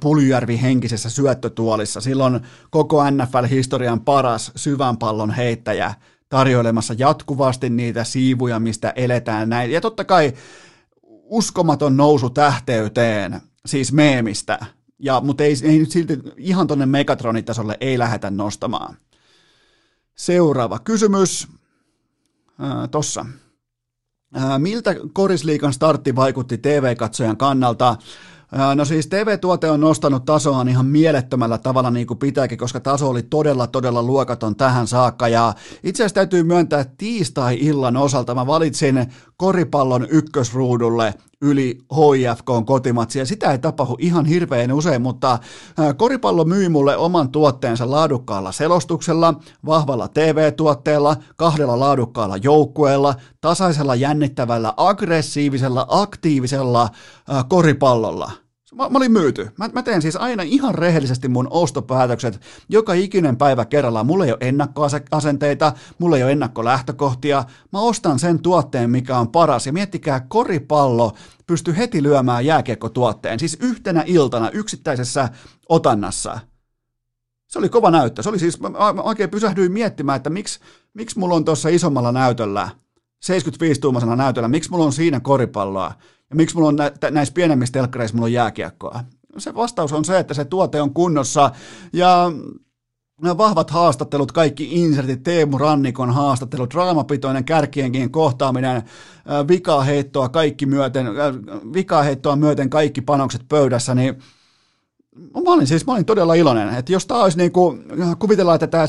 puljärvi-henkisessä 0.00 1.10
syöttötuolissa. 1.10 2.00
Silloin 2.00 2.40
koko 2.70 3.10
NFL-historian 3.10 4.00
paras 4.00 4.52
syvän 4.56 4.96
pallon 4.96 5.30
heittäjä 5.30 5.94
tarjoilemassa 6.28 6.94
jatkuvasti 6.98 7.70
niitä 7.70 8.04
siivuja, 8.04 8.60
mistä 8.60 8.92
eletään 8.96 9.48
näin. 9.48 9.70
Ja 9.70 9.80
totta 9.80 10.04
kai 10.04 10.32
uskomaton 11.24 11.96
nousu 11.96 12.30
tähteyteen, 12.30 13.40
siis 13.66 13.92
meemistä, 13.92 14.58
ja, 14.98 15.20
mutta 15.20 15.44
ei, 15.44 15.54
ei 15.62 15.78
nyt 15.78 15.90
silti 15.90 16.18
ihan 16.36 16.66
tuonne 16.66 16.86
Megatronin 16.86 17.44
tasolle 17.44 17.76
ei 17.80 17.98
lähdetä 17.98 18.30
nostamaan. 18.30 18.96
Seuraava 20.14 20.78
kysymys. 20.78 21.48
Äh, 22.62 22.88
tossa. 22.90 23.26
Miltä 24.58 24.94
korisliikan 25.12 25.72
startti 25.72 26.16
vaikutti 26.16 26.58
TV-katsojan 26.58 27.36
kannalta? 27.36 27.96
No 28.74 28.84
siis 28.84 29.06
TV-tuote 29.06 29.70
on 29.70 29.80
nostanut 29.80 30.24
tasoa 30.24 30.66
ihan 30.68 30.86
mielettömällä 30.86 31.58
tavalla 31.58 31.90
niin 31.90 32.06
kuin 32.06 32.18
pitääkin, 32.18 32.58
koska 32.58 32.80
taso 32.80 33.08
oli 33.08 33.22
todella, 33.22 33.66
todella 33.66 34.02
luokaton 34.02 34.56
tähän 34.56 34.86
saakka. 34.86 35.28
Ja 35.28 35.54
itse 35.84 36.02
asiassa 36.02 36.14
täytyy 36.14 36.42
myöntää, 36.42 36.84
tiistai-illan 36.84 37.96
osalta 37.96 38.34
mä 38.34 38.46
valitsin 38.46 39.06
koripallon 39.36 40.06
ykkösruudulle 40.10 41.14
yli 41.42 41.78
HIFK 41.96 42.46
kotimatsia. 42.66 43.26
Sitä 43.26 43.52
ei 43.52 43.58
tapahdu 43.58 43.96
ihan 43.98 44.26
hirveän 44.26 44.72
usein, 44.72 45.02
mutta 45.02 45.38
koripallo 45.96 46.44
myi 46.44 46.68
mulle 46.68 46.96
oman 46.96 47.30
tuotteensa 47.30 47.90
laadukkaalla 47.90 48.52
selostuksella, 48.52 49.34
vahvalla 49.66 50.08
TV-tuotteella, 50.08 51.16
kahdella 51.36 51.78
laadukkaalla 51.80 52.36
joukkueella, 52.36 53.14
tasaisella 53.40 53.94
jännittävällä, 53.94 54.74
aggressiivisella, 54.76 55.86
aktiivisella 55.88 56.88
koripallolla. 57.48 58.32
Mä, 58.74 58.88
mä 58.88 58.98
olin 58.98 59.12
myyty. 59.12 59.50
Mä, 59.58 59.68
mä 59.72 59.82
teen 59.82 60.02
siis 60.02 60.16
aina 60.16 60.42
ihan 60.42 60.74
rehellisesti 60.74 61.28
mun 61.28 61.48
ostopäätökset 61.50 62.40
joka 62.68 62.94
ikinen 62.94 63.36
päivä 63.36 63.64
kerrallaan. 63.64 64.06
Mulla 64.06 64.24
ei 64.24 64.30
ole 64.30 64.38
ennakkoasenteita, 64.40 65.72
mulla 65.98 66.16
ei 66.16 66.22
ole 66.22 66.32
ennakkolähtökohtia. 66.32 67.44
Mä 67.72 67.80
ostan 67.80 68.18
sen 68.18 68.42
tuotteen, 68.42 68.90
mikä 68.90 69.18
on 69.18 69.28
paras. 69.28 69.66
Ja 69.66 69.72
miettikää, 69.72 70.20
koripallo 70.20 71.12
pystyy 71.46 71.76
heti 71.76 72.02
lyömään 72.02 72.46
jääkiekkotuotteen. 72.46 73.38
Siis 73.38 73.56
yhtenä 73.60 74.04
iltana 74.06 74.50
yksittäisessä 74.50 75.28
otannassa. 75.68 76.38
Se 77.46 77.58
oli 77.58 77.68
kova 77.68 77.90
näyttö. 77.90 78.22
Se 78.22 78.28
oli 78.28 78.38
siis, 78.38 78.60
mä, 78.60 78.68
mä 78.68 79.02
oikein 79.02 79.30
pysähdyin 79.30 79.72
miettimään, 79.72 80.16
että 80.16 80.30
miksi, 80.30 80.60
miksi 80.94 81.18
mulla 81.18 81.34
on 81.34 81.44
tuossa 81.44 81.68
isommalla 81.68 82.12
näytöllä, 82.12 82.68
75-tuumaisena 83.26 84.16
näytöllä, 84.16 84.48
miksi 84.48 84.70
mulla 84.70 84.84
on 84.84 84.92
siinä 84.92 85.20
koripalloa 85.20 85.94
ja 86.30 86.36
miksi 86.36 86.56
mulla 86.56 86.68
on 86.68 86.76
nä- 86.76 86.92
näissä 87.10 87.34
pienemmissä 87.34 87.72
telkkareissa 87.72 88.16
mulla 88.16 88.26
on 88.26 88.32
jääkiekkoa? 88.32 89.00
Se 89.38 89.54
vastaus 89.54 89.92
on 89.92 90.04
se, 90.04 90.18
että 90.18 90.34
se 90.34 90.44
tuote 90.44 90.80
on 90.80 90.94
kunnossa 90.94 91.50
ja 91.92 92.32
vahvat 93.22 93.70
haastattelut, 93.70 94.32
kaikki 94.32 94.68
insertit, 94.82 95.22
Teemu 95.22 95.58
Rannikon 95.58 96.10
haastattelut, 96.10 96.70
draamapitoinen 96.74 97.44
kärkienkin 97.44 98.10
kohtaaminen, 98.10 98.82
vikaheittoa 99.48 100.28
kaikki 100.28 100.66
myöten, 100.66 101.06
vikaheittoa 101.72 102.36
myöten 102.36 102.70
kaikki 102.70 103.00
panokset 103.00 103.42
pöydässä, 103.48 103.94
niin 103.94 104.18
mä 105.18 105.52
olin 105.52 105.66
siis 105.66 105.86
mä 105.86 105.92
olin 105.92 106.04
todella 106.04 106.34
iloinen, 106.34 106.74
että 106.74 106.92
jos 106.92 107.06
tämä 107.06 107.22
olisi 107.22 107.38
niin 107.38 107.52
kuin, 107.52 107.84
kuvitellaan, 108.18 108.54
että 108.54 108.66
tämä, 108.66 108.86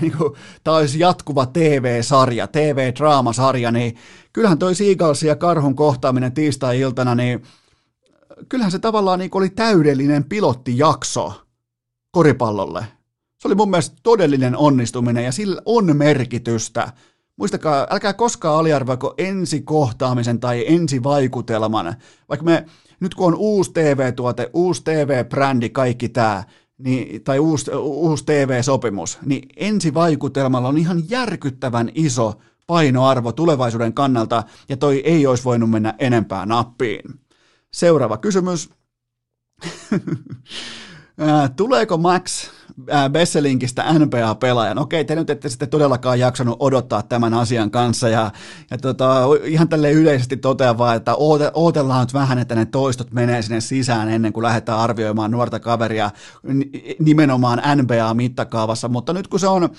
niin 0.00 0.16
kuin, 0.18 0.32
tämä 0.64 0.76
olisi 0.76 0.98
jatkuva 0.98 1.46
TV-sarja, 1.46 2.46
TV-draamasarja, 2.46 3.70
niin 3.70 3.96
kyllähän 4.32 4.58
toi 4.58 4.74
Seagalsin 4.74 5.28
ja 5.28 5.36
Karhun 5.36 5.76
kohtaaminen 5.76 6.32
tiistai-iltana, 6.32 7.14
niin 7.14 7.42
kyllähän 8.48 8.72
se 8.72 8.78
tavallaan 8.78 9.18
niin 9.18 9.30
oli 9.34 9.50
täydellinen 9.50 10.24
pilottijakso 10.24 11.32
koripallolle. 12.10 12.86
Se 13.38 13.48
oli 13.48 13.54
mun 13.54 13.70
mielestä 13.70 13.96
todellinen 14.02 14.56
onnistuminen 14.56 15.24
ja 15.24 15.32
sillä 15.32 15.62
on 15.64 15.96
merkitystä. 15.96 16.92
Muistakaa, 17.36 17.86
älkää 17.90 18.12
koskaan 18.12 18.58
aliarvoiko 18.58 19.14
ensikohtaamisen 19.18 20.40
tai 20.40 20.64
ensivaikutelman. 20.66 21.94
Vaikka 22.28 22.44
me 22.44 22.66
nyt 23.04 23.14
kun 23.14 23.26
on 23.26 23.34
uusi 23.34 23.72
TV-tuote, 23.72 24.50
uusi 24.52 24.84
TV-brändi, 24.84 25.68
kaikki 25.68 26.08
tämä, 26.08 26.44
niin, 26.78 27.24
tai 27.24 27.38
uusi, 27.38 27.70
uusi 27.80 28.24
TV-sopimus, 28.24 29.18
niin 29.24 29.48
ensivaikutelmalla 29.56 30.68
on 30.68 30.78
ihan 30.78 31.10
järkyttävän 31.10 31.90
iso 31.94 32.34
painoarvo 32.66 33.32
tulevaisuuden 33.32 33.94
kannalta, 33.94 34.42
ja 34.68 34.76
toi 34.76 35.02
ei 35.04 35.26
olisi 35.26 35.44
voinut 35.44 35.70
mennä 35.70 35.94
enempää 35.98 36.46
nappiin. 36.46 37.02
Seuraava 37.72 38.16
kysymys. 38.16 38.70
Tuleeko 41.56 41.98
Max 41.98 42.50
Besselinkistä 43.12 43.84
NBA-pelaajan. 43.98 44.78
Okei, 44.78 45.04
te 45.04 45.14
nyt 45.14 45.30
ette 45.30 45.48
sitten 45.48 45.68
todellakaan 45.68 46.18
jaksanut 46.18 46.56
odottaa 46.60 47.02
tämän 47.02 47.34
asian 47.34 47.70
kanssa 47.70 48.08
ja, 48.08 48.30
ja 48.70 48.78
tota, 48.78 49.22
ihan 49.44 49.68
tälle 49.68 49.92
yleisesti 49.92 50.36
totean 50.36 50.78
vaan, 50.78 50.96
että 50.96 51.14
ootellaan 51.54 52.00
nyt 52.00 52.14
vähän, 52.14 52.38
että 52.38 52.54
ne 52.54 52.66
toistot 52.66 53.12
menee 53.12 53.42
sinne 53.42 53.60
sisään 53.60 54.08
ennen 54.08 54.32
kuin 54.32 54.44
lähdetään 54.44 54.78
arvioimaan 54.78 55.30
nuorta 55.30 55.60
kaveria 55.60 56.10
nimenomaan 56.98 57.62
NBA-mittakaavassa, 57.76 58.88
mutta 58.88 59.12
nyt 59.12 59.28
kun 59.28 59.40
se 59.40 59.48
on, 59.48 59.64
äh, 59.64 59.70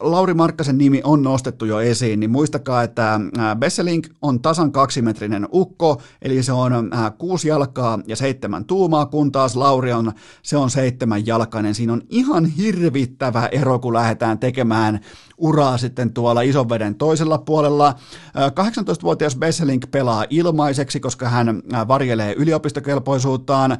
Lauri 0.00 0.34
Markkasen 0.34 0.78
nimi 0.78 1.00
on 1.04 1.22
nostettu 1.22 1.64
jo 1.64 1.80
esiin, 1.80 2.20
niin 2.20 2.30
muistakaa, 2.30 2.82
että 2.82 3.20
Besselink 3.58 4.08
on 4.22 4.40
tasan 4.42 4.72
kaksimetrinen 4.72 5.48
ukko, 5.52 6.02
eli 6.22 6.42
se 6.42 6.52
on 6.52 6.72
äh, 6.94 7.12
kuusi 7.18 7.48
jalkaa 7.48 7.98
ja 8.06 8.16
seitsemän 8.16 8.64
tuumaa, 8.64 9.06
kun 9.06 9.32
taas 9.32 9.56
Lauri 9.56 9.92
on, 9.92 10.12
se 10.42 10.56
on 10.56 10.70
seitsemän 10.70 11.26
jalkainen 11.26 11.71
joten 11.72 11.76
siinä 11.76 11.92
on 11.92 12.02
ihan 12.08 12.46
hirvittävä 12.46 13.48
ero, 13.52 13.78
kun 13.78 13.94
lähdetään 13.94 14.38
tekemään 14.38 15.00
uraa 15.38 15.78
sitten 15.78 16.12
tuolla 16.12 16.40
isoveden 16.40 16.94
toisella 16.94 17.38
puolella. 17.38 17.94
18-vuotias 18.36 19.36
Besselink 19.36 19.90
pelaa 19.90 20.24
ilmaiseksi, 20.30 21.00
koska 21.00 21.28
hän 21.28 21.62
varjelee 21.88 22.34
yliopistokelpoisuuttaan. 22.34 23.78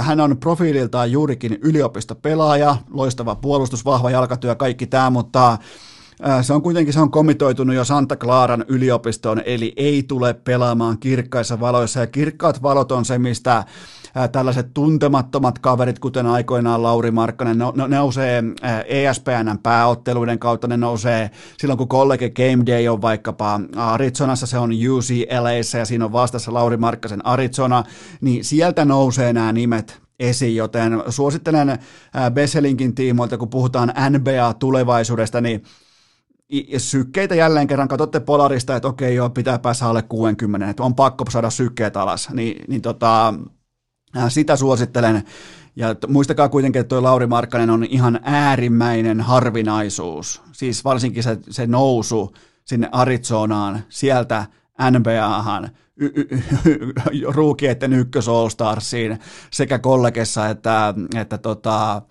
Hän 0.00 0.20
on 0.20 0.36
profiililtaan 0.36 1.12
juurikin 1.12 1.58
yliopistopelaaja, 1.62 2.76
loistava 2.90 3.34
puolustus, 3.34 3.84
vahva 3.84 4.10
jalkatyö, 4.10 4.54
kaikki 4.54 4.86
tämä, 4.86 5.10
mutta 5.10 5.58
se 6.42 6.52
on 6.52 6.62
kuitenkin 6.62 6.94
se 6.94 7.00
on 7.00 7.10
komitoitunut 7.10 7.76
jo 7.76 7.84
Santa 7.84 8.16
Claran 8.16 8.64
yliopistoon, 8.68 9.42
eli 9.44 9.72
ei 9.76 10.02
tule 10.02 10.34
pelaamaan 10.34 10.98
kirkkaissa 10.98 11.60
valoissa, 11.60 12.00
ja 12.00 12.06
kirkkaat 12.06 12.62
valot 12.62 12.92
on 12.92 13.04
se, 13.04 13.18
mistä 13.18 13.64
tällaiset 14.32 14.74
tuntemattomat 14.74 15.58
kaverit, 15.58 15.98
kuten 15.98 16.26
aikoinaan 16.26 16.82
Lauri 16.82 17.10
Markkanen, 17.10 17.58
ne, 17.58 17.64
ne 17.88 17.96
nousee 17.96 18.42
ESPNn 18.86 19.58
pääotteluiden 19.62 20.38
kautta, 20.38 20.68
ne 20.68 20.76
nousee 20.76 21.30
silloin, 21.58 21.78
kun 21.78 21.88
kollege 21.88 22.30
Game 22.30 22.66
Day 22.66 22.88
on 22.88 23.02
vaikkapa 23.02 23.60
Arizonassa, 23.76 24.46
se 24.46 24.58
on 24.58 24.70
UCLAissa 24.90 25.78
ja 25.78 25.84
siinä 25.84 26.04
on 26.04 26.12
vastassa 26.12 26.54
Lauri 26.54 26.76
Markkasen 26.76 27.26
Arizona, 27.26 27.84
niin 28.20 28.44
sieltä 28.44 28.84
nousee 28.84 29.32
nämä 29.32 29.52
nimet 29.52 30.00
esiin, 30.20 30.56
joten 30.56 31.02
suosittelen 31.08 31.78
Besselinkin 32.34 32.94
tiimoilta, 32.94 33.38
kun 33.38 33.50
puhutaan 33.50 33.92
NBA-tulevaisuudesta, 34.10 35.40
niin 35.40 35.62
sykkeitä 36.76 37.34
jälleen 37.34 37.66
kerran, 37.66 37.88
katsotte 37.88 38.20
Polarista, 38.20 38.76
että 38.76 38.88
okei 38.88 39.14
joo, 39.14 39.30
pitää 39.30 39.58
päästä 39.58 39.86
alle 39.86 40.02
60, 40.02 40.70
että 40.70 40.82
on 40.82 40.94
pakko 40.94 41.24
saada 41.30 41.50
sykkeet 41.50 41.96
alas, 41.96 42.30
niin, 42.32 42.64
niin 42.68 42.82
tota, 42.82 43.34
sitä 44.28 44.56
suosittelen. 44.56 45.22
Ja 45.76 45.94
muistakaa 46.08 46.48
kuitenkin, 46.48 46.80
että 46.80 46.88
tuo 46.88 47.02
Lauri 47.02 47.26
Markkanen 47.26 47.70
on 47.70 47.84
ihan 47.84 48.20
äärimmäinen 48.22 49.20
harvinaisuus. 49.20 50.42
Siis 50.52 50.84
varsinkin 50.84 51.22
se, 51.22 51.38
se 51.50 51.66
nousu 51.66 52.34
sinne 52.64 52.88
Arizonaan, 52.92 53.80
sieltä 53.88 54.46
NBAhan, 54.90 55.70
y- 55.96 56.12
y- 56.14 56.28
y- 57.92 57.98
ykkös 57.98 58.28
All 58.28 58.48
Starsiin 58.48 59.18
sekä 59.50 59.78
kollegessa 59.78 60.48
että, 60.48 60.94
että 61.16 61.38
tota, 61.38 62.02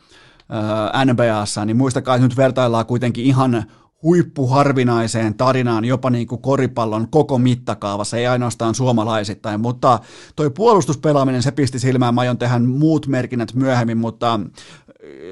NBAssa, 1.05 1.65
niin 1.65 1.77
muistakaa, 1.77 2.15
että 2.15 2.27
nyt 2.27 2.37
vertaillaan 2.37 2.85
kuitenkin 2.85 3.25
ihan 3.25 3.63
huippuharvinaiseen 4.03 5.33
tarinaan 5.33 5.85
jopa 5.85 6.09
niin 6.09 6.27
kuin 6.27 6.41
koripallon 6.41 7.07
koko 7.09 7.37
mittakaavassa, 7.37 8.17
ei 8.17 8.27
ainoastaan 8.27 8.75
suomalaisittain, 8.75 9.61
mutta 9.61 9.99
toi 10.35 10.49
puolustuspelaaminen, 10.49 11.43
se 11.43 11.51
pisti 11.51 11.79
silmään, 11.79 12.15
mä 12.15 12.21
aion 12.21 12.37
tehdä 12.37 12.59
muut 12.59 13.07
merkinnät 13.07 13.53
myöhemmin, 13.53 13.97
mutta 13.97 14.33
äh, 14.33 14.39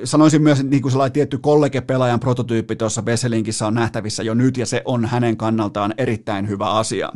sanoisin 0.04 0.42
myös, 0.42 0.60
että 0.60 0.70
niin 0.70 0.82
kuin 0.82 0.92
sellainen 0.92 1.14
tietty 1.14 1.38
kollegepelaajan 1.38 2.20
prototyyppi 2.20 2.76
tuossa 2.76 3.06
Vesselinkissä 3.06 3.68
on 3.68 3.74
nähtävissä 3.74 4.24
jo 4.24 4.34
nyt, 4.34 4.58
ja 4.58 4.66
se 4.66 4.82
on 4.86 5.06
hänen 5.06 5.38
kannaltaan 5.38 5.94
erittäin 5.98 6.48
hyvä 6.48 6.72
asia. 6.72 7.10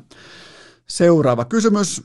Seuraava 0.88 1.46
kysymys. 1.46 2.04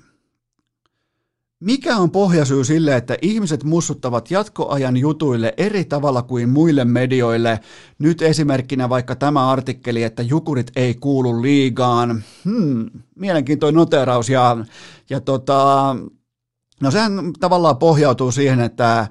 Mikä 1.61 1.97
on 1.97 2.11
pohjasyy 2.11 2.65
sille, 2.65 2.97
että 2.97 3.17
ihmiset 3.23 3.65
mussuttavat 3.65 4.31
jatkoajan 4.31 4.97
jutuille 4.97 5.55
eri 5.57 5.85
tavalla 5.85 6.23
kuin 6.23 6.49
muille 6.49 6.85
medioille? 6.85 7.61
Nyt 7.99 8.23
esimerkkinä 8.23 8.89
vaikka 8.89 9.17
tämä 9.17 9.51
artikkeli, 9.51 10.03
että 10.03 10.23
jukurit 10.23 10.71
ei 10.77 10.95
kuulu 10.95 11.43
liigaan. 11.43 12.23
Hmm, 12.45 12.91
mielenkiintoinen 13.15 13.77
noteraus 13.77 14.29
ja, 14.29 14.57
ja 15.11 15.21
tota, 15.21 15.97
No 16.81 16.91
sehän 16.91 17.33
tavallaan 17.41 17.77
pohjautuu 17.77 18.33
siihen, 18.33 18.61
että 18.61 19.07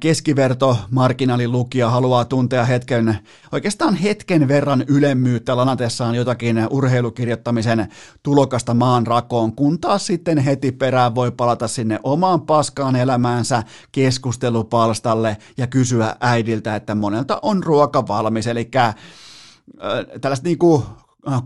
keskiverto 0.00 0.78
marginaalilukija 0.90 1.90
haluaa 1.90 2.24
tuntea 2.24 2.64
hetken, 2.64 3.18
oikeastaan 3.52 3.94
hetken 3.94 4.48
verran 4.48 4.84
ylemmyyttä. 4.88 5.56
Lanatessaan 5.56 6.14
jotakin 6.14 6.66
urheilukirjoittamisen 6.70 7.88
tulokasta 8.22 8.74
maan 8.74 9.06
rakoon, 9.06 9.52
kun 9.52 9.80
taas 9.80 10.06
sitten 10.06 10.38
heti 10.38 10.72
perään 10.72 11.14
voi 11.14 11.30
palata 11.30 11.68
sinne 11.68 12.00
omaan 12.02 12.40
paskaan 12.40 12.96
elämäänsä 12.96 13.62
keskustelupalstalle 13.92 15.36
ja 15.56 15.66
kysyä 15.66 16.16
äidiltä, 16.20 16.76
että 16.76 16.94
monelta 16.94 17.38
on 17.42 17.62
ruoka 17.62 18.08
valmis, 18.08 18.46
eli 18.46 18.70
tällaiset 20.20 20.44
niin 20.44 20.58
kuin 20.58 20.82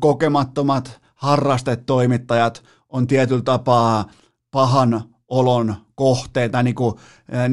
kokemattomat 0.01 1.01
harrastetoimittajat 1.15 2.63
on 2.89 3.07
tietyllä 3.07 3.43
tapaa 3.43 4.05
pahan 4.51 5.10
olon 5.31 5.75
kohteita, 5.95 6.63
niin 6.63 6.75
kuin, 6.75 6.95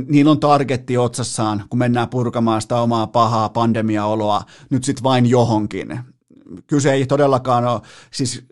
niillä 0.07 0.31
on 0.31 0.39
targetti 0.39 0.97
otsassaan, 0.97 1.63
kun 1.69 1.79
mennään 1.79 2.09
purkamaan 2.09 2.61
sitä 2.61 2.81
omaa 2.81 3.07
pahaa 3.07 3.49
pandemiaoloa 3.49 4.41
nyt 4.69 4.83
sitten 4.83 5.03
vain 5.03 5.25
johonkin. 5.25 5.99
Kyse 6.67 6.91
ei 6.93 7.05
todellakaan 7.05 7.65
ole, 7.65 7.81
siis 8.11 8.43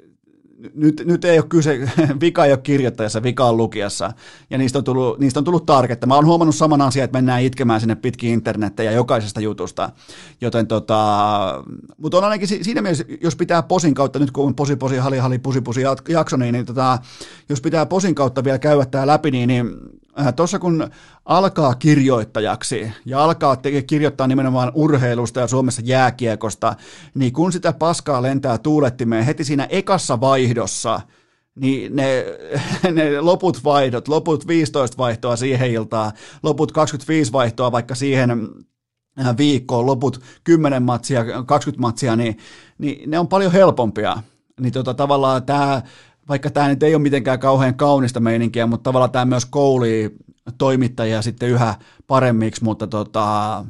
nyt, 0.74 1.02
nyt 1.06 1.26
ei 1.26 1.40
ole 1.40 1.46
kyse, 1.50 1.80
vika 2.22 2.46
ei 2.46 2.52
ole 2.52 2.60
kirjoittajassa, 2.64 3.24
vika 3.24 3.46
on 3.46 3.58
lukijassa, 3.58 4.12
ja 4.50 4.58
niistä 4.58 4.78
on 4.78 4.84
tullut, 4.84 5.20
niistä 5.20 5.40
on 5.40 5.44
tullut 5.44 5.66
tarketta. 5.66 6.08
Mä 6.08 6.16
oon 6.16 6.26
huomannut 6.26 6.56
saman 6.56 6.82
asian, 6.82 7.04
että 7.04 7.18
mennään 7.18 7.42
itkemään 7.42 7.80
sinne 7.80 7.96
pitkin 7.96 8.32
internettejä 8.32 8.92
jokaisesta 8.92 9.40
jutusta, 9.42 9.90
joten 10.42 10.68
tota, 10.68 11.64
mutta 11.98 12.18
on 12.18 12.24
ainakin 12.24 12.48
siinä 12.48 12.82
mielessä, 12.82 13.06
jos 13.22 13.36
pitää 13.36 13.64
posin 13.64 13.94
kautta, 13.94 14.20
nyt 14.20 14.32
kun 14.32 14.46
on 14.46 14.56
posi, 14.56 14.76
posi, 14.76 14.98
hali, 14.98 15.18
hali, 15.18 15.40
pusi, 15.40 15.62
pusi 15.62 15.82
jakso, 16.10 16.38
niin, 16.38 16.54
niin 16.54 16.66
tota, 16.66 17.00
jos 17.50 17.62
pitää 17.62 17.86
posin 17.86 18.16
kautta 18.16 18.44
vielä 18.44 18.60
käydä 18.60 18.86
tämä 18.86 19.08
läpi, 19.08 19.32
niin, 19.32 19.48
niin 19.48 19.72
tuossa 20.36 20.60
kun 20.60 20.90
alkaa 21.26 21.76
kirjoittajaksi 21.76 22.92
ja 23.06 23.24
alkaa 23.24 23.56
te- 23.56 23.82
kirjoittaa 23.82 24.28
nimenomaan 24.28 24.72
urheilusta 24.76 25.40
ja 25.40 25.48
Suomessa 25.48 25.82
jääkiekosta, 25.86 26.76
niin 27.14 27.34
kun 27.34 27.52
sitä 27.52 27.74
paskaa 27.74 28.22
lentää 28.22 28.58
tuulettimeen 28.58 29.26
heti 29.26 29.44
siinä 29.44 29.68
ekassa 29.70 30.22
vaihdossa, 30.22 31.02
niin 31.56 31.96
ne, 31.96 32.26
ne 32.92 33.22
loput 33.22 33.64
vaihdot, 33.64 34.08
loput 34.08 34.48
15 34.48 34.98
vaihtoa 34.98 35.36
siihen 35.36 35.72
iltaan, 35.72 36.12
loput 36.44 36.72
25 36.72 37.32
vaihtoa 37.32 37.72
vaikka 37.72 37.96
siihen 37.96 38.32
äh, 39.20 39.38
viikkoon, 39.38 39.86
loput 39.86 40.22
10 40.44 40.84
matsia, 40.84 41.26
20 41.46 41.82
matsia, 41.82 42.16
niin, 42.16 42.38
niin 42.78 43.12
ne 43.12 43.20
on 43.20 43.28
paljon 43.28 43.52
helpompia. 43.52 44.18
Niin 44.60 44.74
tota, 44.74 44.94
tavallaan 44.94 45.44
tämä 45.44 45.82
vaikka 46.30 46.50
tämä 46.50 46.68
nyt 46.68 46.84
ei 46.84 46.96
ole 46.96 47.02
mitenkään 47.02 47.40
kauhean 47.40 47.76
kaunista 47.76 48.20
meininkiä, 48.20 48.66
mutta 48.66 48.84
tavallaan 48.84 49.12
tämä 49.12 49.26
myös 49.26 49.46
koulii 49.46 50.16
toimittajia 50.58 51.22
sitten 51.22 51.50
yhä 51.50 51.76
paremmiksi, 52.08 52.64
mutta 52.64 52.88
tota, 52.88 53.66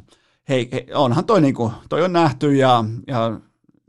hei, 0.48 0.68
hei, 0.72 0.86
onhan 0.94 1.24
toi, 1.24 1.40
niinku, 1.40 1.72
toi 1.88 2.02
on 2.02 2.12
nähty 2.12 2.54
ja, 2.54 2.84
ja 3.06 3.40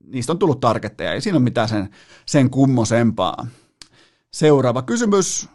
niistä 0.03 0.31
on 0.31 0.39
tullut 0.39 0.59
tarketteja, 0.59 1.13
ei 1.13 1.21
siinä 1.21 1.37
ole 1.37 1.43
mitään 1.43 1.69
sen, 1.69 1.89
sen 2.25 2.49
kummosempaa. 2.49 3.47
Seuraava 4.31 4.81
kysymys. 4.81 5.49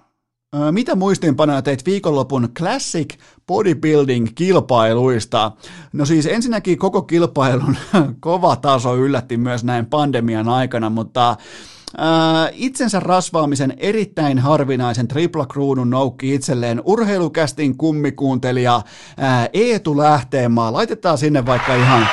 Mitä 0.71 0.95
muistiinpanoja 0.95 1.63
teit 1.63 1.87
viikonlopun 1.87 2.49
Classic 2.59 3.15
Bodybuilding-kilpailuista? 3.47 5.53
No 5.93 6.07
siis 6.07 6.27
ensinnäkin 6.27 6.79
koko 6.79 7.03
kilpailun 7.03 7.77
kova 8.21 8.57
taso 8.57 8.97
yllätti 8.97 9.37
myös 9.37 9.65
näin 9.65 9.87
pandemian 9.87 10.49
aikana, 10.49 10.91
mutta 10.91 11.37
itsensä 12.53 13.01
rasvaamisen 13.01 13.75
erittäin 13.79 14.39
harvinaisen 14.39 15.09
triplakruunun 15.09 15.91
noukki 15.91 16.35
itselleen 16.35 16.83
urheilukästin 16.85 17.77
kummikuuntelija 17.77 18.77
äh, 18.77 19.49
Eetu 19.53 19.97
Lähteenmaa. 19.97 20.73
Laitetaan 20.73 21.19
sinne 21.19 21.47
vaikka 21.47 21.75
ihan, 21.75 22.09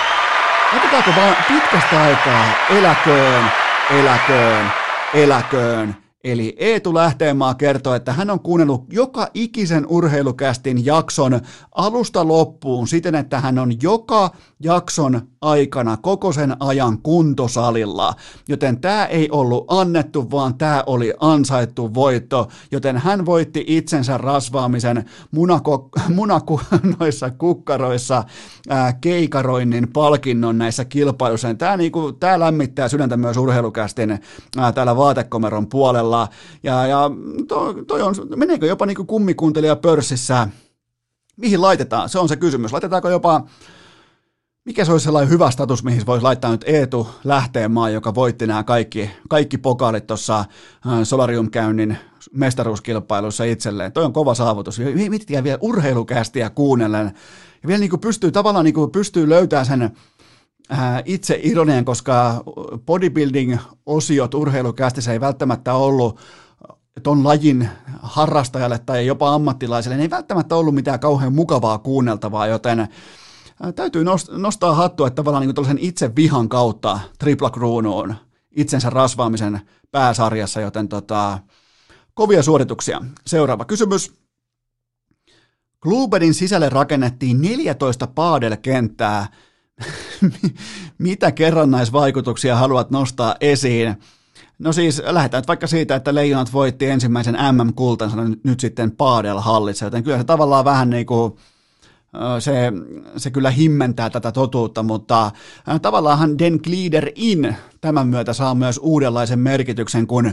laitetaanko 0.74 1.12
vaan 1.16 1.36
pitkästä 1.48 2.02
aikaa 2.02 2.46
eläköön, 2.70 3.46
eläköön, 3.92 4.72
eläköön 5.14 5.96
Eli 6.24 6.56
Eetu 6.60 6.94
Lähteenmaa 6.94 7.54
kertoo, 7.54 7.94
että 7.94 8.14
hän 8.14 8.30
on 8.30 8.40
kuunnellut 8.40 8.94
joka 8.94 9.28
ikisen 9.34 9.86
urheilukästin 9.88 10.86
jakson 10.86 11.42
alusta 11.72 12.28
loppuun 12.28 12.88
siten, 12.88 13.16
että 13.16 13.40
hän 13.40 13.60
on 13.60 13.82
joka 13.82 14.30
jakson 14.60 15.22
aikana 15.42 15.98
koko 15.98 16.34
sen 16.34 16.56
ajan 16.60 17.02
kuntosalilla. 17.02 18.14
Joten 18.48 18.82
tämä 18.82 19.06
ei 19.06 19.30
ollut 19.32 19.66
annettu, 19.68 20.32
vaan 20.32 20.58
tämä 20.58 20.84
oli 20.86 21.14
ansaittu 21.20 21.94
voitto, 21.94 22.48
joten 22.72 22.98
hän 22.98 23.26
voitti 23.26 23.64
itsensä 23.68 24.18
rasvaamisen 24.18 25.10
munako, 25.32 25.90
munakunoissa 26.16 27.30
kukkaroissa 27.38 28.24
ää, 28.70 28.94
keikaroinnin 28.94 29.88
palkinnon 29.94 30.58
näissä 30.58 30.86
kilpailuissa. 30.86 31.54
Tämä, 31.54 31.78
niinku, 31.78 32.12
tämä 32.12 32.40
lämmittää 32.40 32.88
sydäntä 32.88 33.18
myös 33.18 33.38
urheilukästin 33.38 34.20
ää, 34.58 34.72
täällä 34.72 34.98
vaatekomeron 34.98 35.68
puolella. 35.68 36.28
Ja, 36.64 36.88
ja 36.88 37.12
toi, 37.48 37.86
toi 37.86 38.02
on, 38.02 38.16
meneekö 38.36 38.66
jopa 38.66 38.86
niin 38.86 38.96
kuin 38.96 39.08
kummikuuntelija 39.08 39.76
pörssissä, 39.76 40.48
mihin 41.38 41.62
laitetaan? 41.62 42.10
Se 42.10 42.20
on 42.20 42.30
se 42.30 42.36
kysymys. 42.36 42.72
Laitetaanko 42.72 43.10
jopa, 43.10 43.44
mikä 44.66 44.86
se 44.86 44.92
olisi 44.92 45.04
sellainen 45.04 45.30
hyvä 45.30 45.52
status, 45.52 45.84
mihin 45.84 46.06
voisi 46.06 46.24
laittaa 46.24 46.52
nyt 46.52 46.64
Eetu 46.68 47.08
maa, 47.70 47.90
joka 47.90 48.16
voitti 48.16 48.48
nämä 48.48 48.64
kaikki, 48.64 49.10
kaikki 49.30 49.58
pokaalit 49.58 50.08
tuossa 50.08 50.40
äh, 50.40 50.46
Solarium-käynnin 51.04 51.98
mestaruuskilpailussa 52.34 53.44
itselleen. 53.44 53.92
Toi 53.92 54.06
on 54.06 54.14
kova 54.14 54.34
saavutus. 54.34 54.80
Miettikää 55.10 55.44
vielä 55.44 55.58
urheilukästiä 55.62 56.50
kuunnellen. 56.50 57.06
Ja 57.64 57.68
vielä 57.68 57.80
niin 57.80 57.90
kuin 57.90 58.00
pystyy 58.00 58.32
tavallaan 58.32 58.66
niin 58.66 58.74
kuin 58.74 58.92
pystyy 58.92 59.30
löytämään 59.30 59.66
sen 59.66 59.92
Äh, 60.72 61.02
itse 61.06 61.40
ironien, 61.44 61.86
koska 61.86 62.44
bodybuilding-osiot 62.86 64.34
urheilukästissä 64.34 65.14
ei 65.14 65.20
välttämättä 65.20 65.74
ollut 65.74 66.20
ton 67.04 67.24
lajin 67.24 67.70
harrastajalle 68.02 68.80
tai 68.80 69.06
jopa 69.06 69.34
ammattilaiselle, 69.34 69.98
ne 69.98 70.04
ei 70.04 70.10
välttämättä 70.10 70.56
ollut 70.56 70.76
mitään 70.76 71.00
kauhean 71.00 71.34
mukavaa 71.34 71.78
kuunneltavaa, 71.78 72.48
joten 72.48 72.80
äh, 72.80 72.90
täytyy 73.76 74.06
nostaa 74.32 74.76
hattua, 74.76 75.08
että 75.08 75.16
tavallaan 75.16 75.48
niin 75.48 75.78
itse 75.80 76.16
vihan 76.16 76.50
kautta 76.50 77.00
triplakruunuun 77.20 78.16
itsensä 78.52 78.90
rasvaamisen 78.90 79.62
pääsarjassa, 79.92 80.62
joten 80.62 80.88
tota, 80.88 81.40
kovia 82.14 82.44
suorituksia. 82.44 83.02
Seuraava 83.28 83.66
kysymys. 83.66 84.14
Kluberin 85.84 86.34
sisälle 86.34 86.70
rakennettiin 86.70 87.42
14 87.42 88.08
paadelkenttää, 88.08 89.28
mitä 90.98 91.32
kerrannaisvaikutuksia 91.32 92.56
haluat 92.56 92.92
nostaa 92.92 93.36
esiin? 93.42 93.96
No 94.60 94.74
siis 94.74 95.02
lähdetään 95.06 95.44
vaikka 95.48 95.68
siitä, 95.68 95.96
että 95.96 96.16
Leijonat 96.16 96.54
voitti 96.54 96.86
ensimmäisen 96.86 97.38
MM-kultansa 97.52 98.18
nyt 98.44 98.60
sitten 98.60 98.92
Paadel-hallissa, 98.92 99.86
joten 99.86 100.04
kyllä 100.04 100.18
se 100.18 100.24
tavallaan 100.24 100.66
vähän 100.66 100.90
niin 100.90 101.06
kuin 101.06 101.34
se, 102.40 102.72
se 103.18 103.32
kyllä 103.32 103.52
himmentää 103.52 104.10
tätä 104.10 104.32
totuutta, 104.32 104.84
mutta 104.84 105.32
tavallaan 105.82 106.40
Den 106.40 106.60
Glider 106.64 107.12
In 107.16 107.56
tämän 107.82 108.08
myötä 108.08 108.34
saa 108.34 108.56
myös 108.56 108.80
uudenlaisen 108.84 109.40
merkityksen, 109.40 110.08
kun 110.08 110.32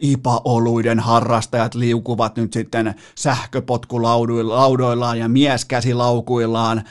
IPA-oluiden 0.00 1.00
harrastajat 1.00 1.74
liukuvat 1.74 2.36
nyt 2.36 2.52
sitten 2.52 2.94
sähköpotkulaudoillaan 3.14 5.18
ja 5.18 5.28
mieskäsilaukuillaan 5.28 6.82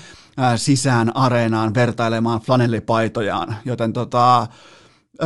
sisään 0.55 1.17
areenaan 1.17 1.73
vertailemaan 1.73 2.41
flanellipaitojaan, 2.41 3.55
joten 3.65 3.93
tota, 3.93 4.47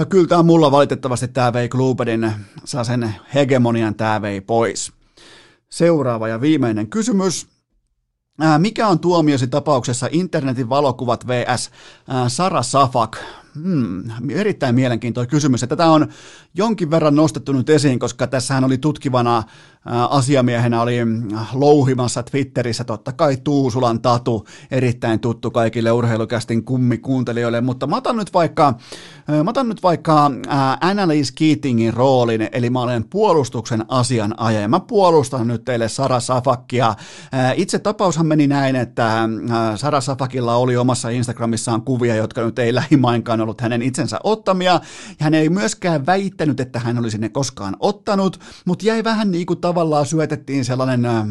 kyllä 0.10 0.28
tämä 0.28 0.44
mulla 0.44 0.72
valitettavasti 0.72 1.28
tämä 1.28 1.54
vei 1.54 1.70
Klubedin, 1.70 2.32
saa 2.66 2.84
sen 2.84 3.16
hegemonian 3.34 3.96
tämä 3.96 4.22
vei 4.22 4.42
pois. 4.42 4.92
Seuraava 5.70 6.28
ja 6.28 6.42
viimeinen 6.42 6.88
kysymys. 6.88 7.48
Mikä 8.58 8.88
on 8.88 9.00
tuomiosi 9.00 9.48
tapauksessa 9.48 10.08
internetin 10.12 10.70
valokuvat 10.70 11.28
vs. 11.28 11.72
Sara 12.28 12.62
Safak? 12.62 13.18
Hmm, 13.64 14.04
erittäin 14.30 14.76
mielenkiintoinen 14.76 15.30
kysymys. 15.30 15.66
Tätä 15.70 15.86
on 15.86 16.08
jonkin 16.54 16.92
verran 16.92 17.16
nostettu 17.16 17.54
nyt 17.54 17.70
esiin, 17.70 18.00
koska 18.00 18.28
tässähän 18.28 18.64
oli 18.64 18.78
tutkivana 18.78 19.44
asiamiehenä 19.86 20.82
oli 20.82 20.98
louhimassa 21.54 22.24
Twitterissä 22.24 22.84
totta 22.84 23.12
kai 23.12 23.38
Tuusulan 23.44 24.02
Tatu, 24.02 24.46
erittäin 24.72 25.20
tuttu 25.20 25.52
kaikille 25.52 25.92
urheilukästin 25.92 26.66
kummikuuntelijoille, 26.66 27.62
mutta 27.62 27.88
mä 27.88 27.96
otan 27.96 28.18
nyt 28.18 28.34
vaikka, 28.34 28.74
mä 29.44 29.50
otan 29.50 29.70
nyt 29.70 29.84
vaikka 29.84 30.32
Annalise 30.82 31.34
Keatingin 31.36 31.94
roolin, 31.94 32.50
eli 32.52 32.70
mä 32.70 32.82
olen 32.82 33.06
puolustuksen 33.10 33.86
asianajaja. 33.88 34.68
Mä 34.68 34.80
puolustan 34.80 35.48
nyt 35.48 35.66
teille 35.66 35.90
Sara 35.90 36.20
Safakia. 36.20 36.96
Itse 37.56 37.80
tapaushan 37.80 38.26
meni 38.26 38.48
näin, 38.48 38.76
että 38.76 39.30
Sara 39.76 40.02
Safakilla 40.02 40.56
oli 40.56 40.78
omassa 40.78 41.10
Instagramissaan 41.10 41.82
kuvia, 41.82 42.16
jotka 42.16 42.42
nyt 42.42 42.60
ei 42.60 42.76
lähimainkaan 42.76 43.42
ollut 43.42 43.62
hänen 43.62 43.82
itsensä 43.82 44.20
ottamia, 44.24 44.72
ja 44.72 44.82
hän 45.20 45.34
ei 45.34 45.50
myöskään 45.50 46.06
väittänyt, 46.06 46.60
että 46.60 46.80
hän 46.80 47.00
olisi 47.00 47.18
ne 47.18 47.30
koskaan 47.30 47.76
ottanut, 47.80 48.40
mutta 48.66 48.86
jäi 48.86 49.04
vähän 49.04 49.32
niin 49.32 49.46
kuin 49.46 49.60
tavallaan 49.72 50.06
syötettiin 50.06 50.66
sellainen 50.66 51.06
äh, 51.06 51.26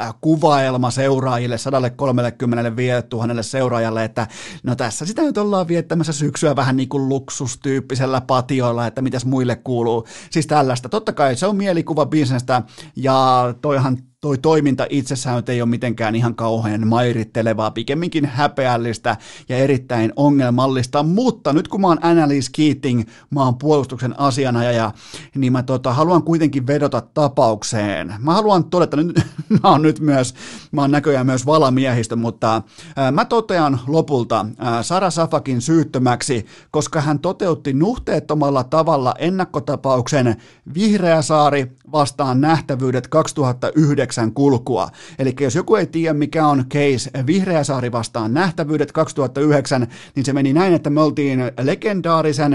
äh 0.00 0.14
kuvaelma 0.20 0.90
seuraajille, 0.90 1.58
135 1.58 3.06
000 3.12 3.42
seuraajalle, 3.42 4.04
että 4.04 4.26
no 4.62 4.76
tässä 4.76 5.06
sitä 5.06 5.22
nyt 5.22 5.38
ollaan 5.38 5.68
viettämässä 5.68 6.12
syksyä 6.12 6.56
vähän 6.56 6.76
niin 6.76 6.88
kuin 6.88 7.08
luksustyyppisellä 7.08 8.20
patioilla, 8.20 8.86
että 8.86 9.02
mitäs 9.02 9.24
muille 9.24 9.56
kuuluu. 9.56 10.06
Siis 10.30 10.46
tällaista. 10.46 10.88
Totta 10.88 11.12
kai 11.12 11.36
se 11.36 11.46
on 11.46 11.56
mielikuva 11.56 12.06
bisnestä 12.06 12.62
ja 12.96 13.54
toihan 13.60 13.98
toi 14.22 14.38
toiminta 14.38 14.86
itsessään 14.90 15.42
ei 15.48 15.62
ole 15.62 15.70
mitenkään 15.70 16.14
ihan 16.14 16.34
kauhean 16.34 16.86
mairittelevaa, 16.86 17.70
pikemminkin 17.70 18.26
häpeällistä 18.26 19.16
ja 19.48 19.56
erittäin 19.56 20.12
ongelmallista, 20.16 21.02
mutta 21.02 21.52
nyt 21.52 21.68
kun 21.68 21.80
mä 21.80 21.86
oon 21.86 21.98
Annalise 22.02 22.50
Keating, 22.56 23.02
mä 23.30 23.44
oon 23.44 23.58
puolustuksen 23.58 24.20
asianajaja, 24.20 24.92
niin 25.34 25.52
mä 25.52 25.62
tota, 25.62 25.92
haluan 25.92 26.22
kuitenkin 26.22 26.66
vedota 26.66 27.02
tapaukseen. 27.14 28.14
Mä 28.18 28.34
haluan 28.34 28.64
todeta, 28.64 28.96
nyt 28.96 29.20
mä 29.62 29.70
oon 29.70 29.82
nyt 29.82 30.00
myös, 30.00 30.34
mä 30.72 30.80
oon 30.80 30.90
näköjään 30.90 31.26
myös 31.26 31.46
valamiehistö, 31.46 32.16
mutta 32.16 32.62
ää, 32.96 33.12
mä 33.12 33.24
totean 33.24 33.80
lopulta 33.86 34.46
ää, 34.58 34.82
Sara 34.82 35.10
Safakin 35.10 35.60
syyttömäksi, 35.60 36.46
koska 36.70 37.00
hän 37.00 37.18
toteutti 37.18 37.72
nuhteettomalla 37.72 38.64
tavalla 38.64 39.14
ennakkotapauksen 39.18 40.36
Vihreäsaari 40.74 41.72
vastaan 41.92 42.40
nähtävyydet 42.40 43.08
2009 43.08 44.11
kulkua. 44.34 44.88
Eli 45.18 45.34
jos 45.40 45.54
joku 45.54 45.74
ei 45.74 45.86
tiedä, 45.86 46.14
mikä 46.14 46.46
on 46.46 46.64
case 46.68 47.10
Vihreäsaari 47.26 47.92
vastaan 47.92 48.34
nähtävyydet 48.34 48.92
2009, 48.92 49.86
niin 50.14 50.24
se 50.24 50.32
meni 50.32 50.52
näin, 50.52 50.74
että 50.74 50.90
me 50.90 51.00
oltiin 51.00 51.40
legendaarisen 51.60 52.52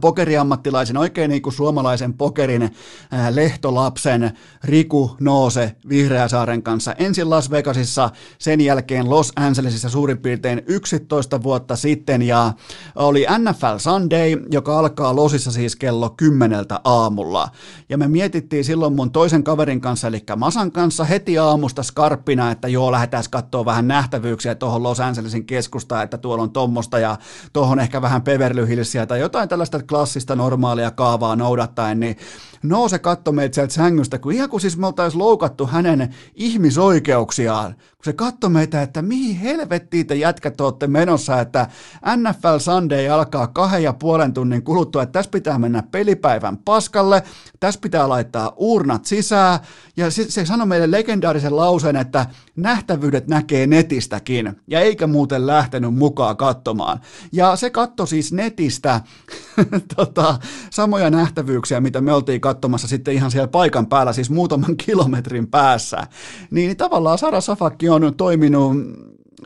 pokeriammattilaisen, 0.00 0.96
oikein 0.96 1.30
niin 1.30 1.42
kuin 1.42 1.52
suomalaisen 1.52 2.14
pokerin 2.14 2.62
äh, 2.62 2.70
lehtolapsen 3.30 4.30
Riku 4.64 5.16
Noose 5.20 5.76
Vihreäsaaren 5.88 6.62
kanssa 6.62 6.92
ensin 6.92 7.30
Las 7.30 7.50
Vegasissa, 7.50 8.10
sen 8.38 8.60
jälkeen 8.60 9.10
Los 9.10 9.32
Angelesissa 9.36 9.88
suurin 9.88 10.18
piirtein 10.18 10.62
11 10.66 11.42
vuotta 11.42 11.76
sitten 11.76 12.22
ja 12.22 12.52
oli 12.94 13.26
NFL 13.38 13.78
Sunday, 13.78 14.36
joka 14.50 14.78
alkaa 14.78 15.16
Losissa 15.16 15.52
siis 15.52 15.76
kello 15.76 16.10
10 16.10 16.64
aamulla. 16.84 17.48
Ja 17.88 17.98
me 17.98 18.08
mietittiin 18.08 18.64
silloin 18.64 18.92
mun 18.92 19.12
toisen 19.12 19.44
kaverin 19.44 19.80
kanssa, 19.80 20.08
eli 20.08 20.22
Masan 20.36 20.72
kanssa 20.72 21.04
heti 21.04 21.38
aamusta 21.38 21.82
skarppina, 21.82 22.50
että 22.50 22.68
joo, 22.68 22.92
lähdetään 22.92 23.24
katsoa 23.30 23.64
vähän 23.64 23.88
nähtävyyksiä 23.88 24.54
tuohon 24.54 24.82
Los 24.82 25.00
Angelesin 25.00 25.46
keskustaan, 25.46 26.04
että 26.04 26.18
tuolla 26.18 26.42
on 26.42 26.50
tommosta 26.50 26.98
ja 26.98 27.16
tuohon 27.52 27.80
ehkä 27.80 28.02
vähän 28.02 28.22
Beverly 28.22 28.68
Hillsia 28.68 29.06
tai 29.06 29.20
jotain 29.20 29.48
tällaista 29.48 29.67
tällaista 29.70 29.88
klassista 29.88 30.36
normaalia 30.36 30.90
kaavaa 30.90 31.36
noudattaen, 31.36 32.00
niin 32.00 32.16
nouse 32.62 32.98
katto 32.98 33.32
meitä 33.32 33.54
sieltä 33.54 33.74
sängystä, 33.74 34.18
kun 34.18 34.32
ihan 34.32 34.50
kuin 34.50 34.60
siis 34.60 34.76
me 34.76 34.86
oltaisiin 34.86 35.18
loukattu 35.18 35.66
hänen 35.66 36.14
ihmisoikeuksiaan, 36.34 37.76
kun 37.98 38.04
se 38.04 38.12
katsoi 38.12 38.50
meitä, 38.50 38.82
että 38.82 39.02
mihin 39.02 39.36
helvettiin 39.36 40.06
te 40.06 40.14
jätkät 40.14 40.60
olette 40.60 40.86
menossa, 40.86 41.40
että 41.40 41.66
NFL 42.16 42.58
Sunday 42.58 43.08
alkaa 43.08 43.46
kahden 43.46 43.82
ja 43.82 43.92
puolen 43.92 44.34
tunnin 44.34 44.62
kuluttua, 44.62 45.02
että 45.02 45.12
tässä 45.12 45.30
pitää 45.30 45.58
mennä 45.58 45.82
pelipäivän 45.82 46.56
paskalle, 46.56 47.22
tässä 47.60 47.80
pitää 47.80 48.08
laittaa 48.08 48.52
urnat 48.56 49.04
sisään, 49.04 49.58
ja 49.96 50.10
se, 50.10 50.30
se 50.30 50.46
sanoi 50.46 50.66
meille 50.66 50.90
legendaarisen 50.90 51.56
lauseen, 51.56 51.96
että 51.96 52.26
nähtävyydet 52.56 53.28
näkee 53.28 53.66
netistäkin, 53.66 54.60
ja 54.66 54.80
eikä 54.80 55.06
muuten 55.06 55.46
lähtenyt 55.46 55.94
mukaan 55.94 56.36
katsomaan. 56.36 57.00
Ja 57.32 57.56
se 57.56 57.70
katto 57.70 58.06
siis 58.06 58.32
netistä 58.32 59.00
tota, 59.96 60.38
samoja 60.70 61.10
nähtävyyksiä, 61.10 61.80
mitä 61.80 62.00
me 62.00 62.12
oltiin 62.12 62.40
katsomassa 62.40 62.88
sitten 62.88 63.14
ihan 63.14 63.30
siellä 63.30 63.48
paikan 63.48 63.86
päällä, 63.86 64.12
siis 64.12 64.30
muutaman 64.30 64.76
kilometrin 64.76 65.46
päässä. 65.46 66.06
Niin 66.50 66.76
tavallaan 66.76 67.18
Sara 67.18 67.40
Safakki 67.40 67.87
on 67.90 68.14
toiminut 68.16 68.76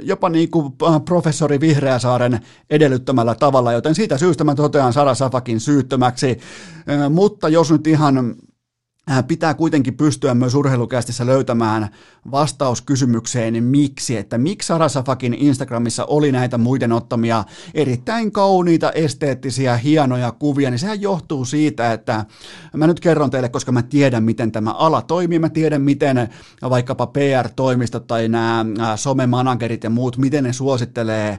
jopa 0.01 0.28
niin 0.28 0.51
kuin 0.51 0.73
äh, 0.82 1.05
professori 1.05 1.60
Vihreäsaaren 1.60 2.40
edellyttämällä 2.70 3.35
tavalla, 3.35 3.73
joten 3.73 3.94
siitä 3.94 4.19
syystä 4.19 4.44
mä 4.44 4.55
totean 4.55 4.93
Sara 4.93 5.14
Safakin 5.14 5.60
syyttömäksi, 5.60 6.39
äh, 6.90 7.10
mutta 7.10 7.48
jos 7.48 7.73
nyt 7.73 7.86
ihan 7.86 8.35
pitää 9.29 9.55
kuitenkin 9.55 9.97
pystyä 9.97 10.35
myös 10.35 10.55
urheilukästissä 10.55 11.27
löytämään 11.27 11.89
vastaus 12.31 12.83
kysymykseen 12.83 13.65
miksi, 13.65 14.16
että 14.16 14.39
miksi 14.39 14.66
Sarasafakin 14.66 15.35
Instagramissa 15.35 16.05
oli 16.05 16.33
näitä 16.33 16.59
muiden 16.59 16.93
ottamia 16.93 17.45
erittäin 17.74 18.33
kauniita, 18.33 18.93
esteettisiä, 18.93 19.77
hienoja 19.77 20.33
kuvia, 20.33 20.70
niin 20.70 20.79
sehän 20.79 21.01
johtuu 21.01 21.45
siitä, 21.45 21.93
että 21.93 22.24
mä 22.77 22.87
nyt 22.87 23.01
kerron 23.01 23.31
teille, 23.31 23.49
koska 23.49 23.73
mä 23.73 23.83
tiedän, 23.83 24.24
miten 24.24 24.53
tämä 24.53 24.70
ala 24.70 25.03
toimii, 25.03 25.39
mä 25.39 25.49
tiedän, 25.49 25.83
miten 25.83 26.29
vaikkapa 26.70 27.07
PR-toimistot 27.07 28.07
tai 28.07 28.29
nämä 28.29 28.65
äh, 28.81 28.99
somemanagerit 28.99 29.85
ja 29.85 29.91
muut, 29.91 30.19
miten 30.19 30.45
ne 30.45 30.53
suosittelee 30.53 31.31
äh, 31.31 31.39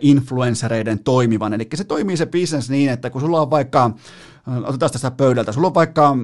influenssereiden 0.00 0.98
toimivan, 0.98 1.54
eli 1.54 1.68
se 1.74 1.84
toimii 1.84 2.16
se 2.16 2.26
business 2.26 2.70
niin, 2.70 2.90
että 2.90 3.10
kun 3.10 3.20
sulla 3.20 3.40
on 3.40 3.50
vaikka, 3.50 3.90
otetaan 4.64 4.92
tästä 4.92 5.10
pöydältä, 5.10 5.52
sulla 5.52 5.66
on 5.66 5.74
vaikka 5.74 6.16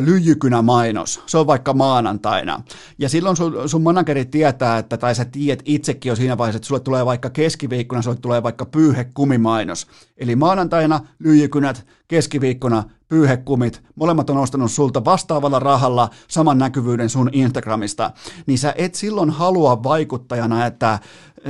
lyijykynä 0.00 0.62
mainos, 0.62 1.22
se 1.26 1.38
on 1.38 1.46
vaikka 1.46 1.74
maanantaina. 1.74 2.62
Ja 2.98 3.08
silloin 3.08 3.36
sun, 3.36 3.68
sun 3.68 3.82
manageri 3.82 4.24
tietää, 4.24 4.78
että, 4.78 4.96
tai 4.96 5.14
sä 5.14 5.24
tiedät 5.24 5.62
itsekin 5.64 6.10
jo 6.10 6.16
siinä 6.16 6.38
vaiheessa, 6.38 6.56
että 6.56 6.66
sulle 6.66 6.80
tulee 6.80 7.06
vaikka 7.06 7.30
keskiviikkona, 7.30 8.02
sulle 8.02 8.16
tulee 8.16 8.42
vaikka 8.42 8.66
pyyhekumimainos. 8.66 9.86
Eli 10.16 10.36
maanantaina 10.36 11.00
lyijykynät, 11.18 11.86
keskiviikkona 12.08 12.84
pyyhekumit, 13.08 13.82
molemmat 13.94 14.30
on 14.30 14.38
ostanut 14.38 14.70
sulta 14.70 15.04
vastaavalla 15.04 15.58
rahalla 15.58 16.10
saman 16.28 16.58
näkyvyyden 16.58 17.08
sun 17.08 17.30
Instagramista, 17.32 18.10
niin 18.46 18.58
sä 18.58 18.74
et 18.76 18.94
silloin 18.94 19.30
halua 19.30 19.82
vaikuttajana, 19.82 20.66
että 20.66 20.98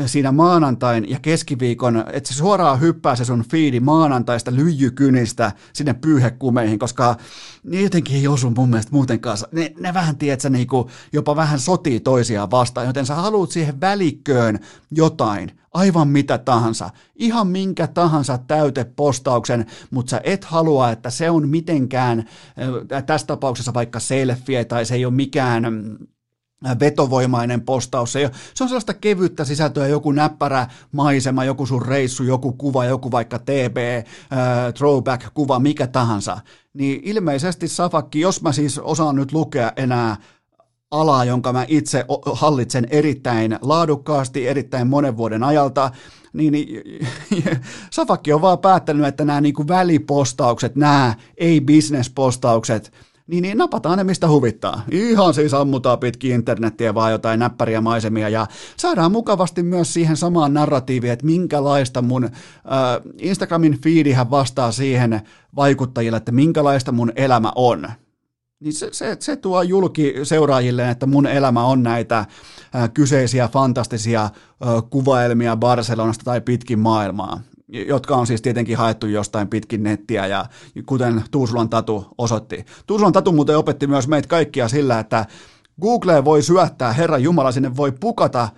siinä 0.06 0.32
maanantain 0.32 1.10
ja 1.10 1.18
keskiviikon, 1.20 2.05
että 2.12 2.28
se 2.28 2.35
suoraan 2.35 2.81
hyppää 2.81 3.16
se 3.16 3.24
sun 3.24 3.44
fiidi 3.51 3.81
maanantaista 3.81 4.55
lyijykynistä 4.55 5.52
sinne 5.73 5.94
pyyhekumeihin, 5.94 6.78
koska 6.78 7.16
ne 7.62 7.82
jotenkin 7.82 8.16
ei 8.16 8.28
osu 8.28 8.51
mun 8.51 8.68
mielestä 8.68 8.93
muutenkaan. 8.93 9.39
Ne, 9.52 9.73
ne 9.81 9.94
vähän, 9.94 10.16
tiedätkö, 10.16 10.51
niinku, 10.51 10.90
jopa 11.12 11.36
vähän 11.36 11.60
sotii 11.60 12.01
toisiaan 12.01 12.51
vastaan, 12.51 12.86
joten 12.86 13.06
sä 13.06 13.14
haluat 13.14 13.51
siihen 13.51 13.81
välikköön 13.81 14.59
jotain, 14.90 15.51
aivan 15.74 16.09
mitä 16.09 16.39
tahansa, 16.39 16.90
ihan 17.14 17.47
minkä 17.47 17.86
tahansa 17.86 18.39
täytepostauksen, 18.39 19.66
mutta 19.90 20.10
sä 20.10 20.20
et 20.24 20.44
halua, 20.44 20.90
että 20.90 21.10
se 21.10 21.31
on 21.31 21.48
mitenkään, 21.48 22.24
tässä 23.06 23.27
tapauksessa 23.27 23.74
vaikka 23.74 24.01
selfie 24.01 24.64
tai 24.64 24.85
se 24.85 24.94
ei 24.94 25.05
ole 25.05 25.14
mikään 25.14 25.64
vetovoimainen 26.81 27.61
postaus. 27.61 28.12
Se, 28.12 28.31
se 28.55 28.65
on 28.65 28.69
sellaista 28.69 28.95
kevyttä 28.95 29.45
sisältöä, 29.45 29.87
joku 29.87 30.12
näppärä 30.12 30.66
maisema, 30.93 31.45
joku 31.45 31.66
sun 31.66 31.83
reissu, 31.83 32.23
joku 32.23 32.53
kuva, 32.53 32.85
joku 32.85 33.11
vaikka 33.11 33.39
TB, 33.39 33.77
äh, 33.77 34.74
throwback-kuva, 34.74 35.59
mikä 35.59 35.87
tahansa. 35.87 36.39
Niin 36.73 37.01
ilmeisesti 37.05 37.69
Safakki, 37.69 38.20
jos 38.20 38.43
mä 38.43 38.53
siis 38.53 38.78
osaan 38.78 39.16
nyt 39.16 39.33
lukea 39.33 39.73
enää 39.77 40.16
alaa, 40.91 41.24
jonka 41.24 41.53
mä 41.53 41.65
itse 41.69 42.05
hallitsen 42.33 42.87
erittäin 42.91 43.59
laadukkaasti, 43.62 44.49
erittäin 44.49 44.87
monen 44.87 45.16
vuoden 45.16 45.43
ajalta, 45.43 45.91
niin, 46.33 46.53
niin 46.53 46.83
Safakki 47.91 48.33
on 48.33 48.43
vaan 48.43 48.59
päättänyt, 48.59 49.07
että 49.07 49.24
nämä 49.24 49.41
niin 49.41 49.55
kuin 49.55 49.69
välipostaukset, 49.69 50.77
nämä 50.77 51.15
ei-business-postaukset, 51.37 52.93
niin, 53.27 53.43
niin 53.43 53.59
napataan 53.59 53.98
ne 53.98 54.05
mistä 54.05 54.28
huvittaa. 54.28 54.82
Ihan 54.90 55.35
siis 55.35 55.55
ammutaan 55.55 55.98
pitkin 55.98 56.32
internettiä 56.32 56.94
vaan 56.94 57.12
jotain 57.12 57.40
näppäriä 57.40 57.81
maisemia 57.81 58.28
ja 58.28 58.47
saadaan 58.77 59.12
mukavasti 59.12 59.62
myös 59.62 59.94
siihen 59.94 60.16
samaan 60.16 60.55
narratiiviin, 60.55 61.12
että 61.12 61.27
minkälaista 61.27 62.03
mun 62.03 62.24
äh, 62.24 62.31
Instagramin 63.19 63.81
feedihän 63.82 64.31
vastaa 64.31 64.73
siihen 64.73 65.20
vaikuttajille, 65.57 66.16
että 66.16 66.32
minkälaista 66.32 66.93
mun 66.93 67.12
elämä 67.16 67.53
on. 67.55 67.89
Niin 68.61 68.73
se, 68.73 68.89
se, 68.93 69.16
se 69.20 69.36
tuo 69.36 69.62
julki 69.62 70.15
seuraajille, 70.23 70.90
että 70.90 71.07
mun 71.07 71.27
elämä 71.27 71.65
on 71.65 71.82
näitä 71.82 72.19
äh, 72.19 72.27
kyseisiä 72.94 73.48
fantastisia 73.48 74.24
äh, 74.24 74.31
kuvaelmia 74.90 75.57
Barcelonasta 75.57 76.24
tai 76.24 76.40
pitkin 76.40 76.78
maailmaa 76.78 77.40
jotka 77.68 78.16
on 78.16 78.26
siis 78.26 78.43
tietenkin 78.43 78.76
haettu 78.76 79.06
jostain 79.06 79.48
pitkin 79.48 79.82
nettiä 79.82 80.26
ja 80.26 80.47
kuten 80.86 81.24
Tuusulan 81.30 81.68
Tatu 81.68 82.06
osoitti. 82.18 82.64
Tuusulan 82.86 83.12
Tatu 83.12 83.32
muuten 83.32 83.59
opetti 83.59 83.86
myös 83.86 84.09
meitä 84.09 84.28
kaikkia 84.28 84.68
sillä, 84.68 84.98
että 84.98 85.26
Google 85.82 86.24
voi 86.24 86.43
syöttää, 86.43 86.93
Herra 86.93 87.18
Jumala, 87.18 87.52
sinne 87.52 87.76
voi 87.76 87.93
pukata 88.01 88.48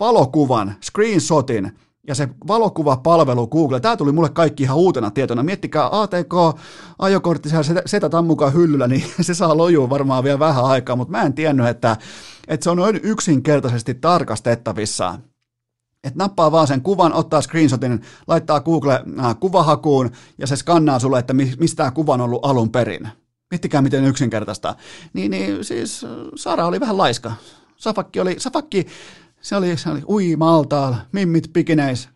valokuvan, 0.00 0.74
screenshotin, 0.84 1.72
ja 2.06 2.14
se 2.14 2.28
valokuvapalvelu 2.48 3.46
Google, 3.46 3.80
tämä 3.80 3.96
tuli 3.96 4.12
mulle 4.12 4.28
kaikki 4.28 4.62
ihan 4.62 4.76
uutena 4.76 5.10
tietona. 5.10 5.42
Miettikää 5.42 5.88
ATK-ajokortti 5.92 7.48
siellä 7.48 7.82
setä 7.86 8.22
mukaan 8.22 8.54
hyllyllä, 8.54 8.88
niin 8.88 9.04
se 9.20 9.34
saa 9.34 9.56
lojua 9.56 9.90
varmaan 9.90 10.24
vielä 10.24 10.38
vähän 10.38 10.64
aikaa, 10.64 10.96
mutta 10.96 11.10
mä 11.10 11.22
en 11.22 11.32
tiennyt, 11.32 11.66
että, 11.66 11.96
että 12.48 12.64
se 12.64 12.70
on 12.70 12.76
noin 12.76 13.00
yksinkertaisesti 13.02 13.94
tarkastettavissa 13.94 15.18
että 16.04 16.18
nappaa 16.18 16.52
vaan 16.52 16.66
sen 16.66 16.82
kuvan, 16.82 17.12
ottaa 17.12 17.42
screenshotin, 17.42 18.02
laittaa 18.26 18.60
Google 18.60 19.04
äh, 19.20 19.36
kuvahakuun 19.40 20.10
ja 20.38 20.46
se 20.46 20.56
skannaa 20.56 20.98
sulle, 20.98 21.18
että 21.18 21.34
mistä 21.34 21.76
tämä 21.76 21.90
kuva 21.90 22.14
on 22.14 22.20
ollut 22.20 22.44
alun 22.44 22.70
perin. 22.70 23.08
Miettikää 23.50 23.82
miten 23.82 24.04
yksinkertaista. 24.04 24.74
Niin, 25.12 25.30
niin 25.30 25.64
siis 25.64 26.04
äh, 26.04 26.10
Sara 26.36 26.66
oli 26.66 26.80
vähän 26.80 26.98
laiska. 26.98 27.32
Safakki 27.76 28.20
oli, 28.20 28.36
Safakki, 28.38 28.86
se 29.40 29.56
oli, 29.56 29.76
se 29.76 29.90
oli 29.90 30.02
ui 30.08 30.36
maltaalla, 30.36 30.96
mimmit 31.12 31.50
pikineis. 31.52 32.08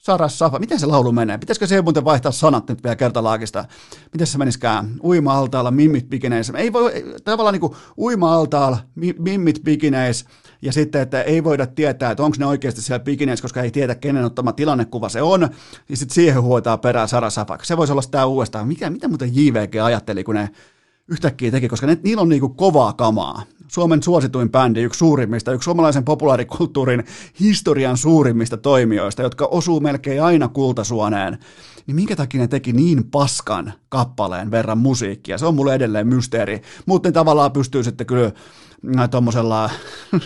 Saras 0.00 0.38
Safa, 0.38 0.58
miten 0.58 0.80
se 0.80 0.86
laulu 0.86 1.12
menee? 1.12 1.38
Pitäisikö 1.38 1.66
se 1.66 1.82
muuten 1.82 2.04
vaihtaa 2.04 2.32
sanat 2.32 2.68
nyt 2.68 2.82
vielä 2.82 2.96
kertalaakista? 2.96 3.64
Miten 4.12 4.26
se 4.26 4.38
meniskään? 4.38 4.90
Uima-altaalla, 5.04 5.70
mimmit 5.70 6.08
bikineis. 6.08 6.52
Ei 6.54 6.72
voi, 6.72 6.92
tavallaan 7.24 7.52
niin 7.52 7.60
kuin 7.60 7.72
uima-altaalla, 7.98 8.78
mimmit 9.18 9.60
bikineis, 9.64 10.24
ja 10.62 10.72
sitten, 10.72 11.02
että 11.02 11.22
ei 11.22 11.44
voida 11.44 11.66
tietää, 11.66 12.10
että 12.10 12.22
onko 12.22 12.36
ne 12.38 12.46
oikeasti 12.46 12.82
siellä 12.82 13.04
bikineis, 13.04 13.42
koska 13.42 13.62
ei 13.62 13.70
tiedä, 13.70 13.94
kenen 13.94 14.24
ottama 14.24 14.52
tilannekuva 14.52 15.08
se 15.08 15.22
on, 15.22 15.48
ja 15.88 15.96
sitten 15.96 16.14
siihen 16.14 16.42
huotaa 16.42 16.78
perään 16.78 17.08
Sara 17.08 17.30
Safak. 17.30 17.64
Se 17.64 17.76
voisi 17.76 17.92
olla 17.92 18.02
sitä 18.02 18.26
uudestaan. 18.26 18.68
Mikä, 18.68 18.90
mitä 18.90 19.08
muuten 19.08 19.36
JVG 19.36 19.76
ajatteli, 19.84 20.24
kun 20.24 20.34
ne 20.34 20.50
yhtäkkiä 21.08 21.50
teki, 21.50 21.68
koska 21.68 21.86
ne, 21.86 21.98
niillä 22.02 22.22
on 22.22 22.28
niinku 22.28 22.48
kovaa 22.48 22.92
kamaa. 22.92 23.42
Suomen 23.70 24.02
suosituin 24.02 24.50
bändi, 24.50 24.82
yksi 24.82 24.98
suurimmista, 24.98 25.52
yksi 25.52 25.64
suomalaisen 25.64 26.04
populaarikulttuurin 26.04 27.04
historian 27.40 27.96
suurimmista 27.96 28.56
toimijoista, 28.56 29.22
jotka 29.22 29.46
osuu 29.46 29.80
melkein 29.80 30.22
aina 30.22 30.48
kultasuoneen, 30.48 31.38
niin 31.86 31.94
minkä 31.94 32.16
takia 32.16 32.40
ne 32.40 32.48
teki 32.48 32.72
niin 32.72 33.04
paskan 33.04 33.72
kappaleen 33.88 34.50
verran 34.50 34.78
musiikkia? 34.78 35.38
Se 35.38 35.46
on 35.46 35.54
mulle 35.54 35.74
edelleen 35.74 36.06
mysteeri, 36.06 36.62
mutta 36.86 37.08
ne 37.08 37.12
tavallaan 37.12 37.52
pystyy 37.52 37.84
sitten 37.84 38.06
kyllä 38.06 38.32
tuommoisella 39.10 39.70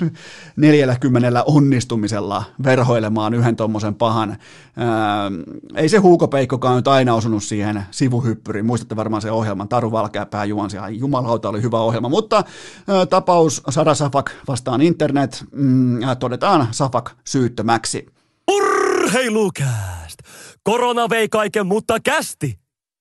40 0.57 1.45
onnistumisella 1.47 2.45
verhoilemaan 2.65 3.35
yhden 3.35 3.57
tuommoisen 3.57 3.95
pahan. 3.95 4.37
Ää, 4.77 5.31
ei 5.75 5.89
se 5.89 5.99
huukopeikkokaan 5.99 6.77
nyt 6.77 6.89
aina 6.89 7.15
osunut 7.15 7.43
siihen 7.43 7.83
sivuhyppyriin. 7.91 8.67
Muistatte 8.67 8.97
varmaan 8.97 9.23
se 9.23 9.31
ohjelman, 9.31 9.69
Taru 9.69 9.93
Valkeapää 9.93 10.45
juonsi, 10.45 10.77
jumalauta 10.91 11.49
oli 11.49 11.63
hyvä 11.63 11.81
ohjelma, 11.81 12.09
mutta 12.09 12.45
ää, 12.89 13.07
tapaus 13.35 13.63
Sara 13.71 13.95
Safak 13.95 14.31
vastaan 14.49 14.83
internet, 14.83 15.45
mm, 15.53 15.99
todetaan 16.19 16.69
Safak 16.71 17.11
syyttömäksi. 17.27 18.07
Urheilukääst! 18.51 20.19
Korona 20.63 21.09
vei 21.09 21.29
kaiken, 21.29 21.67
mutta 21.67 22.01
kästi! 22.01 22.59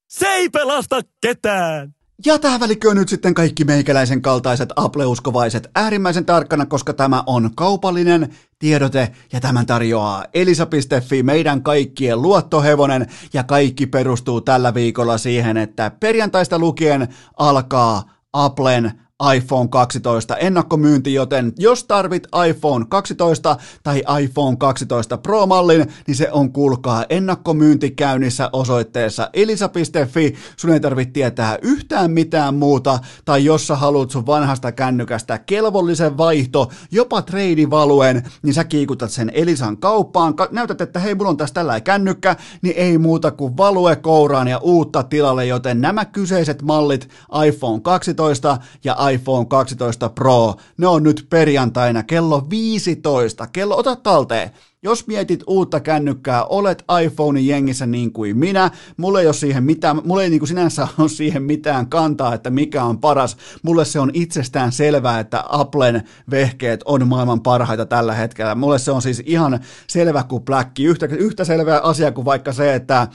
Se 0.07 0.27
ei 0.27 0.49
pelasta 0.49 1.01
ketään! 1.21 1.95
Ja 2.25 2.39
tähän 2.39 2.59
välikköön 2.59 2.97
nyt 2.97 3.09
sitten 3.09 3.33
kaikki 3.33 3.63
meikäläisen 3.63 4.21
kaltaiset 4.21 4.69
apleuskovaiset 4.75 5.67
äärimmäisen 5.75 6.25
tarkkana, 6.25 6.65
koska 6.65 6.93
tämä 6.93 7.23
on 7.25 7.49
kaupallinen 7.55 8.35
tiedote 8.59 9.11
ja 9.33 9.39
tämän 9.39 9.65
tarjoaa 9.65 10.25
Elisa.fi, 10.33 11.23
meidän 11.23 11.63
kaikkien 11.63 12.21
luottohevonen 12.21 13.07
ja 13.33 13.43
kaikki 13.43 13.87
perustuu 13.87 14.41
tällä 14.41 14.73
viikolla 14.73 15.17
siihen, 15.17 15.57
että 15.57 15.91
perjantaista 15.99 16.59
lukien 16.59 17.07
alkaa 17.37 18.03
Applen 18.33 19.03
iPhone 19.35 19.67
12 19.67 20.37
ennakkomyynti, 20.37 21.13
joten 21.13 21.53
jos 21.57 21.83
tarvit 21.83 22.27
iPhone 22.49 22.85
12 22.89 23.57
tai 23.83 24.03
iPhone 24.23 24.57
12 24.57 25.17
Pro-mallin, 25.17 25.85
niin 26.07 26.15
se 26.15 26.31
on 26.31 26.51
kuulkaa 26.53 27.05
ennakkomyynti 27.09 27.91
käynnissä 27.91 28.49
osoitteessa 28.53 29.29
elisa.fi. 29.33 30.35
Sun 30.57 30.69
ei 30.73 30.79
tarvitse 30.79 31.13
tietää 31.13 31.57
yhtään 31.61 32.11
mitään 32.11 32.55
muuta, 32.55 32.99
tai 33.25 33.45
jos 33.45 33.67
sä 33.67 33.75
haluat 33.75 34.11
sun 34.11 34.25
vanhasta 34.25 34.71
kännykästä 34.71 35.37
kelvollisen 35.37 36.17
vaihto, 36.17 36.71
jopa 36.91 37.21
treidivaluen, 37.21 38.23
niin 38.43 38.53
sä 38.53 38.63
kiikutat 38.63 39.11
sen 39.11 39.31
Elisan 39.33 39.77
kauppaan, 39.77 40.33
näytät, 40.51 40.81
että 40.81 40.99
hei, 40.99 41.15
mulla 41.15 41.29
on 41.29 41.37
tässä 41.37 41.53
tällä 41.53 41.79
kännykkä, 41.79 42.35
niin 42.61 42.75
ei 42.77 42.97
muuta 42.97 43.31
kuin 43.31 43.57
value 43.57 43.95
kouraan 43.95 44.47
ja 44.47 44.57
uutta 44.57 45.03
tilalle, 45.03 45.45
joten 45.45 45.81
nämä 45.81 46.05
kyseiset 46.05 46.61
mallit 46.61 47.09
iPhone 47.47 47.81
12 47.81 48.57
ja 48.83 48.93
iPhone 48.93 49.12
12 49.47 50.09
Pro, 50.09 50.55
ne 50.77 50.87
on 50.87 51.03
nyt 51.03 51.27
perjantaina 51.29 52.03
kello 52.03 52.47
15. 52.49 53.47
Kello, 53.47 53.77
ota 53.77 53.95
talteen. 53.95 54.51
Jos 54.85 55.07
mietit 55.07 55.43
uutta 55.47 55.79
kännykkää, 55.79 56.45
olet 56.45 56.83
iPhonein 57.03 57.47
jengissä 57.47 57.85
niin 57.85 58.13
kuin 58.13 58.37
minä, 58.37 58.71
mulle 58.97 59.21
ei 59.21 59.27
ole 59.27 59.33
siihen 59.33 59.63
mitään, 59.63 60.01
mulle 60.05 60.23
ei 60.23 60.29
niin 60.29 60.39
kuin 60.39 60.47
sinänsä 60.47 60.87
ole 60.99 61.09
siihen 61.09 61.43
mitään 61.43 61.87
kantaa, 61.87 62.33
että 62.33 62.49
mikä 62.49 62.83
on 62.83 62.99
paras. 62.99 63.37
Mulle 63.61 63.85
se 63.85 63.99
on 63.99 64.11
itsestään 64.13 64.71
selvää, 64.71 65.19
että 65.19 65.43
Applen 65.49 66.03
vehkeet 66.31 66.81
on 66.85 67.07
maailman 67.07 67.41
parhaita 67.41 67.85
tällä 67.85 68.13
hetkellä. 68.13 68.55
Mulle 68.55 68.79
se 68.79 68.91
on 68.91 69.01
siis 69.01 69.23
ihan 69.25 69.59
selvä 69.87 70.23
kuin 70.23 70.43
pläkki. 70.43 70.83
Yhtä, 70.83 71.05
yhtä 71.05 71.43
selvä 71.43 71.79
asia 71.79 72.11
kuin 72.11 72.25
vaikka 72.25 72.53
se, 72.53 72.75
että 72.75 73.07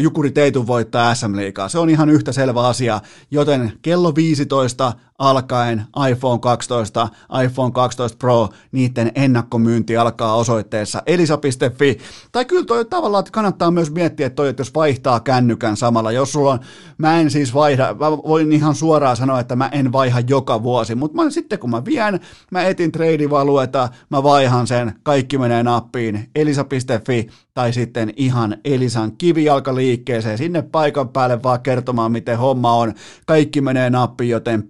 Jukuri 0.00 0.30
Teitu 0.30 0.66
voittaa 0.66 1.14
SM 1.14 1.36
Liigaa. 1.36 1.68
Se 1.68 1.78
on 1.78 1.90
ihan 1.90 2.10
yhtä 2.10 2.32
selvä 2.32 2.68
asia, 2.68 3.00
joten 3.30 3.72
kello 3.82 4.14
15 4.14 4.92
alkaen 5.18 5.84
iPhone 6.10 6.38
12, 6.38 7.08
iPhone 7.44 7.72
12 7.72 8.18
Pro, 8.18 8.48
niiden 8.72 9.12
ennakkomyynti 9.14 9.96
alkaa 9.96 10.34
osoitteessa 10.34 11.02
elisa.fi. 11.06 11.98
Tai 12.32 12.44
kyllä 12.44 12.64
toi 12.64 12.84
tavallaan 12.84 13.20
että 13.20 13.32
kannattaa 13.32 13.70
myös 13.70 13.90
miettiä, 13.90 14.26
että, 14.26 14.36
toi, 14.36 14.48
että 14.48 14.60
jos 14.60 14.74
vaihtaa 14.74 15.20
kännykän 15.20 15.76
samalla, 15.76 16.12
jos 16.12 16.32
sulla 16.32 16.52
on, 16.52 16.60
mä 16.98 17.20
en 17.20 17.30
siis 17.30 17.54
vaihda, 17.54 17.94
mä 17.94 18.10
voin 18.10 18.52
ihan 18.52 18.74
suoraan 18.74 19.16
sanoa, 19.16 19.40
että 19.40 19.56
mä 19.56 19.68
en 19.72 19.92
vaiha 19.92 20.20
joka 20.20 20.62
vuosi, 20.62 20.94
mutta 20.94 21.22
mä, 21.22 21.30
sitten 21.30 21.58
kun 21.58 21.70
mä 21.70 21.84
vien, 21.84 22.20
mä 22.50 22.62
etin 22.62 22.92
treidivalueta, 22.92 23.88
mä 24.10 24.22
vaihan 24.22 24.66
sen, 24.66 24.92
kaikki 25.02 25.38
menee 25.38 25.62
nappiin, 25.62 26.30
elisa.fi 26.34 27.28
tai 27.54 27.72
sitten 27.72 28.12
ihan 28.16 28.56
Elisan 28.64 29.16
kivijalkaliikkeeseen 29.16 30.38
sinne 30.38 30.62
paikan 30.62 31.08
päälle 31.08 31.42
vaan 31.42 31.60
kertomaan, 31.60 32.12
miten 32.12 32.38
homma 32.38 32.72
on. 32.72 32.94
Kaikki 33.26 33.60
menee 33.60 33.90
nappiin, 33.90 34.30
joten 34.30 34.62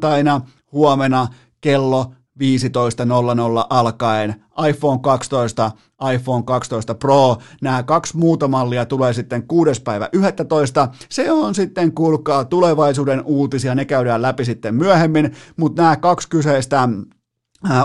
perjantaina, 0.00 0.40
huomenna, 0.72 1.28
kello 1.60 2.12
15.00 2.40 3.66
alkaen 3.70 4.44
iPhone 4.68 4.98
12, 5.02 5.70
iPhone 6.14 6.44
12 6.44 6.94
Pro. 6.94 7.36
Nämä 7.62 7.82
kaksi 7.82 8.16
muuta 8.16 8.48
mallia 8.48 8.86
tulee 8.86 9.12
sitten 9.12 9.46
6. 9.46 9.82
päivä 9.82 10.08
11. 10.12 10.88
Se 11.08 11.32
on 11.32 11.54
sitten, 11.54 11.92
kuulkaa, 11.92 12.44
tulevaisuuden 12.44 13.22
uutisia, 13.24 13.74
ne 13.74 13.84
käydään 13.84 14.22
läpi 14.22 14.44
sitten 14.44 14.74
myöhemmin, 14.74 15.32
mutta 15.56 15.82
nämä 15.82 15.96
kaksi 15.96 16.28
kyseistä 16.28 16.88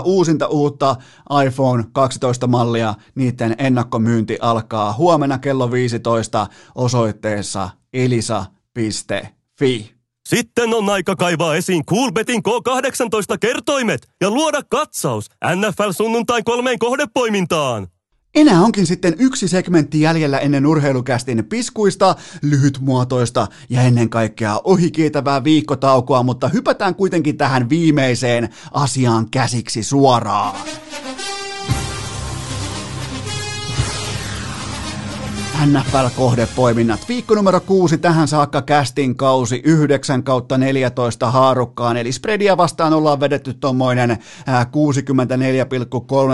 uusinta 0.04 0.46
uutta 0.46 0.96
iPhone 1.46 1.82
12-mallia, 1.82 2.94
niiden 3.14 3.54
ennakkomyynti 3.58 4.38
alkaa 4.40 4.92
huomenna 4.92 5.38
kello 5.38 5.72
15 5.72 6.46
osoitteessa 6.74 7.70
elisa.fi. 7.92 9.97
Sitten 10.28 10.74
on 10.74 10.90
aika 10.90 11.16
kaivaa 11.16 11.56
esiin 11.56 11.86
Coolbetin 11.86 12.42
K18 12.48 13.38
kertoimet 13.40 14.08
ja 14.20 14.30
luoda 14.30 14.60
katsaus 14.70 15.30
NFL 15.56 15.90
sunnuntain 15.90 16.44
kolmeen 16.44 16.78
kohdepoimintaan. 16.78 17.88
Enää 18.34 18.60
onkin 18.60 18.86
sitten 18.86 19.14
yksi 19.18 19.48
segmentti 19.48 20.00
jäljellä 20.00 20.38
ennen 20.38 20.66
urheilukästin 20.66 21.44
piskuista, 21.44 22.16
lyhytmuotoista 22.42 23.46
ja 23.70 23.82
ennen 23.82 24.10
kaikkea 24.10 24.60
ohikiitävää 24.64 25.44
viikkotaukoa, 25.44 26.22
mutta 26.22 26.48
hypätään 26.48 26.94
kuitenkin 26.94 27.36
tähän 27.36 27.68
viimeiseen 27.68 28.48
asiaan 28.72 29.30
käsiksi 29.30 29.82
suoraan. 29.82 30.56
NFL-kohdepoiminnat. 35.66 37.08
Viikko 37.08 37.34
numero 37.34 37.60
kuusi 37.60 37.98
tähän 37.98 38.28
saakka 38.28 38.62
kästin 38.62 39.16
kausi 39.16 39.62
9 39.64 40.22
kautta 40.22 40.58
14 40.58 41.30
haarukkaan, 41.30 41.96
eli 41.96 42.12
spreadia 42.12 42.56
vastaan 42.56 42.92
ollaan 42.92 43.20
vedetty 43.20 43.54
tuommoinen 43.54 44.10
64,3 44.10 44.16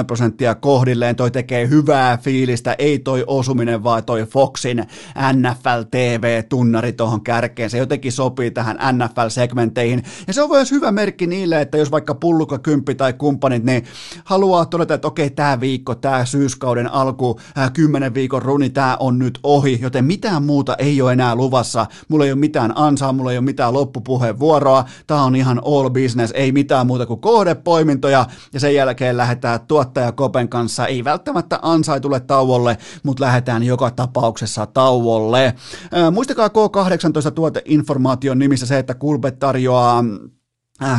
prosenttia 0.07 0.55
kohdilleen. 0.55 1.17
Toi 1.17 1.31
tekee 1.31 1.69
hyvää 1.69 2.17
fiilistä, 2.17 2.77
ei 2.79 2.99
toi 2.99 3.25
osuminen, 3.27 3.85
vaan 3.85 4.05
toi 4.05 4.23
Foxin 4.23 4.85
NFL 5.33 5.83
TV-tunnari 5.91 6.93
tuohon 6.93 7.21
kärkeen. 7.21 7.71
Se 7.71 7.79
jotenkin 7.79 8.13
sopii 8.13 8.51
tähän 8.51 8.79
NFL-segmenteihin. 8.93 10.03
Ja 10.27 10.33
se 10.33 10.43
on 10.43 10.51
myös 10.51 10.71
hyvä 10.71 10.93
merkki 10.93 11.27
niille, 11.27 11.61
että 11.61 11.79
jos 11.79 11.91
vaikka 11.91 12.15
pullukka, 12.15 12.59
kymppi 12.59 12.95
tai 12.95 13.13
kumppanit, 13.13 13.65
niin 13.65 13.85
haluaa 14.25 14.67
todeta, 14.67 14.95
että 14.95 15.09
okei, 15.09 15.31
tämä 15.31 15.61
viikko, 15.61 15.95
tämä 15.95 16.25
syyskauden 16.25 16.93
alku, 16.93 17.41
10 17.73 18.15
viikon 18.15 18.43
runi, 18.43 18.71
tämä 18.71 18.97
on 19.01 19.14
on 19.15 19.19
nyt 19.19 19.39
ohi, 19.43 19.79
joten 19.83 20.05
mitään 20.05 20.43
muuta 20.43 20.75
ei 20.79 21.03
ole 21.03 21.13
enää 21.13 21.35
luvassa. 21.35 21.87
Mulla 22.09 22.25
ei 22.25 22.33
ole 22.33 22.41
mitään 22.41 22.73
ansaa, 22.75 23.13
mulla 23.13 23.33
ei 23.33 23.39
ole 23.39 23.45
mitään 23.45 23.75
loppupuheenvuoroa. 23.75 24.85
Tämä 25.07 25.23
on 25.23 25.37
ihan 25.37 25.61
all 25.65 25.91
business, 25.91 26.33
ei 26.37 26.53
mitään 26.53 26.87
muuta 26.87 27.07
kuin 27.07 27.21
kohdepoimintoja 27.21 28.27
ja 28.53 28.61
sen 28.61 28.75
jälkeen 28.75 29.17
lähdetään 29.17 29.61
tuottaja 29.69 30.13
Kopen 30.13 30.49
kanssa, 30.49 30.87
ei 30.87 31.05
välttämättä 31.05 31.59
ansai 31.63 32.01
tule 32.01 32.21
tauolle, 32.21 32.79
mutta 33.03 33.25
lähdetään 33.25 33.63
joka 33.63 33.91
tapauksessa 33.91 34.67
tauolle. 34.67 35.55
Ää, 35.93 36.11
muistakaa 36.11 36.49
K18 36.49 37.31
tuoteinformaation 37.31 38.39
nimissä 38.39 38.67
se, 38.67 38.79
että 38.79 38.95
Kulbet 38.95 39.39
tarjoaa 39.39 40.05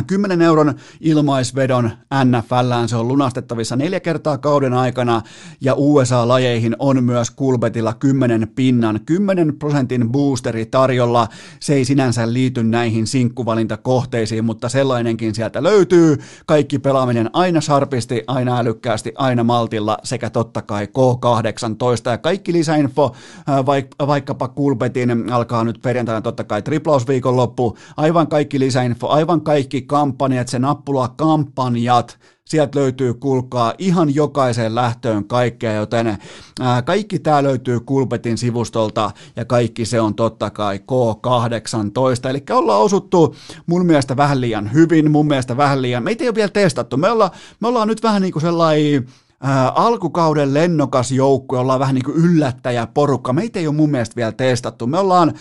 10 0.06 0.42
äh, 0.42 0.46
euron 0.46 0.74
ilmaisvedon 1.00 1.90
NFLään 2.24 2.88
se 2.88 2.96
on 2.96 3.08
lunastettavissa 3.08 3.76
neljä 3.76 4.00
kertaa 4.00 4.38
kauden 4.38 4.74
aikana 4.74 5.22
ja 5.60 5.74
USA-lajeihin 5.74 6.76
on 6.78 7.04
myös 7.04 7.30
Kulbetilla 7.30 7.94
10 7.94 8.48
pinnan, 8.54 9.00
10 9.06 9.58
prosentin 9.58 10.12
boosteri 10.12 10.66
tarjolla. 10.66 11.28
Se 11.60 11.74
ei 11.74 11.84
sinänsä 11.84 12.32
liity 12.32 12.62
näihin 12.62 13.06
sinkkuvalintakohteisiin, 13.06 14.44
mutta 14.44 14.68
sellainenkin 14.68 15.34
sieltä 15.34 15.62
löytyy. 15.62 16.16
Kaikki 16.46 16.78
pelaaminen 16.78 17.30
aina 17.32 17.60
sharpisti, 17.60 18.24
aina 18.26 18.58
älykkäästi, 18.58 19.12
aina 19.16 19.44
maltilla 19.44 19.98
sekä 20.04 20.30
totta 20.30 20.62
kai 20.62 20.86
K18 20.86 22.10
ja 22.10 22.18
kaikki 22.18 22.52
lisäinfo, 22.52 23.14
äh, 23.38 23.58
vaik- 23.58 24.06
vaikkapa 24.06 24.48
Kulbetin 24.48 25.32
alkaa 25.32 25.64
nyt 25.64 25.78
perjantaina 25.82 26.20
totta 26.20 26.44
kai 26.44 26.62
triplausviikon 26.62 27.36
loppu, 27.36 27.78
aivan 27.96 28.26
kaikki 28.26 28.58
lisäinfo, 28.60 29.08
aivan 29.08 29.40
kaikki 29.40 29.65
kaikki 29.66 29.82
kampanjat, 29.82 30.48
se 30.48 30.58
nappula 30.58 31.08
kampanjat, 31.08 32.18
sieltä 32.44 32.78
löytyy 32.78 33.14
kulkaa 33.14 33.74
ihan 33.78 34.14
jokaiseen 34.14 34.74
lähtöön 34.74 35.24
kaikkea, 35.24 35.72
joten 35.72 36.18
ää, 36.60 36.82
kaikki 36.82 37.18
tämä 37.18 37.42
löytyy 37.42 37.80
Kulpetin 37.80 38.38
sivustolta 38.38 39.10
ja 39.36 39.44
kaikki 39.44 39.84
se 39.84 40.00
on 40.00 40.14
totta 40.14 40.50
kai 40.50 40.76
K18, 40.76 42.28
eli 42.30 42.42
ollaan 42.50 42.80
osuttu 42.80 43.36
mun 43.66 43.86
mielestä 43.86 44.16
vähän 44.16 44.40
liian 44.40 44.72
hyvin, 44.72 45.10
mun 45.10 45.26
mielestä 45.26 45.56
vähän 45.56 45.82
liian, 45.82 46.02
meitä 46.02 46.24
ei 46.24 46.28
ole 46.28 46.34
vielä 46.34 46.50
testattu, 46.50 46.96
me 46.96 47.10
ollaan, 47.10 47.30
me 47.60 47.68
ollaan 47.68 47.88
nyt 47.88 48.02
vähän 48.02 48.22
niin 48.22 48.32
kuin 48.32 48.42
sellainen 48.42 49.06
ää, 49.40 49.68
alkukauden 49.68 50.54
lennokas 50.54 51.12
joukko, 51.12 51.58
ollaan 51.58 51.80
vähän 51.80 51.94
niin 51.94 52.04
kuin 52.04 52.16
yllättäjä 52.16 52.86
porukka. 52.86 53.32
Meitä 53.32 53.58
ei 53.58 53.66
ole 53.66 53.76
mun 53.76 53.90
mielestä 53.90 54.16
vielä 54.16 54.32
testattu. 54.32 54.86
Me 54.86 54.98
ollaan 54.98 55.32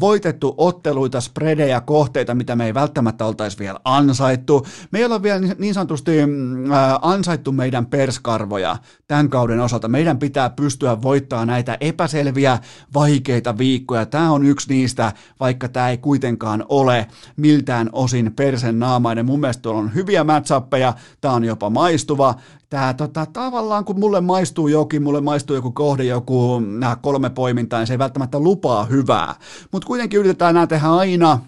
voitettu 0.00 0.54
otteluita, 0.56 1.20
spredejä, 1.20 1.80
kohteita, 1.80 2.34
mitä 2.34 2.56
me 2.56 2.66
ei 2.66 2.74
välttämättä 2.74 3.24
oltaisi 3.24 3.58
vielä 3.58 3.80
ansaittu. 3.84 4.66
Me 4.90 4.98
ei 4.98 5.04
olla 5.04 5.22
vielä 5.22 5.40
niin 5.58 5.74
sanotusti 5.74 6.26
mm, 6.26 6.72
ää, 6.72 6.98
ansaittu 7.02 7.52
meidän 7.52 7.86
perskarvoja 7.86 8.76
tämän 9.08 9.28
kauden 9.28 9.60
osalta. 9.60 9.88
Meidän 9.88 10.18
pitää 10.18 10.50
pystyä 10.50 11.02
voittamaan 11.02 11.48
näitä 11.48 11.76
epäselviä, 11.80 12.58
vaikeita 12.94 13.58
viikkoja. 13.58 14.06
Tämä 14.06 14.32
on 14.32 14.46
yksi 14.46 14.74
niistä, 14.74 15.12
vaikka 15.40 15.68
tämä 15.68 15.88
ei 15.90 15.98
kuitenkaan 15.98 16.64
ole 16.68 17.06
miltään 17.36 17.88
osin 17.92 18.32
persen 18.36 18.78
naamainen. 18.78 19.26
Mun 19.26 19.40
mielestä 19.40 19.62
tuolla 19.62 19.80
on 19.80 19.94
hyviä 19.94 20.24
matchappeja, 20.24 20.94
tämä 21.20 21.34
on 21.34 21.44
jopa 21.44 21.70
maistuva 21.70 22.34
tämä 22.70 22.94
tota, 22.94 23.26
tavallaan 23.26 23.84
kun 23.84 24.00
mulle 24.00 24.20
maistuu 24.20 24.68
jokin, 24.68 25.02
mulle 25.02 25.20
maistuu 25.20 25.56
joku 25.56 25.72
kohde, 25.72 26.04
joku 26.04 26.60
nämä 26.60 26.96
kolme 26.96 27.30
poimintaa, 27.30 27.80
niin 27.80 27.86
se 27.86 27.94
ei 27.94 27.98
välttämättä 27.98 28.38
lupaa 28.38 28.84
hyvää. 28.84 29.34
Mutta 29.72 29.86
kuitenkin 29.86 30.20
yritetään 30.20 30.54
nämä 30.54 30.66
tehdä 30.66 30.88
aina 30.88 31.38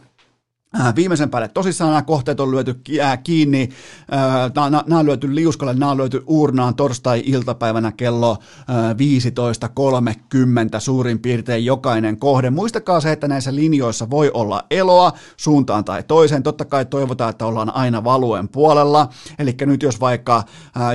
viimeisen 0.96 1.30
päälle 1.30 1.48
tosissaan 1.48 1.90
nämä 1.90 2.02
kohteet 2.02 2.40
on 2.40 2.50
lyöty 2.50 2.80
äh, 3.00 3.22
kiinni, 3.22 3.68
äh, 4.12 4.70
nämä 4.86 5.00
on 5.00 5.06
lyöty 5.06 5.34
liuskalle, 5.34 5.74
nämä 5.74 5.90
on 5.90 5.96
lyöty 5.96 6.22
uurnaan 6.26 6.74
torstai-iltapäivänä 6.74 7.92
kello 7.92 8.38
15.30 10.74 10.80
suurin 10.80 11.18
piirtein 11.18 11.64
jokainen 11.64 12.18
kohde. 12.18 12.50
Muistakaa 12.50 13.00
se, 13.00 13.12
että 13.12 13.28
näissä 13.28 13.54
linjoissa 13.54 14.10
voi 14.10 14.30
olla 14.34 14.64
eloa 14.70 15.12
suuntaan 15.36 15.84
tai 15.84 16.02
toiseen. 16.02 16.42
Totta 16.42 16.64
kai 16.64 16.84
toivotaan, 16.84 17.30
että 17.30 17.46
ollaan 17.46 17.74
aina 17.74 18.04
valuen 18.04 18.48
puolella. 18.48 19.08
Eli 19.38 19.56
nyt 19.66 19.82
jos 19.82 20.00
vaikka 20.00 20.42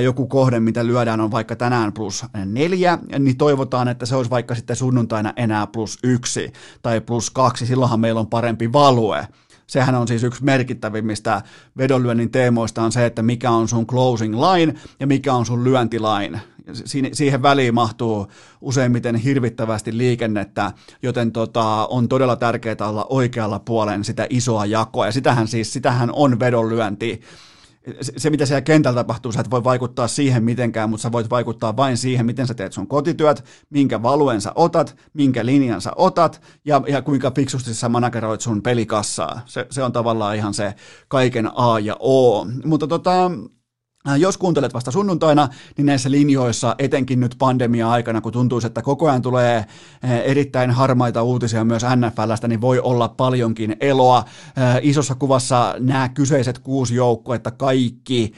joku 0.02 0.26
kohde, 0.26 0.60
mitä 0.60 0.86
lyödään, 0.86 1.20
on 1.20 1.30
vaikka 1.30 1.56
tänään 1.56 1.92
plus 1.92 2.24
neljä, 2.44 2.98
niin 3.18 3.36
toivotaan, 3.36 3.88
että 3.88 4.06
se 4.06 4.16
olisi 4.16 4.30
vaikka 4.30 4.54
sitten 4.54 4.76
sunnuntaina 4.76 5.32
enää 5.36 5.66
plus 5.66 5.98
yksi 6.02 6.52
tai 6.82 7.00
plus 7.00 7.30
kaksi. 7.30 7.66
Silloinhan 7.66 8.00
meillä 8.00 8.20
on 8.20 8.26
parempi 8.26 8.72
value 8.72 9.28
sehän 9.68 9.94
on 9.94 10.08
siis 10.08 10.24
yksi 10.24 10.44
merkittävimmistä 10.44 11.42
vedonlyönnin 11.78 12.30
teemoista 12.30 12.82
on 12.82 12.92
se, 12.92 13.06
että 13.06 13.22
mikä 13.22 13.50
on 13.50 13.68
sun 13.68 13.86
closing 13.86 14.34
line 14.34 14.74
ja 15.00 15.06
mikä 15.06 15.34
on 15.34 15.46
sun 15.46 15.64
lyöntiline. 15.64 16.40
Siihen 17.12 17.42
väliin 17.42 17.74
mahtuu 17.74 18.26
useimmiten 18.60 19.16
hirvittävästi 19.16 19.98
liikennettä, 19.98 20.72
joten 21.02 21.32
tota, 21.32 21.86
on 21.86 22.08
todella 22.08 22.36
tärkeää 22.36 22.76
olla 22.80 23.06
oikealla 23.08 23.58
puolen 23.58 24.04
sitä 24.04 24.26
isoa 24.30 24.66
jakoa, 24.66 25.06
ja 25.06 25.12
sitähän 25.12 25.48
siis, 25.48 25.72
sitähän 25.72 26.10
on 26.12 26.40
vedonlyönti 26.40 27.20
se, 28.00 28.30
mitä 28.30 28.46
siellä 28.46 28.60
kentällä 28.60 29.00
tapahtuu, 29.00 29.32
sä 29.32 29.40
et 29.40 29.50
voi 29.50 29.64
vaikuttaa 29.64 30.08
siihen 30.08 30.44
mitenkään, 30.44 30.90
mutta 30.90 31.02
sä 31.02 31.12
voit 31.12 31.30
vaikuttaa 31.30 31.76
vain 31.76 31.96
siihen, 31.96 32.26
miten 32.26 32.46
sä 32.46 32.54
teet 32.54 32.72
sun 32.72 32.86
kotityöt, 32.86 33.44
minkä 33.70 34.02
valuen 34.02 34.40
sä 34.40 34.52
otat, 34.54 34.96
minkä 35.12 35.46
linjan 35.46 35.80
sä 35.80 35.90
otat 35.96 36.42
ja, 36.64 36.82
ja 36.88 37.02
kuinka 37.02 37.30
fiksusti 37.30 37.74
sä 37.74 37.88
manageroit 37.88 38.40
sun 38.40 38.62
pelikassaa. 38.62 39.40
Se, 39.46 39.66
se 39.70 39.82
on 39.82 39.92
tavallaan 39.92 40.36
ihan 40.36 40.54
se 40.54 40.74
kaiken 41.08 41.50
A 41.54 41.78
ja 41.78 41.96
O. 42.00 42.46
Mutta 42.64 42.86
tota, 42.86 43.30
jos 44.16 44.38
kuuntelet 44.38 44.74
vasta 44.74 44.90
sunnuntaina, 44.90 45.48
niin 45.76 45.86
näissä 45.86 46.10
linjoissa, 46.10 46.74
etenkin 46.78 47.20
nyt 47.20 47.34
pandemia-aikana, 47.38 48.20
kun 48.20 48.32
tuntuu, 48.32 48.60
että 48.66 48.82
koko 48.82 49.08
ajan 49.08 49.22
tulee 49.22 49.56
äh, 49.56 49.66
erittäin 50.24 50.70
harmaita 50.70 51.22
uutisia 51.22 51.64
myös 51.64 51.82
NFLstä, 51.96 52.48
niin 52.48 52.60
voi 52.60 52.80
olla 52.80 53.08
paljonkin 53.08 53.76
eloa. 53.80 54.18
Äh, 54.18 54.78
isossa 54.82 55.14
kuvassa 55.14 55.74
nämä 55.78 56.08
kyseiset 56.08 56.58
kuusi 56.58 56.94
joukkuetta 56.94 57.50
kaikki 57.50 58.32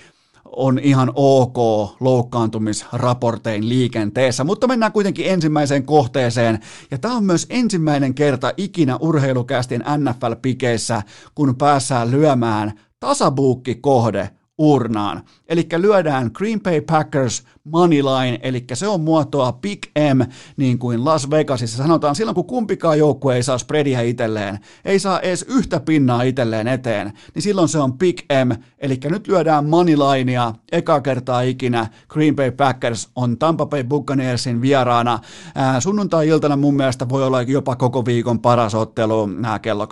on 0.56 0.78
ihan 0.78 1.12
ok 1.14 1.56
loukkaantumisraportein 2.01 3.68
liikenteessä, 3.68 4.44
mutta 4.44 4.66
mennään 4.66 4.92
kuitenkin 4.92 5.26
ensimmäiseen 5.26 5.84
kohteeseen, 5.84 6.60
ja 6.90 6.98
tämä 6.98 7.16
on 7.16 7.24
myös 7.24 7.47
ensimmäinen 7.51 8.14
kerta 8.14 8.52
ikinä 8.56 8.97
urheilukästin 8.97 9.84
NFL-pikeissä, 9.97 11.02
kun 11.34 11.56
päässään 11.56 12.10
lyömään 12.10 12.72
tasabuukki-kohde 13.01 14.30
urnaan. 14.60 15.22
Eli 15.48 15.66
lyödään 15.76 16.30
Green 16.34 16.60
Bay 16.60 16.80
Packers 16.80 17.42
moneyline, 17.72 18.38
eli 18.42 18.64
se 18.74 18.88
on 18.88 19.01
muotoa 19.01 19.52
Big 19.52 19.78
M, 20.14 20.20
niin 20.56 20.78
kuin 20.78 21.05
Las 21.05 21.30
Vegasissa 21.30 21.76
sanotaan 21.82 22.14
silloin, 22.14 22.34
kun 22.34 22.47
kumpikaan 22.47 22.98
joukkue 22.98 23.36
ei 23.36 23.42
saa 23.42 23.59
spreadia 23.59 24.01
itselleen, 24.01 24.59
ei 24.84 24.98
saa 24.98 25.20
edes 25.20 25.44
yhtä 25.48 25.80
pinnaa 25.80 26.22
itselleen 26.22 26.68
eteen, 26.68 27.12
niin 27.34 27.42
silloin 27.42 27.68
se 27.68 27.78
on 27.78 27.98
Big 27.98 28.20
M, 28.44 28.51
eli 28.78 28.98
nyt 29.05 29.28
lyödään 29.28 29.66
moneylinea 29.66 30.55
eka 30.72 31.01
kertaa 31.01 31.40
ikinä. 31.40 31.86
Green 32.09 32.36
Bay 32.36 32.51
Packers 32.51 33.09
on 33.16 33.38
Tampa 33.38 33.66
Bay 33.66 33.84
Buccaneersin 33.84 34.60
vieraana. 34.60 35.18
Ää, 35.55 35.80
sunnuntai-iltana 35.80 36.56
mun 36.56 36.76
mielestä 36.76 37.09
voi 37.09 37.26
olla 37.26 37.42
jopa 37.42 37.76
koko 37.76 38.05
viikon 38.05 38.40
paras 38.40 38.74
ottelu 38.74 39.28
ää, 39.44 39.59
kello 39.59 39.84
23.25. 39.84 39.90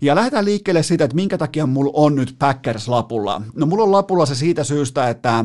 Ja 0.00 0.14
lähdetään 0.14 0.44
liikkeelle 0.44 0.82
siitä, 0.82 1.04
että 1.04 1.14
minkä 1.14 1.38
takia 1.38 1.66
mulla 1.66 1.90
on 1.94 2.14
nyt 2.14 2.36
Packers-lapulla. 2.38 3.42
No 3.54 3.66
mulla 3.66 3.82
on 3.84 3.92
lapulla 3.92 4.26
se 4.26 4.34
siitä 4.34 4.64
syystä, 4.64 4.95
että 4.96 5.44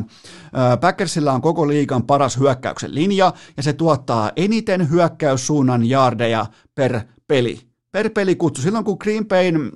Packersilla 0.80 1.32
on 1.32 1.42
koko 1.42 1.68
liigan 1.68 2.02
paras 2.02 2.38
hyökkäyksen 2.38 2.94
linja, 2.94 3.32
ja 3.56 3.62
se 3.62 3.72
tuottaa 3.72 4.30
eniten 4.36 4.90
hyökkäyssuunnan 4.90 5.88
jardeja 5.88 6.46
per 6.74 7.00
peli. 7.26 7.60
Per 7.92 8.10
pelikutsu. 8.10 8.62
Silloin 8.62 8.84
kun 8.84 8.96
Green 9.00 9.28
Bayn 9.28 9.72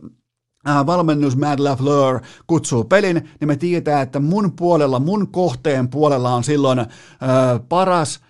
valmennus 0.86 1.36
Mad 1.36 1.58
LaFleur 1.58 2.20
kutsuu 2.46 2.84
pelin, 2.84 3.16
niin 3.40 3.48
me 3.48 3.56
tiedetään, 3.56 4.02
että 4.02 4.20
mun 4.20 4.52
puolella, 4.56 5.00
mun 5.00 5.32
kohteen 5.32 5.88
puolella 5.88 6.34
on 6.34 6.44
silloin 6.44 6.78
ö, 6.78 6.84
paras 7.68 8.20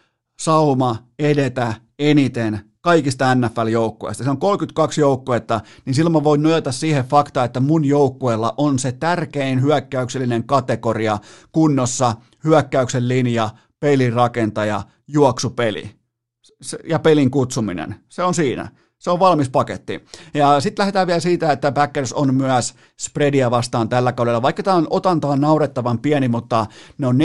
sauma 0.40 0.96
edetä 1.18 1.74
eniten 1.98 2.60
kaikista 2.86 3.34
NFL-joukkueista. 3.34 4.24
Se 4.24 4.30
on 4.30 4.38
32 4.38 5.00
joukkuetta, 5.00 5.60
niin 5.84 5.94
silloin 5.94 6.12
mä 6.12 6.24
voin 6.24 6.42
nojata 6.42 6.72
siihen 6.72 7.04
faktaan, 7.04 7.46
että 7.46 7.60
mun 7.60 7.84
joukkueella 7.84 8.54
on 8.56 8.78
se 8.78 8.92
tärkein 8.92 9.62
hyökkäyksellinen 9.62 10.44
kategoria 10.44 11.18
kunnossa, 11.52 12.14
hyökkäyksen 12.44 13.08
linja, 13.08 13.50
pelin 13.80 14.12
rakentaja, 14.12 14.82
juoksupeli 15.08 15.90
ja 16.84 16.98
pelin 16.98 17.30
kutsuminen. 17.30 17.94
Se 18.08 18.22
on 18.22 18.34
siinä. 18.34 18.68
Se 18.98 19.10
on 19.10 19.20
valmis 19.20 19.50
paketti. 19.50 20.04
Ja 20.34 20.60
sitten 20.60 20.82
lähdetään 20.82 21.06
vielä 21.06 21.20
siitä, 21.20 21.52
että 21.52 21.72
Packers 21.72 22.12
on 22.12 22.34
myös 22.34 22.74
spreadia 23.00 23.50
vastaan 23.50 23.88
tällä 23.88 24.12
kaudella. 24.12 24.42
Vaikka 24.42 24.62
tämä 24.62 24.76
on 24.76 24.86
otantaan 24.90 25.40
naurettavan 25.40 25.98
pieni, 25.98 26.28
mutta 26.28 26.66
ne 26.98 27.06
on 27.06 27.18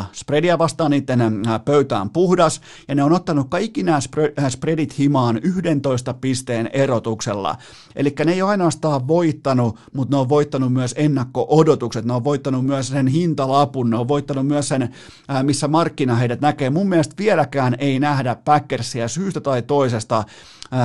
4-0 0.00 0.04
spreadia 0.12 0.58
vastaan, 0.58 0.90
niiden 0.90 1.42
äh, 1.46 1.64
pöytä 1.64 2.00
on 2.00 2.10
puhdas, 2.10 2.60
ja 2.88 2.94
ne 2.94 3.02
on 3.02 3.12
ottanut 3.12 3.46
kaikki 3.50 3.82
nämä 3.82 3.98
äh, 4.38 4.50
spreadit 4.50 4.98
himaan 4.98 5.40
11 5.42 6.14
pisteen 6.14 6.70
erotuksella. 6.72 7.56
Eli 7.96 8.14
ne 8.24 8.32
ei 8.32 8.42
ole 8.42 8.50
ainoastaan 8.50 9.08
voittanut, 9.08 9.78
mutta 9.92 10.16
ne 10.16 10.20
on 10.20 10.28
voittanut 10.28 10.72
myös 10.72 10.94
ennakko-odotukset, 10.96 12.04
ne 12.04 12.12
on 12.12 12.24
voittanut 12.24 12.66
myös 12.66 12.88
sen 12.88 13.06
hintalapun, 13.06 13.90
ne 13.90 13.96
on 13.96 14.08
voittanut 14.08 14.46
myös 14.46 14.68
sen, 14.68 14.82
äh, 14.82 15.44
missä 15.44 15.68
markkina 15.68 16.14
heidät 16.14 16.40
näkee. 16.40 16.70
Mun 16.70 16.88
mielestä 16.88 17.14
vieläkään 17.18 17.76
ei 17.78 18.00
nähdä 18.00 18.36
Packersia 18.44 19.08
syystä 19.08 19.40
tai 19.40 19.62
toisesta 19.62 20.24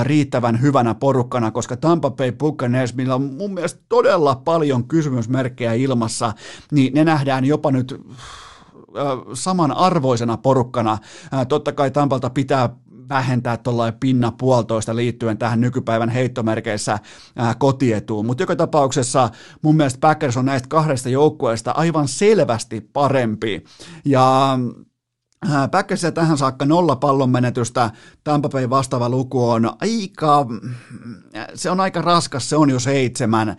riittävän 0.04 0.62
hyvänä 0.62 0.96
porukkana, 0.96 1.52
koska 1.52 1.78
Tampa 1.78 2.12
Bay 2.12 2.32
Buccaneers, 2.32 2.96
millä 2.96 3.16
on 3.16 3.22
mun 3.22 3.54
mielestä 3.54 3.80
todella 3.90 4.42
paljon 4.46 4.88
kysymysmerkkejä 4.88 5.74
ilmassa, 5.74 6.34
niin 6.72 6.94
ne 6.94 7.04
nähdään 7.04 7.46
jopa 7.46 7.72
nyt 7.72 8.02
samanarvoisena 9.34 10.38
porukkana. 10.38 10.98
Totta 11.48 11.72
kai 11.72 11.92
Tampalta 11.92 12.30
pitää 12.30 12.70
vähentää 13.10 13.58
tuollain 13.58 13.94
pinna 14.00 14.32
puolitoista 14.32 14.96
liittyen 14.96 15.38
tähän 15.38 15.62
nykypäivän 15.62 16.10
heittomerkeissä 16.10 17.00
kotietuun. 17.60 18.26
Mutta 18.26 18.44
joka 18.44 18.56
tapauksessa 18.56 19.30
mun 19.62 19.76
mielestä 19.76 20.00
Packers 20.00 20.38
on 20.38 20.46
näistä 20.46 20.68
kahdesta 20.68 21.10
joukkueesta 21.10 21.72
aivan 21.72 22.08
selvästi 22.08 22.82
parempi. 22.94 23.64
Ja 24.06 24.60
Päkkäsiä 25.72 26.12
tähän 26.12 26.38
saakka 26.38 26.66
nolla 26.66 26.96
pallon 26.96 27.30
menetystä, 27.30 27.92
Tampa 28.24 28.50
Bay 28.50 28.70
vastaava 28.70 29.10
luku 29.10 29.50
on 29.50 29.72
aika, 29.82 30.46
se 31.54 31.70
on 31.70 31.80
aika 31.80 32.02
raskas, 32.02 32.50
se 32.50 32.56
on 32.56 32.70
jo 32.70 32.80
seitsemän. 32.80 33.58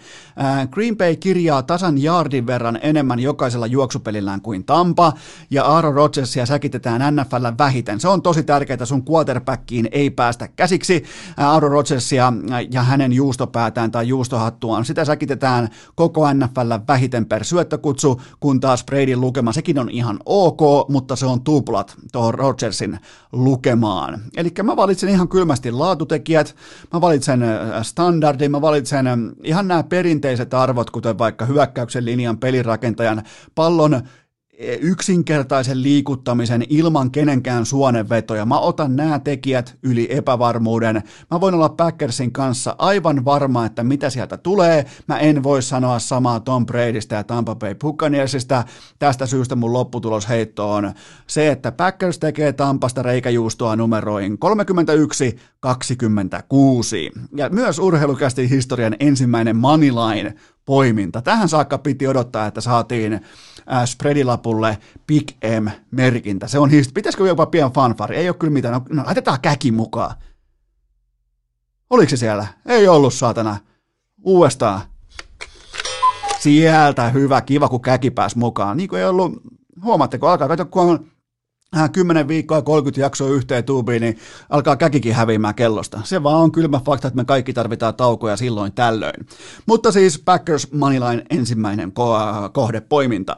Green 0.71 0.97
Bay 0.97 1.17
kirjaa 1.17 1.63
tasan 1.63 2.03
jardin 2.03 2.47
verran 2.47 2.79
enemmän 2.83 3.21
jokaisella 3.21 3.67
juoksupelillään 3.67 4.41
kuin 4.41 4.65
Tampa, 4.65 5.13
ja 5.51 5.65
Aaron 5.65 5.95
Rodgersia 5.95 6.47
säkitetään 6.47 7.17
NFL 7.17 7.47
vähiten. 7.59 8.01
Se 8.01 8.09
on 8.09 8.23
tosi 8.23 8.43
tärkeää, 8.43 8.85
sun 8.85 9.05
quarterbackiin 9.11 9.89
ei 9.93 10.11
päästä 10.11 10.49
käsiksi. 10.49 11.05
Aaron 11.37 11.71
Rodgersia 11.71 12.33
ja 12.71 12.83
hänen 12.83 13.13
juustopäätään 13.13 13.91
tai 13.91 14.09
juustohattuaan, 14.09 14.85
sitä 14.85 15.05
säkitetään 15.05 15.69
koko 15.95 16.33
NFL 16.33 16.73
vähiten 16.89 17.27
per 17.27 17.45
syöttökutsu, 17.45 18.21
kun 18.41 18.61
taas 18.61 18.85
Bradyn 18.85 19.21
lukema, 19.21 19.53
sekin 19.53 19.79
on 19.79 19.91
ihan 19.91 20.19
ok, 20.27 20.89
mutta 20.89 21.17
se 21.17 21.27
on 21.27 21.41
tupla 21.45 21.70
tuplat 21.71 21.97
tuohon 22.13 22.35
Rodgersin 22.35 22.99
lukemaan. 23.33 24.21
Eli 24.37 24.53
mä 24.63 24.77
valitsen 24.77 25.09
ihan 25.09 25.29
kylmästi 25.29 25.73
laatutekijät, 25.73 26.57
mä 26.93 27.01
valitsen 27.01 27.45
standardin, 27.83 28.51
mä 28.51 28.61
valitsen 28.61 29.07
ihan 29.45 29.69
nämä 29.69 29.83
perinteiset 29.83 30.55
arvot, 30.55 30.91
kuten 30.91 31.19
vaikka 31.19 31.45
hyökkäyksen 31.45 32.05
linjan 32.05 32.39
pelirakentajan 32.39 33.23
pallon 33.55 34.03
yksinkertaisen 34.81 35.83
liikuttamisen 35.83 36.65
ilman 36.69 37.11
kenenkään 37.11 37.67
suonenvetoja. 37.67 38.47
Mä 38.47 38.59
otan 38.59 38.97
nämä 38.97 39.19
tekijät 39.19 39.79
yli 39.83 40.07
epävarmuuden. 40.11 41.03
Mä 41.31 41.41
voin 41.41 41.55
olla 41.55 41.69
Packersin 41.69 42.33
kanssa 42.33 42.75
aivan 42.79 43.25
varma, 43.25 43.67
että 43.67 43.85
mitä 43.85 44.11
sieltä 44.11 44.37
tulee. 44.37 44.87
Mä 45.07 45.19
en 45.19 45.43
voi 45.43 45.63
sanoa 45.63 45.99
samaa 45.99 46.41
Tom 46.41 46.67
Bradystä 46.67 47.17
ja 47.17 47.25
Tampa 47.25 47.55
Bay 47.55 47.75
Buccaneersista. 47.75 48.65
Tästä 48.99 49.27
syystä 49.27 49.57
mun 49.57 49.73
lopputulosheitto 49.73 50.73
on 50.73 50.93
se, 51.27 51.51
että 51.51 51.73
Packers 51.73 52.19
tekee 52.19 52.53
Tampasta 52.53 53.03
reikäjuustoa 53.03 53.77
numeroin 53.77 54.39
31-26. 54.45 54.47
Ja 57.37 57.49
myös 57.49 57.79
urheilukästi 57.79 58.51
historian 58.51 58.97
ensimmäinen 59.01 59.57
moneyline 59.57 60.35
poiminta. 60.67 61.23
Tähän 61.23 61.49
saakka 61.49 61.79
piti 61.79 62.07
odottaa, 62.07 62.47
että 62.47 62.61
saatiin 62.61 63.21
äh, 63.73 63.85
spreadilapulle 63.87 64.79
Big 65.07 65.29
M-merkintä. 65.61 66.49
Se 66.49 66.59
on 66.59 66.71
hist- 66.71 66.91
Pitäisikö 66.95 67.27
jopa 67.27 67.47
pian 67.47 67.73
fanfari? 67.73 68.17
Ei 68.17 68.29
ole 68.29 68.37
kyllä 68.37 68.53
mitään. 68.53 68.75
No, 68.75 68.83
no 68.91 69.05
laitetaan 69.05 69.41
käki 69.41 69.73
mukaan. 69.73 70.15
Oliko 71.91 72.11
se 72.11 72.17
siellä? 72.17 72.47
Ei 72.67 72.89
ollut, 72.89 73.15
saatana. 73.15 73.57
Uudestaan. 74.23 74.81
Sieltä 76.39 77.09
hyvä, 77.09 77.41
kiva, 77.41 77.69
kun 77.69 77.83
käki 77.83 78.11
pääsi 78.11 78.39
mukaan. 78.39 78.77
Niin 78.77 78.89
kuin 78.89 79.01
ei 79.01 79.07
ollut, 79.07 79.33
huomaatteko, 79.83 80.29
alkaa 80.29 80.49
katsoa, 80.49 80.67
kun 80.67 80.83
on 80.83 81.07
10 81.93 82.29
viikkoa 82.29 82.59
ja 82.59 82.63
30 82.63 83.01
jaksoa 83.01 83.29
yhteen 83.29 83.65
tuubiin, 83.65 84.01
niin 84.01 84.19
alkaa 84.49 84.77
käkikin 84.77 85.15
häviämään 85.15 85.55
kellosta. 85.55 86.01
Se 86.05 86.23
vaan 86.23 86.37
on 86.37 86.53
kylmä 86.53 86.81
fakta, 86.85 87.09
että 87.09 87.17
me 87.17 87.25
kaikki 87.25 87.53
tarvitaan 87.53 87.95
taukoja 87.95 88.37
silloin 88.37 88.73
tällöin. 88.73 89.27
Mutta 89.67 89.93
siis 89.93 90.19
Packers 90.25 90.73
Moneyline 90.73 91.25
ensimmäinen 91.31 91.89
ko- 91.89 92.51
kohdepoiminta. 92.53 93.37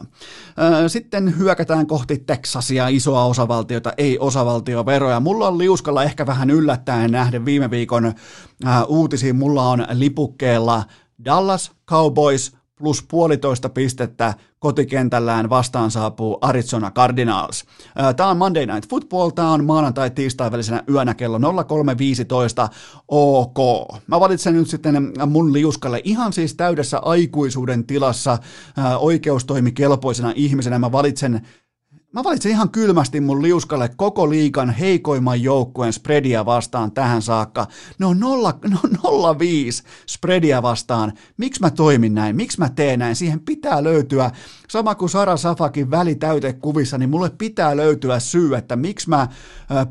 Sitten 0.86 1.38
hyökätään 1.38 1.86
kohti 1.86 2.18
Texasia, 2.26 2.88
isoa 2.88 3.24
osavaltiota, 3.24 3.92
ei 3.96 4.18
osavaltioveroja. 4.18 5.20
Mulla 5.20 5.48
on 5.48 5.59
liuskalla 5.59 6.04
ehkä 6.04 6.26
vähän 6.26 6.50
yllättäen 6.50 7.10
nähden 7.10 7.44
viime 7.44 7.70
viikon 7.70 8.12
uutisiin. 8.86 9.36
Mulla 9.36 9.68
on 9.68 9.86
lipukkeella 9.92 10.84
Dallas 11.24 11.72
Cowboys 11.88 12.52
plus 12.82 13.02
puolitoista 13.10 13.68
pistettä 13.68 14.34
kotikentällään 14.59 15.50
vastaan 15.50 15.90
saapuu 15.90 16.38
Arizona 16.40 16.90
Cardinals. 16.90 17.64
Tämä 18.16 18.30
on 18.30 18.36
Monday 18.36 18.66
Night 18.66 18.90
Football, 18.90 19.30
tämä 19.30 19.52
on 19.52 19.64
maanantai-tiistai 19.64 20.52
välisenä 20.52 20.82
yönä 20.90 21.14
kello 21.14 21.38
03.15 21.38 21.44
OK. 23.09 23.59
Mä 24.06 24.20
valitsen 24.20 24.54
nyt 24.54 24.68
sitten 24.68 25.12
mun 25.26 25.52
liuskalle 25.52 26.00
ihan 26.04 26.32
siis 26.32 26.54
täydessä 26.54 26.98
aikuisuuden 26.98 27.86
tilassa 27.86 28.38
oikeustoimikelpoisena 28.98 30.32
ihmisenä. 30.36 30.78
Mä 30.78 30.92
valitsen 30.92 31.46
Mä 32.12 32.24
valitsen 32.24 32.52
ihan 32.52 32.70
kylmästi 32.70 33.20
mun 33.20 33.43
liuskalle 33.43 33.90
koko 33.97 34.30
liikan 34.30 34.70
heikoimman 34.70 35.43
joukkueen 35.43 35.93
spreadia 35.93 36.47
vastaan 36.47 36.93
tähän 36.93 37.22
saakka. 37.22 37.66
Ne 37.98 38.06
on 38.06 38.20
0, 38.20 38.55
no 39.02 39.39
05 39.39 39.82
spreadia 40.06 40.62
vastaan. 40.62 41.12
Miksi 41.36 41.60
mä 41.60 41.70
toimin 41.70 42.14
näin? 42.14 42.36
Miksi 42.36 42.59
mä 42.59 42.68
teen 42.68 42.98
näin? 42.98 43.16
Siihen 43.16 43.40
pitää 43.40 43.84
löytyä 43.84 44.30
sama 44.68 44.94
kuin 44.94 45.10
Sara 45.10 45.36
Safakin 45.36 45.90
välitäytekuvissa, 45.90 46.98
niin 46.98 47.10
mulle 47.10 47.30
pitää 47.30 47.76
löytyä 47.76 48.20
syy, 48.20 48.55
että 48.55 48.76
miksi 48.76 49.09
mä 49.09 49.28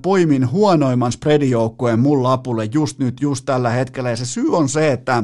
poimin 0.02 0.52
huonoimman 0.52 1.12
spreadijoukkueen 1.12 2.00
mun 2.00 2.24
lapulle 2.24 2.70
just 2.74 3.00
nyt, 3.00 3.22
just 3.22 3.46
tällä 3.46 3.70
hetkellä. 3.70 4.10
Ja 4.10 4.16
se 4.16 4.26
syy 4.26 4.56
on 4.56 4.70
se, 4.70 4.92
että 4.92 5.24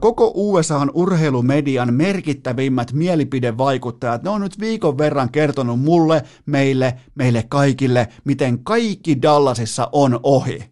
koko 0.00 0.32
USAhan 0.34 0.90
urheilumedian 0.94 1.94
merkittävimmät 1.94 2.92
mielipidevaikuttajat, 2.92 4.22
ne 4.22 4.30
on 4.30 4.40
nyt 4.40 4.60
viikon 4.60 4.98
verran 4.98 5.30
kertonut 5.30 5.80
mulle, 5.94 6.22
meille, 6.46 6.94
meille 7.14 7.44
kaikille, 7.48 8.08
miten 8.24 8.64
kaikki 8.64 9.22
Dallasissa 9.22 9.88
on 9.92 10.20
ohi. 10.22 10.64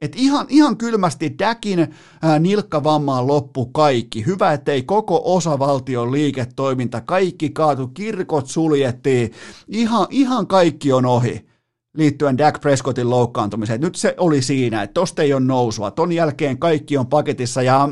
Et 0.00 0.12
ihan, 0.16 0.46
ihan 0.48 0.76
kylmästi 0.76 1.34
Däkin 1.38 1.94
nilkkavammaan 2.40 3.26
loppu 3.26 3.66
kaikki. 3.66 4.26
Hyvä, 4.26 4.52
ettei 4.52 4.82
koko 4.82 5.22
osavaltion 5.24 6.12
liiketoiminta, 6.12 7.00
kaikki 7.00 7.50
kaatu, 7.50 7.88
kirkot 7.88 8.46
suljettiin. 8.46 9.32
Ihan, 9.68 10.06
ihan 10.10 10.46
kaikki 10.46 10.92
on 10.92 11.06
ohi 11.06 11.48
liittyen 11.96 12.38
Dak 12.38 12.60
Prescottin 12.60 13.10
loukkaantumiseen. 13.10 13.80
Nyt 13.80 13.94
se 13.94 14.14
oli 14.18 14.42
siinä, 14.42 14.82
että 14.82 14.94
tosta 14.94 15.22
ei 15.22 15.32
ole 15.32 15.40
nousua. 15.40 15.90
Ton 15.90 16.12
jälkeen 16.12 16.58
kaikki 16.58 16.96
on 16.96 17.06
paketissa 17.06 17.62
ja, 17.62 17.88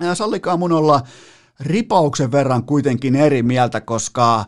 ja 0.00 0.14
sallikaa 0.14 0.56
mun 0.56 0.72
olla 0.72 1.00
ripauksen 1.60 2.32
verran 2.32 2.64
kuitenkin 2.64 3.16
eri 3.16 3.42
mieltä, 3.42 3.80
koska 3.80 4.44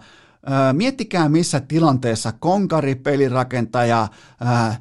miettikää 0.72 1.28
missä 1.28 1.60
tilanteessa 1.60 2.32
konkari, 2.32 2.94
pelirakentaja, 2.94 4.08
ää, 4.40 4.80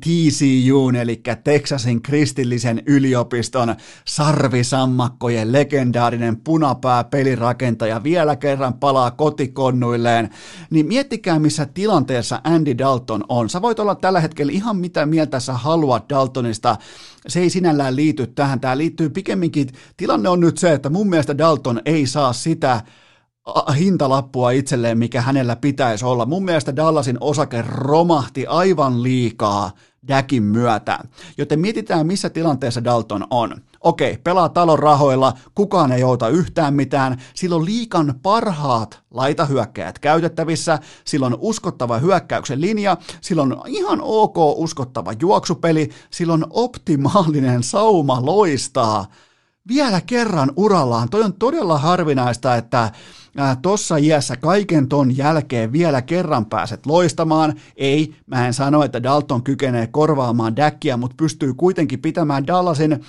TCUn, 0.00 0.96
eli 0.96 1.22
Texasin 1.44 2.02
kristillisen 2.02 2.82
yliopiston 2.86 3.74
sarvisammakkojen 4.04 5.52
legendaarinen 5.52 6.36
punapää 6.36 7.04
pelirakentaja 7.04 8.02
vielä 8.02 8.36
kerran 8.36 8.74
palaa 8.74 9.10
kotikonnuilleen, 9.10 10.30
niin 10.70 10.86
miettikää 10.86 11.38
missä 11.38 11.66
tilanteessa 11.66 12.40
Andy 12.44 12.78
Dalton 12.78 13.24
on. 13.28 13.50
Sä 13.50 13.62
voit 13.62 13.78
olla 13.78 13.94
tällä 13.94 14.20
hetkellä 14.20 14.52
ihan 14.52 14.76
mitä 14.76 15.06
mieltä 15.06 15.40
sä 15.40 15.52
haluat 15.52 16.08
Daltonista, 16.08 16.76
se 17.28 17.40
ei 17.40 17.50
sinällään 17.50 17.96
liity 17.96 18.26
tähän, 18.26 18.60
tämä 18.60 18.78
liittyy 18.78 19.10
pikemminkin, 19.10 19.68
tilanne 19.96 20.28
on 20.28 20.40
nyt 20.40 20.58
se, 20.58 20.72
että 20.72 20.90
mun 20.90 21.08
mielestä 21.08 21.38
Dalton 21.38 21.80
ei 21.84 22.06
saa 22.06 22.32
sitä, 22.32 22.80
hintalappua 23.78 24.50
itselleen, 24.50 24.98
mikä 24.98 25.20
hänellä 25.20 25.56
pitäisi 25.56 26.04
olla. 26.04 26.26
Mun 26.26 26.44
mielestä 26.44 26.76
Dallasin 26.76 27.18
osake 27.20 27.64
romahti 27.68 28.46
aivan 28.46 29.02
liikaa 29.02 29.70
Dakin 30.08 30.42
myötä. 30.42 30.98
Joten 31.38 31.60
mietitään, 31.60 32.06
missä 32.06 32.30
tilanteessa 32.30 32.84
Dalton 32.84 33.26
on. 33.30 33.56
Okei, 33.80 34.18
pelaa 34.24 34.48
talon 34.48 34.78
rahoilla, 34.78 35.32
kukaan 35.54 35.92
ei 35.92 36.04
outa 36.04 36.28
yhtään 36.28 36.74
mitään, 36.74 37.22
silloin 37.34 37.64
liikan 37.64 38.14
parhaat 38.22 39.00
laitahyökkäjät 39.10 39.98
käytettävissä, 39.98 40.78
silloin 41.04 41.36
uskottava 41.38 41.98
hyökkäyksen 41.98 42.60
linja, 42.60 42.96
silloin 43.20 43.54
ihan 43.66 43.98
ok 44.02 44.36
uskottava 44.38 45.12
juoksupeli, 45.20 45.90
silloin 46.10 46.44
optimaalinen 46.50 47.62
sauma 47.62 48.26
loistaa 48.26 49.06
vielä 49.68 50.00
kerran 50.00 50.52
urallaan. 50.56 51.08
Toi 51.10 51.22
on 51.22 51.32
todella 51.32 51.78
harvinaista, 51.78 52.56
että 52.56 52.92
tuossa 53.62 53.96
iässä 53.96 54.36
kaiken 54.36 54.88
ton 54.88 55.16
jälkeen 55.16 55.72
vielä 55.72 56.02
kerran 56.02 56.46
pääset 56.46 56.86
loistamaan. 56.86 57.54
Ei, 57.76 58.14
mä 58.26 58.46
en 58.46 58.54
sano, 58.54 58.82
että 58.82 59.02
Dalton 59.02 59.42
kykenee 59.42 59.86
korvaamaan 59.86 60.56
Dackia, 60.56 60.96
mutta 60.96 61.14
pystyy 61.18 61.54
kuitenkin 61.54 62.00
pitämään 62.00 62.46
Dallasin 62.46 63.00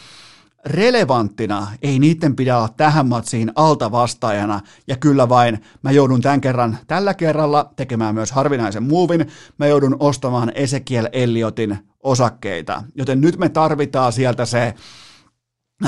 relevanttina, 0.66 1.68
ei 1.82 2.00
niiden 2.00 2.36
pidä 2.36 2.58
olla 2.58 2.70
tähän 2.78 3.08
matsiin 3.08 3.52
alta 3.56 3.92
vastaajana, 3.92 4.62
ja 4.88 4.96
kyllä 4.96 5.30
vain 5.30 5.62
mä 5.82 5.92
joudun 5.92 6.22
tämän 6.22 6.42
kerran, 6.42 6.78
tällä 6.88 7.14
kerralla 7.14 7.72
tekemään 7.76 8.16
myös 8.16 8.32
harvinaisen 8.32 8.84
muuvin, 8.84 9.28
mä 9.58 9.68
joudun 9.68 9.98
ostamaan 10.00 10.52
Ezekiel 10.56 11.10
Elliotin 11.12 11.78
osakkeita, 12.04 12.84
joten 12.96 13.22
nyt 13.22 13.38
me 13.38 13.50
tarvitaan 13.50 14.14
sieltä 14.14 14.46
se 14.46 14.74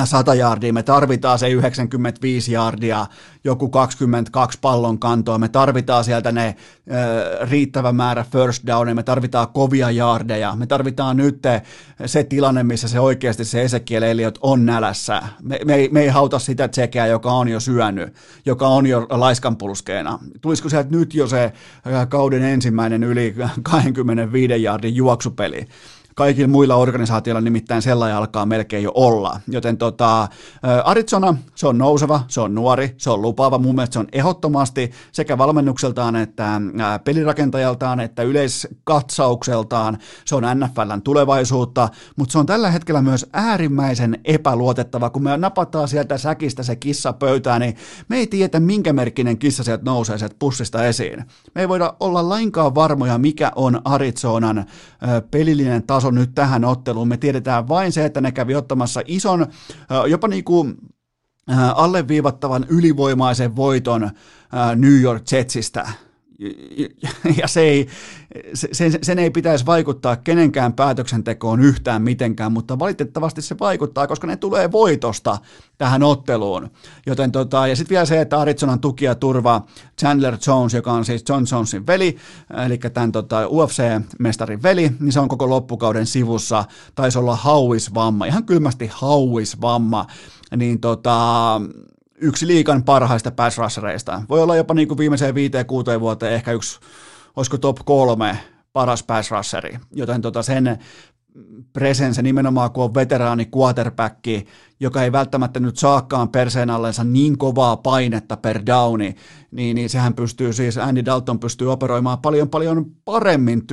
100 0.05 0.33
jardia, 0.35 0.73
me 0.73 0.83
tarvitaan 0.83 1.39
se 1.39 1.49
95 1.49 2.51
jardia, 2.51 3.05
joku 3.43 3.69
22 3.69 4.57
pallon 4.61 4.99
kantoa, 4.99 5.37
me 5.37 5.49
tarvitaan 5.49 6.03
sieltä 6.03 6.31
ne 6.31 6.55
ö, 6.91 7.45
riittävä 7.45 7.91
määrä 7.91 8.25
first 8.31 8.67
downia, 8.67 8.95
me 8.95 9.03
tarvitaan 9.03 9.47
kovia 9.47 9.91
jardeja, 9.91 10.55
me 10.55 10.67
tarvitaan 10.67 11.17
nyt 11.17 11.39
se 12.05 12.23
tilanne, 12.23 12.63
missä 12.63 12.87
se 12.87 12.99
oikeasti 12.99 13.45
se 13.45 13.61
Ezekiel 13.61 14.03
Elliot 14.03 14.39
on 14.41 14.65
nälässä. 14.65 15.21
Me, 15.41 15.59
me, 15.65 15.75
ei, 15.75 15.89
me 15.91 16.01
ei 16.01 16.07
hauta 16.07 16.39
sitä 16.39 16.67
tsekeä, 16.67 17.07
joka 17.07 17.31
on 17.31 17.47
jo 17.47 17.59
syönyt, 17.59 18.13
joka 18.45 18.67
on 18.67 18.85
jo 18.85 19.07
laiskanpulskeena. 19.09 20.19
Tulisiko 20.41 20.69
sieltä 20.69 20.89
nyt 20.91 21.13
jo 21.13 21.27
se 21.27 21.53
kauden 22.09 22.43
ensimmäinen 22.43 23.03
yli 23.03 23.35
25 23.63 24.63
jardin 24.63 24.95
juoksupeli? 24.95 25.67
Kaikilla 26.21 26.47
muilla 26.47 26.75
organisaatioilla 26.75 27.41
nimittäin 27.41 27.81
sellainen 27.81 28.17
alkaa 28.17 28.45
melkein 28.45 28.83
jo 28.83 28.91
olla. 28.95 29.39
Joten 29.47 29.77
tota, 29.77 30.27
Arizona, 30.83 31.35
se 31.55 31.67
on 31.67 31.77
nouseva, 31.77 32.21
se 32.27 32.41
on 32.41 32.55
nuori, 32.55 32.95
se 32.97 33.09
on 33.09 33.21
lupaava. 33.21 33.57
Mun 33.57 33.75
mielestä 33.75 33.93
se 33.93 33.99
on 33.99 34.07
ehdottomasti 34.13 34.91
sekä 35.11 35.37
valmennukseltaan 35.37 36.15
että 36.15 36.61
pelirakentajaltaan 37.03 37.99
että 37.99 38.23
yleiskatsaukseltaan. 38.23 39.97
Se 40.25 40.35
on 40.35 40.43
NFLn 40.43 41.01
tulevaisuutta, 41.03 41.89
mutta 42.15 42.31
se 42.31 42.39
on 42.39 42.45
tällä 42.45 42.71
hetkellä 42.71 43.01
myös 43.01 43.25
äärimmäisen 43.33 44.19
epäluotettava. 44.25 45.09
Kun 45.09 45.23
me 45.23 45.37
napataan 45.37 45.87
sieltä 45.87 46.17
säkistä 46.17 46.63
se 46.63 46.75
kissa 46.75 47.13
pöytään, 47.13 47.61
niin 47.61 47.75
me 48.09 48.17
ei 48.17 48.27
tiedä, 48.27 48.59
minkä 48.59 48.93
merkkinen 48.93 49.37
kissa 49.37 49.63
sieltä 49.63 49.83
nousee 49.85 50.17
sieltä 50.17 50.35
pussista 50.39 50.85
esiin. 50.85 51.25
Me 51.55 51.61
ei 51.61 51.69
voida 51.69 51.93
olla 51.99 52.29
lainkaan 52.29 52.75
varmoja, 52.75 53.17
mikä 53.17 53.51
on 53.55 53.81
Arizonan 53.85 54.65
pelillinen 55.31 55.83
taso 55.83 56.10
nyt 56.11 56.35
tähän 56.35 56.65
otteluun. 56.65 57.07
Me 57.07 57.17
tiedetään 57.17 57.67
vain 57.67 57.91
se, 57.91 58.05
että 58.05 58.21
ne 58.21 58.31
kävi 58.31 58.55
ottamassa 58.55 59.01
ison, 59.05 59.47
jopa 60.09 60.27
niin 60.27 60.43
kuin 60.43 60.75
alleviivattavan 61.75 62.65
ylivoimaisen 62.69 63.55
voiton 63.55 64.09
New 64.75 65.01
York 65.01 65.23
Jetsistä 65.31 65.89
ja 67.41 67.47
se 67.47 67.61
ei, 67.61 67.87
sen, 68.53 68.93
sen 69.01 69.19
ei 69.19 69.29
pitäisi 69.29 69.65
vaikuttaa 69.65 70.15
kenenkään 70.15 70.73
päätöksentekoon 70.73 71.61
yhtään 71.61 72.01
mitenkään, 72.01 72.51
mutta 72.51 72.79
valitettavasti 72.79 73.41
se 73.41 73.59
vaikuttaa, 73.59 74.07
koska 74.07 74.27
ne 74.27 74.37
tulee 74.37 74.71
voitosta 74.71 75.37
tähän 75.77 76.03
otteluun. 76.03 76.71
Joten 77.05 77.31
tota, 77.31 77.67
ja 77.67 77.75
sitten 77.75 77.95
vielä 77.95 78.05
se, 78.05 78.21
että 78.21 78.39
Arizonan 78.39 78.79
tukia 78.79 79.15
turvaa 79.15 79.67
Chandler 79.99 80.37
Jones, 80.47 80.73
joka 80.73 80.91
on 80.91 81.05
siis 81.05 81.23
John 81.29 81.45
Jonesin 81.51 81.87
veli, 81.87 82.17
eli 82.65 82.77
tämän 82.77 83.11
tota, 83.11 83.47
UFC-mestarin 83.47 84.63
veli, 84.63 84.91
niin 84.99 85.11
se 85.11 85.19
on 85.19 85.27
koko 85.27 85.49
loppukauden 85.49 86.05
sivussa, 86.05 86.65
taisi 86.95 87.17
olla 87.17 87.35
hauisvamma, 87.35 88.25
ihan 88.25 88.45
kylmästi 88.45 88.89
hauisvamma, 88.93 90.07
niin 90.55 90.79
tota, 90.79 91.61
yksi 92.21 92.47
liikan 92.47 92.83
parhaista 92.83 93.31
pass 93.31 93.57
rushereista. 93.57 94.21
Voi 94.29 94.41
olla 94.41 94.55
jopa 94.55 94.73
niin 94.73 94.87
kuin 94.87 94.97
viimeiseen 94.97 95.35
viiteen 95.35 95.65
kuuteen 95.65 96.01
vuoteen 96.01 96.33
ehkä 96.33 96.51
yksi, 96.51 96.79
olisiko 97.35 97.57
top 97.57 97.77
kolme 97.85 98.37
paras 98.73 99.03
pass 99.03 99.31
rusheri, 99.31 99.79
joten 99.91 100.21
tota 100.21 100.43
sen 100.43 100.79
presence 101.73 102.21
nimenomaan 102.21 102.71
kun 102.71 102.83
on 102.83 102.93
veteraani 102.93 103.49
quarterback, 103.57 104.25
joka 104.79 105.03
ei 105.03 105.11
välttämättä 105.11 105.59
nyt 105.59 105.77
saakaan 105.77 106.29
perseen 106.29 106.69
allensa 106.69 107.03
niin 107.03 107.37
kovaa 107.37 107.77
painetta 107.77 108.37
per 108.37 108.61
downi, 108.65 109.15
niin, 109.51 109.75
niin 109.75 109.89
sehän 109.89 110.13
pystyy 110.13 110.53
siis, 110.53 110.77
Andy 110.77 111.05
Dalton 111.05 111.39
pystyy 111.39 111.71
operoimaan 111.71 112.19
paljon 112.19 112.49
paljon 112.49 112.85
paremmin 113.05 113.63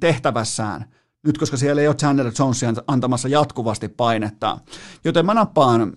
tehtävässään 0.00 0.84
nyt 1.26 1.38
koska 1.38 1.56
siellä 1.56 1.82
ei 1.82 1.88
ole 1.88 1.96
Chandler 1.96 2.32
Jonesia 2.38 2.72
antamassa 2.86 3.28
jatkuvasti 3.28 3.88
painetta. 3.88 4.58
Joten 5.04 5.26
mä 5.26 5.34
nappaan 5.34 5.92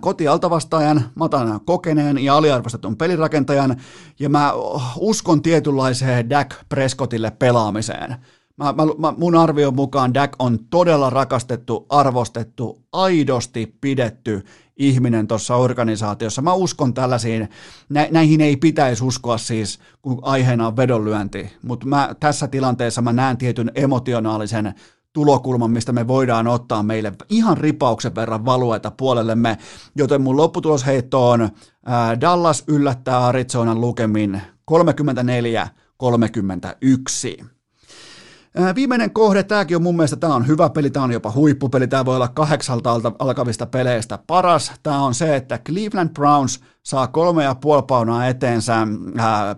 kotialtavastaajan, 0.00 1.04
mä 1.14 1.24
otan 1.24 1.60
kokeneen 1.64 2.18
ja 2.18 2.36
aliarvostetun 2.36 2.96
pelirakentajan, 2.96 3.76
ja 4.18 4.28
mä 4.28 4.52
uskon 4.96 5.42
tietynlaiseen 5.42 6.30
Dak 6.30 6.54
Prescottille 6.68 7.30
pelaamiseen. 7.30 8.16
Mä, 8.56 8.64
mä, 8.72 8.82
mä, 8.98 9.14
mun 9.18 9.36
arvion 9.36 9.74
mukaan 9.74 10.14
Dak 10.14 10.32
on 10.38 10.58
todella 10.70 11.10
rakastettu, 11.10 11.86
arvostettu, 11.88 12.82
aidosti 12.92 13.76
pidetty 13.80 14.44
ihminen 14.76 15.26
tuossa 15.26 15.56
organisaatiossa. 15.56 16.42
Mä 16.42 16.52
uskon 16.52 16.94
tällaisiin, 16.94 17.48
nä, 17.88 18.08
näihin 18.10 18.40
ei 18.40 18.56
pitäisi 18.56 19.04
uskoa 19.04 19.38
siis, 19.38 19.78
kun 20.02 20.18
aiheena 20.22 20.66
on 20.66 20.76
vedonlyönti, 20.76 21.52
mutta 21.62 21.86
mä, 21.86 22.14
tässä 22.20 22.48
tilanteessa 22.48 23.02
mä 23.02 23.12
näen 23.12 23.36
tietyn 23.36 23.70
emotionaalisen 23.74 24.74
tulokulman, 25.14 25.70
mistä 25.70 25.92
me 25.92 26.08
voidaan 26.08 26.46
ottaa 26.46 26.82
meille 26.82 27.12
ihan 27.28 27.56
ripauksen 27.56 28.14
verran 28.14 28.44
valueta 28.44 28.90
puolellemme, 28.90 29.58
joten 29.96 30.22
mun 30.22 30.36
lopputulosheitto 30.36 31.30
on 31.30 31.48
ää, 31.86 32.20
Dallas 32.20 32.64
yllättää 32.68 33.26
Arizonan 33.26 33.80
lukemin 33.80 34.42
34-31. 34.70 34.74
Viimeinen 38.74 39.10
kohde, 39.10 39.42
tämäkin 39.42 39.76
on 39.76 39.82
mun 39.82 39.96
mielestä, 39.96 40.16
tämä 40.16 40.34
on 40.34 40.46
hyvä 40.46 40.70
peli, 40.70 40.90
tämä 40.90 41.04
on 41.04 41.12
jopa 41.12 41.32
huippupeli, 41.34 41.88
tämä 41.88 42.04
voi 42.04 42.16
olla 42.16 42.28
kahdeksalta 42.28 43.00
alkavista 43.18 43.66
peleistä 43.66 44.18
paras. 44.26 44.72
Tämä 44.82 45.02
on 45.02 45.14
se, 45.14 45.36
että 45.36 45.58
Cleveland 45.58 46.10
Browns 46.10 46.60
saa 46.82 47.06
kolme 47.06 47.44
ja 47.44 47.54
puoli 47.54 47.82
paunaa 47.88 48.26
eteensä 48.26 48.86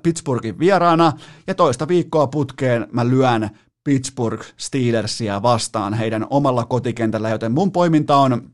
Pittsburghin 0.02 0.58
vieraana, 0.58 1.12
ja 1.46 1.54
toista 1.54 1.88
viikkoa 1.88 2.26
putkeen 2.26 2.86
mä 2.92 3.08
lyön 3.08 3.50
Pittsburgh 3.86 4.46
Steelersia 4.56 5.42
vastaan 5.42 5.94
heidän 5.94 6.26
omalla 6.30 6.64
kotikentällä, 6.64 7.30
joten 7.30 7.52
mun 7.52 7.72
poiminta 7.72 8.16
on 8.16 8.50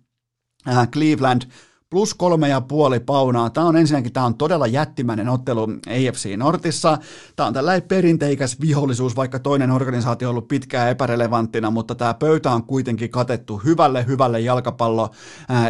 äh, 0.69 0.89
Cleveland 0.89 1.43
plus 1.93 2.15
kolme 2.15 2.49
ja 2.49 2.61
puoli 2.61 3.01
paunaa. 3.01 3.51
Tämä 3.51 3.67
on 3.67 3.77
ensinnäkin 3.77 4.13
tämä 4.13 4.27
on 4.27 4.35
todella 4.35 4.67
jättimäinen 4.67 5.29
ottelu 5.29 5.63
AFC 5.63 6.37
Nortissa. 6.37 6.99
Tämä 7.37 7.47
on 7.47 7.53
tällainen 7.55 7.89
perinteikäs 7.89 8.61
vihollisuus, 8.61 9.17
vaikka 9.17 9.39
toinen 9.39 9.71
organisaatio 9.71 10.29
on 10.29 10.31
ollut 10.31 10.49
pitkään 10.49 10.91
epärelevanttina, 10.91 11.71
mutta 11.71 11.95
tämä 11.95 12.15
pöytä 12.15 12.51
on 12.51 12.65
kuitenkin 12.65 13.11
katettu 13.11 13.57
hyvälle, 13.65 14.07
hyvälle 14.07 14.41
jalkapallo 14.41 15.11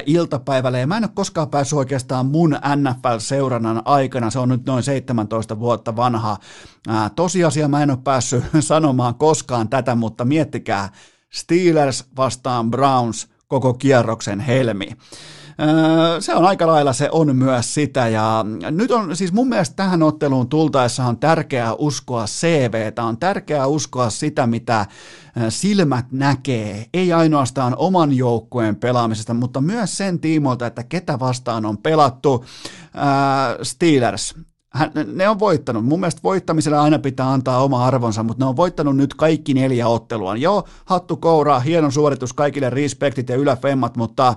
iltapäivälle. 0.06 0.80
Ja 0.80 0.86
mä 0.86 0.96
en 0.96 1.04
ole 1.04 1.10
koskaan 1.14 1.50
päässyt 1.50 1.78
oikeastaan 1.78 2.26
mun 2.26 2.58
NFL-seurannan 2.76 3.82
aikana, 3.84 4.30
se 4.30 4.38
on 4.38 4.48
nyt 4.48 4.66
noin 4.66 4.82
17 4.82 5.58
vuotta 5.58 5.96
vanha. 5.96 6.36
Ää, 6.88 7.10
tosiasia 7.10 7.68
mä 7.68 7.82
en 7.82 7.90
ole 7.90 7.98
päässyt 8.04 8.44
sanomaan 8.60 9.14
koskaan 9.14 9.68
tätä, 9.68 9.94
mutta 9.94 10.24
miettikää, 10.24 10.88
Steelers 11.30 12.04
vastaan 12.16 12.70
Browns 12.70 13.28
koko 13.48 13.74
kierroksen 13.74 14.40
helmi. 14.40 14.88
Se 16.20 16.34
on 16.34 16.44
aika 16.44 16.66
lailla, 16.66 16.92
se 16.92 17.08
on 17.12 17.36
myös 17.36 17.74
sitä 17.74 18.08
ja 18.08 18.44
nyt 18.70 18.90
on 18.90 19.16
siis 19.16 19.32
mun 19.32 19.48
mielestä 19.48 19.76
tähän 19.76 20.02
otteluun 20.02 20.48
tultaessa 20.48 21.04
on 21.04 21.18
tärkeää 21.18 21.74
uskoa 21.74 22.24
CV, 22.26 22.92
on 22.98 23.18
tärkeää 23.18 23.66
uskoa 23.66 24.10
sitä, 24.10 24.46
mitä 24.46 24.86
silmät 25.48 26.06
näkee, 26.12 26.86
ei 26.94 27.12
ainoastaan 27.12 27.74
oman 27.76 28.12
joukkueen 28.16 28.76
pelaamisesta, 28.76 29.34
mutta 29.34 29.60
myös 29.60 29.96
sen 29.96 30.20
tiimoilta, 30.20 30.66
että 30.66 30.82
ketä 30.82 31.18
vastaan 31.18 31.66
on 31.66 31.78
pelattu. 31.78 32.44
Steelers, 33.62 34.34
hän, 34.72 34.90
ne 35.12 35.28
on 35.28 35.38
voittanut. 35.38 35.84
Mun 35.84 36.00
mielestä 36.00 36.20
voittamiselle 36.22 36.78
aina 36.78 36.98
pitää 36.98 37.32
antaa 37.32 37.62
oma 37.64 37.86
arvonsa, 37.86 38.22
mutta 38.22 38.44
ne 38.44 38.48
on 38.48 38.56
voittanut 38.56 38.96
nyt 38.96 39.14
kaikki 39.14 39.54
neljä 39.54 39.88
ottelua. 39.88 40.36
Joo, 40.36 40.64
hattu 40.84 41.16
kouraa, 41.16 41.60
hieno 41.60 41.90
suoritus, 41.90 42.32
kaikille 42.32 42.70
respektit 42.70 43.28
ja 43.28 43.36
yläfemmat, 43.36 43.96
mutta 43.96 44.34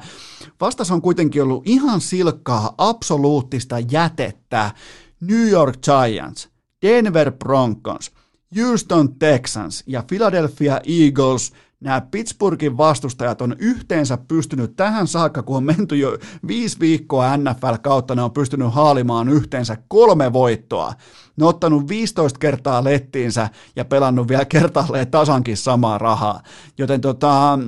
vastas 0.62 0.92
on 0.92 1.02
kuitenkin 1.02 1.44
ollut 1.44 1.68
ihan 1.68 2.02
silkkaa, 2.02 2.74
absoluuttista 2.78 3.80
jätettä. 3.92 4.72
New 5.22 5.50
York 5.50 5.78
Giants, 5.84 6.50
Denver 6.82 7.32
Broncos, 7.32 8.12
Houston 8.58 9.16
Texans 9.20 9.84
ja 9.88 10.04
Philadelphia 10.08 10.80
Eagles– 10.88 11.52
nämä 11.80 12.02
Pittsburghin 12.02 12.78
vastustajat 12.78 13.42
on 13.42 13.56
yhteensä 13.60 14.18
pystynyt 14.18 14.76
tähän 14.76 15.08
saakka, 15.08 15.44
kun 15.44 15.58
on 15.58 15.64
menty 15.64 15.96
jo 15.96 16.18
viisi 16.48 16.80
viikkoa 16.80 17.38
NFL-kautta, 17.38 18.16
ne 18.16 18.22
on 18.22 18.32
pystynyt 18.32 18.74
haalimaan 18.74 19.30
yhteensä 19.30 19.78
kolme 19.88 20.34
voittoa. 20.34 20.94
Ne 21.38 21.46
on 21.46 21.50
ottanut 21.50 21.90
15 21.90 22.40
kertaa 22.40 22.84
lettiinsä 22.84 23.50
ja 23.76 23.86
pelannut 23.86 24.28
vielä 24.28 24.46
kertaalleen 24.46 25.12
tasankin 25.12 25.58
samaa 25.58 25.98
rahaa. 25.98 26.42
Joten 26.78 27.02
tota, 27.02 27.60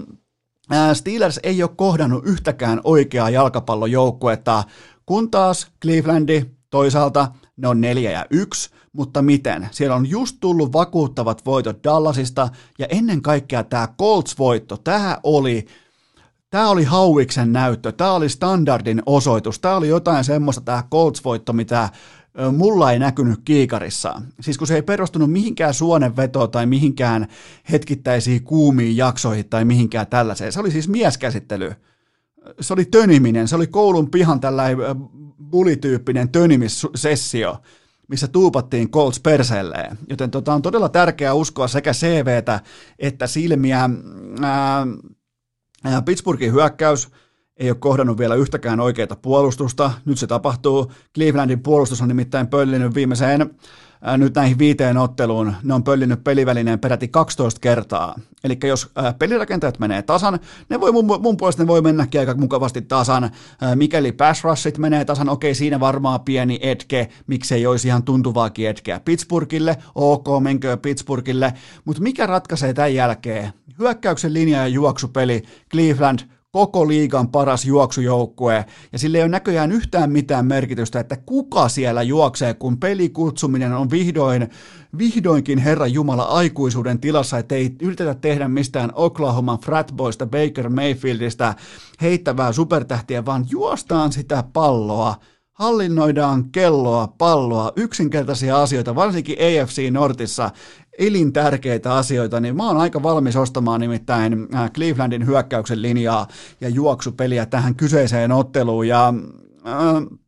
Steelers 0.93 1.39
ei 1.43 1.63
ole 1.63 1.71
kohdannut 1.75 2.25
yhtäkään 2.25 2.81
oikeaa 2.84 3.29
jalkapallojoukkuetta, 3.29 4.63
kun 5.05 5.31
taas 5.31 5.67
Clevelandi 5.81 6.45
toisaalta 6.69 7.27
ne 7.57 7.67
on 7.67 7.81
neljä 7.81 8.11
ja 8.11 8.25
yksi, 8.29 8.69
mutta 8.93 9.22
miten? 9.22 9.68
Siellä 9.72 9.95
on 9.95 10.09
just 10.09 10.38
tullut 10.39 10.73
vakuuttavat 10.73 11.45
voitot 11.45 11.84
Dallasista 11.84 12.49
ja 12.80 12.85
ennen 12.89 13.22
kaikkea 13.22 13.64
tämä 13.64 13.88
Colts-voitto, 14.01 14.77
tämä 14.84 15.18
oli 15.23 15.65
Tämä 16.49 16.69
oli 16.69 16.84
Hauiksen 16.84 17.53
näyttö, 17.53 17.91
tämä 17.91 18.11
oli 18.11 18.30
standardin 18.30 19.03
osoitus, 19.05 19.59
tämä 19.59 19.76
oli 19.76 19.88
jotain 19.88 20.23
semmoista 20.23 20.61
tämä 20.61 20.84
Colts-voitto, 20.91 21.53
mitä 21.53 21.89
mulla 22.57 22.91
ei 22.91 22.99
näkynyt 22.99 23.39
kiikarissa. 23.45 24.22
Siis 24.41 24.57
kun 24.57 24.68
se 24.68 24.76
ei 24.76 24.81
perustunut 24.81 25.31
mihinkään 25.31 25.73
suonenvetoon 25.73 26.51
tai 26.51 26.65
mihinkään 26.65 27.27
hetkittäisiin 27.72 28.43
kuumiin 28.43 28.97
jaksoihin 28.97 29.49
tai 29.49 29.65
mihinkään 29.65 30.07
tällaiseen. 30.07 30.51
Se 30.51 30.59
oli 30.59 30.72
siis 30.72 30.88
mieskäsittely 30.88 31.72
se 32.61 32.73
oli 32.73 32.85
töniminen, 32.85 33.47
se 33.47 33.55
oli 33.55 33.68
koulun 33.68 34.11
pihan 34.11 34.39
tällainen 34.39 34.77
bulityyppinen 35.51 36.30
tönimissessio, 36.30 37.57
missä 38.07 38.27
tuupattiin 38.27 38.91
Colts 38.91 39.19
perseelleen. 39.19 39.97
Joten 40.09 40.31
tota, 40.31 40.53
on 40.53 40.61
todella 40.61 40.89
tärkeää 40.89 41.34
uskoa 41.34 41.67
sekä 41.67 41.93
CVtä 41.93 42.59
että 42.99 43.27
silmiä. 43.27 43.89
Ää, 44.41 46.01
Pittsburghin 46.05 46.53
hyökkäys 46.53 47.09
ei 47.57 47.69
ole 47.69 47.77
kohdannut 47.79 48.17
vielä 48.17 48.35
yhtäkään 48.35 48.79
oikeaa 48.79 49.15
puolustusta. 49.21 49.91
Nyt 50.05 50.17
se 50.19 50.27
tapahtuu. 50.27 50.91
Clevelandin 51.15 51.63
puolustus 51.63 52.01
on 52.01 52.07
nimittäin 52.07 52.47
pöllinyt 52.47 52.95
viimeiseen 52.95 53.55
nyt 54.17 54.35
näihin 54.35 54.57
viiteen 54.57 54.97
otteluun, 54.97 55.53
ne 55.63 55.73
on 55.73 55.83
pöllinyt 55.83 56.23
pelivälineen 56.23 56.79
peräti 56.79 57.07
12 57.07 57.59
kertaa. 57.59 58.15
Eli 58.43 58.57
jos 58.63 58.91
pelirakentajat 59.19 59.79
menee 59.79 60.01
tasan, 60.01 60.39
ne 60.69 60.79
voi 60.79 60.91
mun, 60.91 61.05
mun 61.21 61.37
puolesta 61.37 61.63
ne 61.63 61.67
voi 61.67 61.81
mennäkin 61.81 62.19
aika 62.19 62.35
mukavasti 62.35 62.81
tasan. 62.81 63.31
Mikäli 63.75 64.11
pass 64.11 64.43
rushit 64.43 64.77
menee 64.77 65.05
tasan, 65.05 65.29
okei 65.29 65.55
siinä 65.55 65.79
varmaan 65.79 66.21
pieni 66.21 66.59
etke, 66.61 67.09
miksei 67.27 67.65
olisi 67.65 67.87
ihan 67.87 68.03
tuntuvaakin 68.03 68.69
etkeä 68.69 68.99
Pittsburghille, 68.99 69.77
ok, 69.95 70.27
menkö 70.39 70.77
Pittsburghille, 70.77 71.53
mutta 71.85 72.01
mikä 72.01 72.25
ratkaisee 72.25 72.73
tämän 72.73 72.93
jälkeen? 72.93 73.53
Hyökkäyksen 73.79 74.33
linja 74.33 74.57
ja 74.57 74.67
juoksupeli, 74.67 75.43
Cleveland– 75.71 76.19
koko 76.57 76.88
liigan 76.88 77.27
paras 77.27 77.65
juoksujoukkue, 77.65 78.65
ja 78.91 78.99
sille 78.99 79.17
ei 79.17 79.23
ole 79.23 79.29
näköjään 79.29 79.71
yhtään 79.71 80.11
mitään 80.11 80.45
merkitystä, 80.45 80.99
että 80.99 81.17
kuka 81.25 81.69
siellä 81.69 82.03
juoksee, 82.03 82.53
kun 82.53 82.77
pelikutsuminen 82.77 83.73
on 83.73 83.91
vihdoin, 83.91 84.49
vihdoinkin 84.97 85.59
Herran 85.59 85.93
Jumala 85.93 86.23
aikuisuuden 86.23 86.99
tilassa, 86.99 87.38
että 87.38 87.55
ei 87.55 87.75
yritetä 87.81 88.15
tehdä 88.15 88.47
mistään 88.47 88.91
Oklahoma 88.93 89.57
Fratboysta, 89.65 90.25
Baker 90.25 90.69
Mayfieldistä 90.69 91.55
heittävää 92.01 92.51
supertähtiä, 92.51 93.25
vaan 93.25 93.45
juostaan 93.49 94.11
sitä 94.11 94.43
palloa, 94.53 95.15
hallinnoidaan 95.57 96.51
kelloa, 96.51 97.07
palloa, 97.17 97.71
yksinkertaisia 97.75 98.61
asioita, 98.61 98.95
varsinkin 98.95 99.38
AFC 99.38 99.91
Nortissa, 99.91 100.49
elintärkeitä 100.97 101.95
asioita, 101.95 102.39
niin 102.39 102.55
mä 102.55 102.67
oon 102.67 102.77
aika 102.77 103.03
valmis 103.03 103.35
ostamaan 103.35 103.81
nimittäin 103.81 104.47
äh, 104.55 104.71
Clevelandin 104.71 105.25
hyökkäyksen 105.25 105.81
linjaa 105.81 106.27
ja 106.61 106.69
juoksupeliä 106.69 107.45
tähän 107.45 107.75
kyseiseen 107.75 108.31
otteluun, 108.31 108.88
ja 108.88 109.13
äh, 109.67 110.19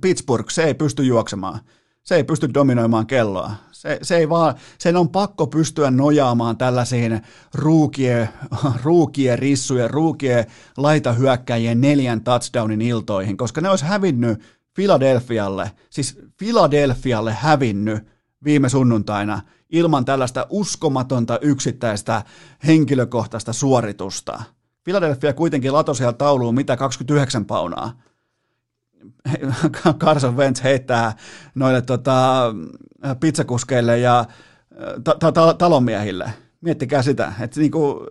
Pittsburgh, 0.00 0.50
se 0.50 0.64
ei 0.64 0.74
pysty 0.74 1.04
juoksemaan. 1.04 1.60
Se 2.02 2.14
ei 2.16 2.24
pysty 2.24 2.54
dominoimaan 2.54 3.06
kelloa. 3.06 3.52
Se, 3.82 3.98
se 4.02 4.16
ei 4.16 4.28
vaan, 4.28 4.54
sen 4.78 4.96
on 4.96 5.08
pakko 5.08 5.46
pystyä 5.46 5.90
nojaamaan 5.90 6.56
tällaisiin 6.56 7.20
ruukie, 7.54 8.28
ruukie 8.84 9.36
rissujen, 9.36 9.90
ruukie 9.90 10.46
laitahyökkäjien 10.76 11.80
neljän 11.80 12.20
touchdownin 12.20 12.82
iltoihin, 12.82 13.36
koska 13.36 13.60
ne 13.60 13.68
olisi 13.68 13.84
hävinnyt 13.84 14.40
Philadelphialle, 14.74 15.70
siis 15.90 16.18
Philadelphialle 16.38 17.32
hävinnyt 17.32 18.06
viime 18.44 18.68
sunnuntaina 18.68 19.40
ilman 19.70 20.04
tällaista 20.04 20.46
uskomatonta 20.50 21.38
yksittäistä 21.38 22.22
henkilökohtaista 22.66 23.52
suoritusta. 23.52 24.42
Philadelphia 24.84 25.32
kuitenkin 25.32 25.72
latoi 25.72 25.96
siellä 25.96 26.12
tauluun 26.12 26.54
mitä 26.54 26.76
29 26.76 27.44
paunaa. 27.44 28.02
Carson 30.02 30.36
Wentz 30.36 30.62
heittää 30.62 31.16
noille 31.54 31.82
tota, 31.82 32.42
pizzakuskeille 33.20 33.98
ja 33.98 34.24
ta- 35.04 35.32
ta- 35.32 35.54
talonmiehille. 35.54 36.32
Miettikää 36.60 37.02
sitä, 37.02 37.32
että 37.40 37.60
niinku 37.60 38.06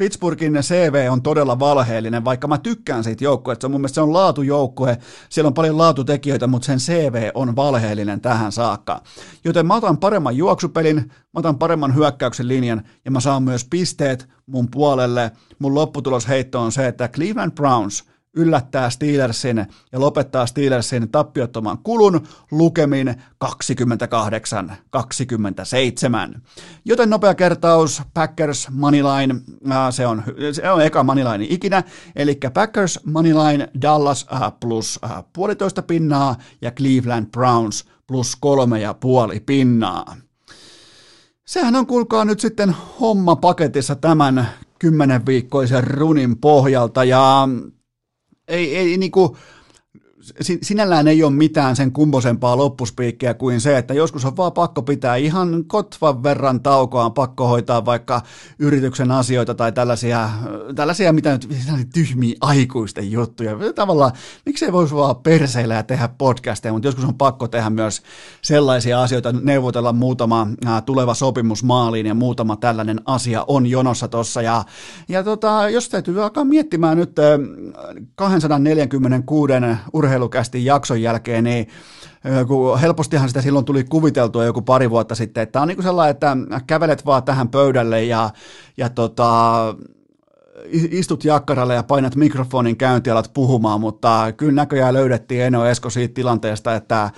Pittsburghin 0.00 0.58
CV 0.60 1.08
on 1.10 1.22
todella 1.22 1.58
valheellinen, 1.58 2.24
vaikka 2.24 2.48
mä 2.48 2.58
tykkään 2.58 3.04
siitä 3.04 3.24
joukkueesta. 3.24 3.68
Mun 3.68 3.80
mielestä 3.80 3.94
se 3.94 4.00
on 4.00 4.12
laatujoukkue, 4.12 4.98
siellä 5.28 5.48
on 5.48 5.54
paljon 5.54 5.78
laatutekijöitä, 5.78 6.46
mutta 6.46 6.66
sen 6.66 6.78
CV 6.78 7.30
on 7.34 7.56
valheellinen 7.56 8.20
tähän 8.20 8.52
saakka. 8.52 9.02
Joten 9.44 9.66
mä 9.66 9.74
otan 9.74 9.98
paremman 9.98 10.36
juoksupelin, 10.36 10.96
mä 10.96 11.38
otan 11.38 11.58
paremman 11.58 11.94
hyökkäyksen 11.94 12.48
linjan 12.48 12.82
ja 13.04 13.10
mä 13.10 13.20
saan 13.20 13.42
myös 13.42 13.64
pisteet 13.70 14.28
mun 14.46 14.68
puolelle. 14.70 15.30
Mun 15.58 15.74
lopputulosheitto 15.74 16.60
on 16.60 16.72
se, 16.72 16.86
että 16.86 17.08
Cleveland 17.08 17.52
Browns– 17.52 18.04
yllättää 18.36 18.90
Steelersin 18.90 19.66
ja 19.92 20.00
lopettaa 20.00 20.46
Steelersin 20.46 21.10
tappiottoman 21.10 21.78
kulun 21.78 22.26
lukemin 22.50 23.14
28-27. 23.44 23.48
Joten 26.84 27.10
nopea 27.10 27.34
kertaus, 27.34 28.02
Packers 28.14 28.68
Moneyline, 28.70 29.34
se 29.90 30.06
on, 30.06 30.22
se 30.52 30.70
on 30.70 30.82
eka 30.82 31.02
Moneyline 31.02 31.46
ikinä, 31.48 31.82
eli 32.16 32.38
Packers 32.54 33.00
Moneyline 33.04 33.70
Dallas 33.82 34.26
plus 34.60 35.00
puolitoista 35.32 35.82
pinnaa 35.82 36.36
ja 36.62 36.70
Cleveland 36.70 37.26
Browns 37.26 37.84
plus 38.06 38.36
kolme 38.36 38.80
ja 38.80 38.94
puoli 38.94 39.40
pinnaa. 39.40 40.16
Sehän 41.44 41.76
on 41.76 41.86
kuulkaa 41.86 42.24
nyt 42.24 42.40
sitten 42.40 42.76
homma 43.00 43.36
paketissa 43.36 43.94
tämän 43.94 44.48
kymmenen 44.78 45.26
viikkoisen 45.26 45.84
runin 45.84 46.38
pohjalta 46.38 47.04
ja 47.04 47.48
ei, 48.50 48.76
ei 48.76 48.96
niin 48.96 49.10
kuin, 49.10 49.36
sinällään 50.62 51.08
ei 51.08 51.22
ole 51.22 51.32
mitään 51.32 51.76
sen 51.76 51.92
kummosempaa 51.92 52.56
loppuspiikkiä 52.56 53.34
kuin 53.34 53.60
se, 53.60 53.78
että 53.78 53.94
joskus 53.94 54.24
on 54.24 54.36
vaan 54.36 54.52
pakko 54.52 54.82
pitää 54.82 55.16
ihan 55.16 55.64
kotvan 55.64 56.22
verran 56.22 56.60
taukoa, 56.60 57.10
pakko 57.10 57.48
hoitaa 57.48 57.84
vaikka 57.84 58.22
yrityksen 58.58 59.10
asioita 59.10 59.54
tai 59.54 59.72
tällaisia, 59.72 60.30
tällaisia 60.74 61.12
mitä 61.12 61.32
nyt 61.32 61.48
tyhmiä 61.94 62.36
aikuisten 62.40 63.12
juttuja. 63.12 63.56
Tavallaan, 63.74 64.12
miksei 64.46 64.72
voisi 64.72 64.94
vaan 64.94 65.16
perseillä 65.16 65.74
ja 65.74 65.82
tehdä 65.82 66.08
podcasteja, 66.18 66.72
mutta 66.72 66.88
joskus 66.88 67.04
on 67.04 67.14
pakko 67.14 67.48
tehdä 67.48 67.70
myös 67.70 68.02
sellaisia 68.42 69.02
asioita, 69.02 69.32
neuvotella 69.32 69.92
muutama 69.92 70.46
tuleva 70.86 71.14
sopimus 71.14 71.64
maaliin 71.64 72.06
ja 72.06 72.14
muutama 72.14 72.56
tällainen 72.56 73.00
asia 73.04 73.44
on 73.48 73.66
jonossa 73.66 74.08
tuossa. 74.08 74.42
Ja, 74.42 74.64
ja 75.08 75.22
tota, 75.24 75.68
jos 75.68 75.88
täytyy 75.88 76.22
alkaa 76.22 76.44
miettimään 76.44 76.96
nyt 76.96 77.16
246 78.14 79.52
urheilu 79.92 80.09
urheilukästi 80.10 80.64
jakson 80.64 81.02
jälkeen, 81.02 81.44
niin 81.44 81.68
kun 82.46 82.80
helpostihan 82.80 83.28
sitä 83.28 83.42
silloin 83.42 83.64
tuli 83.64 83.84
kuviteltua 83.84 84.44
joku 84.44 84.62
pari 84.62 84.90
vuotta 84.90 85.14
sitten, 85.14 85.42
että 85.42 85.60
on 85.60 85.68
niin 85.68 85.76
kuin 85.76 85.84
sellainen, 85.84 86.10
että 86.10 86.36
kävelet 86.66 87.06
vaan 87.06 87.22
tähän 87.22 87.48
pöydälle 87.48 88.04
ja, 88.04 88.30
ja 88.76 88.88
tota, 88.88 89.74
istut 90.72 91.24
jakkaralle 91.24 91.74
ja 91.74 91.82
painat 91.82 92.16
mikrofonin 92.16 92.76
käynti 92.76 93.10
ja 93.10 93.14
alat 93.14 93.30
puhumaan, 93.34 93.80
mutta 93.80 94.32
kyllä 94.36 94.52
näköjään 94.52 94.94
löydettiin 94.94 95.42
Eno 95.42 95.66
Esko 95.66 95.90
siitä 95.90 96.14
tilanteesta, 96.14 96.74
että 96.74 97.10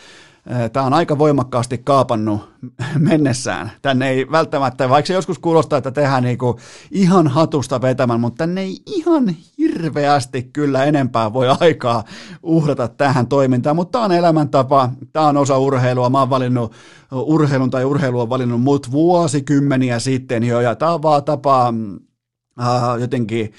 Tämä 0.72 0.86
on 0.86 0.94
aika 0.94 1.18
voimakkaasti 1.18 1.78
kaapannut 1.78 2.50
mennessään. 2.98 3.72
Tänne 3.82 4.08
ei 4.08 4.30
välttämättä, 4.30 4.88
vaikka 4.88 5.06
se 5.06 5.14
joskus 5.14 5.38
kuulostaa, 5.38 5.76
että 5.76 5.90
tehdään 5.90 6.22
niinku 6.22 6.58
ihan 6.90 7.28
hatusta 7.28 7.82
vetämään, 7.82 8.20
mutta 8.20 8.38
tänne 8.38 8.60
ei 8.60 8.76
ihan 8.86 9.36
hirveästi 9.58 10.42
kyllä 10.42 10.84
enempää 10.84 11.32
voi 11.32 11.46
aikaa 11.60 12.04
uhrata 12.42 12.88
tähän 12.88 13.26
toimintaan, 13.26 13.76
mutta 13.76 13.92
tämä 13.92 14.04
on 14.04 14.12
elämäntapa, 14.12 14.90
tämä 15.12 15.26
on 15.26 15.36
osa 15.36 15.58
urheilua. 15.58 16.10
Mä 16.10 16.18
oon 16.18 16.30
valinnut 16.30 16.72
urheilun 17.12 17.70
tai 17.70 17.84
urheilu 17.84 18.20
on 18.20 18.30
valinnut 18.30 18.60
mut 18.60 18.90
vuosikymmeniä 18.92 19.98
sitten 19.98 20.42
jo, 20.42 20.60
ja 20.60 20.74
tämä 20.74 20.92
on 20.92 21.02
vaan 21.02 21.24
tapa 21.24 21.74
äh, 22.60 23.00
jotenkin 23.00 23.52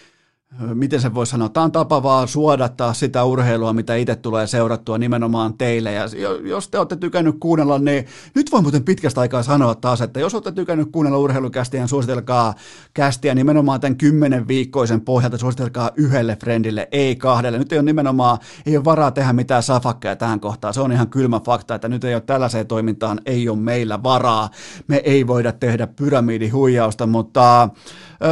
miten 0.73 1.01
se 1.01 1.13
voi 1.13 1.27
sanoa, 1.27 1.49
tämä 1.49 1.63
on 1.63 1.71
tapa 1.71 2.03
vaan 2.03 2.27
suodattaa 2.27 2.93
sitä 2.93 3.23
urheilua, 3.23 3.73
mitä 3.73 3.95
itse 3.95 4.15
tulee 4.15 4.47
seurattua 4.47 4.97
nimenomaan 4.97 5.57
teille. 5.57 5.93
Ja 5.93 6.03
jos 6.43 6.69
te 6.69 6.77
olette 6.77 6.95
tykännyt 6.95 7.35
kuunnella, 7.39 7.79
niin 7.79 8.05
nyt 8.35 8.51
voi 8.51 8.61
muuten 8.61 8.83
pitkästä 8.83 9.21
aikaa 9.21 9.43
sanoa 9.43 9.75
taas, 9.75 10.01
että 10.01 10.19
jos 10.19 10.33
olette 10.33 10.51
tykännyt 10.51 10.91
kuunnella 10.91 11.17
urheilukästiä, 11.17 11.79
niin 11.79 11.87
suositelkaa 11.87 12.53
kästiä 12.93 13.35
nimenomaan 13.35 13.79
tämän 13.79 13.97
kymmenen 13.97 14.47
viikkoisen 14.47 15.01
pohjalta, 15.01 15.37
suositelkaa 15.37 15.91
yhdelle 15.95 16.35
friendille, 16.35 16.87
ei 16.91 17.15
kahdelle. 17.15 17.57
Nyt 17.59 17.71
ei 17.71 17.77
ole 17.77 17.85
nimenomaan, 17.85 18.37
ei 18.65 18.77
ole 18.77 18.85
varaa 18.85 19.11
tehdä 19.11 19.33
mitään 19.33 19.63
safakkeja 19.63 20.15
tähän 20.15 20.39
kohtaan. 20.39 20.73
Se 20.73 20.81
on 20.81 20.91
ihan 20.91 21.09
kylmä 21.09 21.39
fakta, 21.39 21.75
että 21.75 21.87
nyt 21.87 22.03
ei 22.03 22.13
ole 22.13 22.21
tällaiseen 22.21 22.67
toimintaan, 22.67 23.19
ei 23.25 23.49
ole 23.49 23.57
meillä 23.57 24.03
varaa. 24.03 24.49
Me 24.87 24.95
ei 24.95 25.27
voida 25.27 25.51
tehdä 25.51 25.87
pyramidihuijausta, 25.87 27.07
mutta 27.07 27.69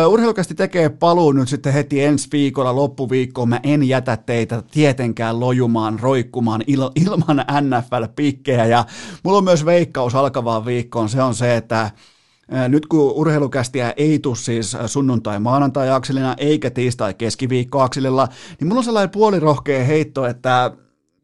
Urheilukästi 0.07 0.55
tekee 0.55 0.89
paluu 0.89 1.31
nyt 1.31 1.49
sitten 1.49 1.73
heti 1.73 2.03
ensi 2.03 2.10
viikolla 2.31 2.75
loppuviikkoon. 2.75 3.49
Mä 3.49 3.59
en 3.63 3.83
jätä 3.83 4.17
teitä 4.17 4.63
tietenkään 4.71 5.39
lojumaan, 5.39 5.99
roikkumaan 5.99 6.61
il- 6.61 6.91
ilman 6.95 7.45
NFL-pikkejä. 7.61 8.65
Ja 8.65 8.85
mulla 9.23 9.37
on 9.37 9.43
myös 9.43 9.65
veikkaus 9.65 10.15
alkavaan 10.15 10.65
viikkoon. 10.65 11.09
Se 11.09 11.23
on 11.23 11.35
se, 11.35 11.55
että 11.57 11.91
nyt 12.67 12.85
kun 12.85 13.11
urheilukästiä 13.11 13.93
ei 13.97 14.19
tule 14.19 14.35
siis 14.35 14.77
sunnuntai-maanantai-akselina 14.85 16.35
eikä 16.37 16.69
tiistai-keskiviikko-akselilla, 16.69 18.27
niin 18.59 18.67
mulla 18.67 18.79
on 18.79 18.83
sellainen 18.83 19.09
puolirohkea 19.09 19.83
heitto, 19.83 20.25
että 20.25 20.71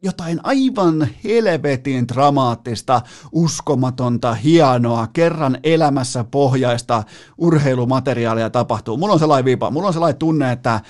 jotain 0.02 0.40
aivan 0.42 1.08
helvetin 1.24 2.08
dramaattista, 2.08 3.02
uskomatonta, 3.32 4.34
hienoa, 4.34 5.06
kerran 5.06 5.58
elämässä 5.62 6.24
pohjaista 6.24 7.02
urheilumateriaalia 7.38 8.50
tapahtuu. 8.50 8.96
Mulla 8.96 9.12
on 9.12 9.18
sellainen 9.18 9.44
vipa, 9.44 9.70
mulla 9.70 9.86
on 9.86 9.92
sellainen 9.92 10.18
tunne, 10.18 10.52
että 10.52 10.80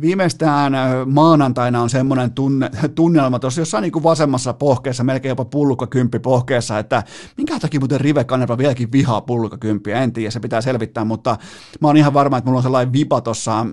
viimeistään 0.00 0.72
maanantaina 1.06 1.82
on 1.82 1.90
semmoinen 1.90 2.32
tunne, 2.32 2.70
tunnelma 2.94 3.38
tuossa 3.38 3.60
jossain 3.60 3.82
niin 3.82 3.92
kuin 3.92 4.02
vasemmassa 4.02 4.52
pohkeessa, 4.52 5.04
melkein 5.04 5.30
jopa 5.30 5.44
pullukkakymppi 5.44 6.18
pohkeessa, 6.18 6.78
että 6.78 7.02
minkä 7.36 7.58
takia 7.58 7.80
muuten 7.80 8.00
Rive 8.00 8.24
Kanerva 8.24 8.58
vieläkin 8.58 8.92
vihaa 8.92 9.20
pullukkakymppiä, 9.20 10.02
en 10.02 10.12
tiedä, 10.12 10.30
se 10.30 10.40
pitää 10.40 10.60
selvittää, 10.60 11.04
mutta 11.04 11.36
mä 11.80 11.88
oon 11.88 11.96
ihan 11.96 12.14
varma, 12.14 12.36
että 12.36 12.48
mulla 12.48 12.58
on 12.58 12.62
sellainen 12.62 12.92
vipa 12.92 13.20
tuossa 13.20 13.66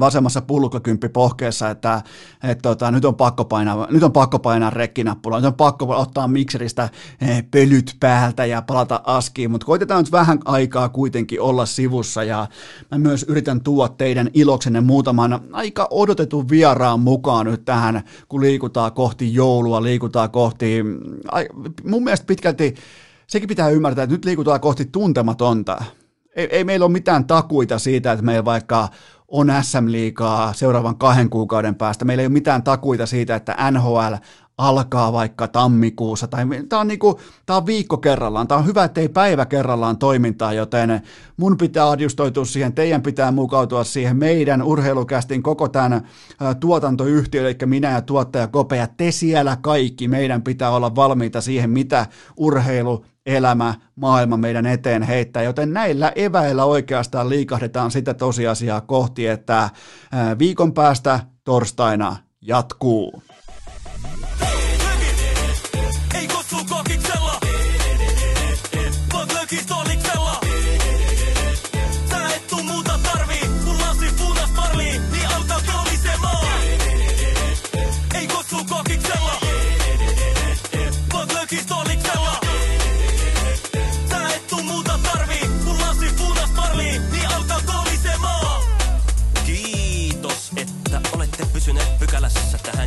vasemmassa 0.00 0.42
pulkkakymppi 0.42 1.08
pohkeessa, 1.08 1.70
että, 1.70 2.02
että 2.42 2.62
tota, 2.62 2.90
nyt, 2.90 3.04
on 3.04 3.14
pakko 3.14 3.44
painaa, 3.44 3.86
nyt 3.90 4.02
on 4.02 4.12
pakko 4.12 4.38
painaa 4.38 4.70
rekkinappula, 4.70 5.36
nyt 5.36 5.46
on 5.46 5.54
pakko 5.54 6.00
ottaa 6.00 6.28
mikseristä 6.28 6.88
eh, 7.20 7.44
pölyt 7.50 7.96
päältä 8.00 8.44
ja 8.44 8.62
palata 8.62 9.00
askiin, 9.04 9.50
mutta 9.50 9.66
koitetaan 9.66 10.04
nyt 10.04 10.12
vähän 10.12 10.38
aikaa 10.44 10.88
kuitenkin 10.88 11.40
olla 11.40 11.66
sivussa 11.66 12.24
ja 12.24 12.46
mä 12.90 12.98
myös 12.98 13.22
yritän 13.28 13.60
tuoda 13.60 13.94
teidän 13.98 14.30
iloksenne 14.34 14.80
muutaman 14.80 15.40
aika 15.52 15.88
odotetun 15.90 16.48
vieraan 16.48 17.00
mukaan 17.00 17.46
nyt 17.46 17.64
tähän, 17.64 18.02
kun 18.28 18.40
liikutaan 18.40 18.92
kohti 18.92 19.34
joulua, 19.34 19.82
liikutaan 19.82 20.30
kohti, 20.30 20.84
mun 21.84 22.04
mielestä 22.04 22.26
pitkälti 22.26 22.74
sekin 23.26 23.48
pitää 23.48 23.68
ymmärtää, 23.68 24.02
että 24.02 24.14
nyt 24.14 24.24
liikutaan 24.24 24.60
kohti 24.60 24.84
tuntematonta. 24.84 25.84
Ei, 26.36 26.48
ei 26.50 26.64
meillä 26.64 26.84
ole 26.84 26.92
mitään 26.92 27.24
takuita 27.24 27.78
siitä, 27.78 28.12
että 28.12 28.24
meillä 28.24 28.44
vaikka 28.44 28.88
on 29.28 29.52
SM-liigaa 29.62 30.52
seuraavan 30.52 30.98
kahden 30.98 31.30
kuukauden 31.30 31.74
päästä. 31.74 32.04
Meillä 32.04 32.20
ei 32.20 32.26
ole 32.26 32.32
mitään 32.32 32.62
takuita 32.62 33.06
siitä, 33.06 33.36
että 33.36 33.56
NHL 33.70 34.14
alkaa 34.58 35.12
vaikka 35.12 35.48
tammikuussa, 35.48 36.26
tai 36.26 36.44
tämä 36.68 36.80
on, 36.80 36.88
niinku, 36.88 37.20
tämä 37.46 37.56
on 37.56 37.66
viikko 37.66 37.96
kerrallaan, 37.96 38.48
tämä 38.48 38.58
on 38.58 38.66
hyvä, 38.66 38.84
että 38.84 39.00
ei 39.00 39.08
päivä 39.08 39.46
kerrallaan 39.46 39.98
toimintaa, 39.98 40.52
joten 40.52 41.02
mun 41.36 41.56
pitää 41.56 41.90
adjustoitua 41.90 42.44
siihen, 42.44 42.72
teidän 42.72 43.02
pitää 43.02 43.30
mukautua 43.30 43.84
siihen 43.84 44.16
meidän 44.16 44.62
urheilukästin 44.62 45.42
koko 45.42 45.68
tämän 45.68 46.08
tuotantoyhtiö, 46.60 47.48
eli 47.48 47.56
minä 47.66 47.90
ja 47.90 48.02
tuottaja 48.02 48.46
Kopea, 48.46 48.86
te 48.86 49.10
siellä 49.10 49.56
kaikki, 49.60 50.08
meidän 50.08 50.42
pitää 50.42 50.70
olla 50.70 50.94
valmiita 50.94 51.40
siihen, 51.40 51.70
mitä 51.70 52.06
urheilu 52.36 53.04
elämä, 53.26 53.74
maailma 53.96 54.36
meidän 54.36 54.66
eteen 54.66 55.02
heittää, 55.02 55.42
joten 55.42 55.72
näillä 55.72 56.12
eväillä 56.14 56.64
oikeastaan 56.64 57.28
liikahdetaan 57.28 57.90
sitä 57.90 58.14
tosiasiaa 58.14 58.80
kohti, 58.80 59.26
että 59.26 59.70
viikon 60.38 60.72
päästä 60.72 61.20
torstaina 61.44 62.16
jatkuu. 62.42 63.22